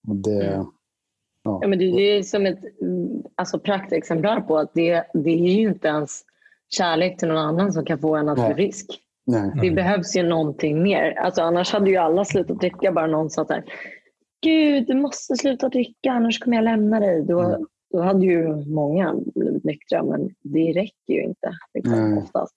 och 0.08 0.16
det, 0.16 0.46
mm. 0.46 0.66
ja. 1.42 1.58
ja. 1.62 1.68
men 1.68 1.78
det 1.78 1.84
är 1.84 2.22
som 2.22 2.46
ett 2.46 2.60
alltså, 3.34 3.58
praktexemplar 3.58 4.40
på 4.40 4.58
att 4.58 4.74
det, 4.74 5.04
det 5.14 5.30
är 5.30 5.56
ju 5.56 5.68
inte 5.68 5.88
ens 5.88 6.22
kärlek 6.68 7.18
till 7.18 7.28
någon 7.28 7.38
annan 7.38 7.72
som 7.72 7.84
kan 7.84 7.98
få 7.98 8.16
en 8.16 8.28
att 8.28 8.46
bli 8.46 8.54
frisk. 8.54 9.02
Nej. 9.26 9.50
Det 9.62 9.70
behövs 9.70 10.16
ju 10.16 10.22
någonting 10.22 10.82
mer. 10.82 11.18
Alltså, 11.18 11.42
annars 11.42 11.72
hade 11.72 11.90
ju 11.90 11.96
alla 11.96 12.24
slutat 12.24 12.60
dricka 12.60 12.92
bara 12.92 13.06
någon 13.06 13.30
sa 13.30 13.44
där. 13.44 13.64
Gud, 14.46 14.86
du 14.86 14.94
måste 14.94 15.36
sluta 15.36 15.68
dricka 15.68 16.12
annars 16.12 16.38
kommer 16.38 16.56
jag 16.56 16.64
lämna 16.64 17.00
dig. 17.00 17.22
Då, 17.22 17.40
mm. 17.40 17.66
då 17.92 18.02
hade 18.02 18.26
ju 18.26 18.56
många 18.74 19.14
blivit 19.34 19.64
nyktra 19.64 20.02
men 20.02 20.30
det 20.42 20.72
räcker 20.72 21.12
ju 21.12 21.22
inte 21.22 21.58
liksom, 21.74 21.94
mm. 21.94 22.18
oftast. 22.18 22.54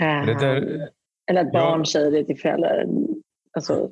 Uh, 0.00 0.38
där, 0.38 0.88
eller 1.30 1.40
att 1.40 1.52
barn 1.52 1.78
jag, 1.78 1.88
säger 1.88 2.10
det 2.10 2.24
till 2.24 2.38
föräldrar. 2.38 2.86
Alltså, 3.52 3.90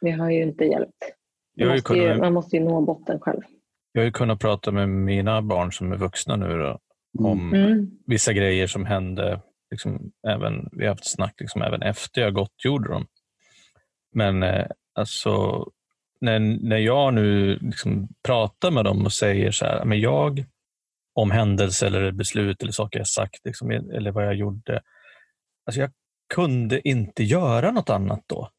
det 0.00 0.10
har 0.10 0.30
ju 0.30 0.42
inte 0.42 0.64
hjälpt. 0.64 1.12
Man 1.58 1.68
måste, 1.68 1.82
kunnat, 1.82 2.16
ju, 2.16 2.20
man 2.20 2.32
måste 2.32 2.56
ju 2.56 2.64
nå 2.64 2.80
botten 2.80 3.20
själv. 3.20 3.40
Jag 3.92 4.00
har 4.00 4.06
ju 4.06 4.12
kunnat 4.12 4.40
prata 4.40 4.72
med 4.72 4.88
mina 4.88 5.42
barn 5.42 5.72
som 5.72 5.92
är 5.92 5.96
vuxna 5.96 6.36
nu 6.36 6.58
då, 6.58 6.78
om 7.18 7.54
mm. 7.54 7.90
vissa 8.06 8.32
grejer 8.32 8.66
som 8.66 8.84
hände 8.84 9.40
liksom, 9.70 10.12
även, 10.28 10.68
vi 10.72 10.84
har 10.84 10.88
haft 10.90 11.10
snack 11.10 11.34
liksom, 11.40 11.62
även 11.62 11.82
efter 11.82 12.20
jag 12.20 12.34
gottgjorde 12.34 12.88
dem. 12.88 13.06
Men 14.14 14.42
eh, 14.42 14.66
alltså, 14.94 15.66
när, 16.20 16.38
när 16.38 16.78
jag 16.78 17.14
nu 17.14 17.58
liksom 17.58 18.08
pratar 18.24 18.70
med 18.70 18.84
dem 18.84 19.04
och 19.04 19.12
säger 19.12 19.50
så 19.50 19.64
här, 19.64 19.84
men 19.84 20.00
jag 20.00 20.44
om 21.14 21.30
händelser 21.30 21.86
eller 21.86 22.12
beslut 22.12 22.62
eller 22.62 22.72
saker 22.72 22.98
jag 22.98 23.08
sagt 23.08 23.40
liksom, 23.44 23.70
eller 23.70 24.10
vad 24.10 24.26
jag 24.26 24.34
gjorde. 24.34 24.82
Alltså 25.66 25.80
jag 25.80 25.90
kunde 26.34 26.88
inte 26.88 27.22
göra 27.22 27.70
något 27.70 27.90
annat 27.90 28.24
då. 28.26 28.50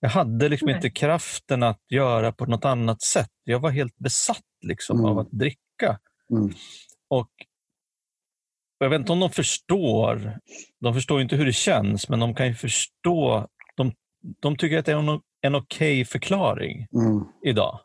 Jag 0.00 0.08
hade 0.08 0.48
liksom 0.48 0.68
inte 0.68 0.90
kraften 0.90 1.62
att 1.62 1.80
göra 1.88 2.32
på 2.32 2.46
något 2.46 2.64
annat 2.64 3.02
sätt. 3.02 3.30
Jag 3.44 3.60
var 3.60 3.70
helt 3.70 3.98
besatt 3.98 4.44
liksom, 4.66 4.98
mm. 4.98 5.10
av 5.10 5.18
att 5.18 5.30
dricka. 5.30 5.98
Mm. 6.30 6.54
Och 7.08 7.30
jag 8.78 8.90
vet 8.90 9.00
inte 9.00 9.12
om 9.12 9.20
de 9.20 9.30
förstår. 9.30 10.38
De 10.80 10.94
förstår 10.94 11.20
inte 11.20 11.36
hur 11.36 11.46
det 11.46 11.52
känns, 11.52 12.08
men 12.08 12.20
de 12.20 12.34
kan 12.34 12.46
ju 12.46 12.54
förstå. 12.54 13.48
De, 14.40 14.56
tycker 14.56 14.78
att 14.78 14.86
det 14.86 14.92
är 14.92 14.96
en, 14.96 15.20
en 15.40 15.54
okej 15.54 16.00
okay 16.00 16.04
förklaring 16.04 16.86
mm. 16.94 17.24
idag. 17.44 17.80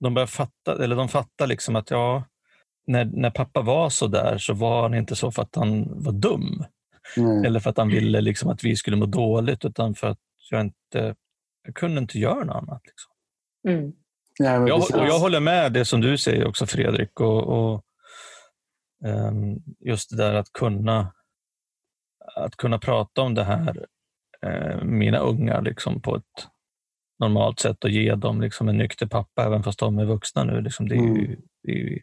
De 0.00 0.14
börjar 0.14 0.26
fatta, 0.26 0.84
eller 0.84 0.96
de 0.96 1.08
fattar 1.08 1.46
liksom 1.46 1.76
att 1.76 1.90
ja, 1.90 2.24
när, 2.86 3.04
när 3.04 3.30
pappa 3.30 3.62
var 3.62 3.90
så 3.90 4.06
där 4.06 4.38
så 4.38 4.54
var 4.54 4.82
han 4.82 4.94
inte 4.94 5.16
så 5.16 5.30
för 5.30 5.42
att 5.42 5.56
han 5.56 6.02
var 6.02 6.12
dum. 6.12 6.64
Mm. 7.16 7.44
Eller 7.44 7.60
för 7.60 7.70
att 7.70 7.78
han 7.78 7.88
ville 7.88 8.20
liksom 8.20 8.50
att 8.50 8.64
vi 8.64 8.76
skulle 8.76 8.96
må 8.96 9.06
dåligt, 9.06 9.64
utan 9.64 9.94
för 9.94 10.06
att 10.06 10.18
jag 10.50 10.60
inte 10.60 11.14
jag 11.66 11.74
kunde 11.74 12.00
inte 12.00 12.18
göra 12.18 12.44
något 12.44 12.56
annat. 12.56 12.82
Liksom. 12.84 13.12
Mm. 13.68 13.92
Ja, 14.38 14.68
jag, 14.68 14.78
och 14.78 15.06
jag 15.08 15.18
håller 15.18 15.40
med 15.40 15.72
det 15.72 15.84
som 15.84 16.00
du 16.00 16.18
säger 16.18 16.46
också 16.46 16.66
Fredrik. 16.66 17.20
Och, 17.20 17.42
och 17.48 17.84
Ehm, 19.04 19.58
just 19.80 20.10
det 20.10 20.16
där 20.16 20.34
att 20.34 20.52
kunna, 20.52 21.12
att 22.36 22.56
kunna 22.56 22.78
prata 22.78 23.22
om 23.22 23.34
det 23.34 23.44
här, 23.44 23.86
mina 24.82 25.18
ungar, 25.18 25.62
liksom 25.62 26.00
på 26.00 26.16
ett 26.16 26.48
normalt 27.20 27.60
sätt 27.60 27.84
och 27.84 27.90
ge 27.90 28.14
dem 28.14 28.40
liksom 28.40 28.68
en 28.68 28.78
nykter 28.78 29.06
pappa, 29.06 29.44
även 29.44 29.62
fast 29.62 29.78
de 29.78 29.98
är 29.98 30.04
vuxna 30.04 30.44
nu. 30.44 30.60
Liksom, 30.60 30.88
det, 30.88 30.94
är 30.94 30.98
ju, 30.98 31.24
mm. 31.24 31.36
det, 31.62 31.70
är 31.72 31.76
ju, 31.76 32.00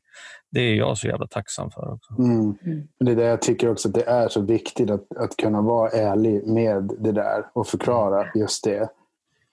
det 0.51 0.59
är 0.59 0.75
jag 0.75 0.97
så 0.97 1.07
jävla 1.07 1.27
tacksam 1.27 1.71
för. 1.71 1.93
också. 1.93 2.13
Mm. 2.19 2.57
mm. 2.65 2.87
Det 2.99 3.11
är 3.11 3.15
det 3.15 3.23
jag 3.23 3.41
tycker 3.41 3.69
också 3.69 3.87
att 3.87 3.93
det 3.93 4.03
är 4.03 4.27
så 4.27 4.41
viktigt 4.41 4.89
att, 4.89 5.17
att 5.17 5.37
kunna 5.37 5.61
vara 5.61 5.89
ärlig 5.89 6.47
med 6.47 6.91
det 6.99 7.11
där 7.11 7.45
och 7.53 7.67
förklara 7.67 8.27
just 8.35 8.63
det. 8.63 8.89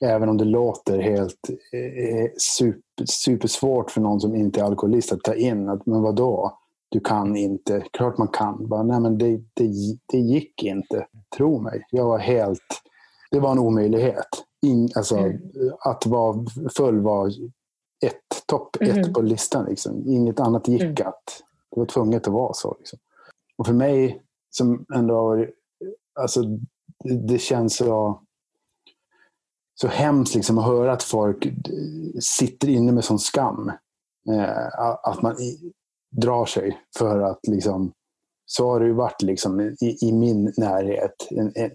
Även 0.05 0.29
om 0.29 0.37
det 0.37 0.45
låter 0.45 0.99
helt 0.99 1.51
eh, 1.73 2.31
super, 2.39 3.07
supersvårt 3.07 3.91
för 3.91 4.01
någon 4.01 4.21
som 4.21 4.35
inte 4.35 4.61
är 4.61 4.65
alkoholist 4.65 5.13
att 5.13 5.23
ta 5.23 5.35
in. 5.35 5.69
Att, 5.69 5.87
men 5.87 6.03
vadå? 6.03 6.59
Du 6.89 7.01
kan 7.01 7.37
inte. 7.37 7.85
Klart 7.93 8.19
man 8.19 8.29
kan. 8.29 8.69
Bara, 8.69 8.83
nej, 8.83 9.01
men 9.01 9.19
det, 9.19 9.37
det, 9.55 9.73
det 10.07 10.19
gick 10.19 10.63
inte. 10.63 11.07
Tro 11.37 11.61
mig. 11.61 11.87
Jag 11.91 12.05
var 12.05 12.19
helt... 12.19 12.83
Det 13.31 13.41
var 13.41 13.53
en 13.53 13.59
omöjlighet. 13.59 14.29
In, 14.67 14.89
alltså, 14.97 15.17
mm. 15.17 15.41
Att 15.81 16.07
vara 16.07 16.47
full 16.77 17.01
var 17.01 17.29
ett, 18.05 18.47
topp 18.47 18.77
mm. 18.81 18.99
ett 18.99 19.15
på 19.15 19.23
listan. 19.23 19.65
Liksom. 19.65 20.09
Inget 20.09 20.41
annat 20.41 20.69
gick 20.69 20.83
mm. 20.83 21.09
att... 21.09 21.43
Det 21.71 21.81
var 21.81 21.87
tvunget 21.87 22.27
att 22.27 22.33
vara 22.33 22.53
så. 22.53 22.77
Liksom. 22.79 22.99
Och 23.59 23.67
för 23.67 23.75
mig 23.75 24.23
som 24.51 24.85
ändå 24.95 25.47
alltså, 26.21 26.43
det, 27.05 27.27
det 27.29 27.39
känns 27.39 27.77
så, 27.77 28.23
så 29.81 29.89
hemskt 29.89 30.35
liksom, 30.35 30.59
att 30.59 30.65
höra 30.65 30.93
att 30.93 31.03
folk 31.03 31.49
sitter 32.21 32.69
inne 32.69 32.93
med 32.93 33.05
sån 33.05 33.19
skam. 33.19 33.73
Eh, 34.31 34.67
att 35.03 35.23
man 35.23 35.37
drar 36.11 36.45
sig 36.45 36.81
för 36.99 37.21
att 37.21 37.41
liksom, 37.49 37.93
så 38.47 38.71
har 38.71 38.81
det 38.81 38.87
ju 38.87 38.93
varit 38.93 39.23
liksom 39.23 39.61
i, 39.61 39.99
i 40.01 40.13
min 40.13 40.53
närhet, 40.57 41.29
en, 41.31 41.53
en, 41.55 41.71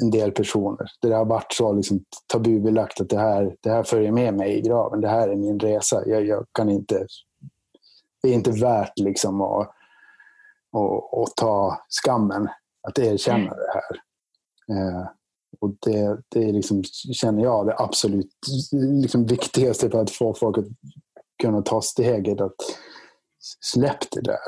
en, 0.00 0.10
del 0.10 0.32
personer. 0.32 0.86
Det 1.00 1.12
har 1.12 1.24
varit 1.24 1.52
så 1.52 1.72
liksom 1.72 2.04
tabubelagt 2.26 3.00
att 3.00 3.08
det 3.08 3.18
här, 3.18 3.56
det 3.60 3.70
här 3.70 3.82
följer 3.82 4.12
med 4.12 4.34
mig 4.34 4.58
i 4.58 4.60
graven. 4.60 5.00
Det 5.00 5.08
här 5.08 5.28
är 5.28 5.36
min 5.36 5.60
resa. 5.60 6.02
Jag, 6.06 6.26
jag 6.26 6.46
kan 6.52 6.68
inte... 6.68 7.06
Det 8.22 8.28
är 8.28 8.34
inte 8.34 8.50
värt 8.50 8.98
liksom 8.98 9.40
att, 9.40 9.68
att, 10.72 11.18
att 11.18 11.36
ta 11.36 11.78
skammen, 11.88 12.48
att 12.88 12.98
erkänna 12.98 13.54
det 13.54 13.72
här. 13.74 14.00
Eh, 14.78 15.06
och 15.60 15.70
det, 15.80 16.18
det 16.28 16.44
är 16.48 16.52
liksom, 16.52 16.84
känner 17.12 17.42
jag 17.42 17.66
det 17.66 17.74
absolut 17.78 18.30
liksom 18.72 19.26
viktigaste 19.26 19.90
för 19.90 20.02
att 20.02 20.10
få 20.10 20.34
folk 20.34 20.58
att 20.58 20.64
kunna 21.42 21.62
ta 21.62 21.80
steget. 21.80 22.40
Att, 22.40 22.54
släpp 23.60 24.10
det 24.10 24.20
där. 24.20 24.38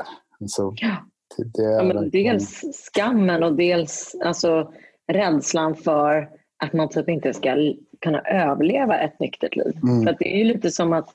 Alltså, 0.41 0.73
ja. 0.75 0.95
det, 1.37 1.43
det 1.43 1.93
ja, 1.93 2.01
dels 2.11 2.61
skammen 2.93 3.43
och 3.43 3.55
dels 3.55 4.15
alltså, 4.23 4.71
rädslan 5.11 5.75
för 5.75 6.29
att 6.63 6.73
man 6.73 6.89
typ 6.89 7.09
inte 7.09 7.33
ska 7.33 7.73
kunna 8.01 8.21
överleva 8.21 8.99
ett 8.99 9.19
nyktert 9.19 9.55
liv. 9.55 9.73
Mm. 9.83 10.03
För 10.03 10.15
det 10.19 10.35
är 10.35 10.37
ju 10.37 10.43
lite 10.43 10.71
som 10.71 10.93
att 10.93 11.09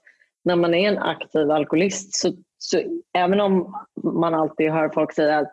när 0.44 0.56
man 0.56 0.74
är 0.74 0.88
en 0.88 0.98
aktiv 0.98 1.50
alkoholist 1.50 2.14
så, 2.14 2.32
så 2.58 2.80
även 3.18 3.40
om 3.40 3.74
man 4.02 4.34
alltid 4.34 4.70
hör 4.70 4.88
folk 4.88 5.12
säga 5.12 5.38
att 5.38 5.52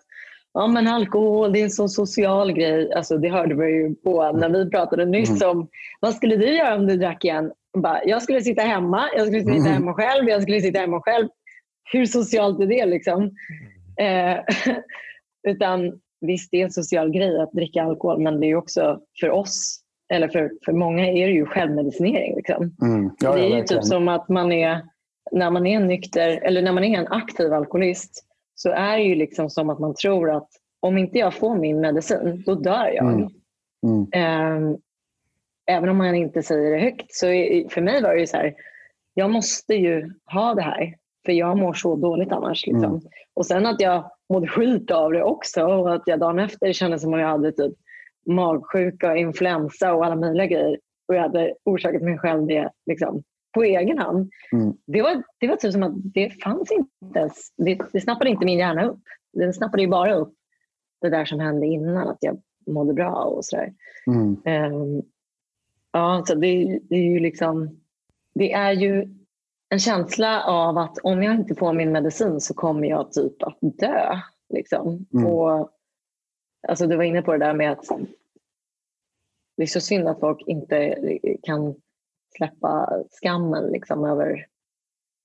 ja, 0.54 0.68
men 0.68 0.88
alkohol 0.88 1.54
det 1.54 1.60
är 1.60 1.64
en 1.64 1.70
så 1.70 1.88
social 1.88 2.52
grej. 2.52 2.94
Alltså, 2.94 3.18
det 3.18 3.30
hörde 3.30 3.56
vi 3.56 3.72
ju 3.72 3.96
på 3.96 4.32
när 4.32 4.50
vi 4.50 4.70
pratade 4.70 5.06
nyss 5.06 5.42
mm. 5.42 5.58
om 5.58 5.68
vad 6.00 6.16
skulle 6.16 6.36
du 6.36 6.58
göra 6.58 6.76
om 6.76 6.88
du 6.88 6.98
drack 6.98 7.26
igen? 7.26 7.52
Bara, 7.78 8.04
jag 8.06 8.22
skulle 8.22 8.42
sitta 8.42 8.62
hemma, 8.62 9.10
jag 9.16 9.28
skulle 9.28 9.40
sitta 9.40 9.52
mm. 9.52 9.74
hemma 9.74 9.94
själv, 9.94 10.30
jag 10.30 10.42
skulle 10.42 10.62
sitta 10.62 10.80
hemma 10.80 11.02
själv 11.02 11.28
hur 11.92 12.06
socialt 12.06 12.60
är 12.60 12.68
det 12.68 12.86
liksom? 12.86 13.32
Mm. 14.00 14.38
Eh, 14.38 14.44
utan 15.48 16.00
visst, 16.22 16.52
det 16.52 16.62
är 16.62 16.64
en 16.64 16.72
social 16.72 17.12
grej 17.12 17.42
att 17.42 17.52
dricka 17.52 17.84
alkohol, 17.84 18.22
men 18.22 18.40
det 18.40 18.48
är 18.48 18.56
också 18.56 19.00
för 19.20 19.30
oss, 19.30 19.80
eller 20.14 20.28
för, 20.28 20.52
för 20.66 20.74
många, 20.74 21.08
är 21.08 21.28
det 21.28 21.34
ju 21.34 21.46
självmedicinering. 21.46 22.36
Liksom. 22.36 22.76
Mm. 22.82 23.12
Ja, 23.20 23.34
det 23.34 23.42
är 23.42 23.58
ju 23.58 23.64
typ 23.64 23.84
som 23.84 24.08
att 24.08 24.30
man 24.30 24.52
är, 24.52 24.82
när 25.32 25.50
man 25.50 25.68
är 25.68 25.80
nykter, 25.80 26.30
eller 26.30 26.62
när 26.62 26.72
man 26.72 26.84
är 26.84 27.00
en 27.00 27.08
aktiv 27.08 27.54
alkoholist, 27.54 28.26
så 28.56 28.70
är 28.70 28.98
det 28.98 29.04
ju 29.04 29.16
liksom 29.16 29.50
som 29.50 29.70
att 29.70 29.80
man 29.80 29.96
tror 29.96 30.32
att 30.32 30.50
om 30.80 30.98
inte 30.98 31.18
jag 31.18 31.34
får 31.34 31.56
min 31.56 31.82
medicin, 31.82 32.44
då 32.46 32.56
dör 32.56 32.88
jag. 32.88 33.14
Mm. 33.14 33.30
Mm. 33.84 34.08
Eh, 34.14 34.78
även 35.70 35.90
om 35.90 35.98
man 35.98 36.16
inte 36.16 36.44
säger 36.44 36.72
det 36.72 36.80
högt. 36.80 37.14
Så 37.14 37.26
för 37.70 37.82
mig 37.82 38.02
var 38.02 38.14
det 38.14 38.20
ju 38.20 38.28
så 38.28 38.38
här, 38.38 38.54
jag 39.14 39.32
måste 39.32 39.74
ju 39.74 40.14
ha 40.26 40.54
det 40.54 40.62
här. 40.62 40.96
För 41.26 41.32
jag 41.32 41.58
mår 41.58 41.74
så 41.74 41.96
dåligt 41.96 42.32
annars. 42.32 42.68
Liksom. 42.68 42.84
Mm. 42.84 43.02
Och 43.34 43.46
sen 43.46 43.66
att 43.66 43.82
jag 43.82 44.12
mådde 44.30 44.48
skit 44.48 44.92
av 44.92 45.12
det 45.12 45.24
också 45.24 45.64
och 45.64 45.94
att 45.94 46.04
jag 46.06 46.20
dagen 46.20 46.40
efter 46.40 46.74
kände 46.74 47.00
som 47.00 47.14
om 47.14 47.20
jag 47.20 47.28
hade 47.28 47.52
typ 47.52 47.74
magsjuka 48.26 49.12
och 49.12 49.18
influensa 49.18 49.94
och 49.94 50.06
alla 50.06 50.16
möjliga 50.16 50.46
grejer. 50.46 50.80
Och 51.08 51.16
jag 51.16 51.22
hade 51.22 51.54
orsakat 51.64 52.02
mig 52.02 52.18
själv 52.18 52.48
det 52.48 52.70
liksom, 52.86 53.24
på 53.54 53.64
egen 53.64 53.98
hand. 53.98 54.30
Mm. 54.52 54.74
Det 54.88 55.02
var, 55.02 55.24
det 55.40 55.48
var 55.48 55.56
typ 55.56 55.74
som 55.74 55.84
att 55.84 55.94
det 55.96 56.44
fanns 56.44 56.72
inte 56.72 57.20
ens, 57.20 57.54
det, 57.58 57.80
det 57.94 58.02
snappade 58.02 58.30
inte 58.30 58.46
min 58.46 58.60
hjärna 58.60 58.86
upp. 58.86 59.00
Den 59.34 59.54
snappade 59.54 59.84
ju 59.84 59.90
bara 59.90 60.16
upp 60.16 60.34
det 61.02 61.10
där 61.10 61.26
som 61.26 61.40
hände 61.40 61.66
innan, 61.66 62.08
att 62.08 62.18
jag 62.20 62.42
mådde 62.68 62.94
bra 62.94 63.14
och 63.14 63.46
sådär. 63.46 63.74
Mm. 64.08 64.38
Ehm, 64.46 65.02
ja, 65.92 66.24
så 66.28 66.36
det, 66.36 66.80
det 66.90 66.96
är 66.96 67.12
ju 67.12 67.20
liksom, 67.20 67.80
det 68.34 68.52
är 68.52 68.72
ju 68.72 69.19
en 69.70 69.80
känsla 69.80 70.44
av 70.44 70.78
att 70.78 70.98
om 70.98 71.24
jag 71.24 71.36
inte 71.36 71.56
får 71.56 71.74
min 71.74 71.92
medicin 71.92 72.42
så 72.42 72.54
kommer 72.54 72.88
jag 72.88 73.12
typ 73.12 73.44
att 73.44 73.58
dö. 73.62 74.20
Liksom. 74.54 75.06
Mm. 75.14 75.26
Och, 75.26 75.70
alltså 76.68 76.88
du 76.88 76.96
var 76.96 77.04
inne 77.04 77.22
på 77.22 77.32
det 77.32 77.46
där 77.46 77.54
med 77.54 77.72
att 77.72 77.86
det 79.58 79.64
är 79.64 79.68
så 79.68 79.82
synd 79.82 80.08
att 80.08 80.20
folk 80.20 80.48
inte 80.48 80.98
kan 81.44 81.76
släppa 82.38 83.04
skammen 83.12 83.64
liksom, 83.64 84.06
över, 84.06 84.46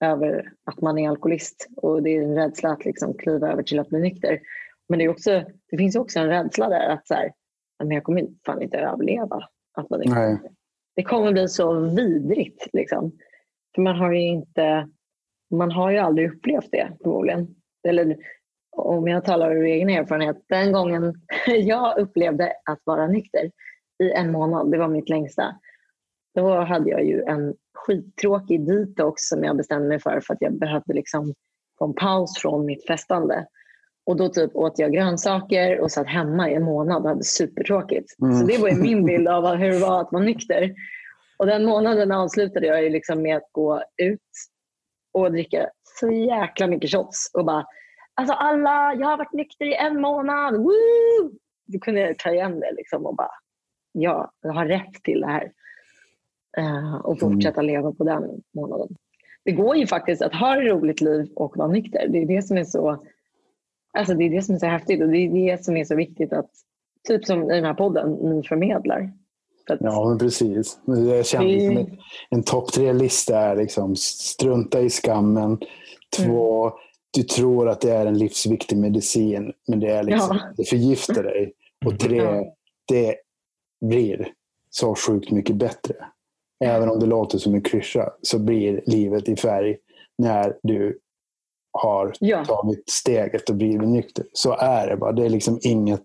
över 0.01 0.53
att 0.65 0.81
man 0.81 0.99
är 0.99 1.09
alkoholist. 1.09 1.69
Och 1.77 2.03
det 2.03 2.17
är 2.17 2.23
en 2.23 2.35
rädsla 2.35 2.71
att 2.71 2.85
liksom, 2.85 3.15
kliva 3.15 3.53
över 3.53 3.63
till 3.63 3.79
att 3.79 3.89
bli 3.89 4.01
nykter. 4.01 4.41
Men 4.89 4.99
det, 4.99 5.05
är 5.05 5.09
också, 5.09 5.45
det 5.71 5.77
finns 5.77 5.97
också 5.97 6.19
en 6.19 6.29
rädsla 6.29 6.69
där 6.69 6.89
att 6.89 7.07
så 7.07 7.15
här, 7.15 7.33
men 7.79 7.91
jag 7.91 8.05
kommer 8.05 8.27
fan 8.47 8.63
inte 8.63 8.79
överleva 8.79 9.49
att 9.75 9.91
vara 9.91 10.01
nykter. 10.01 10.51
Det 10.97 11.03
kommer 11.03 11.33
bli 11.33 11.49
så 11.49 11.81
vidrigt. 11.81 12.69
Liksom. 12.73 13.13
För 13.75 13.83
man 13.83 13.97
har 13.97 14.13
ju 14.13 14.21
inte, 14.21 14.89
man 15.51 15.71
har 15.71 15.91
ju 15.91 15.99
aldrig 15.99 16.33
upplevt 16.33 16.69
det 16.73 16.89
förmodligen. 17.03 17.55
Eller 17.89 18.17
om 18.77 19.09
jag 19.09 19.25
talar 19.25 19.57
ur 19.57 19.65
egen 19.65 19.91
erfarenhet, 19.91 20.37
den 20.49 20.73
gången 20.73 21.15
jag 21.47 21.99
upplevde 21.99 22.53
att 22.71 22.81
vara 22.85 23.07
nykter 23.07 23.51
i 24.03 24.11
en 24.11 24.33
månad, 24.33 24.71
det 24.71 24.79
var 24.79 24.89
mitt 24.89 25.09
längsta. 25.09 25.55
Då 26.35 26.61
hade 26.61 26.91
jag 26.91 27.05
ju 27.05 27.23
en 27.23 27.55
skittråkig 27.75 28.67
detox 28.67 29.23
som 29.23 29.45
jag 29.45 29.57
bestämde 29.57 29.89
mig 29.89 30.01
för 30.01 30.21
för 30.21 30.35
att 30.35 30.43
jag 30.43 30.59
behövde 30.59 30.95
liksom 30.95 31.35
få 31.79 31.85
en 31.85 31.95
paus 31.95 32.39
från 32.39 32.67
mitt 32.67 32.87
festande. 32.87 33.47
Och 34.07 34.17
då 34.17 34.29
typ 34.29 34.57
åt 34.57 34.79
jag 34.79 34.93
grönsaker 34.93 35.81
och 35.81 35.91
satt 35.91 36.07
hemma 36.07 36.51
i 36.51 36.55
en 36.55 36.63
månad 36.63 37.03
och 37.03 37.09
hade 37.09 37.25
supertråkigt. 37.25 38.21
Mm. 38.23 38.35
Så 38.35 38.47
det 38.47 38.59
var 38.59 38.69
ju 38.69 38.77
min 38.77 39.05
bild 39.07 39.29
av 39.29 39.55
hur 39.55 39.71
det 39.71 39.79
var 39.79 40.01
att 40.01 40.13
vara 40.13 40.23
nykter. 40.23 40.75
Och 41.45 41.51
den 41.51 41.65
månaden 41.65 42.13
avslutade 42.13 42.67
jag 42.67 42.83
ju 42.83 42.91
liksom 42.91 43.23
med 43.23 43.37
att 43.37 43.49
gå 43.53 43.83
ut 43.97 44.21
och 45.13 45.33
dricka 45.33 45.71
så 45.83 46.11
jäkla 46.11 46.67
mycket 46.67 46.91
shots. 46.91 47.31
Och 47.35 47.45
bara, 47.45 47.67
alltså 48.15 48.35
alla, 48.35 48.95
jag 48.95 49.07
har 49.07 49.17
varit 49.17 49.33
nykter 49.33 49.65
i 49.65 49.75
en 49.75 50.01
månad. 50.01 50.55
Woo! 50.55 51.31
Då 51.67 51.79
kunde 51.79 52.01
jag 52.01 52.19
ta 52.19 52.31
igen 52.31 52.61
det 52.61 52.73
liksom 52.77 53.07
och 53.07 53.17
bara, 53.17 53.31
ja, 53.93 54.33
jag 54.43 54.53
har 54.53 54.67
rätt 54.67 55.03
till 55.03 55.21
det 55.21 55.27
här. 55.27 55.53
Eh, 56.57 56.95
och 56.95 57.21
fortsätta 57.21 57.63
leva 57.63 57.93
på 57.93 58.05
den 58.05 58.43
månaden. 58.55 58.97
Det 59.45 59.53
går 59.53 59.77
ju 59.77 59.87
faktiskt 59.87 60.23
att 60.23 60.35
ha 60.35 60.57
ett 60.57 60.73
roligt 60.73 61.01
liv 61.01 61.33
och 61.37 61.57
vara 61.57 61.69
nykter. 61.69 62.09
Det 62.09 62.19
är 62.23 62.27
det 62.27 62.43
som 62.43 62.57
är 62.57 62.65
så, 62.65 63.05
alltså 63.99 64.15
det 64.15 64.25
är 64.25 64.31
det 64.31 64.43
som 64.43 64.55
är 64.55 64.59
så 64.59 64.67
häftigt 64.67 65.03
och 65.03 65.09
det 65.09 65.19
är 65.19 65.31
det 65.31 65.65
som 65.65 65.77
är 65.77 65.85
så 65.85 65.97
viktigt 65.97 66.33
att, 66.33 66.51
typ 67.09 67.25
som 67.25 67.51
i 67.51 67.55
den 67.55 67.65
här 67.65 67.75
podden, 67.75 68.13
ni 68.13 68.43
förmedlar. 68.43 69.13
Ja, 69.81 70.09
men 70.09 70.19
precis. 70.19 70.79
Jag 70.87 71.27
känner 71.27 71.47
liksom 71.49 71.77
en, 71.77 71.99
en 72.31 72.43
topp 72.43 72.73
tre-lista 72.73 73.39
är 73.39 73.57
liksom 73.57 73.97
strunta 73.97 74.81
i 74.81 74.91
skammen. 74.91 75.59
Två, 76.17 76.73
du 77.11 77.23
tror 77.23 77.69
att 77.69 77.81
det 77.81 77.91
är 77.91 78.07
en 78.07 78.19
livsviktig 78.19 78.79
medicin, 78.79 79.53
men 79.69 79.81
det, 79.81 79.91
är 79.91 80.03
liksom, 80.03 80.37
Ja. 80.37 80.53
det 80.57 80.65
förgiftar 80.65 81.23
dig. 81.23 81.53
Och 81.87 81.99
tre, 82.01 82.17
Ja. 82.17 82.55
det 82.89 83.17
blir 83.87 84.29
så 84.71 84.95
sjukt 84.95 85.31
mycket 85.31 85.57
bättre. 85.57 85.95
Även 86.65 86.91
om 86.91 87.01
det 87.01 87.07
låter 87.07 87.39
som 87.39 87.55
en 87.55 87.63
klyscha 87.63 88.11
så 88.23 88.39
blir 88.39 88.83
livet 88.87 89.29
i 89.29 89.37
färg 89.37 89.77
när 90.19 90.57
du 90.63 90.99
har 91.73 92.13
Ja. 92.21 92.45
tagit 92.45 92.91
steget 92.91 93.49
och 93.51 93.57
blivit 93.57 93.89
nykter. 93.89 94.25
Så 94.33 94.53
är 94.59 94.87
det 94.89 94.97
bara. 94.97 95.13
Det 95.13 95.25
är 95.25 95.29
liksom 95.31 95.59
inget, 95.63 96.03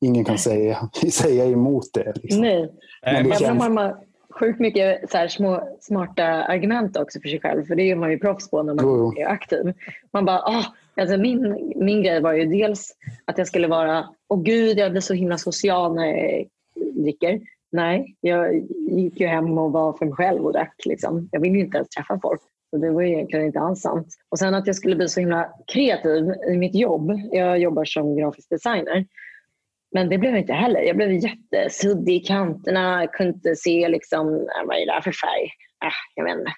ingen 0.00 0.24
kan 0.24 0.38
säga, 0.48 0.88
säga 1.12 1.44
emot 1.44 1.84
det. 1.94 2.12
Liksom. 2.22 2.40
Nej, 2.40 2.72
Men 3.02 3.14
det 3.14 3.18
även 3.20 3.26
om 3.32 3.38
känns- 3.38 3.58
man 3.58 3.76
har 3.76 3.96
sjukt 4.30 4.60
mycket 4.60 5.10
så 5.10 5.16
här 5.18 5.28
små 5.28 5.76
smarta 5.80 6.24
argument 6.24 6.96
också 6.96 7.20
för 7.20 7.28
sig 7.28 7.40
själv. 7.40 7.64
För 7.66 7.74
det 7.74 7.90
är 7.90 7.96
man 7.96 8.10
ju 8.10 8.18
proffs 8.18 8.50
på 8.50 8.62
när 8.62 8.74
man 8.74 8.84
Jo, 8.84 9.12
jo. 9.16 9.22
är 9.22 9.26
aktiv. 9.26 9.72
Man 10.12 10.24
bara, 10.24 10.38
ah, 10.38 10.64
alltså 10.96 11.16
min, 11.16 11.72
min 11.76 12.02
grej 12.02 12.20
var 12.20 12.32
ju 12.32 12.44
dels 12.44 12.92
att 13.24 13.38
jag 13.38 13.46
skulle 13.46 13.68
vara, 13.68 14.04
åh 14.28 14.42
gud 14.42 14.78
jag 14.78 14.90
blir 14.90 15.00
så 15.00 15.14
himla 15.14 15.38
social 15.38 15.94
när 15.94 16.06
jag 16.06 16.44
dricker. 16.94 17.40
Nej, 17.72 18.16
jag 18.20 18.54
gick 18.90 19.20
ju 19.20 19.26
hem 19.26 19.58
och 19.58 19.72
var 19.72 19.92
för 19.92 20.04
mig 20.06 20.14
själv 20.14 20.44
och 20.46 20.52
drack. 20.52 20.74
Liksom. 20.84 21.28
Jag 21.32 21.40
ville 21.40 21.54
ju 21.58 21.64
inte 21.64 21.76
ens 21.76 21.88
träffa 21.88 22.18
folk. 22.22 22.40
Så 22.70 22.76
det 22.76 22.90
var 22.90 23.02
ju 23.02 23.08
egentligen 23.08 23.46
inte 23.46 23.60
alls 23.60 23.80
sant. 23.80 24.08
Och 24.28 24.38
sen 24.38 24.54
att 24.54 24.66
jag 24.66 24.76
skulle 24.76 24.96
bli 24.96 25.08
så 25.08 25.20
himla 25.20 25.48
kreativ 25.72 26.32
i 26.50 26.56
mitt 26.56 26.74
jobb. 26.74 27.12
Jag 27.32 27.58
jobbar 27.58 27.84
som 27.84 28.16
grafisk 28.16 28.50
designer. 28.50 29.06
Men 29.96 30.08
det 30.08 30.18
blev 30.18 30.32
jag 30.32 30.40
inte 30.40 30.52
heller. 30.52 30.80
Jag 30.80 30.96
blev 30.96 31.12
jättesuddig 31.12 32.14
i 32.14 32.20
kanterna. 32.20 33.00
Jag 33.00 33.12
kunde 33.12 33.32
inte 33.32 33.56
se 33.56 33.88
liksom, 33.88 34.34
äh, 34.34 34.66
vad 34.66 34.76
är 34.76 34.86
det 34.86 34.92
här 34.92 35.00
för 35.00 35.12
färg. 35.12 35.44
Äh, 35.84 35.92
jag 36.14 36.24
vet 36.24 36.38
inte. 36.38 36.52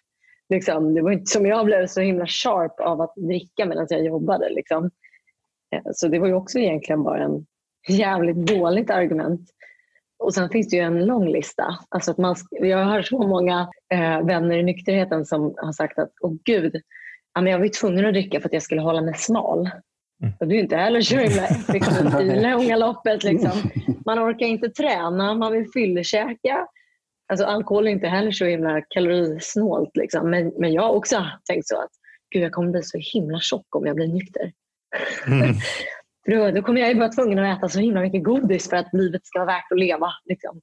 Liksom, 0.48 0.94
det 0.94 1.02
var 1.02 1.10
inte 1.10 1.30
som 1.32 1.46
jag 1.46 1.66
blev 1.66 1.86
så 1.86 2.00
himla 2.00 2.26
sharp 2.26 2.80
av 2.80 3.00
att 3.00 3.14
dricka 3.16 3.66
medan 3.66 3.86
jag 3.90 4.04
jobbade. 4.04 4.48
Liksom. 4.50 4.90
Eh, 5.74 5.82
så 5.92 6.08
det 6.08 6.18
var 6.18 6.26
ju 6.26 6.34
också 6.34 6.58
egentligen 6.58 7.02
bara 7.02 7.24
en 7.24 7.46
jävligt 7.88 8.36
dåligt 8.36 8.90
argument. 8.90 9.40
Och 10.18 10.34
sen 10.34 10.50
finns 10.50 10.68
det 10.68 10.76
ju 10.76 10.82
en 10.82 11.06
lång 11.06 11.28
lista. 11.28 11.78
Alltså 11.88 12.10
att 12.10 12.18
man, 12.18 12.36
jag 12.50 12.84
har 12.84 13.02
så 13.02 13.18
många 13.18 13.68
eh, 13.94 14.26
vänner 14.26 14.58
i 14.58 14.62
nykterheten 14.62 15.24
som 15.24 15.54
har 15.56 15.72
sagt 15.72 15.98
att 15.98 16.12
åh 16.20 16.34
gud, 16.44 16.76
jag 17.34 17.58
var 17.58 17.64
ju 17.64 17.70
tvungen 17.70 18.06
att 18.06 18.12
dricka 18.12 18.40
för 18.40 18.48
att 18.48 18.52
jag 18.52 18.62
skulle 18.62 18.80
hålla 18.80 19.00
mig 19.00 19.14
smal. 19.14 19.70
Mm. 20.22 20.34
Och 20.40 20.48
det 20.48 20.54
är 20.54 20.58
inte 20.58 20.76
heller 20.76 21.00
så 21.00 21.16
himla 21.16 21.46
effektivt 21.46 22.20
i 22.20 22.40
långa 22.40 22.76
loppet. 22.76 23.24
Liksom. 23.24 23.70
Man 24.06 24.18
orkar 24.18 24.46
inte 24.46 24.68
träna, 24.68 25.34
man 25.34 25.52
vill 25.52 25.66
fyllekäka. 25.74 26.66
Alltså, 27.32 27.46
alkohol 27.46 27.86
är 27.86 27.90
inte 27.90 28.08
heller 28.08 28.30
så 28.30 28.44
himla 28.44 28.80
kalorisnålt. 28.80 29.96
Liksom. 29.96 30.30
Men, 30.30 30.52
men 30.58 30.72
jag 30.72 30.82
har 30.82 30.92
också 30.92 31.26
tänkt 31.50 31.68
så 31.68 31.80
att 31.80 31.90
gud, 32.30 32.42
jag 32.42 32.52
kommer 32.52 32.70
bli 32.70 32.82
så 32.82 32.98
himla 33.12 33.40
tjock 33.40 33.76
om 33.76 33.86
jag 33.86 33.96
blir 33.96 34.08
nykter. 34.08 34.52
Mm. 35.26 35.54
För 36.24 36.32
då, 36.32 36.50
då 36.50 36.62
kommer 36.62 36.80
jag 36.80 36.88
ju 36.88 36.98
vara 36.98 37.08
tvungen 37.08 37.38
att 37.38 37.58
äta 37.58 37.68
så 37.68 37.80
himla 37.80 38.00
mycket 38.00 38.24
godis 38.24 38.70
för 38.70 38.76
att 38.76 38.88
livet 38.92 39.26
ska 39.26 39.38
vara 39.38 39.46
värt 39.46 39.72
att 39.72 39.78
leva. 39.78 40.10
Liksom. 40.24 40.60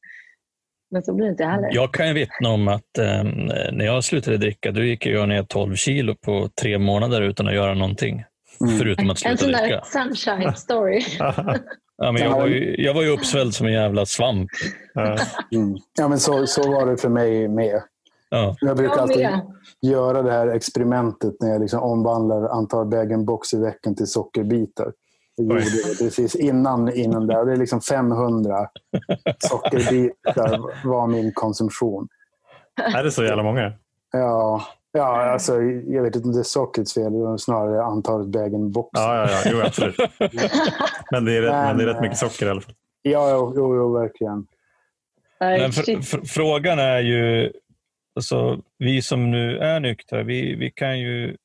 Men 0.92 1.04
så 1.04 1.14
blir 1.14 1.26
det 1.26 1.32
inte 1.32 1.46
heller. 1.46 1.70
jag 1.72 1.94
kan 1.94 2.08
ju 2.08 2.14
vittna 2.14 2.50
om 2.50 2.68
att 2.68 2.98
eh, 2.98 3.24
när 3.72 3.86
jag 3.86 4.04
slutade 4.04 4.38
dricka, 4.38 4.72
då 4.72 4.84
gick 4.84 5.06
jag 5.06 5.30
ner 5.30 5.44
12 5.44 5.76
kilo 5.76 6.16
på 6.16 6.50
tre 6.62 6.78
månader 6.78 7.22
utan 7.22 7.48
att 7.48 7.54
göra 7.54 7.74
någonting. 7.74 8.24
Mm. 8.62 8.78
Förutom 8.78 9.10
att 9.10 9.26
en 9.26 9.38
sluta 9.38 9.38
sån 9.38 9.52
där 9.52 9.62
dricka. 9.62 9.84
sunshine 9.86 10.56
story. 10.56 11.02
Ja, 11.98 12.12
men 12.12 12.22
jag, 12.22 12.30
var 12.32 12.48
ju, 12.48 12.76
jag 12.84 12.94
var 12.94 13.02
ju 13.04 13.10
uppsvälld 13.10 13.54
som 13.54 13.68
en 13.68 13.74
jävla 13.74 14.06
svamp. 14.06 14.50
Ja. 14.94 15.18
Mm. 15.54 15.78
Ja, 15.98 16.08
men 16.08 16.20
så, 16.20 16.48
så 16.48 16.72
var 16.72 16.86
det 16.86 16.98
för 16.98 17.10
mig 17.10 17.48
med. 17.48 17.82
Ja. 18.30 18.56
Jag 18.62 18.78
brukar 18.78 18.96
Jag 18.96 19.02
alltid 19.02 19.24
med. 19.24 19.42
göra 19.82 20.22
det 20.22 20.32
här 20.32 20.48
experimentet 20.48 21.34
när 21.40 21.50
jag 21.50 21.62
liksom 21.62 21.80
omvandlar 21.84 22.50
antal 22.50 22.86
bag-in-box 22.86 23.54
i 23.54 23.58
veckan 23.60 23.96
till 23.96 24.08
sockerbitar. 24.08 24.92
Jag 25.36 25.46
gjorde 25.46 25.60
det 25.62 26.00
precis 26.00 26.36
innan, 26.36 26.94
innan 26.94 27.28
där. 27.28 27.46
Det 27.46 27.52
är 27.52 27.58
liksom 27.58 27.82
500 27.82 28.68
sockerbitar 29.40 30.60
var 30.88 31.08
min 31.08 31.32
konsumtion. 31.34 32.08
Är 32.96 33.04
det 33.04 33.12
så 33.12 33.24
jävla 33.24 33.44
många? 33.44 33.74
Ja, 34.12 34.62
ja 34.96 35.24
alltså, 35.32 35.62
jag 35.62 36.04
vet 36.04 36.16
inte 36.16 36.28
om 36.28 36.34
det 36.34 36.40
är 36.40 36.44
sockrets 36.44 36.94
fel, 36.94 37.12
det 37.14 37.20
är 37.20 37.38
snarare 37.38 37.84
antalet 37.84 38.28
bag-in-box. 38.28 38.90
Ja, 38.94 39.16
ja, 39.16 39.30
ja. 39.46 39.52
Jo, 39.52 39.62
absolut. 39.66 39.96
Men 41.12 41.26
det, 41.26 41.38
är, 41.38 41.42
rätt- 41.42 41.52
men 41.52 41.78
det 41.78 41.84
är 41.84 41.88
rätt 41.88 41.96
Men, 41.96 42.02
mycket 42.02 42.18
socker 42.18 42.46
i 42.46 42.50
alla 42.50 42.62
fall. 42.62 42.74
ja 43.02 43.32
jo, 43.32 43.54
jo, 43.56 43.76
jo, 43.76 43.94
verkligen. 43.94 44.48
Men 45.40 45.72
fr, 45.72 46.02
fr, 46.02 46.26
frågan 46.26 46.80
är 46.80 47.00
ju, 47.00 47.52
alltså, 48.16 48.60
vi 48.78 49.02
som 49.02 49.32
nu 49.32 49.58
är 49.58 49.80
nyktra, 49.80 50.24
vi, 50.24 50.56
vi, 50.56 50.72
kan 50.72 51.00
ju, 51.00 51.38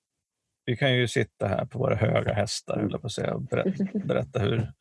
vi 0.66 0.77
kan 0.77 0.93
ju 0.94 1.09
sitta 1.09 1.47
här 1.47 1.64
på 1.64 1.78
våra 1.78 1.94
höga 1.94 2.32
hästar 2.32 2.77
eller 2.78 2.98
på 2.98 3.06
att 3.06 3.12
säga, 3.12 3.35
och 3.35 3.43
berätta, 3.43 3.85
berätta 4.05 4.39
hur, 4.39 4.72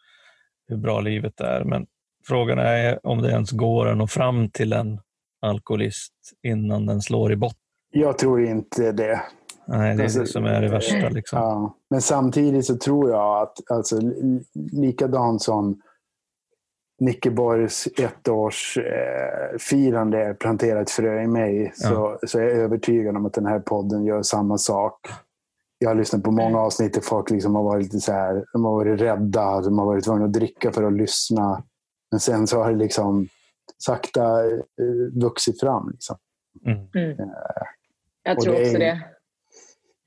hur 0.68 0.78
bra 0.78 1.00
livet 1.02 1.42
är. 1.42 1.64
Men 1.64 1.88
frågan 2.28 2.60
är 2.60 3.08
om 3.08 3.22
det 3.22 3.30
ens 3.32 3.52
går 3.52 3.88
att 3.88 3.98
nå 3.98 4.08
fram 4.08 4.50
till 4.50 4.74
en 4.74 5.00
alkoholist 5.42 6.14
innan 6.44 6.86
den 6.86 7.02
slår 7.02 7.32
i 7.32 7.36
botten. 7.36 7.60
Jag 7.92 8.18
tror 8.18 8.44
inte 8.44 8.92
det. 8.92 9.22
Nej, 9.66 9.96
det 9.96 10.02
är 10.02 10.04
Alltså, 10.04 10.20
det 10.20 10.28
som 10.28 10.46
är 10.46 10.62
det 10.62 10.70
värsta. 10.70 11.10
Liksom. 11.10 11.40
Ja. 11.40 11.76
Men 11.90 12.02
samtidigt 12.02 12.66
så 12.66 12.78
tror 12.78 13.10
jag 13.10 13.42
att 13.42 13.72
alltså, 13.72 14.00
li- 14.00 14.44
likadant 14.54 15.42
som 15.42 15.82
Nicke 17.00 17.32
Borgs 17.32 17.88
ettårsfirande 17.98 20.36
planterat 20.40 20.82
ett 20.82 20.90
frö 20.90 21.22
i 21.24 21.28
mig 21.28 21.72
så, 21.76 22.20
så 22.24 22.40
är 22.40 22.44
jag 22.44 22.52
övertygad 22.52 23.16
om 23.16 23.26
att 23.26 23.34
den 23.34 23.46
här 23.46 23.60
podden 23.60 24.06
gör 24.06 24.22
samma 24.22 24.58
sak. 24.58 25.08
Jag 25.78 25.90
har 25.90 25.96
lyssnat 25.96 26.24
på 26.24 26.32
många 26.32 26.60
avsnitt 26.60 26.94
där 26.94 27.02
folk 27.02 27.30
liksom 27.30 27.56
har 27.56 27.64
varit 27.64 27.84
lite 27.84 28.00
så 28.00 28.12
här, 28.12 28.46
de 28.54 28.66
har 28.66 28.72
varit 28.72 29.02
rädda, 29.02 29.62
de 29.62 29.80
har 29.80 29.86
varit 29.86 30.04
tvungna 30.04 30.26
att 30.26 30.34
dricka 30.34 30.72
för 30.72 30.84
att 30.84 30.94
lyssna. 30.94 31.64
Men 32.12 32.20
sen 32.20 32.48
så 32.48 32.64
har 32.64 32.72
det 32.72 32.78
liksom 32.78 33.28
sakta 33.78 34.46
eh, 34.46 34.52
vuxit 35.22 35.60
fram. 35.60 35.90
Liksom. 35.92 36.18
Mm. 36.66 36.88
Jag 38.30 38.38
Och 38.38 38.44
tror 38.44 38.54
det 38.54 38.60
är- 38.60 38.66
också 38.68 38.78
det. 38.80 39.02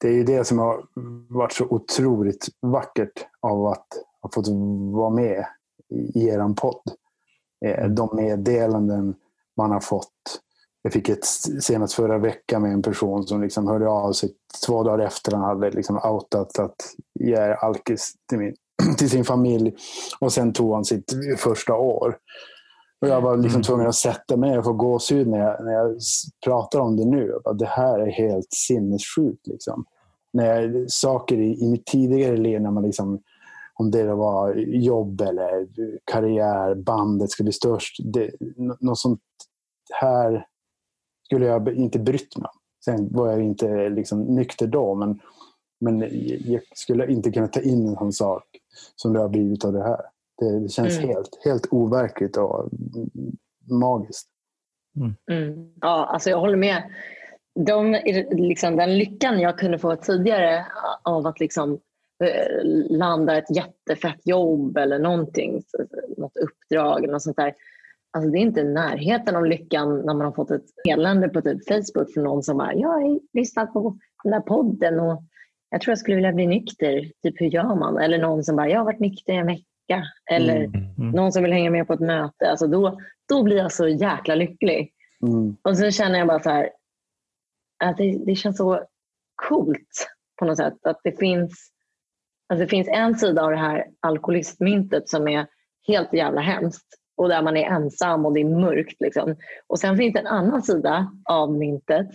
Det 0.00 0.08
är 0.08 0.12
ju 0.12 0.24
det 0.24 0.44
som 0.44 0.58
har 0.58 0.84
varit 1.28 1.52
så 1.52 1.64
otroligt 1.64 2.46
vackert 2.60 3.26
av 3.40 3.66
att 3.66 3.86
ha 4.22 4.30
fått 4.34 4.48
vara 4.92 5.10
med 5.10 5.46
i, 5.88 6.28
er 6.28 6.54
podd. 6.54 6.82
Eh, 7.66 7.88
De 7.88 8.16
meddelanden 8.16 9.14
man 9.56 9.70
har 9.70 9.80
fått. 9.80 10.40
Jag 10.82 10.92
fick 10.92 11.08
ett 11.08 11.24
senast 11.62 11.94
förra 11.94 12.18
veckan 12.18 12.62
med 12.62 12.72
en 12.72 12.82
person 12.82 13.24
som 13.26 13.42
liksom 13.42 13.66
hörde 13.66 13.88
av 13.88 14.12
sig 14.12 14.32
två 14.66 14.82
dagar 14.82 15.06
efter 15.06 15.32
han 15.32 15.42
hade 15.44 15.70
liksom 15.70 16.00
outat 16.04 16.58
att 16.58 16.76
jag 17.12 17.42
är 17.42 17.64
alkis 17.64 18.12
till, 18.28 18.38
min, 18.38 18.54
till 18.98 19.10
sin 19.10 19.24
familj. 19.24 19.74
Och 20.20 20.32
sen 20.32 20.52
tog 20.52 20.74
han 20.74 20.84
sitt 20.84 21.12
första 21.38 21.74
år. 21.74 22.18
Och 23.02 23.08
jag 23.08 23.20
var 23.20 23.36
liksom 23.36 23.56
Mm. 23.58 23.62
tvungen 23.62 23.86
att 23.86 23.94
sätta 23.94 24.36
mig 24.36 24.58
och 24.58 24.64
få 24.64 24.72
gåshud 24.72 25.28
när 25.28 25.38
jag, 25.38 25.64
när 25.64 25.72
jag 25.72 25.96
pratar 26.44 26.80
om 26.80 26.96
det 26.96 27.04
nu. 27.04 27.38
Bara, 27.44 27.54
det 27.54 27.66
här 27.66 27.98
är 27.98 28.10
helt 28.10 28.52
sinnessjukt. 28.52 29.46
Liksom. 29.46 29.84
När 30.32 30.84
saker 30.88 31.36
i, 31.40 31.60
i 31.62 31.68
mitt 31.70 31.86
tidigare 31.86 32.36
liv, 32.36 32.60
när 32.60 32.70
man 32.70 32.82
liksom, 32.82 33.20
om 33.74 33.90
det 33.90 34.14
var 34.14 34.54
jobb 34.66 35.20
eller 35.20 35.68
karriär, 36.04 36.74
bandet 36.74 37.30
skulle 37.30 37.44
bli 37.44 37.52
störst. 37.52 37.96
Det, 38.12 38.30
nå- 38.56 38.76
något 38.80 38.98
sånt 38.98 39.20
här 40.00 40.46
skulle 41.24 41.46
jag 41.46 41.68
inte 41.76 41.98
brytt 41.98 42.36
mig 42.36 42.44
om. 42.52 42.58
Sen 42.84 43.08
var 43.12 43.30
jag 43.30 43.42
inte 43.42 43.88
liksom 43.88 44.22
nykter 44.22 44.66
då, 44.66 44.94
men, 44.94 45.20
men 45.80 45.98
jag 46.52 46.62
skulle 46.74 47.12
inte 47.12 47.30
kunna 47.30 47.48
ta 47.48 47.60
in 47.60 47.88
en 47.88 47.96
sån 47.96 48.12
sak 48.12 48.44
som 48.96 49.12
det 49.12 49.20
har 49.20 49.28
blivit 49.28 49.64
av 49.64 49.72
det 49.72 49.82
här. 49.82 50.00
Det, 50.38 50.60
det 50.60 50.68
känns 50.68 50.98
Mm. 50.98 51.09
helt, 51.09 51.38
helt 51.44 51.66
overkligt 51.70 52.36
och 52.36 52.70
magiskt. 53.70 54.28
Mm. 55.30 55.72
Ja, 55.80 56.04
alltså 56.06 56.30
jag 56.30 56.40
håller 56.40 56.56
med. 56.56 56.82
De, 57.66 57.92
liksom, 58.30 58.76
den 58.76 58.98
lyckan 58.98 59.40
jag 59.40 59.59
kunde 59.59 59.78
få 59.78 59.96
tidigare 59.96 60.66
av 61.02 61.26
att 61.26 61.40
liksom, 61.40 61.72
eh, 62.24 62.64
landa 62.90 63.38
ett 63.38 63.56
jättefett 63.56 64.26
jobb 64.26 64.76
eller 64.76 64.98
någonting, 64.98 65.62
något 66.16 66.36
uppdrag 66.36 66.98
eller 66.98 67.12
något 67.12 67.22
sånt 67.22 67.36
där. 67.36 67.54
Alltså 68.10 68.30
det 68.30 68.38
är 68.38 68.40
inte 68.40 68.64
närheten 68.64 69.36
av 69.36 69.46
lyckan 69.46 69.98
när 69.98 70.14
man 70.14 70.20
har 70.20 70.32
fått 70.32 70.50
ett 70.50 70.64
meddelande 70.84 71.28
på 71.28 71.40
typ 71.42 71.68
Facebook 71.68 72.12
från 72.14 72.24
någon 72.24 72.42
som 72.42 72.59
bara 72.59 72.74
“jag 72.74 72.88
har 72.88 73.20
lyssnat 73.32 73.72
på 73.72 73.98
den 74.22 74.32
där 74.32 74.40
podden 74.40 75.00
och 75.00 75.22
jag 75.70 75.80
tror 75.80 75.90
jag 75.90 75.98
skulle 75.98 76.14
vilja 76.16 76.32
bli 76.32 76.46
nykter, 76.46 77.10
typ 77.22 77.40
hur 77.40 77.46
gör 77.46 77.74
man?” 77.74 77.98
Eller 77.98 78.18
någon 78.18 78.44
som 78.44 78.56
bara 78.56 78.68
“jag 78.68 78.78
har 78.78 78.84
varit 78.84 79.00
nykter 79.00 79.32
i 79.32 79.36
en 79.36 79.46
vecka” 79.46 79.64
eller 80.31 80.56
Mm. 80.56 80.85
Mm. 80.98 81.10
någon 81.10 81.32
som 81.32 81.43
vill 81.43 81.52
hänga 81.52 81.70
med 81.70 81.86
på 81.86 81.93
ett 81.93 82.01
möte. 82.01 82.51
Alltså 82.51 82.66
då, 82.66 83.01
då 83.28 83.43
blir 83.43 83.56
jag 83.56 83.73
så 83.73 83.89
jäkla 83.89 84.35
lycklig. 84.35 84.93
Mm. 85.27 85.56
Och 85.62 85.78
så 85.78 85.90
känner 85.90 86.19
jag 86.19 86.28
bara 86.28 86.43
så 86.43 86.51
här, 86.51 86.70
att 87.85 87.97
det, 87.97 88.19
det 88.27 88.35
känns 88.35 88.56
så 88.56 88.81
coolt 89.48 90.09
på 90.39 90.44
något 90.44 90.56
sätt. 90.56 90.86
Att 90.86 91.01
det 91.05 91.19
finns, 91.19 91.70
att 92.48 92.59
det 92.59 92.66
finns 92.66 92.89
en 92.89 93.14
sida 93.19 93.43
av 93.43 93.51
det 93.51 93.56
här 93.56 93.86
alkoholistmyntet 94.01 95.09
som 95.09 95.28
är 95.28 95.47
helt 95.86 96.12
jävla 96.12 96.40
hemskt 96.40 96.86
och 97.16 97.28
där 97.28 97.43
man 97.43 97.56
är 97.56 97.64
ensam 97.66 98.27
och 98.27 98.32
det 98.35 98.40
är 98.40 98.60
mörkt. 98.60 99.01
Liksom. 99.01 99.36
Och 99.66 99.78
sen 99.78 99.97
finns 99.97 100.12
det 100.12 100.20
en 100.20 100.27
annan 100.27 100.62
sida 100.62 101.12
av 101.24 101.52
myntet 101.52 102.09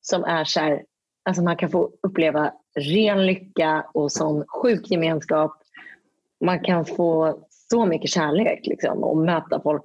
som 0.00 0.24
är 0.24 0.44
så 0.44 0.60
här, 0.60 0.82
alltså 1.24 1.42
man 1.42 1.56
kan 1.56 1.70
få 1.70 1.90
uppleva 2.02 2.52
ren 2.76 3.26
lycka 3.26 3.86
och 3.94 4.12
sån 4.12 4.44
sjuk 4.48 4.90
gemenskap. 4.90 5.61
Man 6.42 6.60
kan 6.60 6.84
få 6.84 7.38
så 7.48 7.86
mycket 7.86 8.10
kärlek 8.10 8.66
liksom, 8.66 9.04
och 9.04 9.16
möta 9.16 9.60
folk 9.62 9.82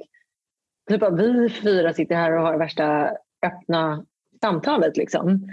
Typ 0.90 1.04
att 1.04 1.20
vi 1.20 1.50
fyra 1.50 1.94
sitter 1.94 2.16
här 2.16 2.32
och 2.32 2.42
har 2.42 2.58
värsta 2.58 3.18
öppna 3.46 4.06
samtalet. 4.42 4.98
Liksom. 4.98 5.50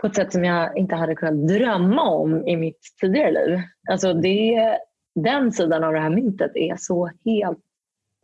På 0.00 0.06
ett 0.06 0.14
sätt 0.14 0.32
som 0.32 0.44
jag 0.44 0.76
inte 0.76 0.94
hade 0.94 1.14
kunnat 1.14 1.48
drömma 1.48 2.08
om 2.10 2.46
i 2.46 2.56
mitt 2.56 2.80
tidigare 3.00 3.32
liv. 3.32 3.60
Alltså 3.90 4.14
det, 4.14 4.78
den 5.14 5.52
sidan 5.52 5.84
av 5.84 5.92
det 5.92 6.00
här 6.00 6.10
myntet 6.10 6.50
är 6.54 6.76
så 6.76 7.10
helt 7.24 7.64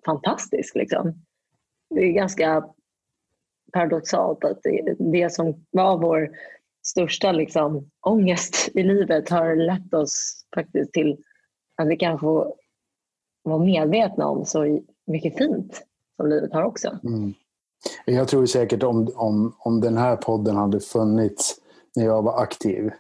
fantastisk. 0.05 0.75
Liksom. 0.75 1.15
Det 1.95 2.01
är 2.01 2.13
ganska 2.13 2.65
paradoxalt 3.73 4.45
att 4.45 4.63
det, 4.63 4.97
det 4.99 5.33
som 5.33 5.65
var 5.71 5.99
vår 5.99 6.31
största 6.83 7.33
liksom, 7.33 7.91
ångest 8.01 8.71
i 8.75 8.83
livet 8.83 9.29
har 9.29 9.57
lett 9.57 9.95
oss 9.95 10.47
faktiskt 10.55 10.93
till 10.93 11.19
att 11.77 11.89
vi 11.89 11.97
kan 11.97 12.19
få 12.19 12.55
vara 13.43 13.59
medvetna 13.59 14.27
om 14.27 14.45
så 14.45 14.81
mycket 15.07 15.39
fint 15.39 15.83
som 16.17 16.29
livet 16.29 16.53
har 16.53 16.63
också. 16.63 16.99
Mm. 17.05 17.33
Jag 18.05 18.29
tror 18.29 18.47
säkert 18.47 18.83
om, 18.83 19.09
om, 19.15 19.57
om 19.59 19.81
den 19.81 19.97
här 19.97 20.17
podden 20.17 20.57
hade 20.57 20.81
funnits 20.81 21.55
när 21.97 22.05
jag 22.05 22.23
var 22.23 22.43
aktiv 22.43 22.91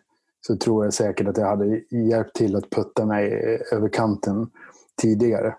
så 0.47 0.57
tror 0.57 0.85
jag 0.85 0.94
säkert 0.94 1.28
att 1.28 1.36
jag 1.36 1.47
hade 1.47 1.81
hjälpt 1.90 2.36
till 2.36 2.57
att 2.57 2.70
putta 2.70 3.07
mig 3.07 3.32
över 3.73 3.89
kanten 3.89 4.51
tidigare. 5.03 5.55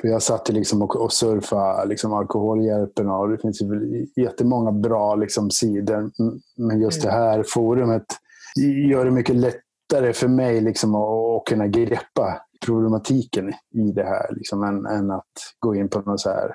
För 0.00 0.08
jag 0.08 0.22
satt 0.22 0.48
liksom 0.48 0.82
och, 0.82 0.96
och 0.96 1.12
surfade 1.12 1.88
liksom 1.88 2.12
alkoholhjälpen 2.12 3.10
och 3.10 3.28
det 3.28 3.38
finns 3.38 3.62
ju 3.62 4.06
jättemånga 4.16 4.72
bra 4.72 5.14
liksom 5.14 5.50
sidor. 5.50 6.10
Men 6.56 6.80
just 6.80 7.02
det 7.02 7.10
här 7.10 7.44
forumet 7.46 8.06
gör 8.90 9.04
det 9.04 9.10
mycket 9.10 9.36
lättare 9.90 10.12
för 10.12 10.28
mig 10.28 10.60
liksom 10.60 10.94
att, 10.94 11.44
kunna 11.46 11.66
greppa 11.66 12.42
problematiken 12.66 13.48
i 13.74 13.92
det 13.94 14.04
här 14.04 14.34
liksom, 14.34 14.62
än, 14.62 14.86
än 14.86 15.10
att 15.10 15.32
gå 15.58 15.74
in 15.74 15.88
på 15.88 16.00
någon 16.00 16.18
så 16.18 16.30
här 16.30 16.50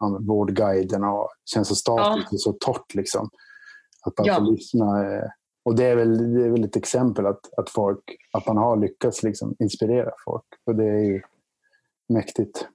ja, 0.00 0.18
Vårdguiden 0.20 1.04
och 1.04 1.28
känns 1.44 1.68
så 1.68 1.74
statiskt 1.74 2.32
och 2.32 2.40
så 2.40 2.52
torrt. 2.52 2.94
Liksom. 2.94 3.28
Att 4.06 4.14
bara 4.14 4.26
Ja. 4.26 4.34
få 4.34 4.40
lyssna. 4.50 5.14
eh, 5.14 5.24
Och 5.64 5.76
det 5.76 5.84
är 5.84 5.96
väl, 5.96 6.34
det 6.34 6.44
är 6.44 6.50
väl 6.50 6.64
ett 6.64 6.76
exempel 6.76 7.26
att, 7.26 7.58
att, 7.58 7.70
folk, 7.70 8.16
att 8.32 8.46
man 8.46 8.56
har 8.56 8.76
lyckats 8.76 9.22
liksom 9.22 9.56
inspirera 9.58 10.10
folk. 10.24 10.44
Och 10.66 10.74
det 10.74 10.84
är 10.88 11.04
ju 11.04 11.22
mäktigt. 12.08 12.68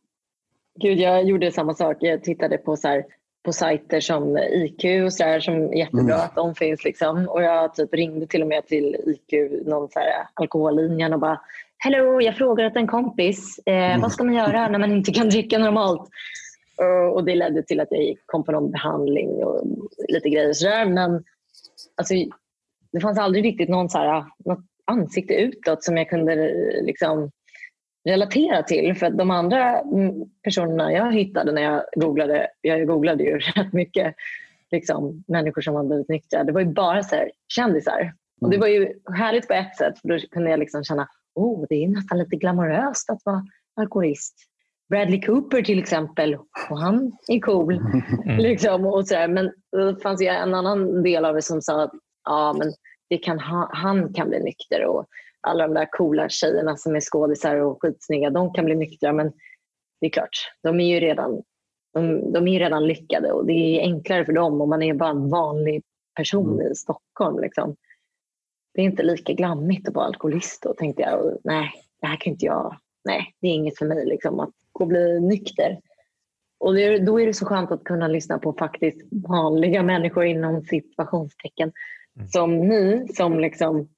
Gud, 0.80 1.00
jag 1.00 1.24
gjorde 1.24 1.52
samma 1.52 1.74
sak. 1.74 1.98
Jag 2.00 2.24
tittade 2.24 2.58
på, 2.58 2.78
så 2.78 2.88
här, 2.88 3.06
på 3.48 3.54
sajter 3.54 4.00
som 4.00 4.38
IQ 4.38 5.06
och 5.06 5.14
så 5.14 5.24
här, 5.24 5.40
som 5.40 5.54
är 5.56 5.78
jättebra 5.78 6.14
Mm. 6.16 6.26
att 6.26 6.36
de 6.36 6.56
finns. 6.56 6.84
Liksom. 6.84 7.30
Och 7.30 7.44
jag 7.44 7.74
typ 7.76 7.94
ringde 7.94 8.28
till 8.28 8.42
och 8.42 8.48
med 8.48 8.66
till 8.68 8.96
IQ, 9.06 9.52
någon 9.66 9.90
så 9.90 10.00
här, 10.00 10.28
alkohollinjen 10.34 11.14
och 11.14 11.20
bara 11.20 11.42
Hello, 11.78 12.22
jag 12.22 12.36
frågar 12.36 12.66
åt 12.66 12.76
en 12.76 12.88
kompis. 12.88 13.60
Eh, 13.66 14.02
Vad 14.02 14.12
ska 14.12 14.24
man 14.24 14.34
göra 14.34 14.68
när 14.68 14.80
man 14.80 14.92
inte 14.92 15.12
kan 15.12 15.30
dricka 15.30 15.58
normalt? 15.58 16.10
Och, 17.14 17.24
det 17.24 17.36
ledde 17.36 17.64
till 17.64 17.80
att 17.80 17.88
jag 17.92 18.16
kom 18.26 18.44
på 18.44 18.52
någon 18.52 18.72
behandling 18.72 19.30
och 19.30 19.68
lite 20.08 20.30
grejer 20.30 20.54
sådär. 20.54 20.86
Men 20.86 21.24
alltså, 21.96 22.14
det 22.92 23.00
fanns 23.02 23.20
aldrig 23.20 23.46
riktigt 23.46 23.70
någon 23.70 23.90
så 23.90 23.98
här, 23.98 24.26
något 24.46 24.66
ansikte 24.86 25.34
utåt 25.34 25.84
som 25.84 25.98
jag 25.98 26.10
kunde 26.10 26.36
liksom, 26.82 27.32
relatera 28.08 28.64
till. 28.64 28.96
För 28.96 29.06
att 29.06 29.18
de 29.18 29.32
andra 29.32 29.80
mm, 29.80 30.14
personerna 30.44 30.92
jag 30.92 31.14
hittade 31.14 31.52
när 31.52 31.62
jag 31.62 31.84
googlade, 31.96 32.48
jag 32.62 32.88
googlade 32.88 33.24
ju 33.24 33.40
rätt 33.56 33.74
mycket 33.74 34.16
liksom, 34.72 35.24
människor 35.28 35.62
som 35.62 35.76
hade 35.76 35.88
blivit 35.88 36.10
nyktra. 36.10 36.44
Det 36.44 36.52
var 36.52 36.62
ju 36.62 36.68
bara 36.68 37.04
så 37.04 37.16
här, 37.16 37.32
kändisar. 37.48 38.14
Och 38.42 38.50
det 38.50 38.58
var 38.58 38.68
ju 38.68 38.94
härligt 39.16 39.48
på 39.48 39.54
ett 39.54 39.78
sätt 39.78 40.00
för 40.00 40.08
då 40.08 40.20
kunde 40.32 40.50
jag 40.50 40.60
liksom 40.60 40.84
känna 40.84 41.08
oh, 41.36 41.66
det 41.70 41.84
är 41.84 41.88
nästan 41.88 42.18
lite 42.18 42.36
glamoröst 42.36 43.10
att 43.10 43.22
vara 43.26 43.46
alkoholist. 43.76 44.36
Bradley 44.90 45.22
Cooper 45.22 45.62
till 45.62 45.80
exempel, 45.80 46.36
och 46.70 46.80
han 46.80 47.12
är 47.28 47.40
cool. 47.40 47.82
Mm. 48.26 48.38
Liksom, 48.40 48.86
och 48.86 49.08
så 49.08 49.14
där. 49.14 49.28
Men 49.28 49.52
det 49.72 50.02
fanns 50.04 50.22
ju 50.22 50.28
en 50.28 50.54
annan 50.54 51.04
del 51.04 51.26
av 51.26 51.36
det 51.36 51.42
som 51.42 51.62
sa 51.62 51.84
att 51.84 51.92
ja, 52.24 52.56
men 52.58 52.74
det 53.10 53.18
kan 53.18 53.40
ha, 53.40 53.70
han 53.74 54.14
kan 54.14 54.30
bli 54.30 54.40
nykter 54.40 54.86
och 54.86 55.06
alla 55.48 55.68
de 55.68 55.74
där 55.74 55.88
coola 55.92 56.30
tjejerna 56.30 56.78
som 56.78 56.96
är 56.96 57.02
skådisar 57.02 57.56
och 57.56 57.82
skitsnygga, 57.82 58.30
de 58.30 58.54
kan 58.54 58.66
bli 58.66 58.76
nyktra. 58.76 59.14
Men 59.14 59.32
det 60.02 60.08
är 60.08 60.10
klart, 60.10 60.52
de 60.64 60.80
är 60.80 60.88
ju 60.88 61.00
redan, 61.00 61.42
de, 61.94 62.32
de 62.34 62.48
är 62.48 62.52
ju 62.52 62.60
redan 62.60 62.88
lyckade 62.88 63.32
och 63.32 63.46
det 63.46 63.54
är 63.54 63.82
enklare 63.82 64.26
för 64.26 64.34
dem 64.34 64.62
om 64.62 64.70
man 64.70 64.84
är 64.84 64.94
bara 64.94 65.10
en 65.10 65.30
vanlig 65.30 65.84
person 66.16 66.62
i 66.62 66.76
Stockholm. 66.76 67.40
Liksom. 67.40 67.76
Det 68.74 68.82
är 68.82 68.86
inte 68.86 69.04
lika 69.04 69.34
glammigt 69.34 69.88
att 69.88 69.96
vara 69.96 70.06
alkoholist 70.06 70.64
då, 70.64 70.74
tänkte 70.74 71.02
jag. 71.02 71.26
Och, 71.26 71.38
nej, 71.44 71.72
det 72.02 72.08
här 72.08 72.18
kan 72.18 72.34
inte 72.34 72.46
jag. 72.46 72.78
Nej, 73.06 73.36
det 73.42 73.48
är 73.48 73.52
inget 73.52 73.78
för 73.78 73.86
mig 73.86 74.06
liksom, 74.06 74.40
att 74.40 74.54
gå 74.72 74.84
och 74.84 74.88
bli 74.88 75.20
nykter. 75.20 75.80
Och 76.60 76.74
det, 76.74 77.00
då 77.00 77.22
är 77.22 77.26
det 77.26 77.34
så 77.34 77.46
skönt 77.46 77.72
att 77.72 77.84
kunna 77.84 78.08
lyssna 78.08 78.40
på 78.40 78.54
faktiskt 78.54 79.02
vanliga 79.28 79.84
människor 79.84 80.26
inom 80.26 80.62
situationstecken. 80.62 81.72
Som 82.28 82.68
ni 82.68 83.08
som 83.14 83.40
liksom 83.40 83.90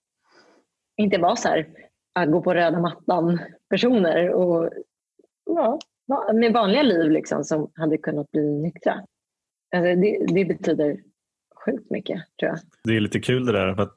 inte 1.00 1.18
var 1.18 1.36
så 1.36 1.48
här 1.48 1.68
att 2.16 2.32
gå 2.32 2.42
på 2.42 2.54
röda 2.54 2.80
mattan 2.80 3.40
personer 3.70 4.30
och 4.30 4.70
ja, 5.46 5.80
med 6.34 6.54
vanliga 6.54 6.84
liv 6.84 7.12
liksom, 7.12 7.44
som 7.44 7.72
hade 7.76 7.98
kunnat 7.98 8.32
bli 8.32 8.62
nyktra. 8.62 8.94
Alltså 9.76 9.96
det, 9.96 10.26
det 10.34 10.46
betyder 10.46 10.98
sjukt 11.66 11.92
mycket 11.92 12.22
tror 12.40 12.52
jag. 12.52 12.60
Det 12.84 12.96
är 12.96 13.00
lite 13.00 13.20
kul 13.20 13.46
det 13.46 13.52
där 13.52 13.76
för 13.76 13.90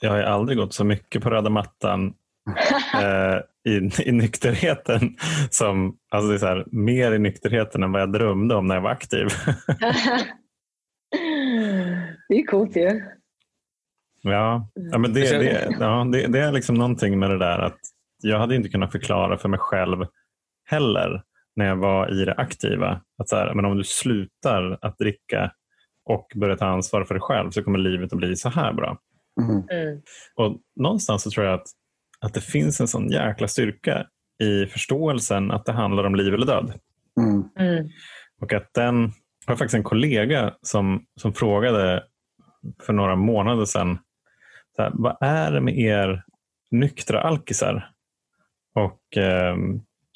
jag 0.00 0.10
har 0.10 0.18
ju 0.18 0.24
aldrig 0.24 0.58
gått 0.58 0.74
så 0.74 0.84
mycket 0.84 1.22
på 1.22 1.30
röda 1.30 1.50
mattan 1.50 2.14
eh, 2.94 3.40
i, 3.72 3.90
i 4.08 4.12
nykterheten 4.12 5.16
som, 5.50 5.96
alltså 6.10 6.30
det 6.30 6.36
är 6.36 6.56
här, 6.56 6.64
mer 6.66 7.12
i 7.12 7.18
nykterheten 7.18 7.82
än 7.82 7.92
vad 7.92 8.02
jag 8.02 8.12
drömde 8.12 8.54
om 8.54 8.66
när 8.66 8.74
jag 8.74 8.82
var 8.82 8.90
aktiv. 8.90 9.26
det 12.28 12.34
är 12.34 12.46
coolt 12.46 12.76
ju. 12.76 13.02
Ja, 14.26 14.68
ja 14.74 14.98
men 14.98 15.12
det, 15.12 15.38
det, 15.38 15.76
ja, 15.80 16.08
det, 16.12 16.26
det 16.26 16.40
är 16.40 16.52
liksom 16.52 16.74
någonting 16.74 17.18
med 17.18 17.30
det 17.30 17.38
där 17.38 17.58
att 17.58 17.78
jag 18.22 18.38
hade 18.38 18.56
inte 18.56 18.68
kunnat 18.68 18.92
förklara 18.92 19.38
för 19.38 19.48
mig 19.48 19.58
själv 19.58 20.06
heller 20.64 21.22
när 21.56 21.66
jag 21.66 21.76
var 21.76 22.22
i 22.22 22.24
det 22.24 22.34
aktiva. 22.34 23.00
Att 23.18 23.28
så 23.28 23.36
här, 23.36 23.54
men 23.54 23.64
om 23.64 23.76
du 23.76 23.84
slutar 23.84 24.78
att 24.80 24.98
dricka 24.98 25.52
och 26.04 26.26
börjar 26.34 26.56
ta 26.56 26.66
ansvar 26.66 27.04
för 27.04 27.14
dig 27.14 27.20
själv 27.20 27.50
så 27.50 27.62
kommer 27.62 27.78
livet 27.78 28.12
att 28.12 28.18
bli 28.18 28.36
så 28.36 28.48
här 28.48 28.72
bra. 28.72 28.98
Mm. 29.40 29.62
Mm. 29.70 30.00
Och 30.36 30.60
Någonstans 30.76 31.22
så 31.22 31.30
tror 31.30 31.46
jag 31.46 31.54
att, 31.54 31.66
att 32.20 32.34
det 32.34 32.40
finns 32.40 32.80
en 32.80 32.88
sån 32.88 33.08
jäkla 33.08 33.48
styrka 33.48 34.06
i 34.42 34.66
förståelsen 34.66 35.50
att 35.50 35.64
det 35.64 35.72
handlar 35.72 36.04
om 36.04 36.14
liv 36.14 36.34
eller 36.34 36.46
död. 36.46 36.72
Mm. 37.20 37.48
Mm. 37.58 37.88
Och 38.40 38.52
att 38.52 38.74
den, 38.74 39.12
jag 39.46 39.52
har 39.52 39.56
faktiskt 39.56 39.74
en 39.74 39.82
kollega 39.82 40.54
som, 40.62 41.04
som 41.20 41.32
frågade 41.32 42.04
för 42.82 42.92
några 42.92 43.16
månader 43.16 43.64
sedan, 43.64 43.98
så 44.76 44.82
här, 44.82 44.90
vad 44.94 45.16
är 45.20 45.52
det 45.52 45.60
med 45.60 45.78
er 45.78 46.22
nyktra 46.70 47.20
alkisar? 47.20 47.90
Och 48.74 49.16
eh, 49.22 49.54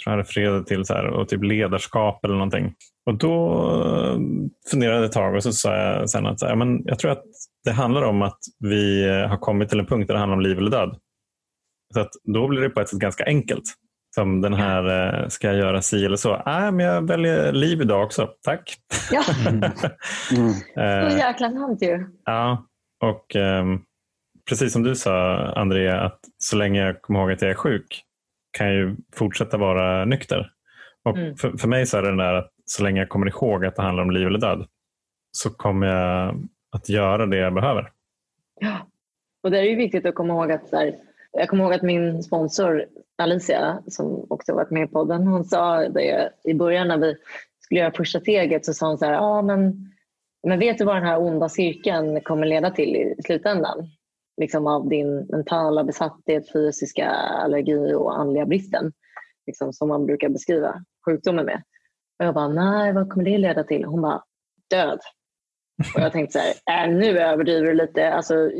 tror 0.04 0.16
jag 0.16 0.18
refererade 0.18 0.64
till 0.64 0.84
så 0.84 0.94
här, 0.94 1.06
och 1.06 1.28
typ 1.28 1.44
ledarskap 1.44 2.24
eller 2.24 2.34
någonting. 2.34 2.74
Och 3.06 3.18
då 3.18 3.54
eh, 3.84 4.18
funderade 4.70 4.96
jag 4.98 5.04
ett 5.04 5.12
tag 5.12 5.34
och 5.34 5.42
så 5.42 5.52
sa 5.52 5.76
jag 5.76 6.10
sen 6.10 6.26
att 6.26 6.40
så 6.40 6.46
här, 6.46 6.56
men 6.56 6.82
jag 6.84 6.98
tror 6.98 7.10
att 7.10 7.24
det 7.64 7.70
handlar 7.72 8.02
om 8.02 8.22
att 8.22 8.38
vi 8.58 9.08
har 9.28 9.36
kommit 9.36 9.68
till 9.68 9.80
en 9.80 9.86
punkt 9.86 10.06
där 10.06 10.14
det 10.14 10.20
handlar 10.20 10.36
om 10.36 10.42
liv 10.42 10.58
eller 10.58 10.70
död. 10.70 10.96
Så 11.94 12.00
att 12.00 12.10
då 12.34 12.48
blir 12.48 12.60
det 12.60 12.70
på 12.70 12.80
ett 12.80 12.88
sätt 12.88 12.98
ganska 12.98 13.24
enkelt. 13.24 13.64
Som 14.14 14.40
den 14.40 14.54
här, 14.54 14.84
eh, 15.22 15.28
ska 15.28 15.46
jag 15.46 15.56
göra 15.56 15.82
si 15.82 16.04
eller 16.04 16.16
så? 16.16 16.42
Nej, 16.46 16.72
men 16.72 16.86
jag 16.86 17.06
väljer 17.08 17.52
liv 17.52 17.80
idag 17.80 18.04
också. 18.04 18.28
Tack. 18.42 18.76
Ja, 19.12 19.22
Mm. 20.36 20.52
så 20.74 20.80
Eh, 20.80 21.18
jäkla 21.18 21.50
sant 21.50 21.82
ju. 21.82 22.06
Ja, 22.24 22.66
och 23.04 23.36
ehm, 23.36 23.80
precis 24.50 24.72
som 24.72 24.82
du 24.82 24.94
sa 24.94 25.36
Andrea, 25.56 26.00
att 26.00 26.20
så 26.38 26.56
länge 26.56 26.86
jag 26.86 27.02
kommer 27.02 27.20
ihåg 27.20 27.32
att 27.32 27.42
jag 27.42 27.50
är 27.50 27.54
sjuk 27.54 28.02
kan 28.58 28.66
jag 28.66 28.76
ju 28.76 28.96
fortsätta 29.16 29.56
vara 29.56 30.04
nykter. 30.04 30.52
Och 31.04 31.16
Mm. 31.18 31.36
för, 31.36 31.58
för 31.58 31.68
mig 31.68 31.86
så 31.86 31.98
är 31.98 32.02
det 32.02 32.08
den 32.08 32.16
där 32.16 32.34
att 32.34 32.50
så 32.64 32.82
länge 32.82 33.00
jag 33.00 33.08
kommer 33.08 33.28
ihåg 33.28 33.64
att 33.64 33.76
det 33.76 33.82
handlar 33.82 34.02
om 34.02 34.10
liv 34.10 34.26
eller 34.26 34.38
död 34.38 34.66
så 35.32 35.50
kommer 35.50 35.86
jag 35.86 36.34
att 36.76 36.88
göra 36.88 37.26
det 37.26 37.36
jag 37.36 37.54
behöver. 37.54 37.90
Ja. 38.60 38.76
Och 39.42 39.50
det 39.50 39.58
är 39.58 39.62
ju 39.64 39.76
viktigt 39.76 40.06
att 40.06 40.14
komma 40.14 40.34
ihåg 40.34 40.52
att 40.52 40.68
så 40.68 40.76
här, 40.76 40.94
jag 41.32 41.48
kommer 41.48 41.64
ihåg 41.64 41.72
att 41.72 41.82
min 41.82 42.22
sponsor 42.22 42.84
Alicia 43.18 43.82
som 43.86 44.26
också 44.30 44.54
varit 44.54 44.70
med 44.70 44.84
i 44.84 44.92
podden, 44.92 45.26
hon 45.26 45.44
sa 45.44 45.88
det 45.88 46.32
i 46.44 46.54
början 46.54 46.88
när 46.88 46.98
vi 46.98 47.16
skulle 47.60 47.80
göra 47.80 47.92
första 47.92 48.20
steget 48.20 48.64
så 48.64 48.74
sa 48.74 48.88
hon 48.88 48.98
så 48.98 49.04
här, 49.04 49.12
ja 49.12 49.42
men, 49.42 49.90
men 50.46 50.58
vet 50.58 50.78
du 50.78 50.84
vad 50.84 50.96
den 50.96 51.04
här 51.04 51.20
onda 51.20 51.48
cirkeln 51.48 52.20
kommer 52.20 52.46
leda 52.46 52.70
till 52.70 52.96
i 52.96 53.14
slutändan? 53.24 53.88
Liksom 54.36 54.66
av 54.66 54.88
din 54.88 55.26
mentala 55.26 55.84
besatthet, 55.84 56.52
fysiska 56.52 57.08
allergi 57.10 57.94
och 57.94 58.18
andliga 58.20 58.46
bristen. 58.46 58.92
Liksom 59.46 59.72
som 59.72 59.88
man 59.88 60.06
brukar 60.06 60.28
beskriva 60.28 60.74
sjukdomen 61.06 61.46
med. 61.46 61.62
Och 62.18 62.24
jag 62.26 62.34
bara, 62.34 62.48
nej 62.48 62.92
vad 62.92 63.10
kommer 63.10 63.24
det 63.24 63.38
leda 63.38 63.64
till? 63.64 63.84
Hon 63.84 64.02
bara, 64.02 64.22
död. 64.70 64.98
Och 65.94 66.00
jag 66.00 66.12
tänkte 66.12 66.38
så 66.38 66.44
här, 66.70 66.88
äh, 66.88 66.94
nu 66.96 67.18
överdriver 67.18 67.66
du 67.66 67.74
lite. 67.74 68.12
Alltså, 68.12 68.50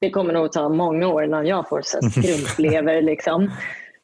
det 0.00 0.10
kommer 0.10 0.32
nog 0.32 0.52
ta 0.52 0.68
många 0.68 1.08
år 1.08 1.24
innan 1.24 1.46
jag 1.46 1.68
får 1.68 1.82
så 1.84 1.98
här 2.00 2.08
skrumplever. 2.10 3.02
liksom. 3.02 3.50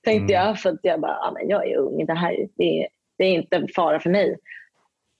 Tänkte 0.05 0.35
Mm. 0.35 0.47
jag, 0.47 0.59
för 0.60 0.70
att 0.70 0.78
jag 0.82 1.01
bara, 1.01 1.32
men 1.32 1.48
jag 1.48 1.68
är 1.70 1.77
ung, 1.77 2.06
det 2.06 2.14
här 2.14 2.36
det, 2.56 2.89
det 3.18 3.24
är 3.24 3.32
inte 3.35 3.66
fara 3.77 4.01
för 4.01 4.10
mig. 4.10 4.36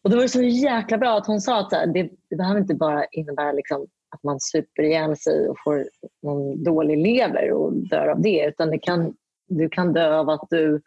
Och 0.05 0.11
då 0.11 0.17
var 0.17 0.23
det 0.23 0.29
så 0.29 0.43
jäkla 0.43 0.99
bra 0.99 1.17
att 1.19 1.27
hon 1.27 1.41
sa 1.41 1.61
att 1.61 1.71
det, 1.71 2.11
det 2.31 2.37
behöver 2.37 2.61
inte 2.61 2.75
bara 2.75 3.05
innebära 3.05 3.53
liksom, 3.53 3.87
att 4.11 4.23
man 4.23 4.41
super 4.41 4.83
ihjäl 4.83 5.17
sig 5.17 5.49
och 5.49 5.57
får 5.65 5.87
någon 6.23 6.65
dålig 6.65 6.99
lever 6.99 7.53
och 7.53 7.73
dör 7.73 8.07
av 8.09 8.23
det. 8.23 8.47
Utan 8.47 8.71
det 8.71 8.79
kan, 8.79 9.15
du 9.49 9.69
kan 9.69 9.93
dö 9.93 10.19
av 10.19 10.31
att 10.31 10.47
du 10.51 10.81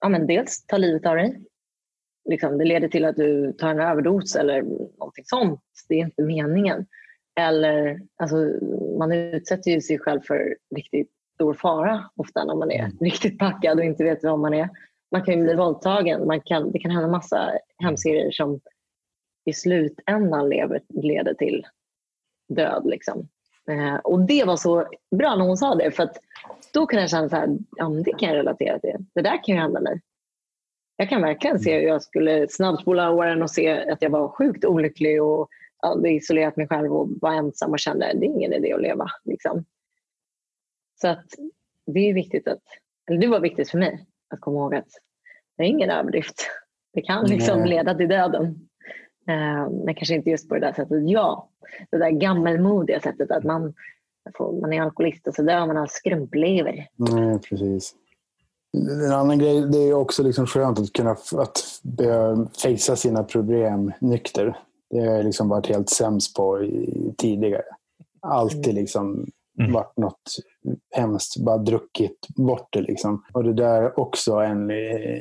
ja, 0.00 0.08
men 0.08 0.26
dels 0.26 0.66
tar 0.66 0.78
livet 0.78 1.06
av 1.06 1.16
dig. 1.16 1.40
Liksom, 2.28 2.58
det 2.58 2.64
leder 2.64 2.88
till 2.88 3.04
att 3.04 3.16
du 3.16 3.52
tar 3.52 3.70
en 3.70 3.80
överdos 3.80 4.36
eller 4.36 4.62
någonting 4.98 5.24
sånt. 5.24 5.60
Det 5.88 5.94
är 5.94 6.04
inte 6.04 6.22
meningen. 6.22 6.86
Eller, 7.40 8.00
alltså, 8.16 8.36
man 8.98 9.12
utsätter 9.12 9.70
ju 9.70 9.80
sig 9.80 9.98
själv 9.98 10.20
för 10.20 10.56
riktigt 10.76 11.10
stor 11.34 11.54
fara 11.54 12.10
ofta 12.16 12.44
när 12.44 12.54
man 12.54 12.70
är 12.70 12.78
Mm. 12.84 12.96
riktigt 13.00 13.38
packad 13.38 13.78
och 13.78 13.84
inte 13.84 14.04
vet 14.04 14.24
vad 14.24 14.38
man 14.38 14.54
är. 14.54 14.68
Man 15.12 15.22
kan 15.22 15.34
ju 15.34 15.42
bli 15.42 15.54
våldtagen. 15.54 16.26
Man 16.26 16.40
kan, 16.40 16.72
det 16.72 16.78
kan 16.78 16.90
hända 16.90 17.08
massa 17.08 17.50
hemska 17.78 18.10
grejer 18.10 18.30
som 18.30 18.60
i 19.44 19.52
slutändan 19.52 20.48
lever, 20.48 20.82
leder 20.88 21.34
till 21.34 21.66
död. 22.48 22.82
Liksom. 22.86 23.28
Eh, 23.70 23.96
och 23.96 24.26
det 24.26 24.44
var 24.44 24.56
så 24.56 24.86
bra 25.16 25.36
när 25.36 25.44
hon 25.44 25.56
sa 25.56 25.74
det. 25.74 25.90
För 25.90 26.02
att 26.02 26.20
då 26.72 26.86
kan 26.86 27.00
jag 27.00 27.10
känna 27.10 27.28
så 27.28 27.36
här, 27.36 27.48
ja, 27.76 27.88
det 27.88 28.12
kan 28.12 28.28
jag 28.28 28.36
relatera 28.36 28.78
till. 28.78 28.96
Det 29.14 29.22
där 29.22 29.44
kan 29.44 29.54
ju 29.54 29.60
hända 29.60 29.80
mig. 29.80 30.00
Jag 30.96 31.08
kan 31.08 31.22
verkligen 31.22 31.58
se 31.58 31.78
hur 31.78 31.88
jag 31.88 32.02
skulle 32.02 32.48
snabbspola 32.48 33.10
åren 33.10 33.42
och 33.42 33.50
se 33.50 33.90
att 33.90 34.02
jag 34.02 34.10
var 34.10 34.28
sjukt 34.28 34.64
olycklig 34.64 35.22
och 35.22 35.48
hade 35.78 36.10
isolerat 36.10 36.56
mig 36.56 36.68
själv 36.68 36.92
och 36.92 37.08
var 37.20 37.32
ensam 37.32 37.70
och 37.70 37.78
kände 37.78 38.06
att 38.06 38.20
det 38.20 38.26
är 38.26 38.30
ingen 38.30 38.52
idé 38.52 38.72
att 38.72 38.82
leva. 38.82 39.06
Liksom. 39.24 39.64
Så 41.00 41.08
att 41.08 41.26
det 41.86 42.00
är 42.10 42.14
viktigt 42.14 42.48
att, 42.48 42.62
eller 43.10 43.20
det 43.20 43.26
var 43.26 43.40
viktigt 43.40 43.70
för 43.70 43.78
mig 43.78 44.06
att 44.30 44.40
komma 44.40 44.58
ihåg 44.58 44.74
att 44.74 44.88
det 45.56 45.62
är 45.62 45.66
ingen 45.66 45.90
överdrift. 45.90 46.50
Det 46.92 47.02
kan 47.02 47.26
liksom 47.26 47.64
leda 47.64 47.94
till 47.94 48.08
döden. 48.08 48.68
Eh, 49.28 49.70
men 49.84 49.94
kanske 49.94 50.14
inte 50.14 50.30
just 50.30 50.48
på 50.48 50.54
det 50.54 50.60
där 50.60 50.72
sättet. 50.72 51.08
Ja, 51.08 51.48
det 51.90 51.98
där 51.98 52.10
gammelmodiga 52.10 53.00
sättet 53.00 53.30
att 53.30 53.44
man, 53.44 53.74
man 54.60 54.72
är 54.72 54.82
alkoholist 54.82 55.26
och 55.26 55.34
så 55.34 55.42
dör 55.42 55.66
man 55.66 55.76
av 55.76 55.86
skrumplever. 55.90 56.88
Nej, 56.96 57.38
precis. 57.38 57.94
En 59.04 59.12
annan 59.12 59.38
grej, 59.38 59.60
det 59.60 59.78
är 59.78 59.94
också 59.94 60.22
liksom 60.22 60.46
skönt 60.46 60.78
att 60.78 60.92
kunna 60.92 61.10
att 61.10 61.80
facea 62.62 62.96
sina 62.96 63.24
problem 63.24 63.92
nykter. 64.00 64.58
Det 64.90 64.98
har 64.98 65.06
jag 65.06 65.24
liksom 65.24 65.48
varit 65.48 65.66
helt 65.66 65.90
sämst 65.90 66.36
på 66.36 66.62
i, 66.62 67.14
tidigare. 67.18 67.64
Alltid 68.20 68.74
liksom 68.74 69.26
Mm. 69.58 69.72
varit 69.72 69.96
något 69.96 70.22
hemskt, 70.94 71.36
bara 71.36 71.58
druckit 71.58 72.26
bort 72.36 72.68
det. 72.70 72.80
Liksom. 72.80 73.24
Och 73.32 73.44
det 73.44 73.52
där 73.52 73.82
är 73.82 74.00
också 74.00 74.32
en, 74.32 74.70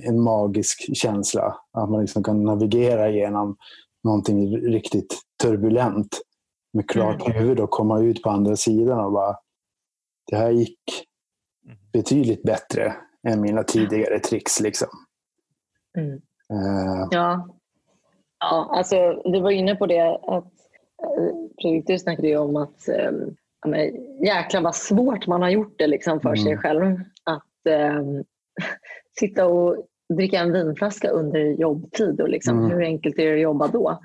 en 0.03 0.21
magisk 0.21 0.97
känsla. 0.97 1.57
Att 1.71 1.89
man 1.89 2.01
liksom 2.01 2.23
kan 2.23 2.43
navigera 2.43 3.09
genom 3.09 3.57
någonting 4.05 4.57
riktigt 4.57 5.21
turbulent 5.43 6.21
med 6.73 6.89
klart 6.89 7.35
huvud 7.35 7.59
och 7.59 7.69
komma 7.69 7.99
ut 8.01 8.21
på 8.23 8.29
andra 8.29 8.55
sidan 8.55 9.05
och 9.05 9.11
bara 9.11 9.35
det 10.31 10.35
här 10.35 10.49
gick 10.51 10.79
betydligt 11.93 12.43
bättre 12.43 12.95
än 13.27 13.41
mina 13.41 13.63
tidigare 13.63 14.19
tricks. 14.19 14.59
Liksom. 14.59 14.87
Mm. 15.97 16.13
Eh, 16.53 17.07
Ja. 17.11 17.47
ja, 18.39 18.69
alltså 18.71 19.21
du 19.25 19.41
var 19.41 19.51
inne 19.51 19.75
på 19.75 19.85
det 19.85 20.01
att 20.15 20.53
eh, 21.03 21.35
Fredrik, 21.61 21.87
du 21.87 21.99
snackade 21.99 22.27
ju 22.27 22.37
om 22.37 22.55
att 22.55 22.87
ja, 23.61 23.67
men, 23.67 23.79
jäklar 24.25 24.61
vad 24.61 24.75
svårt 24.75 25.27
man 25.27 25.41
har 25.41 25.49
gjort 25.49 25.75
det 25.77 25.87
liksom 25.87 26.19
för 26.19 26.35
sig 26.35 26.51
Mm. 26.51 26.61
själv. 26.61 26.99
Att 27.23 27.65
eh, 27.69 28.01
sitta 29.19 29.45
och 29.45 29.85
dricka 30.13 30.39
en 30.39 30.53
vinflaska 30.53 31.09
under 31.09 31.39
jobbtid 31.39 32.21
och 32.21 32.29
liksom, 32.29 32.57
Mm. 32.59 32.71
hur 32.71 32.81
enkelt 32.83 33.19
är 33.19 33.25
det 33.25 33.33
att 33.33 33.39
jobba 33.39 33.67
då? 33.67 33.99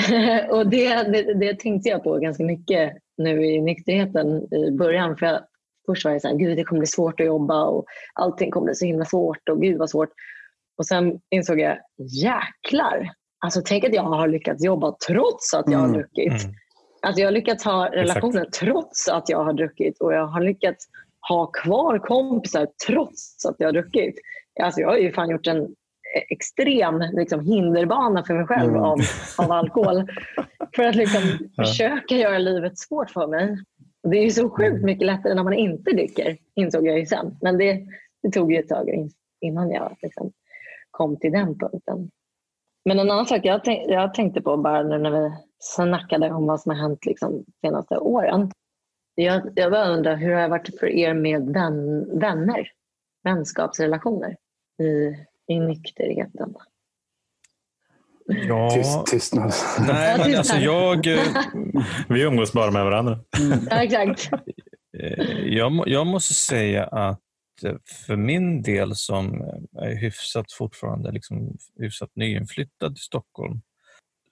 och 0.50 0.66
det, 0.70 0.94
det, 1.12 1.34
det 1.34 1.58
tänkte 1.60 1.88
jag 1.88 2.02
på 2.04 2.18
ganska 2.18 2.44
mycket 2.44 2.92
nu 3.18 3.44
i 3.46 3.60
nykterheten 3.60 4.54
i 4.54 4.70
början. 4.70 5.16
För 5.16 5.26
jag, 5.26 5.40
först 5.86 6.04
var 6.04 6.12
jag 6.12 6.22
så 6.22 6.28
här, 6.28 6.34
gud 6.36 6.56
det 6.56 6.64
kommer 6.64 6.80
bli 6.80 6.86
svårt 6.86 7.20
att 7.20 7.26
jobba 7.26 7.64
och 7.64 7.84
allting 8.14 8.50
kommer 8.50 8.64
bli 8.64 8.74
så 8.74 8.84
himla 8.86 9.04
svårt 9.04 9.48
och 9.48 9.60
gud 9.62 9.78
vad 9.78 9.90
svårt. 9.90 10.08
Och 10.78 10.86
sen 10.86 11.20
insåg 11.30 11.60
jag, 11.60 11.78
jäklar! 11.98 13.10
Alltså 13.44 13.62
tänk 13.64 13.84
att 13.84 13.94
jag 13.94 14.02
har 14.02 14.28
lyckats 14.28 14.64
jobba 14.64 14.96
trots 15.08 15.54
att 15.54 15.70
jag 15.70 15.78
har 15.78 15.86
Mm. 15.88 15.98
druckit. 15.98 16.42
Mm. 16.44 16.54
Att 17.02 17.18
jag 17.18 17.26
har 17.26 17.32
lyckats 17.32 17.64
ha 17.64 17.88
relationer 17.92 18.44
trots 18.44 19.08
att 19.08 19.28
jag 19.28 19.44
har 19.44 19.52
druckit 19.52 20.00
och 20.00 20.14
jag 20.14 20.26
har 20.26 20.40
lyckats 20.40 20.86
ha 21.28 21.46
kvar 21.46 21.98
kompisar 21.98 22.68
trots 22.86 23.46
att 23.46 23.54
jag 23.58 23.68
har 23.68 23.72
druckit. 23.72 24.14
Alltså 24.60 24.80
jag 24.80 24.88
har 24.88 24.96
ju 24.96 25.12
fan 25.12 25.30
gjort 25.30 25.46
en 25.46 25.74
extrem 26.28 26.98
liksom, 27.12 27.40
hinderbana 27.46 28.24
för 28.24 28.34
mig 28.34 28.46
själv 28.46 28.70
Mm. 28.70 28.82
av, 28.82 28.98
av 29.38 29.52
alkohol. 29.52 30.08
för 30.76 30.82
att 30.82 30.94
liksom, 30.94 31.22
Ja. 31.54 31.64
försöka 31.64 32.14
göra 32.14 32.38
livet 32.38 32.78
svårt 32.78 33.10
för 33.10 33.26
mig. 33.26 33.56
Det 34.02 34.18
är 34.18 34.22
ju 34.24 34.30
så 34.30 34.50
sjukt 34.50 34.84
mycket 34.84 35.06
lättare 35.06 35.34
när 35.34 35.44
man 35.44 35.52
inte 35.52 35.90
dricker, 35.92 36.36
insåg 36.54 36.86
jag 36.86 36.98
ju 36.98 37.06
sen. 37.06 37.36
Men 37.42 37.58
det, 37.58 37.86
det 38.22 38.30
tog 38.30 38.52
ju 38.52 38.58
ett 38.58 38.68
tag 38.68 38.88
in- 38.88 39.10
innan 39.40 39.70
jag 39.70 39.96
liksom, 40.02 40.32
kom 40.90 41.16
till 41.16 41.32
den 41.32 41.58
punkten. 41.58 42.10
Men 42.84 42.98
en 42.98 43.10
annan 43.10 43.26
sak 43.26 43.40
jag, 43.44 43.64
tänk, 43.64 43.90
jag 43.90 44.14
tänkte 44.14 44.40
på 44.42 44.56
bara 44.56 44.82
nu 44.82 44.98
när 44.98 45.10
vi 45.10 45.32
snackade 45.58 46.30
om 46.30 46.46
vad 46.46 46.60
som 46.60 46.70
har 46.70 46.78
hänt 46.82 47.06
liksom, 47.06 47.44
de 47.46 47.68
senaste 47.68 47.98
åren. 47.98 48.50
Jag, 49.14 49.42
jag 49.54 49.72
bara 49.72 49.88
undrar, 49.88 50.16
hur 50.16 50.34
har 50.34 50.42
det 50.42 50.48
varit 50.48 50.78
för 50.80 50.86
er 50.86 51.14
med 51.14 51.42
vän, 51.52 52.04
vänner? 52.20 52.68
vänskapsrelationer 53.24 54.36
i, 54.80 55.16
i 55.48 55.58
nykterheten? 55.60 56.54
Ja, 58.26 58.70
Tyst, 58.70 59.06
tystnad. 59.06 59.52
nej, 59.88 60.18
men 60.18 60.36
alltså 60.38 60.56
jag, 60.56 61.06
eh, 61.06 61.22
Vi 62.08 62.22
umgås 62.22 62.52
bara 62.52 62.70
med 62.70 62.84
varandra. 62.84 63.18
Ja, 63.70 63.82
exakt. 63.82 64.30
eh, 64.98 65.24
jag, 65.46 65.82
jag 65.86 66.06
måste 66.06 66.34
säga 66.34 66.84
att 66.84 67.20
eh, 67.64 67.74
för 68.06 68.16
min 68.16 68.62
del 68.62 68.96
som 68.96 69.40
är 69.72 69.94
hyfsat 69.96 70.52
fortfarande 70.52 71.10
liksom, 71.12 71.56
hyfsat 71.78 72.10
nyinflyttad 72.14 72.94
till 72.94 73.04
Stockholm 73.04 73.60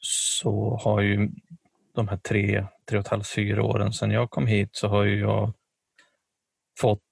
så 0.01 0.81
har 0.85 1.01
ju 1.01 1.31
de 1.95 2.09
här 2.09 2.17
tre, 2.17 2.67
tre 2.89 2.99
och 2.99 3.05
ett 3.05 3.11
halvt, 3.11 3.29
fyra 3.29 3.63
åren 3.63 3.93
sedan 3.93 4.11
jag 4.11 4.31
kom 4.31 4.47
hit 4.47 4.69
så 4.73 4.89
har 4.89 5.05
ju 5.05 5.21
jag 5.21 5.53
fått 6.81 7.03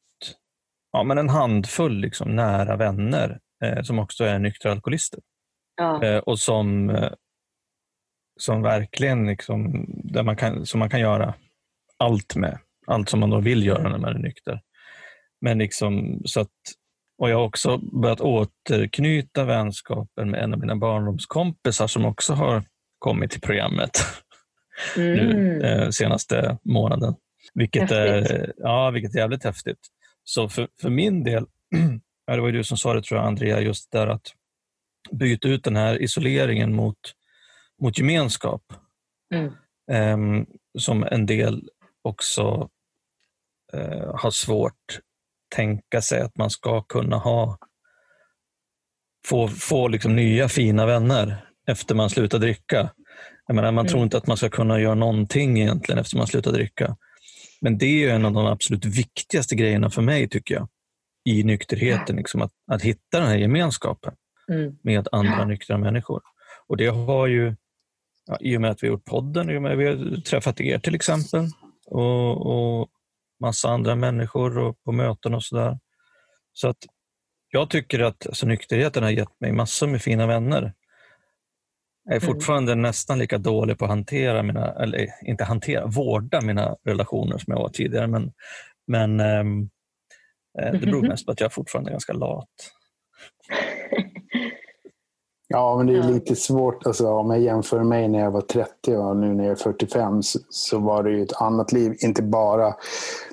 ja, 0.97 1.03
men 1.03 1.19
en 1.19 1.29
handfull 1.29 2.01
liksom, 2.01 2.37
nära 2.37 2.77
vänner 2.77 3.39
eh, 3.65 3.83
som 3.83 3.99
också 3.99 4.25
är 4.25 4.39
nyktra 4.39 4.73
alkoholister. 4.73 5.21
Ja. 5.77 6.03
Eh, 6.05 6.19
och 6.19 6.39
som, 6.39 6.91
eh, 6.91 7.13
som 8.41 8.63
verkligen 8.63 9.27
liksom, 9.27 9.87
där 9.89 10.23
man 10.23 10.37
kan, 10.37 10.67
som 10.67 10.79
man 10.79 10.91
kan 10.91 11.01
göra 11.01 11.35
allt 11.99 12.37
med. 12.37 12.59
Allt 12.87 13.09
som 13.09 13.21
man 13.21 13.31
då 13.31 13.41
vill 13.41 13.67
göra 13.67 13.89
när 13.89 13.99
man 13.99 14.15
är 14.17 14.19
nykter. 14.19 14.61
Men 15.41 15.59
liksom, 15.59 16.23
så 16.25 16.41
att, 16.41 16.51
och 17.19 17.31
jag 17.31 17.37
har 17.37 17.45
också 17.45 17.79
börjat 17.79 18.21
återknyta 18.21 19.45
vänskapen 19.45 20.31
med 20.31 20.43
en 20.43 20.53
av 20.53 20.61
mina 20.61 20.77
barndomskompisar 20.77 21.87
som 21.87 22.05
också 22.05 22.33
har 22.33 22.63
kommit 22.99 23.31
till 23.31 23.41
programmet 23.41 23.91
nu 24.97 25.31
Mm. 25.31 25.61
eh, 25.63 25.89
senaste 25.91 26.59
månaden. 26.65 27.15
Vilket 27.55 27.91
är, 27.91 28.53
ja, 28.57 28.91
vilket 28.91 29.15
är 29.15 29.19
jävligt 29.19 29.45
häftigt. 29.45 29.79
Så 30.29 30.49
för, 30.49 30.69
för 30.81 30.91
min 30.91 31.25
del, 31.25 31.47
det 32.27 32.41
var 32.41 32.47
ju 32.47 32.53
du 32.53 32.65
som 32.65 32.77
sa 32.77 32.95
det 32.95 33.03
tror 33.03 33.21
jag 33.21 33.27
Andrea, 33.27 33.61
just 33.61 33.91
där 33.91 34.07
att 34.07 34.33
byta 35.11 35.49
ut 35.49 35.65
den 35.65 35.77
här 35.77 36.03
isoleringen 36.03 36.75
mot, 36.75 36.99
mot 37.83 37.99
gemenskap. 37.99 38.63
Mm. 39.35 39.53
Ehm, 39.91 40.47
som 40.79 41.05
en 41.05 41.27
del 41.27 41.69
också 42.03 42.69
eh, 43.73 44.15
har 44.15 44.31
svårt 44.31 45.01
tänka 45.55 46.03
sig 46.03 46.21
att 46.21 46.37
man 46.37 46.51
ska 46.51 46.83
kunna 46.83 47.17
ha 47.17 47.59
få, 49.27 49.49
få 49.49 49.89
liksom 49.89 50.17
nya 50.17 50.49
fina 50.49 50.87
vänner 50.87 51.47
efter 51.67 51.95
man 51.95 52.11
slutar 52.11 52.39
dricka. 52.39 52.91
Jag 53.47 53.55
menar, 53.57 53.73
man 53.73 53.85
Mm. 53.85 53.91
tror 53.91 54.03
inte 54.03 54.17
att 54.17 54.27
man 54.27 54.37
ska 54.37 54.49
kunna 54.49 54.81
göra 54.81 54.95
någonting 54.95 55.59
egentligen 55.61 55.99
efter 55.99 56.17
man 56.17 56.27
slutar 56.27 56.53
dricka. 56.53 56.97
Men 57.61 57.79
det 57.79 57.87
är 57.87 57.99
ju 57.99 58.11
en 58.11 58.25
av 58.25 58.33
de 58.33 58.47
absolut 58.47 58.85
viktigaste 58.85 59.55
grejerna 59.55 59.91
för 59.91 60.03
mig 60.03 60.29
tycker 60.29 60.55
jag 60.55 60.69
i 61.25 61.45
nykterheten, 61.45 62.17
liksom 62.17 62.43
att, 62.43 62.53
att 62.73 62.83
hitta 62.83 63.21
den 63.21 63.29
här 63.29 63.37
gemenskapen 63.37 64.15
Mm. 64.49 64.79
med 64.83 65.09
andra 65.13 65.45
nyktra 65.45 65.79
människor. 65.79 66.23
Och 66.67 66.77
det 66.77 66.87
har 66.87 67.27
ju, 67.27 67.57
ja, 68.27 68.39
i 68.41 68.57
och 68.57 68.61
med 68.61 68.71
att 68.71 68.83
vi 68.83 68.87
har 68.87 68.93
gjort 68.93 69.05
podden, 69.05 69.51
i 69.51 69.59
och 69.59 69.63
med 69.63 69.73
att 69.73 69.79
vi 69.79 69.87
har 69.87 70.21
träffat 70.21 70.61
er 70.61 70.79
till 70.79 70.95
exempel 70.95 71.47
och, 71.87 72.47
och 72.47 72.89
massa 73.41 73.69
andra 73.69 73.95
människor 73.95 74.59
och 74.59 74.83
på 74.85 74.93
möten 74.93 75.35
och 75.35 75.45
sådär. 75.45 75.79
Så 76.53 76.69
att 76.69 76.77
jag 77.49 77.71
tycker 77.71 78.01
att 78.01 78.27
alltså, 78.27 78.47
nykterheten 78.47 79.03
har 79.03 79.11
gett 79.11 79.41
mig 79.41 79.53
massor 79.53 79.87
med 79.87 80.03
fina 80.03 80.27
vänner. 80.27 80.75
Jag 82.09 82.17
är 82.17 82.21
Mm. 82.23 82.35
fortfarande 82.35 82.75
nästan 82.75 83.19
lika 83.19 83.39
dålig 83.39 83.79
på 83.79 83.85
att 83.85 83.91
hantera 83.91 84.43
mina, 84.43 84.73
eller 84.73 85.09
inte 85.23 85.45
hantera, 85.45 85.87
vårda 85.87 86.41
mina 86.41 86.77
relationer 86.85 87.39
som 87.39 87.53
jag 87.53 87.59
var 87.63 87.69
tidigare. 87.69 88.07
Men, 88.07 88.33
men 88.87 89.21
eh, 89.21 89.45
det 90.73 90.79
beror 90.87 91.03
mest 91.09 91.27
på 91.27 91.33
att 91.33 91.41
jag 91.41 91.53
fortfarande 91.53 91.91
är 91.91 91.93
ganska 91.93 92.13
lat. 92.13 92.49
Ja, 95.49 95.77
men 95.77 95.87
det 95.87 95.97
är 95.97 96.03
lite 96.03 96.37
svårt. 96.37 96.87
Alltså, 96.87 97.09
om 97.09 97.31
jag 97.31 97.41
jämför 97.41 97.83
mig 97.83 98.09
när 98.09 98.19
jag 98.19 98.31
var 98.31 98.41
30 98.41 98.97
och 98.97 99.17
nu 99.17 99.35
när 99.35 99.45
jag 99.45 99.51
är 99.51 99.57
45 99.57 100.23
så, 100.23 100.39
så 100.51 100.79
var 100.79 101.03
det 101.03 101.11
ju 101.11 101.23
ett 101.23 101.41
annat 101.41 101.73
liv. 101.73 101.97
Inte 102.01 102.23
bara 102.23 102.75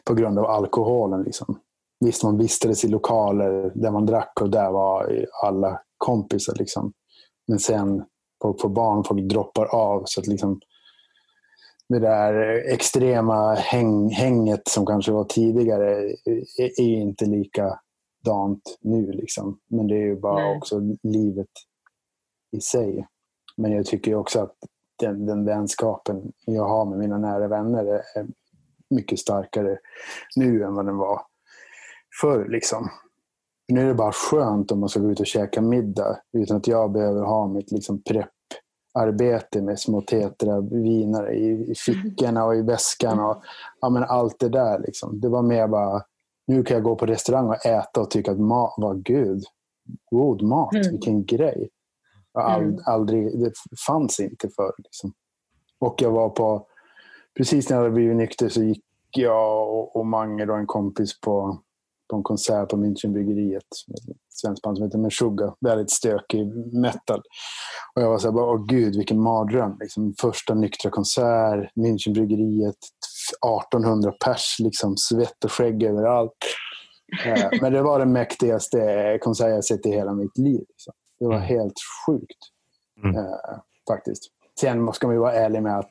på 0.04 0.14
grund 0.14 0.40
av 0.40 0.46
alkoholen. 0.46 1.24
Liksom. 1.24 1.60
Visst, 2.06 2.24
man 2.24 2.38
vistades 2.38 2.86
i 2.86 2.88
lokaler 2.88 3.72
där 3.76 3.92
man 3.92 4.06
drack 4.06 4.42
och 4.42 4.50
där 4.50 4.72
var 4.72 5.26
alla 5.44 5.82
kompisar. 5.98 6.56
Liksom. 6.60 6.94
Men 7.48 7.60
sen 7.60 8.04
folk 8.44 8.62
får 8.62 8.70
barn, 8.70 9.04
folk 9.04 9.24
droppar 9.24 9.66
av. 9.66 10.04
Så 10.06 10.20
att 10.20 10.28
liksom, 10.28 10.60
det 11.90 12.00
där 12.00 12.34
extrema 12.74 13.54
häng, 13.54 14.10
hänget 14.10 14.68
som 14.68 14.86
kanske 14.86 15.12
var 15.12 15.24
tidigare 15.24 16.10
är, 16.60 16.80
är 16.80 17.02
inte 17.02 17.26
likadant 17.26 18.78
nu. 18.82 19.12
Liksom. 19.12 19.60
Men 19.68 19.88
det 19.88 19.96
är 19.96 20.06
ju 20.06 20.20
bara 20.20 20.44
Nej. 20.44 20.58
också 20.58 20.82
livet 21.04 21.50
i 22.52 22.62
sig. 22.62 23.08
Men 23.58 23.72
jag 23.72 23.86
tycker 23.86 24.16
också 24.16 24.40
att 24.40 24.56
den, 25.00 25.26
den 25.26 25.46
vänskapen 25.46 26.32
jag 26.46 26.68
har 26.68 26.86
med 26.86 27.00
mina 27.00 27.18
nära 27.18 27.48
vänner 27.48 27.86
är 27.86 28.28
mycket 28.90 29.20
starkare 29.20 29.78
nu 30.36 30.64
än 30.64 30.74
vad 30.74 30.86
den 30.86 30.98
var 30.98 31.22
förr. 32.22 32.48
Liksom. 32.50 32.90
Nu 33.68 33.82
är 33.82 33.88
det 33.88 33.94
bara 33.94 34.12
skönt 34.12 34.72
om 34.72 34.80
man 34.80 34.90
ska 34.90 35.00
gå 35.00 35.12
ut 35.12 35.20
och 35.20 35.26
käka 35.26 35.62
middag 35.62 36.20
utan 36.34 36.58
att 36.58 36.68
jag 36.68 36.92
behöver 36.92 37.22
ha 37.22 37.48
mitt 37.48 37.72
liksom, 37.72 38.02
prepparbete 38.94 39.62
med 39.62 39.80
små 39.80 40.02
tetra 40.02 40.62
viner 40.62 41.32
i, 41.34 41.72
i 41.72 41.76
fickorna 41.76 42.46
och 42.46 42.56
i 42.56 42.62
väskan 42.62 43.20
och 43.20 43.44
ja, 43.82 43.90
men 43.90 44.04
allt 44.04 44.40
det 44.40 44.50
där. 44.50 44.80
Liksom. 44.80 45.20
Det 45.20 45.30
var 45.30 45.42
mer 45.42 45.68
bara, 45.68 46.02
nu 46.48 46.64
kan 46.64 46.76
jag 46.76 46.84
gå 46.84 46.96
på 46.96 47.06
restaurang 47.06 47.48
och 47.48 47.66
äta 47.66 48.02
och 48.02 48.12
tycka 48.12 48.32
att 48.32 48.40
mat 48.40 48.74
var 48.78 48.96
gud, 48.96 49.44
god 50.12 50.42
mat, 50.42 50.74
Mm. 50.74 50.92
vilken 50.92 51.26
grej. 51.26 51.70
Mm. 52.40 52.78
aldrig, 52.86 53.40
det 53.40 53.52
fanns 53.88 54.20
inte 54.20 54.50
förr. 54.50 54.74
Liksom. 54.78 55.14
Och 55.80 56.02
jag 56.02 56.12
var 56.12 56.30
på, 56.30 56.68
precis 57.38 57.70
när 57.70 57.78
jag 57.78 57.84
hade 57.84 57.94
blivit 57.94 58.18
nykter 58.18 58.50
så 58.50 58.64
gick 58.64 58.84
jag 59.18 59.70
och, 59.70 59.96
och 59.96 60.06
Mange 60.06 60.46
och 60.46 60.58
en 60.58 60.68
kompis 60.68 61.20
på 61.20 61.58
en 62.16 62.24
konsert 62.24 62.70
på 62.70 62.78
Münchenbryggeriet. 62.78 63.64
Ett 63.94 64.18
svenskt 64.30 64.62
band 64.64 64.78
som 64.78 64.86
heter 64.86 64.98
Meshuggah. 64.98 65.54
Väldigt 65.62 65.92
stökig 65.92 66.48
metal. 66.74 67.22
Och 67.96 68.02
jag 68.02 68.10
var 68.10 68.18
så 68.18 68.28
här, 68.28 68.34
bara, 68.34 68.52
åh 68.52 68.66
gud 68.66 68.96
vilken 68.96 69.20
mardröm. 69.22 69.78
Liksom, 69.80 70.14
första 70.22 70.54
nyktra 70.54 70.92
konsert, 70.92 71.72
Münchenbryggeriet, 71.76 72.76
1800 73.72 74.12
pers, 74.26 74.56
liksom, 74.60 74.98
svett 74.98 75.44
och 75.44 75.52
skägg 75.52 75.84
överallt. 75.84 76.32
Eh, 77.26 77.50
Men 77.62 77.74
det 77.74 77.82
var 77.82 78.00
den 78.00 78.12
mäktigaste 78.12 79.18
konsert 79.22 79.50
jag 79.50 79.66
sett 79.66 79.86
i 79.86 79.90
hela 79.90 80.14
mitt 80.14 80.38
liv. 80.38 80.60
Liksom. 80.70 80.94
Det 81.20 81.26
var 81.26 81.36
Mm. 81.36 81.48
helt 81.48 81.74
sjukt. 82.08 82.40
Mm. 83.04 83.16
Eh, 83.16 83.58
faktiskt. 83.90 84.24
Sen 84.60 84.94
ska 84.94 85.08
man 85.08 85.16
ju 85.16 85.20
vara 85.20 85.34
ärlig 85.34 85.64
med 85.64 85.80
att 85.80 85.90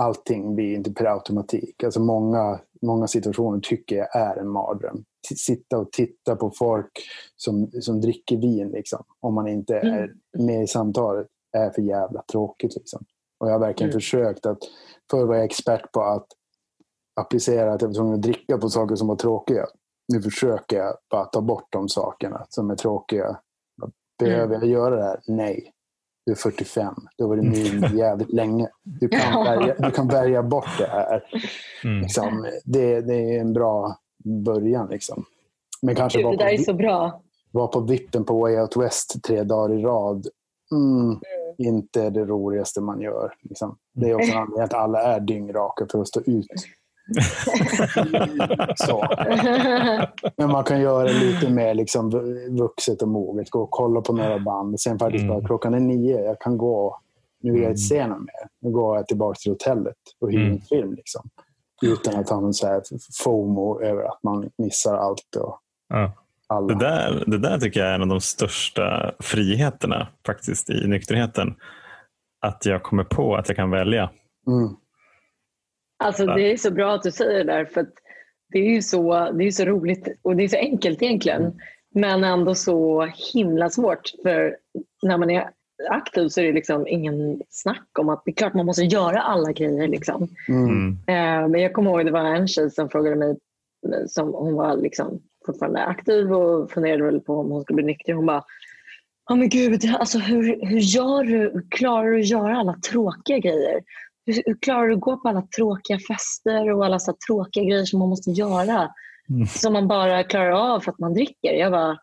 allting 0.00 0.54
blir 0.54 0.74
inte 0.74 0.92
per 0.92 1.04
automatik. 1.04 1.84
Alltså 1.84 2.00
många, 2.00 2.60
många 2.82 3.06
situationer 3.06 3.60
tycker 3.60 3.96
jag 3.96 4.16
är 4.16 4.36
en 4.36 4.48
mardröm. 4.48 5.04
T- 5.28 5.34
Sitta 5.36 5.78
och 5.78 5.92
titta 5.92 6.36
på 6.36 6.50
folk 6.50 6.90
som, 7.36 7.70
som 7.80 8.00
dricker 8.00 8.36
vin, 8.36 8.68
liksom, 8.68 9.04
om 9.20 9.34
man 9.34 9.48
inte 9.48 9.76
är 9.76 10.12
med 10.38 10.62
i 10.62 10.66
samtalet, 10.66 11.26
är 11.56 11.70
för 11.70 11.82
jävla 11.82 12.22
tråkigt. 12.22 12.74
Liksom. 12.76 13.04
Och 13.40 13.48
jag 13.48 13.52
har 13.52 13.60
verkligen 13.60 13.90
Mm. 13.90 14.00
försökt 14.00 14.46
att, 14.46 14.58
förr 15.10 15.26
var 15.26 15.34
jag 15.34 15.44
expert 15.44 15.92
på 15.92 16.02
att 16.02 16.26
applicera 17.20 17.72
att 17.72 17.82
jag 17.82 17.88
var 17.88 17.94
tvungen 17.94 18.14
att 18.14 18.22
dricka 18.22 18.58
på 18.58 18.68
saker 18.68 18.96
som 18.96 19.08
var 19.08 19.16
tråkiga. 19.16 19.66
Nu 20.12 20.22
försöker 20.22 20.76
jag 20.76 20.96
bara 21.10 21.24
ta 21.24 21.40
bort 21.40 21.66
de 21.70 21.88
sakerna 21.88 22.46
som 22.48 22.70
är 22.70 22.76
tråkiga. 22.76 23.40
Behöver 24.18 24.54
jag 24.54 24.66
göra 24.66 24.96
det 24.96 25.02
här? 25.04 25.20
Nej. 25.26 25.72
Du 26.26 26.32
är 26.32 26.36
45. 26.36 26.94
Du 27.16 27.24
har 27.24 27.28
varit 27.28 27.44
med 27.44 27.94
jävligt 27.98 28.32
länge. 28.32 28.68
Du 28.82 29.08
kan, 29.08 29.44
välja, 29.44 29.74
du 29.78 29.90
kan 29.90 30.08
välja 30.08 30.42
bort 30.42 30.78
det 30.78 30.86
här. 30.86 31.24
Mm. 31.84 32.00
Liksom, 32.02 32.46
det, 32.64 33.00
det 33.00 33.14
är 33.14 33.40
en 33.40 33.52
bra 33.52 33.96
början. 34.44 34.88
Liksom. 34.90 35.24
Men 35.82 35.94
kanske 35.94 36.18
Gud, 36.18 36.24
vara 36.24 36.36
det 36.36 36.44
där 36.44 36.52
är 36.52 36.56
på, 36.56 36.64
så 36.64 36.74
bra. 36.74 37.22
var 37.50 37.66
på 37.66 37.80
vippen 37.80 38.24
på 38.24 38.40
Way 38.40 38.60
Out 38.60 38.76
West 38.76 39.22
tre 39.22 39.42
dagar 39.42 39.78
i 39.78 39.82
rad. 39.82 40.26
Mm, 40.72 41.20
inte 41.58 42.10
det 42.10 42.24
roligaste 42.24 42.80
man 42.80 43.00
gör. 43.00 43.34
Liksom. 43.42 43.76
Det 43.94 44.10
är 44.10 44.14
också 44.14 44.32
en 44.32 44.38
anledning 44.38 44.64
att 44.64 44.74
alla 44.74 45.02
är 45.02 45.20
dyngraka 45.20 45.86
för 45.90 46.00
att 46.00 46.08
stå 46.08 46.20
ut. 46.20 46.46
Så. 48.76 49.04
Men 50.36 50.50
man 50.50 50.64
kan 50.64 50.80
göra 50.80 51.04
lite 51.08 51.50
mer 51.50 51.74
liksom, 51.74 52.10
vuxet 52.58 53.02
och 53.02 53.08
moget. 53.08 53.50
Gå 53.50 53.62
och 53.62 53.70
kolla 53.70 54.00
på 54.00 54.12
några 54.12 54.38
band. 54.38 54.80
Sen 54.80 54.98
faktiskt 54.98 55.22
Mm. 55.24 55.34
bara, 55.36 55.46
klockan 55.46 55.74
är 55.74 55.80
nio, 55.80 56.20
jag 56.24 56.40
kan 56.40 56.58
gå. 56.58 57.00
Nu 57.42 57.52
vill 57.52 57.62
jag 57.62 57.70
inte 57.70 57.80
se 57.80 58.06
något 58.06 58.18
mer. 58.20 58.48
Nu 58.62 58.70
går 58.70 58.96
jag 58.96 59.06
tillbaka 59.06 59.34
till 59.42 59.52
hotellet 59.52 59.96
och 60.20 60.30
hyr 60.32 60.38
Mm. 60.40 60.52
en 60.52 60.60
film. 60.60 60.94
Liksom. 60.94 61.28
Utan 61.82 62.20
att 62.20 62.28
ha 62.30 62.40
någon 62.40 62.54
så 62.54 62.66
här 62.66 62.82
FOMO 63.24 63.80
över 63.82 64.02
att 64.02 64.22
man 64.22 64.50
missar 64.58 64.96
allt 64.96 65.36
och 65.36 65.58
Ja. 65.88 66.12
alla. 66.46 66.66
Det 66.74 66.84
där, 66.84 67.24
det 67.26 67.38
där 67.38 67.58
tycker 67.58 67.80
jag 67.80 67.88
är 67.88 67.94
en 67.94 68.02
av 68.02 68.08
de 68.08 68.20
största 68.20 69.12
friheterna 69.20 70.08
faktiskt 70.26 70.70
i 70.70 70.86
nykterheten. 70.86 71.54
Att 72.46 72.66
jag 72.66 72.82
kommer 72.82 73.04
på 73.04 73.36
att 73.36 73.48
jag 73.48 73.56
kan 73.56 73.70
välja. 73.70 74.10
Mm. 74.46 74.76
Alltså, 76.00 76.26
det 76.26 76.52
är 76.52 76.56
så 76.56 76.70
bra 76.70 76.94
att 76.94 77.02
du 77.02 77.10
säger 77.10 77.44
det 77.44 77.52
där. 77.52 77.64
För 77.64 77.80
att 77.80 77.94
det 78.52 78.58
är 78.58 78.70
ju 78.70 78.82
så, 78.82 79.30
det 79.30 79.44
är 79.44 79.50
så 79.50 79.64
roligt 79.64 80.08
och 80.22 80.36
det 80.36 80.44
är 80.44 80.48
så 80.48 80.56
enkelt 80.56 81.02
egentligen. 81.02 81.60
Men 81.94 82.24
ändå 82.24 82.54
så 82.54 83.08
himla 83.32 83.70
svårt. 83.70 84.10
För 84.22 84.56
när 85.02 85.18
man 85.18 85.30
är 85.30 85.50
aktiv 85.90 86.28
så 86.28 86.40
är 86.40 86.44
det 86.44 86.52
liksom 86.52 86.86
ingen 86.86 87.42
snack 87.48 87.88
om 87.98 88.08
att 88.08 88.22
det 88.24 88.30
är 88.30 88.34
klart 88.34 88.54
man 88.54 88.66
måste 88.66 88.82
göra 88.82 89.22
alla 89.22 89.52
grejer. 89.52 89.88
Liksom. 89.88 90.28
Mm. 90.48 90.88
Eh, 90.90 91.48
men 91.48 91.60
jag 91.60 91.72
kommer 91.72 91.90
ihåg 91.90 92.06
det 92.06 92.12
var 92.12 92.24
en 92.24 92.48
tjej 92.48 92.70
som 92.70 92.88
frågade 92.88 93.16
mig, 93.16 93.36
som 94.06 94.34
hon 94.34 94.54
var 94.54 94.76
liksom 94.76 95.22
fortfarande 95.46 95.84
aktiv 95.84 96.32
och 96.32 96.70
funderade 96.70 97.04
väl 97.04 97.20
på 97.20 97.34
om 97.34 97.50
hon 97.50 97.62
skulle 97.62 97.74
bli 97.74 97.84
nykter. 97.84 98.12
Hon 98.12 98.26
bara, 98.26 98.44
oh 99.30 99.36
men 99.36 99.48
gud, 99.48 99.94
alltså 99.98 100.18
hur, 100.18 100.66
hur, 100.66 100.78
gör 100.78 101.24
du, 101.24 101.38
hur 101.38 101.66
klarar 101.70 102.10
du 102.10 102.20
att 102.20 102.26
göra 102.26 102.56
alla 102.56 102.74
tråkiga 102.74 103.38
grejer? 103.38 103.80
Hur, 104.34 104.42
hur 104.46 104.58
klarar 104.60 104.88
du 104.88 104.94
att 104.94 105.00
gå 105.00 105.16
på 105.16 105.28
alla 105.28 105.42
tråkiga 105.56 105.98
fester 105.98 106.72
och 106.72 106.84
alla 106.84 106.98
så 106.98 107.14
tråkiga 107.26 107.64
grejer 107.64 107.84
som 107.84 107.98
man 107.98 108.08
måste 108.08 108.30
göra? 108.30 108.90
Mm. 109.30 109.46
Som 109.46 109.72
man 109.72 109.88
bara 109.88 110.24
klarar 110.24 110.50
av 110.50 110.80
för 110.80 110.90
att 110.92 110.98
man 110.98 111.14
dricker. 111.14 111.52
Jag 111.52 111.72
bara, 111.72 111.98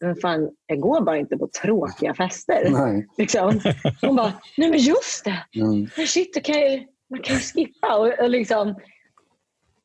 men 0.00 0.16
fan, 0.16 0.50
jag 0.66 0.80
går 0.80 1.00
bara 1.00 1.18
inte 1.18 1.36
på 1.36 1.48
tråkiga 1.62 2.14
fester. 2.14 2.68
Nej. 2.70 3.06
Liksom. 3.18 3.60
Hon 4.00 4.16
bara, 4.16 4.32
nej 4.56 4.70
men 4.70 4.78
just 4.78 5.24
det. 5.24 5.60
Mm. 5.60 5.88
Men 5.96 6.06
shit, 6.06 6.44
kan 6.44 6.60
jag, 6.60 6.86
man 7.10 7.20
kan 7.20 7.36
ju 7.36 7.40
skippa. 7.42 7.96
Och, 7.98 8.18
och 8.24 8.30
liksom, 8.30 8.74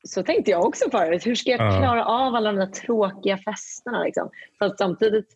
så 0.07 0.23
tänkte 0.23 0.51
jag 0.51 0.65
också 0.65 0.89
förut. 0.91 1.25
Hur 1.27 1.35
ska 1.35 1.49
jag 1.51 1.61
Ja. 1.61 1.79
klara 1.79 2.05
av 2.05 2.35
alla 2.35 2.51
de 2.51 2.57
där 2.57 2.71
tråkiga 2.71 3.37
festerna? 3.37 4.03
Liksom? 4.03 4.29
Fast 4.59 4.77
samtidigt, 4.77 5.27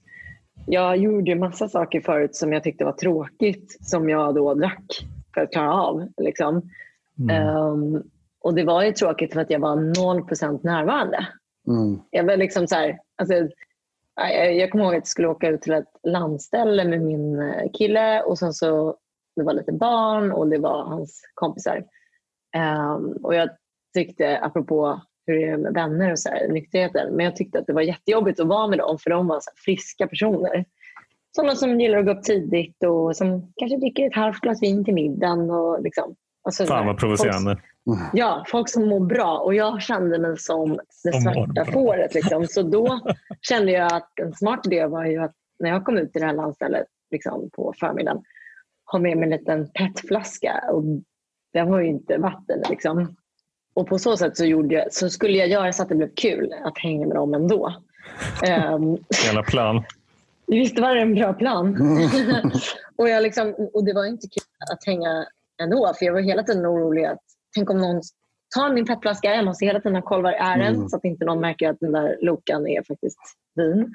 jag 0.68 0.98
gjorde 0.98 1.36
massa 1.36 1.70
saker 1.70 2.02
förut 2.02 2.36
som 2.36 2.54
jag 2.54 2.64
tyckte 2.64 2.86
var 2.86 2.92
tråkigt 2.94 3.78
som 3.82 4.10
jag 4.10 4.36
då 4.36 4.54
drack 4.54 5.06
för 5.34 5.42
att 5.42 5.52
klara 5.52 5.74
av. 5.74 6.08
Liksom. 6.18 6.70
Mm. 7.20 7.36
Ehm, 7.36 8.04
och 8.42 8.54
det 8.54 8.64
var 8.64 8.84
ju 8.84 8.92
tråkigt 8.92 9.34
för 9.34 9.42
att 9.42 9.50
jag 9.50 9.60
var 9.60 9.76
0% 9.76 10.60
närvarande. 10.64 11.28
Mm. 11.68 12.02
Jag 12.10 12.24
var 12.24 12.38
liksom 12.38 12.68
så 12.68 12.76
här, 12.76 13.00
alltså, 13.16 13.34
jag, 14.16 14.56
jag 14.56 14.72
kommer 14.72 14.84
ihåg 14.84 14.94
att 14.94 14.98
jag 14.98 15.08
skulle 15.08 15.28
åka 15.28 15.50
ut 15.50 15.62
till 15.62 15.74
ett 15.74 16.00
landställe 16.04 16.86
med 16.86 17.02
min 17.02 17.40
eh, 17.40 17.72
kille 17.74 18.22
och 18.22 18.40
sen 18.40 18.54
så 18.54 18.98
det 19.36 19.44
var 19.44 19.54
lite 19.54 19.72
barn 19.72 20.32
och 20.32 20.50
det 20.50 20.58
var 20.58 20.84
hans 20.84 21.22
kompisar. 21.34 21.86
Ehm, 22.56 23.12
och 23.12 23.36
jag 23.36 23.50
tyckte, 23.94 24.40
apropå 24.40 25.02
hur 25.26 25.36
det 25.36 25.50
är 25.50 25.58
med 25.58 25.74
vänner 25.74 26.12
och 26.12 26.20
så 26.20 26.30
här, 26.30 26.48
nykterheten, 26.48 27.16
men 27.16 27.26
jag 27.26 27.36
tyckte 27.36 27.60
att 27.60 27.68
det 27.68 27.74
var 27.74 27.82
jättejobbigt 27.82 28.40
att 28.40 28.48
vara 28.48 28.68
med 28.68 28.80
dem 28.80 28.98
för 29.00 29.10
de 29.10 29.28
var 29.28 29.40
friska 29.66 30.08
personer. 30.08 30.66
Sådana 31.36 31.56
som 31.56 31.80
gillar 31.82 31.98
att 31.98 32.06
gå 32.06 32.12
upp 32.12 32.24
tidigt 32.24 32.84
och 32.84 33.16
som 33.16 33.54
kanske 33.56 33.78
dricker 33.78 34.08
ett 34.08 34.16
halvt 34.16 34.42
glas 34.42 34.62
vin 34.62 34.86
till 34.86 34.94
middagen. 34.94 35.52
Och 35.52 35.82
liksom, 35.82 36.16
alltså, 36.44 36.64
så 36.64 36.68
Fan 36.68 36.80
här, 36.80 36.86
vad 36.86 37.00
provocerande. 37.00 37.58
Ja, 38.14 38.46
folk 38.48 38.70
som 38.70 38.88
mår 38.88 39.00
bra. 39.00 39.38
Och 39.38 39.54
jag 39.56 39.82
kände 39.82 40.20
mig 40.20 40.38
som 40.38 40.80
det 41.04 41.12
Som 41.12 41.22
svarta 41.22 41.66
fåret. 41.66 42.14
Liksom. 42.14 42.48
Så 42.48 42.62
då 42.62 43.00
kände 43.42 43.72
jag 43.72 43.94
att 43.94 44.20
en 44.22 44.34
smart 44.34 44.68
idé 44.68 44.86
var 44.86 45.06
ju 45.06 45.18
att 45.24 45.34
när 45.60 45.70
jag 45.70 45.86
kom 45.86 45.98
ut 45.98 46.12
till 46.12 46.22
det 46.22 46.28
här 46.28 46.34
landstället 46.34 46.88
liksom, 47.12 47.50
på 47.54 47.74
förmiddagen 47.80 48.24
ha 48.92 49.00
med 49.00 49.18
mig 49.18 49.24
en 49.24 49.40
liten 49.40 49.70
petflaska. 49.70 50.64
Och 50.72 50.84
den 51.54 51.72
var 51.72 51.80
ju 51.80 51.88
inte 51.88 52.18
vatten. 52.18 52.64
Liksom. 52.70 53.16
Och 53.74 53.88
på 53.88 54.00
så 54.00 54.18
sätt 54.18 54.38
så, 54.38 54.46
gjorde 54.46 54.76
jag, 54.76 54.94
så 54.94 55.10
skulle 55.10 55.38
jag 55.38 55.48
göra 55.48 55.74
så 55.74 55.84
att 55.84 55.90
det 55.90 55.96
blev 55.96 56.14
kul 56.16 56.54
att 56.64 56.78
hänga 56.78 57.08
med 57.08 57.16
dem 57.16 57.34
ändå. 57.34 57.74
Um, 58.74 58.98
Hela 59.26 59.44
plan. 59.44 59.84
Visst 60.54 60.80
var 60.80 60.96
det 60.96 61.02
en 61.02 61.16
bra 61.16 61.34
plan? 61.34 61.78
och, 62.96 63.10
jag 63.10 63.24
liksom, 63.24 63.54
och 63.74 63.86
det 63.86 63.94
var 63.94 64.06
inte 64.06 64.28
kul 64.28 64.74
att 64.74 64.86
hänga 64.86 65.26
ändå, 65.62 65.94
för 66.00 66.06
jag 66.06 66.14
var 66.14 66.22
hela 66.22 66.44
tiden 66.44 66.66
orolig 66.66 67.06
att 67.06 67.22
tänk 67.56 67.70
om 67.70 67.78
någon 67.78 68.02
tar 68.56 68.74
min 68.74 68.86
petflaska, 68.86 69.36
jag 69.36 69.46
måste 69.46 69.66
hela 69.66 69.80
tiden 69.80 69.96
ha 69.96 70.02
koll 70.02 70.24
var 70.24 70.32
är 70.32 70.58
den 70.58 70.76
Mm. 70.76 70.90
så 70.90 70.96
att 70.96 71.04
inte 71.06 71.26
någon 71.26 71.40
märker 71.40 71.70
att 71.70 71.80
den 71.80 71.92
där 71.92 72.18
lokan 72.22 72.68
är 72.68 72.84
faktiskt 72.84 73.20
vin. 73.56 73.94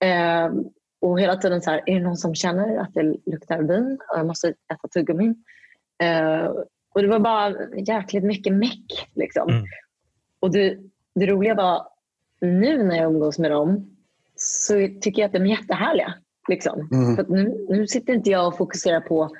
Ehm, 0.00 0.64
och 1.00 1.20
hela 1.20 1.36
tiden 1.36 1.62
så 1.62 1.70
här, 1.70 1.82
är 1.86 1.94
det 1.94 2.04
någon 2.04 2.16
som 2.16 2.34
känner 2.34 2.78
att 2.78 2.94
det 2.94 3.02
luktar 3.26 3.62
vin 3.62 3.98
och 4.12 4.18
jag 4.18 4.26
måste 4.26 4.48
äta 4.48 4.88
tuggummin? 4.94 5.44
Ehm, 6.02 6.52
och 6.94 7.02
det 7.02 7.08
var 7.08 7.18
bara 7.18 7.54
jäkligt 7.76 8.24
mycket 8.24 8.52
meck. 8.52 9.08
Liksom. 9.14 9.48
Mm. 9.48 9.64
Och 10.40 10.52
det, 10.52 10.78
det 11.14 11.26
roliga 11.26 11.54
var, 11.54 11.86
nu 12.40 12.82
när 12.82 12.96
jag 12.96 13.12
umgås 13.12 13.38
med 13.38 13.50
dem 13.50 13.93
så 14.44 14.74
tycker 15.00 15.22
jag 15.22 15.26
att 15.26 15.32
de 15.32 15.42
är 15.42 15.46
jättehärliga. 15.46 16.14
Liksom. 16.48 16.88
Mm. 16.92 17.16
För 17.16 17.22
att 17.22 17.28
nu, 17.28 17.66
nu 17.68 17.86
sitter 17.86 18.12
inte 18.12 18.30
jag 18.30 18.48
och 18.48 18.56
fokuserar 18.56 19.00
på 19.00 19.30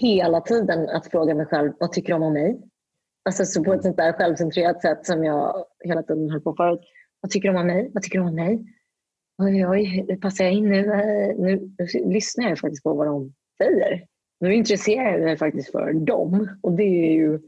hela 0.00 0.40
tiden 0.40 0.88
att 0.88 1.06
fråga 1.10 1.34
mig 1.34 1.46
själv, 1.46 1.72
vad 1.80 1.92
tycker 1.92 2.12
de 2.12 2.22
om 2.22 2.32
mig? 2.32 2.60
Alltså 3.24 3.44
så 3.44 3.64
på 3.64 3.72
ett 3.72 3.82
sånt 3.82 3.96
där 3.96 4.12
självcentrerat 4.12 4.82
sätt 4.82 5.06
som 5.06 5.24
jag 5.24 5.64
hela 5.84 6.02
tiden 6.02 6.30
höll 6.30 6.40
på 6.40 6.54
förut. 6.54 6.80
Vad 7.20 7.30
tycker 7.30 7.52
de 7.52 7.60
om 7.60 7.66
mig? 7.66 7.90
Vad 7.94 8.02
tycker 8.02 8.18
de 8.18 8.28
om 8.28 8.34
mig? 8.34 8.64
Oj, 9.38 9.66
oj, 9.66 9.84
hur 10.08 10.16
passar 10.16 10.44
jag 10.44 10.52
in 10.52 10.68
nu? 10.68 10.92
Eh, 10.92 11.36
Nu, 11.38 11.70
nu 11.94 12.12
lyssnar 12.12 12.48
jag 12.48 12.58
faktiskt 12.58 12.82
på 12.82 12.94
vad 12.94 13.06
de 13.06 13.32
säger. 13.62 14.04
Nu 14.40 14.54
intresserar 14.54 15.12
jag 15.12 15.20
mig 15.20 15.36
faktiskt 15.36 15.72
för 15.72 15.92
dem. 15.92 16.58
Och 16.62 16.72
det 16.72 16.82
är 16.82 17.12
ju, 17.12 17.38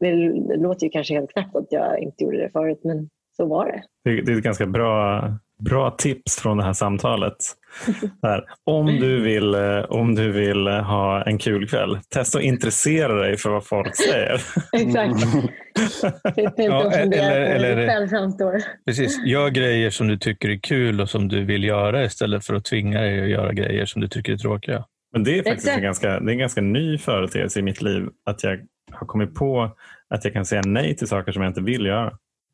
det, 0.00 0.10
det 0.48 0.56
låter 0.56 0.86
ju 0.86 0.90
kanske 0.90 1.14
helt 1.14 1.32
knäppt 1.32 1.56
att 1.56 1.66
jag 1.70 1.98
inte 1.98 2.24
gjorde 2.24 2.38
det 2.38 2.50
förut, 2.50 2.80
men 2.84 3.08
så 3.36 3.46
var 3.46 3.66
det. 3.66 3.82
Det, 4.04 4.22
det 4.22 4.32
är 4.32 4.36
ett 4.36 4.44
ganska 4.44 4.66
bra, 4.66 5.22
bra 5.64 5.90
tips 5.90 6.36
från 6.36 6.56
det 6.56 6.64
här 6.64 6.72
samtalet. 6.72 7.36
Här. 8.22 8.44
Om, 8.64 8.86
du 8.86 9.20
vill, 9.20 9.54
eh, 9.54 9.78
om 9.88 10.14
du 10.14 10.32
vill 10.32 10.66
eh, 10.66 10.74
ha 10.82 11.22
en 11.22 11.38
kul 11.38 11.68
kväll, 11.68 11.98
testa 12.14 12.38
att 12.38 12.44
intressera 12.44 13.14
dig 13.14 13.36
för 13.36 13.50
vad 13.50 13.66
folk 13.66 13.96
säger. 13.96 14.34
Exakt. 14.72 15.20
Sitt 16.34 16.38
inte 16.38 16.62
Ja, 16.62 16.86
och 16.86 16.92
fundera 16.92 17.24
eller- 17.24 17.70
eller- 17.70 17.88
själv 17.88 18.08
framstår. 18.08 18.62
Precis. 18.86 19.24
Gör 19.26 19.48
grejer 19.50 19.90
som 19.90 20.08
du 20.08 20.16
tycker 20.18 20.48
är 20.48 20.58
kul 20.58 21.00
och 21.00 21.10
som 21.10 21.28
du 21.28 21.44
vill 21.44 21.64
göra 21.64 22.04
istället 22.04 22.44
för 22.46 22.54
att 22.54 22.64
tvinga 22.64 23.00
dig 23.00 23.22
att 23.22 23.28
göra 23.28 23.52
grejer 23.52 23.86
som 23.86 24.00
du 24.02 24.08
tycker 24.08 24.32
är 24.32 24.36
tråkiga. 24.36 24.84
Men 25.12 25.24
det 25.24 25.38
är 25.38 25.42
faktiskt 25.42 25.68
en 25.68 25.82
ganska, 25.82 26.08
det 26.20 26.30
är 26.30 26.32
en 26.32 26.38
ganska 26.38 26.60
ny 26.60 26.98
företeelse 26.98 27.58
i 27.58 27.62
mitt 27.62 27.82
liv 27.82 28.08
att 28.26 28.42
jag 28.44 28.60
har 28.92 29.06
kommit 29.06 29.34
på 29.34 29.76
att 30.14 30.24
jag 30.24 30.32
kan 30.32 30.44
säga 30.44 30.62
nej 30.66 30.96
till 30.96 31.08
saker 31.08 31.32
som 31.32 31.42
jag 31.42 31.50
inte 31.50 31.60
vill 31.62 31.86
göra. 31.86 32.12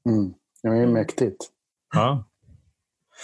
Mm. 0.09 0.33
Ja, 0.63 0.71
det 0.71 0.79
är 0.83 0.87
mäktigt. 0.87 1.37
Ja. 1.95 2.25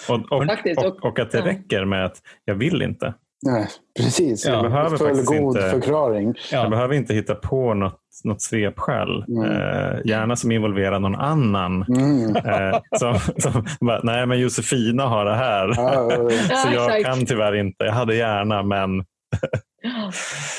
Och, 0.08 0.32
och, 0.32 0.46
Faktiskt, 0.46 0.82
och, 0.82 1.04
och 1.04 1.18
att 1.18 1.30
det 1.30 1.38
ja. 1.38 1.44
räcker 1.46 1.84
med 1.84 2.04
att 2.04 2.16
jag 2.44 2.54
vill 2.54 2.82
inte. 2.82 3.14
Nej, 3.46 3.68
precis. 4.00 4.46
Ja, 4.46 4.52
jag 4.52 4.62
behöver 4.62 4.96
faktiskt 4.96 5.28
Fullgod 5.30 5.56
inte- 5.56 5.70
förklaring. 5.70 6.34
Jag 6.52 6.64
Ja. 6.64 6.68
behöver 6.68 6.94
inte 6.94 7.14
hitta 7.14 7.34
på 7.34 7.74
något, 7.74 8.00
något 8.24 8.42
svepskäl. 8.42 9.24
Mm. 9.28 9.50
Eh, 9.50 9.98
gärna 10.04 10.36
som 10.36 10.52
involverar 10.52 10.98
någon 11.00 11.14
annan. 11.14 11.82
Mm. 11.82 12.36
Eh, 12.36 12.80
som, 12.98 13.18
som 13.38 13.66
bara, 13.80 14.00
nej 14.02 14.26
men 14.26 14.40
Josefina 14.40 15.06
har 15.06 15.24
det 15.24 15.34
här. 15.34 15.72
Ja, 15.76 15.94
ja, 16.12 16.30
ja. 16.50 16.56
Så 16.56 16.68
jag 16.74 17.04
kan 17.04 17.26
tyvärr 17.26 17.54
inte. 17.54 17.84
Jag 17.84 17.92
hade 17.92 18.16
gärna 18.16 18.62
men 18.62 19.04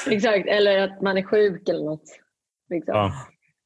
Exakt, 0.09 0.47
eller 0.47 0.81
att 0.83 1.01
man 1.01 1.17
är 1.17 1.23
sjuk 1.23 1.69
eller 1.69 1.83
något. 1.85 2.03
Liksom. 2.69 2.95
ja, 2.95 3.11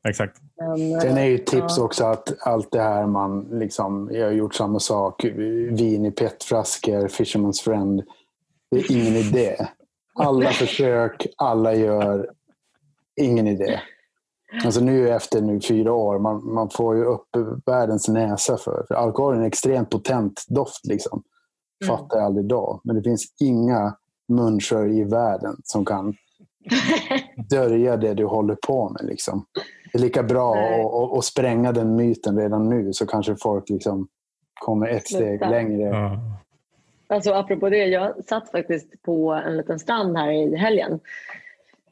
exakt. 0.07 0.37
Men, 0.57 1.01
Sen 1.01 1.17
är 1.17 1.25
ju 1.25 1.35
ett 1.35 1.47
tips 1.47 1.77
ja. 1.77 1.83
också 1.83 2.05
att 2.05 2.33
allt 2.39 2.71
det 2.71 2.81
här 2.81 3.07
man 3.07 3.47
liksom, 3.51 4.09
jag 4.11 4.25
har 4.25 4.31
gjort 4.31 4.55
samma 4.55 4.79
sak, 4.79 5.23
vin 5.71 6.05
i 6.05 6.11
petflaskor, 6.11 7.07
Fisherman's 7.07 7.63
friend. 7.63 8.03
Det 8.71 8.77
är 8.77 8.91
ingen 8.91 9.15
idé. 9.15 9.67
Alla 10.13 10.49
försök, 10.49 11.27
alla 11.37 11.75
gör, 11.75 12.29
ingen 13.21 13.47
idé. 13.47 13.79
Alltså 14.65 14.81
nu 14.81 15.09
efter 15.09 15.41
nu 15.41 15.61
fyra 15.61 15.93
år, 15.93 16.19
man, 16.19 16.53
man 16.53 16.69
får 16.69 16.95
ju 16.95 17.03
upp 17.03 17.29
världens 17.65 18.07
näsa 18.07 18.57
för, 18.57 18.85
för 18.87 18.95
alkohol 18.95 19.33
är 19.33 19.37
en 19.37 19.45
extremt 19.45 19.89
potent 19.89 20.45
doft. 20.47 20.85
Liksom. 20.85 21.23
Mm. 21.83 21.97
Fattar 21.97 22.17
jag 22.17 22.25
aldrig 22.25 22.45
då. 22.45 22.81
Men 22.83 22.95
det 22.95 23.03
finns 23.03 23.33
inga 23.39 23.95
munskör 24.27 24.91
i 24.91 25.03
världen 25.03 25.55
som 25.63 25.85
kan 25.85 26.15
dölja 27.49 27.97
det 27.97 28.13
du 28.13 28.25
håller 28.25 28.55
på 28.55 28.89
med. 28.89 29.05
Liksom. 29.05 29.45
Det 29.91 29.97
är 29.97 30.01
lika 30.01 30.23
bra 30.23 30.55
att, 31.17 31.25
spränga 31.25 31.71
den 31.71 31.95
myten 31.95 32.37
redan 32.37 32.69
nu 32.69 32.93
så 32.93 33.05
kanske 33.05 33.35
folk 33.35 33.69
liksom 33.69 34.07
kommer 34.53 34.87
ett 34.87 35.07
steg 35.07 35.39
Sluta. 35.39 35.49
längre. 35.49 35.87
Ja. 35.87 36.19
Alltså, 37.07 37.33
apropå 37.33 37.69
det, 37.69 37.85
jag 37.85 38.25
satt 38.25 38.51
faktiskt 38.51 39.01
på 39.01 39.31
en 39.31 39.57
liten 39.57 39.79
strand 39.79 40.17
här 40.17 40.31
i 40.31 40.55
helgen 40.55 40.99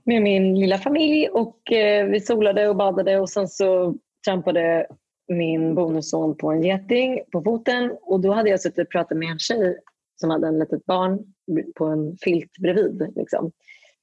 med 0.04 0.22
min 0.22 0.60
lilla 0.60 0.78
familj 0.78 1.28
och 1.28 1.72
eh, 1.72 2.06
vi 2.06 2.20
solade 2.20 2.70
och 2.70 2.76
badade 2.76 3.20
och 3.20 3.30
sen 3.30 3.48
så 3.48 3.96
trampade 4.26 4.88
min 5.28 5.76
bonusson 5.76 6.38
på 6.38 6.52
en 6.52 6.64
geting 6.64 7.22
på 7.32 7.42
foten 7.42 7.98
och 8.02 8.20
då 8.20 8.34
hade 8.34 8.50
jag 8.50 8.62
suttit 8.62 8.86
och 8.86 8.92
pratat 8.92 9.18
med 9.18 9.32
en 9.32 9.40
tjej 9.40 9.78
som 10.16 10.30
hade 10.30 10.48
en 10.48 10.60
litet 10.60 10.86
barn 10.86 11.20
på 11.76 11.86
en 11.86 12.18
filt 12.22 12.52
bredvid 12.60 13.14
liksom, 13.16 13.52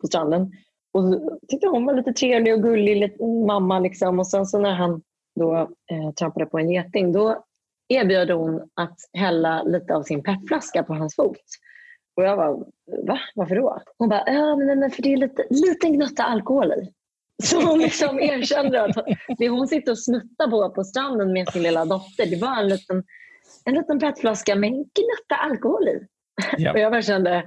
på 0.00 0.06
stranden. 0.06 0.52
Och 0.94 1.38
tyckte 1.48 1.66
hon 1.66 1.86
var 1.86 1.94
lite 1.94 2.12
trevlig 2.12 2.54
och 2.54 2.62
gullig, 2.62 2.96
lite 2.96 3.24
mamma 3.24 3.78
liksom. 3.78 4.18
Och 4.18 4.26
sen 4.26 4.46
så 4.46 4.58
när 4.58 4.74
han 4.74 5.02
då 5.40 5.54
eh, 5.90 6.10
trampade 6.18 6.46
på 6.46 6.58
en 6.58 6.70
geting 6.70 7.12
då 7.12 7.44
erbjöd 7.88 8.30
hon 8.30 8.68
att 8.74 8.96
hälla 9.12 9.62
lite 9.62 9.94
av 9.94 10.02
sin 10.02 10.22
petflaska 10.22 10.82
på 10.82 10.94
hans 10.94 11.16
fot. 11.16 11.38
Och 12.16 12.24
jag 12.24 12.38
bara, 12.38 12.52
va? 13.06 13.20
Varför 13.34 13.56
då? 13.56 13.82
Hon 13.98 14.08
bara, 14.08 14.24
ja 14.26 14.56
men, 14.56 14.78
men 14.78 14.90
för 14.90 15.02
det 15.02 15.12
är 15.12 15.16
lite 15.16 15.46
liten 15.50 15.92
gnutta 15.92 16.24
alkohol 16.24 16.72
i. 16.72 16.92
Så 17.42 17.60
hon 17.66 17.78
liksom 17.78 18.20
erkände 18.20 18.82
att 18.84 18.96
det 19.38 19.48
hon 19.48 19.68
sitter 19.68 19.92
och 19.92 19.98
snuttar 19.98 20.50
på 20.50 20.70
på 20.70 20.84
stranden 20.84 21.32
med 21.32 21.48
sin 21.48 21.62
lilla 21.62 21.84
dotter, 21.84 22.26
det 22.26 22.40
var 22.40 22.60
en 22.60 22.68
liten 22.68 23.04
en 23.64 23.74
liten 23.74 23.98
petflaska 23.98 24.54
med 24.54 24.68
en 24.68 24.74
gnutta 24.74 25.34
alkohol 25.34 25.88
i. 25.88 26.06
Ja. 26.58 26.72
Och 26.72 26.78
jag 26.78 26.92
bara 26.92 27.02
kände, 27.02 27.44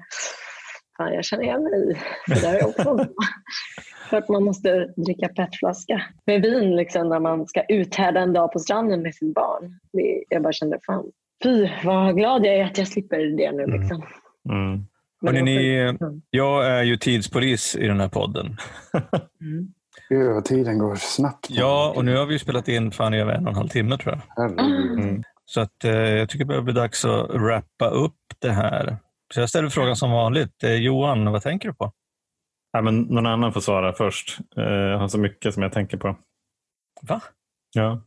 fan 0.97 1.13
jag 1.13 1.25
känner 1.25 1.43
igen 1.43 1.63
mig 1.63 1.91
i 1.91 1.97
det 2.27 2.41
där 2.41 2.55
är 2.55 2.67
också. 2.67 3.07
För 4.09 4.17
att 4.17 4.29
man 4.29 4.43
måste 4.43 4.93
dricka 4.97 5.27
petflaska 5.27 6.01
med 6.25 6.41
vin 6.41 6.75
liksom, 6.75 7.09
när 7.09 7.19
man 7.19 7.47
ska 7.47 7.63
uthärda 7.69 8.19
en 8.19 8.33
dag 8.33 8.51
på 8.51 8.59
stranden 8.59 9.01
med 9.01 9.15
sitt 9.15 9.33
barn. 9.33 9.79
Det, 9.93 10.23
jag 10.29 10.43
bara 10.43 10.53
kände, 10.53 10.79
fan, 10.85 11.05
fy 11.43 11.69
vad 11.83 12.15
glad 12.15 12.45
jag 12.45 12.55
är 12.55 12.65
att 12.65 12.77
jag 12.77 12.87
slipper 12.87 13.17
det 13.17 13.51
nu. 13.51 13.63
Mm. 13.63 13.81
Liksom. 13.81 14.03
Mm. 14.49 14.85
Men 15.21 15.35
Hörrni, 15.35 15.55
ni. 15.55 15.77
Mm. 15.79 16.21
jag 16.29 16.65
är 16.65 16.83
ju 16.83 16.97
tidspolis 16.97 17.75
i 17.75 17.87
den 17.87 17.99
här 17.99 18.09
podden. 18.09 18.57
Mm. 19.41 19.67
Gud 20.09 20.33
vad 20.33 20.45
tiden 20.45 20.79
går 20.79 20.95
snabbt. 20.95 21.47
Ja, 21.49 21.93
och 21.95 22.05
nu 22.05 22.17
har 22.17 22.25
vi 22.25 22.33
ju 22.33 22.39
spelat 22.39 22.67
in 22.67 22.91
fan 22.91 23.13
i 23.13 23.21
över 23.21 23.33
en 23.33 23.43
och 23.43 23.49
en 23.49 23.55
halv 23.55 23.67
timme 23.67 23.97
tror 23.97 24.21
jag. 24.35 24.51
Mm. 24.59 25.23
Så 25.45 25.61
att, 25.61 25.83
eh, 25.83 25.91
jag 25.91 26.29
tycker 26.29 26.45
det 26.45 26.47
börjar 26.47 26.61
bli 26.61 26.73
dags 26.73 27.05
att 27.05 27.29
wrappa 27.29 27.89
upp 27.89 28.13
det 28.39 28.51
här. 28.51 28.97
Så 29.33 29.39
jag 29.39 29.49
ställer 29.49 29.69
frågan 29.69 29.95
som 29.95 30.11
vanligt. 30.11 30.63
Eh, 30.63 30.73
Johan, 30.73 31.31
vad 31.31 31.41
tänker 31.41 31.69
du 31.69 31.75
på? 31.75 31.91
Ja, 32.71 32.81
men 32.81 33.01
någon 33.01 33.25
annan 33.25 33.53
får 33.53 33.61
svara 33.61 33.93
först. 33.93 34.37
Eh, 34.57 34.63
Jag 34.63 34.97
har 34.97 35.07
så 35.07 35.17
mycket 35.17 35.53
som 35.53 35.63
jag 35.63 35.71
tänker 35.71 35.97
på. 35.97 36.15
Va? 37.01 37.21
Ja. 37.73 38.01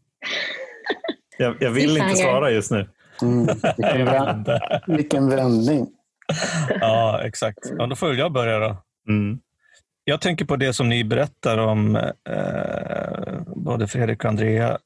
Jag, 1.38 1.56
jag 1.60 1.70
vill 1.70 1.96
inte 1.96 2.16
svara 2.16 2.50
just 2.50 2.70
nu. 2.70 2.88
Mm. 3.22 3.46
Vilken, 3.76 4.08
vä- 4.08 4.80
vilken 4.96 5.28
vändning. 5.30 5.86
Ja, 6.80 7.20
exakt. 7.24 7.58
Ja, 7.78 7.86
då 7.86 7.96
får 7.96 8.08
väl 8.08 8.18
jag 8.18 8.32
börja 8.32 8.58
då. 8.58 8.76
Mm. 9.08 9.40
Jag 10.04 10.20
tänker 10.20 10.44
på 10.44 10.56
det 10.56 10.72
som 10.72 10.88
ni 10.88 11.04
berättar 11.04 11.58
om, 11.58 11.96
eh, 11.96 13.40
både 13.56 13.88
Fredrik 13.88 14.24
och 14.24 14.30
Andrea, 14.30 14.78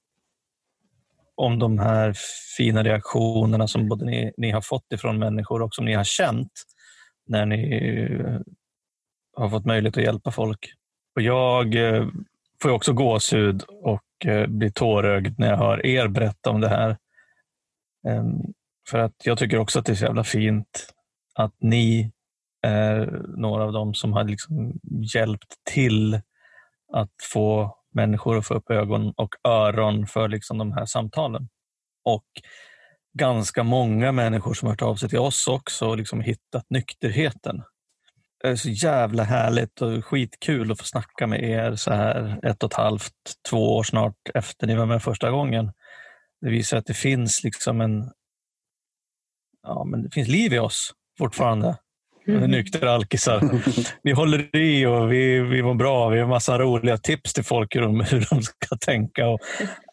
om 1.37 1.59
de 1.59 1.79
här 1.79 2.15
fina 2.57 2.83
reaktionerna 2.83 3.69
som 3.69 3.89
både 3.89 4.05
ni, 4.05 4.33
ni 4.37 4.51
har 4.51 4.61
fått 4.61 4.93
ifrån 4.93 5.19
människor 5.19 5.63
och 5.63 5.75
som 5.75 5.85
ni 5.85 5.95
har 5.95 6.05
känt 6.05 6.53
när 7.27 7.47
ni 7.47 7.77
eh, 8.21 8.41
har 9.37 9.49
fått 9.49 9.65
möjlighet 9.65 9.97
att 9.97 10.05
hjälpa 10.05 10.31
folk. 10.31 10.67
Och 11.17 11.23
jag 11.23 11.75
eh, 11.75 12.07
får 12.63 12.71
också 12.71 12.93
gåshud 12.93 13.63
och 13.63 14.27
eh, 14.27 14.47
blir 14.47 14.71
tårögd 14.71 15.39
när 15.39 15.51
jag 15.51 15.57
hör 15.57 15.87
er 15.87 16.09
berätta 16.09 16.51
om 16.51 16.61
det 16.61 16.69
här. 16.69 16.97
Ehm, 18.09 18.41
för 18.91 18.99
att 18.99 19.15
jag 19.25 19.39
tycker 19.39 19.59
också 19.59 19.79
att 19.79 19.87
det 19.87 19.93
är 19.93 19.97
så 19.97 20.05
jävla 20.05 20.25
fint 20.25 20.87
att 21.35 21.55
ni 21.59 22.13
är 22.63 23.23
några 23.37 23.65
av 23.65 23.73
dem 23.73 23.95
som 23.95 24.13
har 24.13 24.25
liksom 24.25 24.73
hjälpt 25.15 25.55
till 25.71 26.21
att 26.93 27.13
få 27.33 27.79
människor 27.95 28.39
att 28.39 28.47
få 28.47 28.55
upp 28.55 28.71
ögon 28.71 29.13
och 29.17 29.35
öron 29.45 30.07
för 30.07 30.29
liksom 30.29 30.59
de 30.59 30.73
här 30.73 30.87
samtalen. 30.87 31.49
Och 32.05 32.27
ganska 33.19 33.63
många 33.63 34.13
människor 34.13 34.55
som 34.55 34.67
har 34.67 34.73
hört 34.73 34.83
av 34.83 34.97
sig 34.97 35.09
till 35.09 35.19
oss 35.19 35.49
också 35.49 35.89
och 35.89 35.97
liksom 35.97 36.21
hittat 36.21 36.67
nykterheten. 36.71 37.63
Det 38.43 38.49
är 38.49 38.57
så 38.57 38.69
jävla 38.69 39.23
härligt 39.23 39.83
och 39.83 40.05
skitkul 40.05 40.73
att 40.73 40.79
få 40.79 40.85
snacka 40.85 41.27
med 41.27 41.43
er 41.43 41.77
så 41.77 41.93
här 41.93 42.41
ett 42.43 42.63
och 42.63 42.73
ett 42.73 42.77
halvt, 42.77 43.13
två 43.51 43.77
år 43.77 43.83
snart 43.83 44.17
efter 44.35 44.67
ni 44.67 44.75
var 44.75 44.87
med 44.87 45.03
första 45.03 45.31
gången. 45.31 45.73
Det 46.41 46.51
visar 46.51 46.77
att 46.77 46.87
det 46.87 46.95
finns 46.95 47.45
liksom 47.45 47.81
en 47.81 48.11
ja, 49.63 49.85
men 49.85 50.03
det 50.03 50.11
finns 50.11 50.29
liv 50.29 50.53
i 50.53 50.59
oss 50.59 50.93
fortfarande. 51.19 51.77
Mm. 52.27 52.51
Nyktra 52.51 52.91
alkisar. 52.93 53.41
Vi 54.03 54.13
håller 54.13 54.57
i 54.57 54.87
och 54.87 55.13
vi, 55.13 55.41
vi 55.41 55.63
mår 55.63 55.75
bra. 55.75 56.09
Vi 56.09 56.21
har 56.21 56.29
massa 56.29 56.59
roliga 56.59 56.99
tips 56.99 57.33
till 57.33 57.45
folk 57.45 57.77
hur 57.77 57.81
de, 57.81 58.01
hur 58.01 58.27
de 58.31 58.43
ska 58.43 58.77
tänka. 58.81 59.29
Och, 59.29 59.41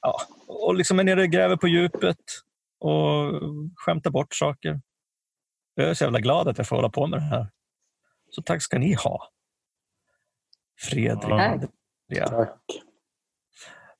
ja, 0.01 0.21
och 0.47 0.75
liksom 0.75 0.99
är 0.99 1.03
nere 1.03 1.21
och 1.21 1.27
gräver 1.29 1.55
på 1.55 1.67
djupet 1.67 2.17
och 2.79 3.31
skämtar 3.75 4.11
bort 4.11 4.35
saker. 4.35 4.81
Jag 5.75 5.89
är 5.89 5.93
så 5.93 6.03
jävla 6.03 6.19
glad 6.19 6.47
att 6.47 6.57
jag 6.57 6.67
får 6.67 6.75
hålla 6.75 6.89
på 6.89 7.07
med 7.07 7.19
det 7.19 7.23
här. 7.25 7.47
Så 8.29 8.41
tack 8.41 8.61
ska 8.63 8.79
ni 8.79 8.93
ha. 8.93 9.27
Fredrik. 10.81 11.69
Ja. 12.07 12.27
Tack. 12.27 12.57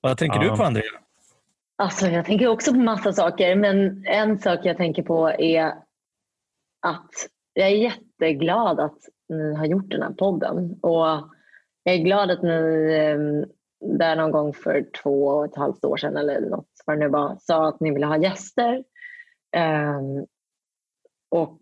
Vad 0.01 0.17
tänker 0.17 0.43
Ja. 0.43 0.51
du 0.51 0.57
på 0.57 0.63
Andrea? 0.63 0.83
Alltså, 1.77 2.07
jag 2.07 2.25
tänker 2.25 2.47
också 2.47 2.71
på 2.71 2.77
massa 2.79 3.13
saker, 3.13 3.55
men 3.55 4.05
en 4.05 4.39
sak 4.39 4.59
jag 4.63 4.77
tänker 4.77 5.03
på 5.03 5.29
är 5.29 5.65
att 6.81 7.09
jag 7.53 7.69
är 7.71 7.93
jätteglad 8.21 8.79
att 8.79 8.99
ni 9.29 9.55
har 9.55 9.65
gjort 9.65 9.91
den 9.91 10.01
här 10.01 10.11
podden. 10.11 10.79
Och 10.81 11.05
jag 11.83 11.95
är 11.95 12.03
glad 12.03 12.31
att 12.31 12.41
ni 12.41 12.93
ehm, 12.93 13.45
där 13.97 14.15
någon 14.15 14.31
gång 14.31 14.53
för 14.53 14.85
två 15.03 15.27
och 15.27 15.45
ett 15.45 15.55
halvt 15.55 15.85
år 15.85 15.97
sedan 15.97 16.17
eller 16.17 16.41
något 16.41 16.67
vad 16.85 16.95
det 16.95 16.99
nu 16.99 17.09
var, 17.09 17.37
sa 17.39 17.67
att 17.67 17.79
ni 17.79 17.91
ville 17.91 18.05
ha 18.05 18.17
gäster. 18.17 18.83
Ehm, 19.55 20.25
och 21.31 21.61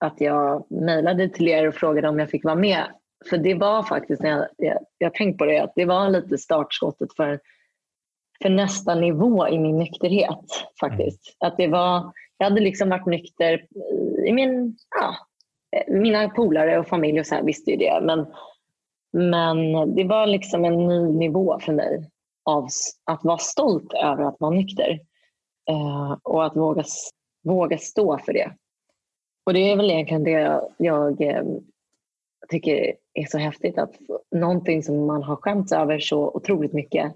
att 0.00 0.20
jag 0.20 0.66
mejlade 0.70 1.28
till 1.28 1.48
er 1.48 1.68
och 1.68 1.74
frågade 1.74 2.08
om 2.08 2.18
jag 2.18 2.30
fick 2.30 2.44
vara 2.44 2.54
med. 2.54 2.84
För 3.30 3.38
det 3.38 3.54
var 3.54 3.82
faktiskt, 3.82 4.22
när 4.22 4.30
jag, 4.30 4.46
jag, 4.56 4.78
jag 4.98 5.06
har 5.06 5.14
tänkt 5.14 5.38
på 5.38 5.44
det, 5.44 5.58
att 5.58 5.72
det 5.76 5.84
var 5.84 6.10
lite 6.10 6.38
startskottet 6.38 7.08
för 7.16 7.40
för 8.42 8.50
nästa 8.50 8.94
nivå 8.94 9.48
i 9.48 9.58
min 9.58 9.78
nykterhet. 9.78 10.44
faktiskt. 10.80 11.36
Att 11.40 11.56
det 11.56 11.68
var, 11.68 12.12
jag 12.38 12.46
hade 12.46 12.60
liksom 12.60 12.88
varit 12.88 13.06
nykter 13.06 13.66
i 14.26 14.32
min, 14.32 14.76
ja, 15.00 15.16
Eh, 15.76 15.94
mina 15.94 16.28
polare 16.28 16.78
och 16.78 16.88
familj 16.88 17.20
och 17.20 17.26
så 17.26 17.34
här 17.34 17.42
visste 17.42 17.70
ju 17.70 17.76
det. 17.76 18.00
Men, 18.02 18.26
men 19.12 19.94
det 19.94 20.04
var 20.04 20.26
liksom 20.26 20.64
en 20.64 20.88
ny 20.88 21.18
nivå 21.18 21.58
för 21.60 21.72
mig 21.72 22.10
av 22.44 22.68
att 23.04 23.24
vara 23.24 23.38
stolt 23.38 23.92
över 23.92 24.24
att 24.24 24.40
vara 24.40 24.50
nykter. 24.50 25.00
Eh, 25.70 26.12
och 26.22 26.44
att 26.44 26.56
våga, 26.56 26.84
våga 27.44 27.78
stå 27.78 28.18
för 28.18 28.32
det. 28.32 28.52
Och 29.46 29.54
det 29.54 29.70
är 29.70 29.76
väl 29.76 29.90
egentligen 29.90 30.24
det 30.24 30.30
jag, 30.30 30.74
jag 30.76 31.20
eh, 31.20 31.44
tycker 32.48 32.94
är 33.14 33.24
så 33.24 33.38
häftigt. 33.38 33.78
Att 33.78 33.94
någonting 34.30 34.82
som 34.82 35.06
man 35.06 35.22
har 35.22 35.36
skämts 35.36 35.72
över 35.72 35.98
så 35.98 36.30
otroligt 36.30 36.72
mycket 36.72 37.12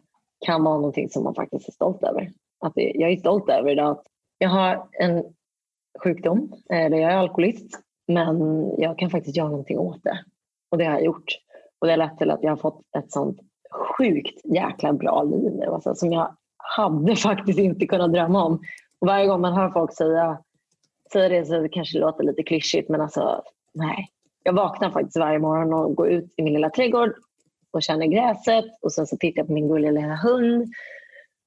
kan 0.46 0.64
vara 0.64 0.76
någonting 0.76 1.10
som 1.10 1.24
man 1.24 1.34
faktiskt 1.34 1.68
är 1.68 1.72
stolt 1.72 2.02
över. 2.02 2.32
Att 2.60 2.74
det, 2.74 2.92
jag 2.94 3.10
är 3.10 3.16
stolt 3.16 3.48
över 3.48 3.76
att 3.76 4.02
jag 4.38 4.48
har 4.48 4.88
en 4.92 5.24
sjukdom, 6.02 6.52
eh, 6.72 6.80
eller 6.80 6.98
jag 6.98 7.12
är 7.12 7.16
alkoholist, 7.16 7.80
men 8.10 8.70
jag 8.78 8.98
kan 8.98 9.10
faktiskt 9.10 9.36
göra 9.36 9.48
någonting 9.48 9.78
åt 9.78 10.04
det. 10.04 10.18
Och 10.70 10.78
det 10.78 10.84
har 10.84 10.92
jag 10.92 11.04
gjort. 11.04 11.38
Och 11.78 11.86
det 11.86 11.92
har 11.92 11.98
lett 11.98 12.18
till 12.18 12.30
att 12.30 12.42
jag 12.42 12.50
har 12.50 12.56
fått 12.56 12.82
ett 12.98 13.12
sånt 13.12 13.40
sjukt 13.98 14.40
jäkla 14.44 14.92
bra 14.92 15.22
liv 15.22 15.52
nu, 15.54 15.66
alltså, 15.66 15.94
som 15.94 16.12
jag 16.12 16.36
hade 16.56 17.16
faktiskt 17.22 17.58
inte 17.58 17.86
kunnat 17.86 18.12
drömma 18.12 18.44
om. 18.44 18.60
Och 19.00 19.06
varje 19.06 19.26
gång 19.26 19.40
man 19.40 19.52
hör 19.52 19.70
folk 19.70 19.96
säga, 19.96 20.38
säga 21.12 21.28
det 21.28 21.44
så 21.44 21.60
det 21.60 21.68
kanske 21.68 21.98
låter 21.98 22.24
lite 22.24 22.42
klyschigt, 22.42 22.88
men 22.88 23.00
alltså 23.00 23.42
nej. 23.74 24.08
Jag 24.42 24.52
vaknar 24.52 24.90
faktiskt 24.90 25.18
varje 25.18 25.38
morgon 25.38 25.72
och 25.72 25.94
går 25.94 26.08
ut 26.08 26.34
i 26.36 26.42
min 26.42 26.52
lilla 26.52 26.70
trädgård 26.70 27.12
och 27.70 27.82
känner 27.82 28.06
gräset 28.06 28.64
och 28.82 28.92
sen 28.92 29.06
så 29.06 29.16
tittar 29.16 29.40
jag 29.40 29.46
på 29.46 29.52
min 29.52 29.68
gulliga 29.68 29.90
lilla 29.90 30.16
hund. 30.16 30.72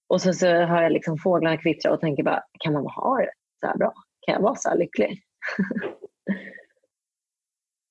Och 0.07 0.22
sen 0.22 0.34
så 0.34 0.48
hör 0.48 0.81
jag 0.81 0.91
liksom 0.91 1.18
fåglarna 1.18 1.57
kvittra 1.57 1.94
och 1.94 1.99
tänker 1.99 2.23
bara, 2.23 2.44
kan 2.60 2.73
man 2.73 2.85
ha 2.85 3.18
det 3.18 3.31
så 3.60 3.68
här 3.68 3.77
bra? 3.77 3.94
Kan 4.22 4.34
jag 4.34 4.41
vara 4.41 4.56
så 4.56 4.69
här 4.69 4.77
lycklig? 4.77 5.22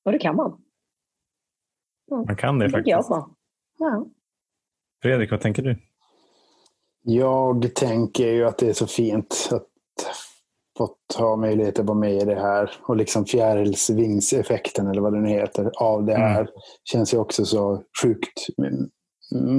och 0.04 0.12
det 0.12 0.18
kan 0.18 0.36
man. 0.36 0.62
Man 2.26 2.36
kan 2.36 2.58
det 2.58 2.66
Det 2.66 2.72
tänker 2.72 2.90
jag 2.90 3.06
faktiskt. 3.06 3.26
på. 3.28 3.34
Ja. 3.78 4.06
Fredrik, 5.02 5.30
vad 5.30 5.40
tänker 5.40 5.62
du? 5.62 5.76
Jag 7.02 7.74
tänker 7.74 8.26
ju 8.26 8.44
att 8.44 8.58
det 8.58 8.68
är 8.68 8.72
så 8.72 8.86
fint 8.86 9.48
att 9.52 9.66
få 10.78 10.96
ha 11.18 11.36
möjlighet 11.36 11.78
att 11.78 11.86
vara 11.86 11.98
med 11.98 12.22
i 12.22 12.24
det 12.24 12.40
här. 12.40 12.70
Och 12.82 12.96
liksom 12.96 13.24
fjärilsvingseffekten 13.24 14.86
eller 14.86 15.00
vad 15.00 15.12
den 15.12 15.26
heter 15.26 15.70
av 15.76 16.04
det 16.04 16.14
här 16.14 16.48
känns 16.84 17.14
ju 17.14 17.18
också 17.18 17.44
så 17.44 17.82
sjukt 18.02 18.46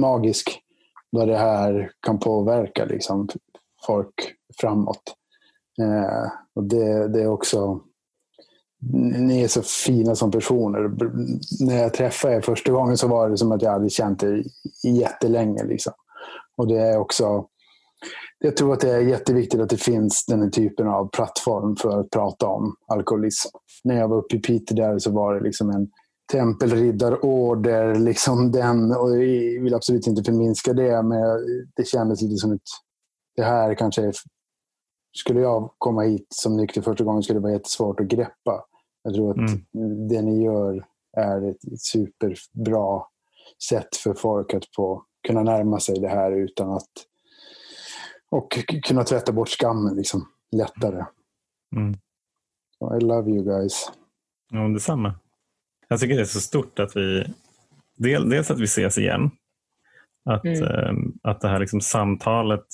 magisk. 0.00 0.60
Vad 1.10 1.28
det 1.28 1.36
här 1.36 1.90
kan 2.06 2.18
påverka 2.18 2.84
liksom, 2.84 3.28
folk 3.86 4.14
framåt. 4.60 5.14
Eh, 5.82 6.30
och 6.54 6.64
det, 6.64 7.08
det 7.08 7.22
är 7.22 7.28
också 7.28 7.80
ni 8.92 9.42
är 9.42 9.48
så 9.48 9.62
fina 9.62 10.14
som 10.14 10.30
personer. 10.30 10.90
När 11.66 11.82
jag 11.82 11.94
träffade 11.94 12.34
er 12.34 12.40
första 12.40 12.72
gången 12.72 12.96
så 12.96 13.08
var 13.08 13.30
det 13.30 13.38
som 13.38 13.52
att 13.52 13.62
jag 13.62 13.70
hade 13.70 13.90
känt 13.90 14.22
er 14.22 14.44
jättelänge. 14.84 15.64
Liksom. 15.64 15.92
Och 16.56 16.68
det 16.68 16.78
är 16.78 16.98
också, 16.98 17.46
jag 18.38 18.56
tror 18.56 18.72
att 18.72 18.80
det 18.80 18.90
är 18.90 19.00
jätteviktigt 19.00 19.60
att 19.60 19.70
det 19.70 19.82
finns 19.82 20.24
den 20.28 20.42
här 20.42 20.50
typen 20.50 20.88
av 20.88 21.08
plattform 21.08 21.76
för 21.76 22.00
att 22.00 22.10
prata 22.10 22.46
om 22.46 22.74
alkoholism. 22.86 23.48
När 23.84 23.98
jag 23.98 24.08
var 24.08 24.16
uppe 24.16 24.36
i 24.36 24.38
Piteå 24.38 24.76
där 24.76 24.98
så 24.98 25.12
var 25.12 25.34
det 25.34 25.40
liksom 25.40 25.70
en 25.70 25.88
tempelriddarorder, 26.32 27.94
liksom 27.94 28.52
den, 28.52 28.92
och 28.92 29.10
jag 29.10 29.62
vill 29.62 29.74
absolut 29.74 30.06
inte 30.06 30.22
förminska 30.22 30.72
det, 30.72 31.02
men 31.02 31.20
det 31.76 31.86
kändes 31.86 32.22
lite 32.22 32.36
som 32.36 32.52
ett, 32.52 32.60
det 33.36 33.42
här 33.42 33.74
kanske 33.74 34.02
är, 34.02 34.14
skulle 35.16 35.40
jag 35.40 35.70
komma 35.78 36.02
hit 36.02 36.26
som 36.30 36.56
nykter 36.56 36.82
första 36.82 37.04
gången 37.04 37.22
skulle 37.22 37.38
det 37.38 37.42
vara 37.42 37.52
jättesvårt 37.52 38.00
att 38.00 38.06
greppa. 38.06 38.64
Jag 39.04 39.14
tror 39.14 39.30
att 39.30 39.36
Mm. 39.72 40.08
det 40.08 40.22
ni 40.22 40.44
gör 40.44 40.86
är 41.16 41.50
ett 41.50 41.80
superbra 41.80 43.02
sätt 43.68 43.96
för 43.96 44.14
folk 44.14 44.54
att 44.54 44.66
få 44.76 45.04
kunna 45.26 45.42
närma 45.42 45.80
sig 45.80 46.00
det 46.00 46.08
här 46.08 46.32
utan 46.32 46.70
att 46.70 46.90
och 48.30 48.58
kunna 48.82 49.04
tvätta 49.04 49.32
bort 49.32 49.48
skammen 49.48 49.96
liksom, 49.96 50.28
lättare. 50.56 51.04
Mm. 51.76 51.92
I 53.00 53.04
love 53.04 53.30
you 53.30 53.44
guys. 53.44 53.92
Ja, 54.50 54.58
detsamma. 54.68 55.14
Jag 55.88 56.00
tycker 56.00 56.14
det 56.14 56.20
är 56.20 56.24
så 56.24 56.40
stort 56.40 56.78
att 56.78 56.96
vi 56.96 57.34
del, 57.96 58.28
dels 58.28 58.50
att 58.50 58.60
vi 58.60 58.64
ses 58.64 58.98
igen. 58.98 59.30
Att, 60.24 60.44
Mm. 60.44 60.62
eh, 60.62 60.94
att 61.22 61.40
det 61.40 61.48
här 61.48 61.58
liksom 61.58 61.80
samtalet 61.80 62.66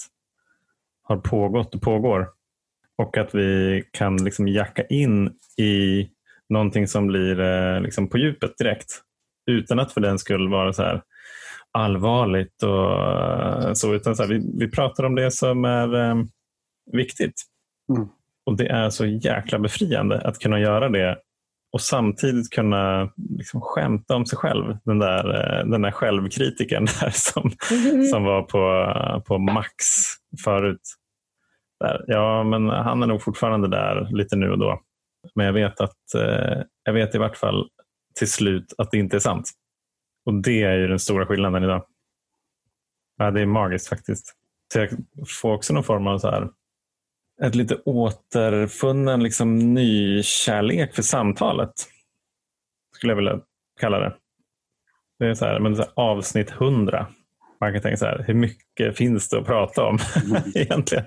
har 1.02 1.16
pågått 1.16 1.74
och 1.74 1.82
pågår. 1.82 2.30
Och 2.96 3.16
att 3.18 3.34
vi 3.34 3.82
kan 3.90 4.16
liksom 4.24 4.48
jacka 4.48 4.84
in 4.86 5.30
i 5.56 6.08
någonting 6.50 6.88
som 6.88 7.06
blir 7.06 7.40
eh, 7.40 7.80
liksom 7.80 8.08
på 8.08 8.18
djupet 8.18 8.58
direkt. 8.58 9.00
Utan 9.50 9.78
att 9.78 9.92
för 9.92 10.00
den 10.00 10.18
skull 10.18 10.48
vara 10.48 10.72
så 10.72 10.82
här 10.82 11.02
allvarligt 11.72 12.62
och 12.62 13.02
eh, 13.12 13.72
så. 13.72 13.94
Utan 13.94 14.16
så 14.16 14.22
här, 14.22 14.30
vi, 14.30 14.52
vi 14.58 14.70
pratar 14.70 15.04
om 15.04 15.14
det 15.14 15.30
som 15.30 15.64
är 15.64 15.94
eh, 15.94 16.14
viktigt. 16.92 17.42
Mm. 17.96 18.08
Och 18.46 18.56
det 18.56 18.66
är 18.66 18.90
så 18.90 19.06
jäkla 19.06 19.58
befriande 19.58 20.20
att 20.20 20.38
kunna 20.38 20.60
göra 20.60 20.88
det 20.88 21.18
och 21.72 21.80
samtidigt 21.80 22.50
kunna 22.50 23.12
liksom 23.36 23.60
skämta 23.60 24.16
om 24.16 24.26
sig 24.26 24.38
själv. 24.38 24.76
Den 24.84 24.98
där, 24.98 25.24
eh, 25.34 25.66
den 25.66 25.82
där 25.82 25.90
självkritiken 25.90 26.84
där 27.00 27.10
som, 27.10 27.50
som 28.10 28.24
var 28.24 28.42
på, 28.42 29.22
på 29.26 29.38
max 29.38 29.74
förut. 30.44 30.96
Där. 31.80 32.04
Ja, 32.06 32.44
men 32.44 32.68
han 32.68 33.02
är 33.02 33.06
nog 33.06 33.22
fortfarande 33.22 33.68
där 33.68 34.08
lite 34.10 34.36
nu 34.36 34.50
och 34.50 34.58
då. 34.58 34.80
Men 35.34 35.46
jag 35.46 35.52
vet, 35.52 35.80
att, 35.80 36.14
eh, 36.14 36.62
jag 36.84 36.92
vet 36.92 37.14
i 37.14 37.18
vart 37.18 37.36
fall 37.36 37.68
till 38.14 38.30
slut 38.30 38.74
att 38.78 38.90
det 38.90 38.98
inte 38.98 39.16
är 39.16 39.20
sant. 39.20 39.50
Och 40.24 40.34
det 40.42 40.62
är 40.62 40.78
ju 40.78 40.86
den 40.86 40.98
stora 40.98 41.26
skillnaden 41.26 41.64
idag. 41.64 41.86
Ja, 43.16 43.30
det 43.30 43.40
är 43.40 43.46
magiskt 43.46 43.88
faktiskt. 43.88 44.34
Så 44.72 44.78
jag 44.78 44.90
får 45.28 45.52
också 45.52 45.74
någon 45.74 45.84
form 45.84 46.06
av 46.06 46.18
så 46.18 46.30
här, 46.30 46.50
ett 47.42 47.54
lite 47.54 47.76
återfunnen 47.84 49.22
liksom, 49.22 49.74
ny 49.74 50.22
kärlek 50.22 50.94
för 50.94 51.02
samtalet. 51.02 51.72
Skulle 52.96 53.10
jag 53.10 53.16
vilja 53.16 53.40
kalla 53.80 53.98
det. 53.98 54.16
Det 55.18 55.26
är 55.26 55.34
så 55.34 55.44
här, 55.44 55.60
men 55.60 55.76
så 55.76 55.82
här, 55.82 55.92
avsnitt 55.96 56.50
100. 56.50 57.06
Man 57.60 57.72
kan 57.72 57.82
tänka 57.82 57.96
så 57.96 58.04
här, 58.06 58.24
hur 58.26 58.34
mycket 58.34 58.96
finns 58.96 59.28
det 59.28 59.38
att 59.38 59.46
prata 59.46 59.84
om 59.84 59.98
egentligen? 60.54 61.04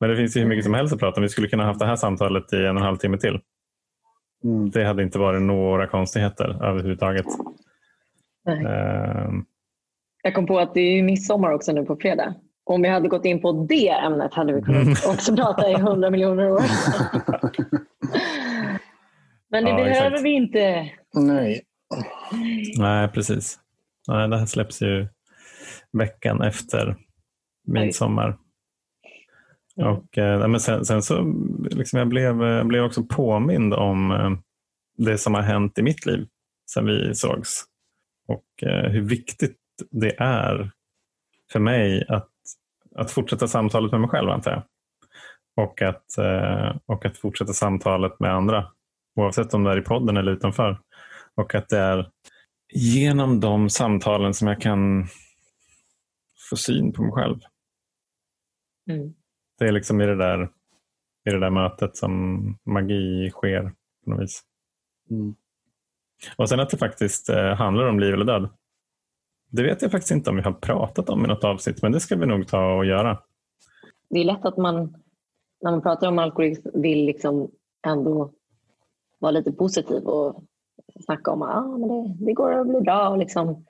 Men 0.00 0.10
det 0.10 0.16
finns 0.16 0.36
ju 0.36 0.40
hur 0.40 0.48
mycket 0.48 0.64
som 0.64 0.74
helst 0.74 0.94
att 0.94 1.00
prata 1.00 1.16
om. 1.16 1.22
Vi 1.22 1.28
skulle 1.28 1.48
kunna 1.48 1.62
ha 1.62 1.68
haft 1.68 1.80
det 1.80 1.86
här 1.86 1.96
samtalet 1.96 2.52
i 2.52 2.56
en 2.56 2.62
och 2.62 2.68
en 2.68 2.76
halv 2.82 2.96
timme 2.96 3.18
till. 3.18 3.40
Mm. 4.44 4.70
Det 4.70 4.84
hade 4.84 5.02
inte 5.02 5.18
varit 5.18 5.42
några 5.42 5.86
konstigheter 5.86 6.64
överhuvudtaget. 6.64 7.26
Nej. 8.46 8.64
Ehm, 8.66 9.44
Jag 10.22 10.34
kom 10.34 10.46
på 10.46 10.58
att 10.58 10.74
det 10.74 10.80
är 10.80 10.92
ju 10.96 11.02
midsommar 11.02 11.50
också 11.52 11.72
nu 11.72 11.84
på 11.84 11.96
fredag. 11.96 12.34
Om 12.64 12.82
vi 12.82 12.88
hade 12.88 13.08
gått 13.08 13.24
in 13.24 13.40
på 13.42 13.52
det 13.68 13.88
ämnet 13.88 14.34
hade 14.34 14.52
vi 14.52 14.62
kunnat 14.62 14.82
Mm. 14.82 14.94
också 15.06 15.36
prata 15.36 15.70
i 15.70 15.74
hundra 15.74 16.10
miljoner 16.10 16.50
år. 16.52 16.60
Men 19.50 19.64
det 19.64 19.70
Ja, 19.70 19.76
behöver 19.76 20.06
exakt. 20.06 20.22
vi 20.24 20.30
inte. 20.30 20.90
Nej. 21.14 21.62
nej, 22.78 23.08
precis. 23.08 23.58
Nej, 24.08 24.28
det 24.28 24.38
här 24.38 24.46
släpps 24.46 24.82
ju 24.82 25.06
veckan 25.92 26.42
efter 26.42 26.96
midsommar. 27.66 28.26
Mm. 28.26 29.92
Och, 29.92 30.18
eh, 30.18 30.48
men 30.48 30.60
sen, 30.60 30.84
sen 30.84 31.02
så 31.02 31.34
liksom 31.70 31.98
jag 31.98 32.08
blev 32.08 32.42
jag 32.42 32.66
blev 32.66 32.84
också 32.84 33.02
påmind 33.04 33.74
om 33.74 34.10
eh, 34.10 34.30
det 34.96 35.18
som 35.18 35.34
har 35.34 35.42
hänt 35.42 35.78
i 35.78 35.82
mitt 35.82 36.06
liv 36.06 36.26
sen 36.70 36.86
vi 36.86 37.14
sågs. 37.14 37.64
Och 38.28 38.68
eh, 38.68 38.90
hur 38.90 39.02
viktigt 39.02 39.56
det 39.90 40.16
är 40.18 40.70
för 41.52 41.60
mig 41.60 42.04
att, 42.08 42.30
att 42.96 43.10
fortsätta 43.10 43.48
samtalet 43.48 43.92
med 43.92 44.00
mig 44.00 44.10
själv, 44.10 44.30
antar 44.30 44.50
jag. 44.50 44.62
Och 45.56 45.82
att, 45.82 46.18
eh, 46.18 46.76
och 46.86 47.04
att 47.04 47.18
fortsätta 47.18 47.52
samtalet 47.52 48.20
med 48.20 48.34
andra, 48.34 48.66
oavsett 49.16 49.54
om 49.54 49.64
det 49.64 49.70
är 49.70 49.78
i 49.78 49.82
podden 49.82 50.16
eller 50.16 50.32
utanför. 50.32 50.78
Och 51.34 51.54
att 51.54 51.68
det 51.68 51.78
är 51.78 52.10
genom 52.72 53.40
de 53.40 53.70
samtalen 53.70 54.34
som 54.34 54.48
jag 54.48 54.60
kan 54.60 55.06
få 56.50 56.56
syn 56.56 56.92
på 56.92 57.02
mig 57.02 57.12
själv. 57.12 57.38
Mm. 58.90 59.14
Det 59.58 59.64
är 59.64 59.72
liksom 59.72 60.00
i 60.00 60.06
det 60.06 60.16
där, 60.16 60.42
i 61.28 61.30
det 61.30 61.40
där 61.40 61.50
mötet 61.50 61.96
som 61.96 62.40
magi 62.64 63.30
sker 63.30 63.72
på 64.04 64.10
något 64.10 64.20
vis. 64.20 64.42
Mm. 65.10 65.34
Och 66.36 66.48
sen 66.48 66.60
att 66.60 66.70
det 66.70 66.76
faktiskt 66.76 67.28
eh, 67.28 67.54
handlar 67.54 67.88
om 67.88 68.00
liv 68.00 68.14
eller 68.14 68.24
död. 68.24 68.48
Det 69.50 69.62
vet 69.62 69.82
jag 69.82 69.90
faktiskt 69.90 70.10
inte 70.10 70.30
om 70.30 70.36
vi 70.36 70.42
har 70.42 70.52
pratat 70.52 71.08
om 71.08 71.24
i 71.24 71.28
något 71.28 71.44
avsnitt, 71.44 71.82
men 71.82 71.92
det 71.92 72.00
ska 72.00 72.16
vi 72.16 72.26
nog 72.26 72.48
ta 72.48 72.74
och 72.74 72.84
göra. 72.84 73.22
Det 74.10 74.20
är 74.20 74.24
lätt 74.24 74.44
att 74.44 74.56
man 74.56 74.96
när 75.62 75.70
man 75.70 75.82
pratar 75.82 76.08
om 76.08 76.18
alkoholism 76.18 76.68
vill 76.74 77.04
liksom 77.04 77.50
ändå 77.86 78.32
vara 79.18 79.32
lite 79.32 79.52
positiv 79.52 80.02
och 80.02 80.44
snacka 81.04 81.30
om 81.30 81.42
att 81.42 81.56
ah, 81.56 81.76
men 81.76 81.88
det, 81.88 82.24
det 82.24 82.32
går 82.32 82.52
att 82.52 82.68
bli 82.68 82.80
bra. 82.80 83.08
Och, 83.08 83.18
liksom. 83.18 83.64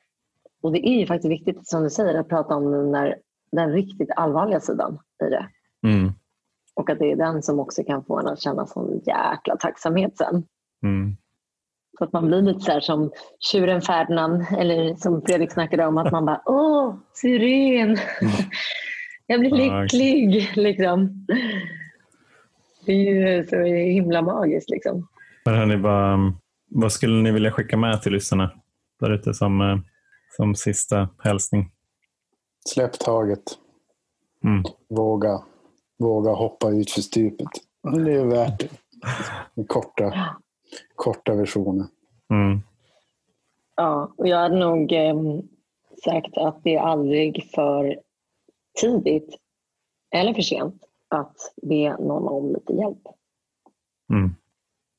Och 0.62 0.72
det 0.72 0.88
är 0.88 0.98
ju 0.98 1.06
faktiskt 1.06 1.32
viktigt 1.32 1.68
som 1.68 1.82
du 1.82 1.90
säger 1.90 2.14
att 2.14 2.28
prata 2.28 2.54
om 2.54 2.72
den, 2.72 2.92
där, 2.92 3.16
den 3.52 3.72
riktigt 3.72 4.10
allvarliga 4.16 4.60
sidan 4.60 4.98
i 5.26 5.30
det. 5.30 5.48
Mm. 5.86 6.12
Och 6.74 6.90
att 6.90 6.98
det 6.98 7.12
är 7.12 7.16
den 7.16 7.42
som 7.42 7.60
också 7.60 7.84
kan 7.84 8.04
få 8.04 8.18
en 8.18 8.26
att 8.26 8.42
känna 8.42 8.66
sån 8.66 9.00
jäkla 9.06 9.56
tacksamhet 9.56 10.16
sen. 10.16 10.44
Mm. 10.82 11.16
Så 11.98 12.04
att 12.04 12.12
man 12.12 12.26
blir 12.26 12.42
lite 12.42 12.60
så 12.60 12.72
här 12.72 12.80
som 12.80 13.10
tjuren 13.52 13.82
Ferdinand 13.82 14.46
eller 14.58 14.94
som 14.94 15.22
Fredrik 15.22 15.52
snackade 15.52 15.86
om 15.86 15.98
att 15.98 16.12
man 16.12 16.26
bara 16.26 16.42
åh, 16.44 16.94
syren. 17.14 17.96
Jag 19.26 19.40
blir 19.40 19.50
lycklig. 19.50 20.52
Liksom. 20.56 21.26
Det 22.86 22.92
är 22.92 23.36
ju 23.36 23.44
så 23.44 23.62
himla 23.62 24.22
magiskt. 24.22 24.70
Liksom. 24.70 25.08
Men 25.44 25.54
hörni, 25.54 25.76
vad, 25.76 26.32
vad 26.68 26.92
skulle 26.92 27.22
ni 27.22 27.32
vilja 27.32 27.52
skicka 27.52 27.76
med 27.76 28.02
till 28.02 28.12
lyssnarna 28.12 28.50
där 29.00 29.10
ute 29.10 29.34
som, 29.34 29.60
eh, 29.60 29.78
som 30.36 30.54
sista 30.54 31.08
hälsning? 31.18 31.72
Släpp 32.68 32.92
taget. 32.92 33.58
Mm. 34.44 34.62
Våga, 34.88 35.42
våga 35.98 36.30
hoppa 36.30 36.70
ut 36.70 36.90
för 36.90 37.00
stupet. 37.00 37.48
Det 37.82 38.14
är 38.14 38.24
värt 38.24 38.60
det. 38.60 38.68
Den 39.54 39.64
korta, 39.64 40.36
korta 40.94 41.34
versionen. 41.34 41.88
Mm. 42.30 42.60
Ja, 43.76 44.12
och 44.16 44.28
jag 44.28 44.38
hade 44.38 44.58
nog 44.58 44.92
eh, 44.92 45.14
sagt 46.04 46.36
att 46.38 46.60
det 46.64 46.74
är 46.74 46.80
aldrig 46.80 47.50
för 47.54 48.00
tidigt 48.80 49.36
eller 50.10 50.34
för 50.34 50.42
sent 50.42 50.84
att 51.08 51.36
be 51.62 51.96
någon 51.96 52.28
om 52.28 52.52
lite 52.52 52.72
hjälp. 52.72 53.02
Mm. 54.12 54.34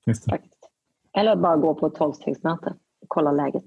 Just 0.05 0.25
det. 0.25 0.31
faktiskt. 0.31 0.69
Eller 1.13 1.35
bara 1.35 1.57
gå 1.57 1.75
på 1.75 1.87
ett 1.87 1.95
tolvstegsmöte 1.95 2.73
och 3.01 3.09
kolla 3.09 3.31
läget. 3.31 3.65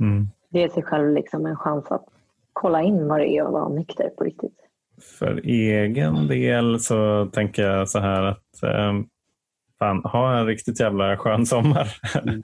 Mm. 0.00 0.28
Ge 0.50 0.68
sig 0.70 0.82
själv 0.82 1.14
liksom 1.14 1.46
en 1.46 1.56
chans 1.56 1.90
att 1.90 2.04
kolla 2.52 2.82
in 2.82 3.08
vad 3.08 3.20
det 3.20 3.28
är 3.28 3.44
att 3.44 3.52
vara 3.52 3.68
nykter 3.68 4.08
på 4.08 4.24
riktigt. 4.24 4.54
För 5.18 5.40
egen 5.44 6.26
del 6.26 6.80
så 6.80 7.26
tänker 7.26 7.62
jag 7.62 7.88
så 7.88 7.98
här 7.98 8.22
att 8.22 8.62
eh, 8.62 8.92
fan, 9.78 10.02
ha 10.04 10.38
en 10.38 10.46
riktigt 10.46 10.80
jävla 10.80 11.16
skön 11.16 11.46
sommar. 11.46 11.88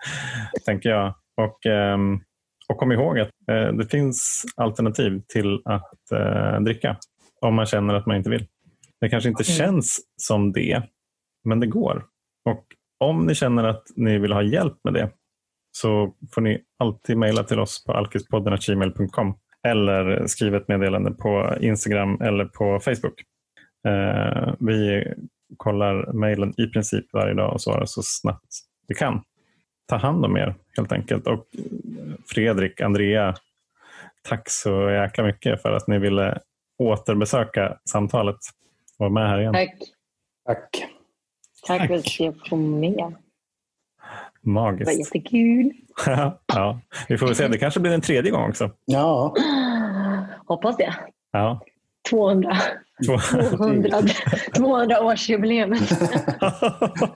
tänker 0.67 0.91
jag. 0.91 1.15
Och, 1.37 1.67
eh, 1.67 1.99
och 2.69 2.77
kom 2.79 2.93
ihåg 2.93 3.19
att 3.19 3.31
eh, 3.51 3.73
det 3.73 3.87
finns 3.91 4.45
alternativ 4.57 5.23
till 5.29 5.63
att 5.65 6.13
eh, 6.13 6.61
dricka 6.61 6.97
om 7.41 7.55
man 7.55 7.67
känner 7.67 7.95
att 7.95 8.07
man 8.07 8.17
inte 8.17 8.31
vill. 8.31 8.47
Det 9.01 9.09
kanske 9.09 9.29
inte 9.29 9.45
Mm. 9.49 9.57
känns 9.57 10.01
som 10.17 10.53
det, 10.53 10.83
men 11.45 11.61
det 11.61 11.67
går. 11.67 12.05
Och 12.45 12.65
om 12.99 13.27
ni 13.27 13.35
känner 13.35 13.65
att 13.65 13.83
ni 13.97 14.19
vill 14.19 14.33
ha 14.33 14.43
hjälp 14.43 14.75
med 14.85 14.95
det 14.95 15.11
så 15.77 16.15
får 16.35 16.41
ni 16.41 16.63
alltid 16.79 17.17
mejla 17.17 17.43
till 17.43 17.59
oss 17.59 17.85
på 17.85 17.93
alkispodden.gmail.com 17.93 19.35
eller 19.69 20.27
skriva 20.27 20.57
ett 20.57 20.69
meddelande 20.69 21.11
på 21.11 21.55
Instagram 21.61 22.21
eller 22.21 22.45
på 22.45 22.81
Facebook. 22.81 23.23
Eh, 23.87 24.55
vi 24.59 25.05
kollar 25.57 26.13
mejlen 26.13 26.55
i 26.61 26.67
princip 26.67 27.13
varje 27.13 27.35
dag 27.35 27.53
och 27.53 27.61
svarar 27.61 27.85
så 27.85 28.03
snabbt 28.03 28.49
vi 28.89 28.95
kan. 28.95 29.23
Ta 29.89 29.97
hand 29.97 30.25
om 30.25 30.37
er 30.37 30.55
helt 30.77 30.93
enkelt. 30.93 31.27
Och 31.27 31.47
Fredrik, 32.27 32.81
Andrea, 32.81 33.35
tack 34.23 34.51
så 34.51 34.91
jäkla 34.91 35.25
mycket 35.25 35.63
för 35.63 35.73
att 35.73 35.89
ni 35.89 35.99
ville 35.99 36.39
återbesöka 36.79 37.79
samtalet 37.91 38.37
och 38.99 38.99
vara 38.99 39.11
med 39.11 39.29
här 39.29 39.41
igen. 39.41 39.53
Tack. 39.53 39.79
Tack. 40.47 40.71
Tack, 41.67 41.79
Tack. 41.79 41.89
för 41.89 41.95
att 41.95 42.21
jag 42.21 42.49
får 42.49 42.57
med. 42.57 43.15
Det 44.45 44.51
var 44.51 44.73
Magiskt. 44.73 44.99
jättekul. 44.99 45.71
ja, 46.47 46.81
vi 47.09 47.19
får 47.19 47.27
väl 47.27 47.37
se, 47.37 47.49
det 47.49 47.59
kanske 47.59 47.81
blir 47.81 47.93
en 47.93 48.01
tredje 48.01 48.31
gång 48.31 48.49
också. 48.49 48.71
Ja, 48.85 49.35
Hoppas 50.47 50.77
det. 50.77 50.95
Ja. 51.33 51.61
200, 52.11 52.57
Två. 53.07 53.19
200, 53.57 53.99
200 54.57 55.01
årsjubileum. 55.05 55.75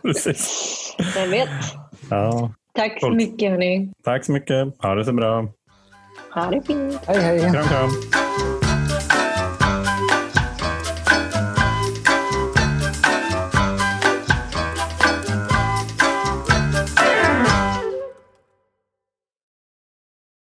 Precis. 0.03 0.97
Vem 1.15 1.31
vet? 1.31 1.49
Ja. 2.11 2.51
Tack 2.75 3.01
så 3.01 3.11
mycket 3.11 3.51
hörni. 3.51 3.93
Tack 4.05 4.25
så 4.25 4.33
mycket. 4.33 4.69
Ha 4.79 4.95
det 4.95 5.05
så 5.05 5.13
bra. 5.13 5.49
Ha 6.35 6.51
det 6.51 6.63
fint. 6.67 7.01
hej 7.07 7.21
hej. 7.21 7.41
Kram, 7.41 7.65
kram. 7.65 7.91